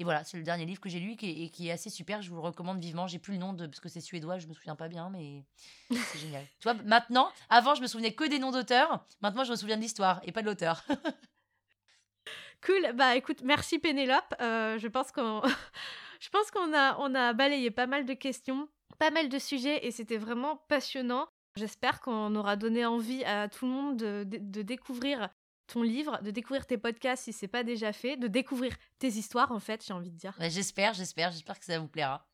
Et 0.00 0.04
voilà, 0.04 0.24
c'est 0.24 0.36
le 0.36 0.42
dernier 0.42 0.66
livre 0.66 0.80
que 0.80 0.88
j'ai 0.88 0.98
lu 0.98 1.14
qui 1.16 1.30
est, 1.30 1.44
et 1.44 1.50
qui 1.50 1.68
est 1.68 1.70
assez 1.70 1.88
super. 1.88 2.20
Je 2.20 2.30
vous 2.30 2.34
le 2.34 2.42
recommande 2.42 2.80
vivement. 2.80 3.06
J'ai 3.06 3.20
plus 3.20 3.34
le 3.34 3.38
nom 3.38 3.52
de. 3.52 3.66
Parce 3.66 3.78
que 3.78 3.88
c'est 3.88 4.00
suédois, 4.00 4.38
je 4.38 4.48
me 4.48 4.54
souviens 4.54 4.76
pas 4.76 4.88
bien, 4.88 5.08
mais 5.08 5.46
c'est 5.90 6.18
génial. 6.18 6.44
Tu 6.58 6.64
vois, 6.64 6.74
maintenant, 6.74 7.30
avant, 7.48 7.76
je 7.76 7.82
me 7.82 7.86
souvenais 7.86 8.12
que 8.12 8.24
des 8.24 8.40
noms 8.40 8.50
d'auteurs. 8.50 9.06
Maintenant, 9.22 9.44
je 9.44 9.52
me 9.52 9.56
souviens 9.56 9.76
de 9.76 9.82
l'histoire 9.82 10.20
et 10.24 10.32
pas 10.32 10.42
de 10.42 10.46
l'auteur. 10.46 10.84
cool. 12.66 12.92
Bah 12.96 13.14
écoute, 13.14 13.42
merci 13.44 13.78
Pénélope. 13.78 14.34
Euh, 14.40 14.78
je 14.78 14.88
pense 14.88 15.12
qu'on. 15.12 15.42
je 16.20 16.28
pense 16.28 16.50
qu'on 16.50 16.74
a, 16.74 16.98
on 16.98 17.14
a 17.14 17.32
balayé 17.34 17.70
pas 17.70 17.86
mal 17.86 18.04
de 18.04 18.14
questions 18.14 18.68
pas 18.98 19.10
mal 19.10 19.28
de 19.28 19.38
sujets 19.38 19.86
et 19.86 19.90
c'était 19.90 20.16
vraiment 20.16 20.56
passionnant. 20.68 21.28
J'espère 21.56 22.00
qu'on 22.00 22.34
aura 22.36 22.56
donné 22.56 22.86
envie 22.86 23.24
à 23.24 23.48
tout 23.48 23.66
le 23.66 23.72
monde 23.72 23.96
de, 23.96 24.62
découvrir 24.62 25.28
ton 25.66 25.82
livre, 25.82 26.20
de 26.22 26.30
découvrir 26.30 26.66
tes 26.66 26.78
podcasts 26.78 27.24
si 27.24 27.32
c'est 27.32 27.48
pas 27.48 27.64
déjà 27.64 27.92
fait, 27.92 28.16
de 28.16 28.28
découvrir 28.28 28.76
tes 28.98 29.08
histoires 29.08 29.52
en 29.52 29.60
fait, 29.60 29.84
j'ai 29.84 29.92
envie 29.92 30.10
de 30.10 30.16
dire. 30.16 30.34
j'espère, 30.38 30.94
j'espère, 30.94 31.30
j'espère 31.30 31.58
que 31.58 31.64
ça 31.64 31.78
vous 31.78 31.88
plaira. 31.88 32.26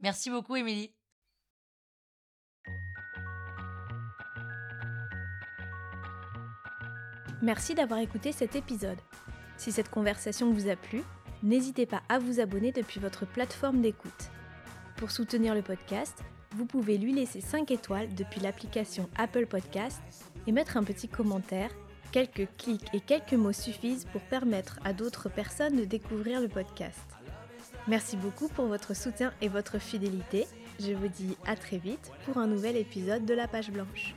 Merci 0.00 0.30
beaucoup 0.30 0.56
Émilie. 0.56 0.92
Merci 7.42 7.74
d'avoir 7.74 8.00
écouté 8.00 8.32
cet 8.32 8.56
épisode. 8.56 8.98
Si 9.56 9.70
cette 9.70 9.90
conversation 9.90 10.52
vous 10.52 10.68
a 10.68 10.76
plu, 10.76 11.02
n'hésitez 11.42 11.86
pas 11.86 12.02
à 12.08 12.18
vous 12.18 12.40
abonner 12.40 12.72
depuis 12.72 12.98
votre 12.98 13.26
plateforme 13.26 13.82
d'écoute. 13.82 14.30
Pour 14.96 15.10
soutenir 15.10 15.54
le 15.54 15.60
podcast, 15.60 16.24
vous 16.56 16.64
pouvez 16.64 16.96
lui 16.96 17.12
laisser 17.12 17.42
5 17.42 17.70
étoiles 17.70 18.14
depuis 18.14 18.40
l'application 18.40 19.10
Apple 19.16 19.46
Podcast 19.46 20.00
et 20.46 20.52
mettre 20.52 20.78
un 20.78 20.84
petit 20.84 21.08
commentaire. 21.08 21.70
Quelques 22.12 22.48
clics 22.56 22.88
et 22.94 23.00
quelques 23.00 23.34
mots 23.34 23.52
suffisent 23.52 24.06
pour 24.06 24.22
permettre 24.22 24.78
à 24.84 24.94
d'autres 24.94 25.28
personnes 25.28 25.76
de 25.76 25.84
découvrir 25.84 26.40
le 26.40 26.48
podcast. 26.48 26.98
Merci 27.88 28.16
beaucoup 28.16 28.48
pour 28.48 28.66
votre 28.66 28.96
soutien 28.96 29.34
et 29.42 29.48
votre 29.48 29.78
fidélité. 29.78 30.46
Je 30.80 30.92
vous 30.92 31.08
dis 31.08 31.36
à 31.46 31.56
très 31.56 31.76
vite 31.76 32.10
pour 32.24 32.38
un 32.38 32.46
nouvel 32.46 32.76
épisode 32.76 33.26
de 33.26 33.34
La 33.34 33.48
Page 33.48 33.70
Blanche. 33.70 34.14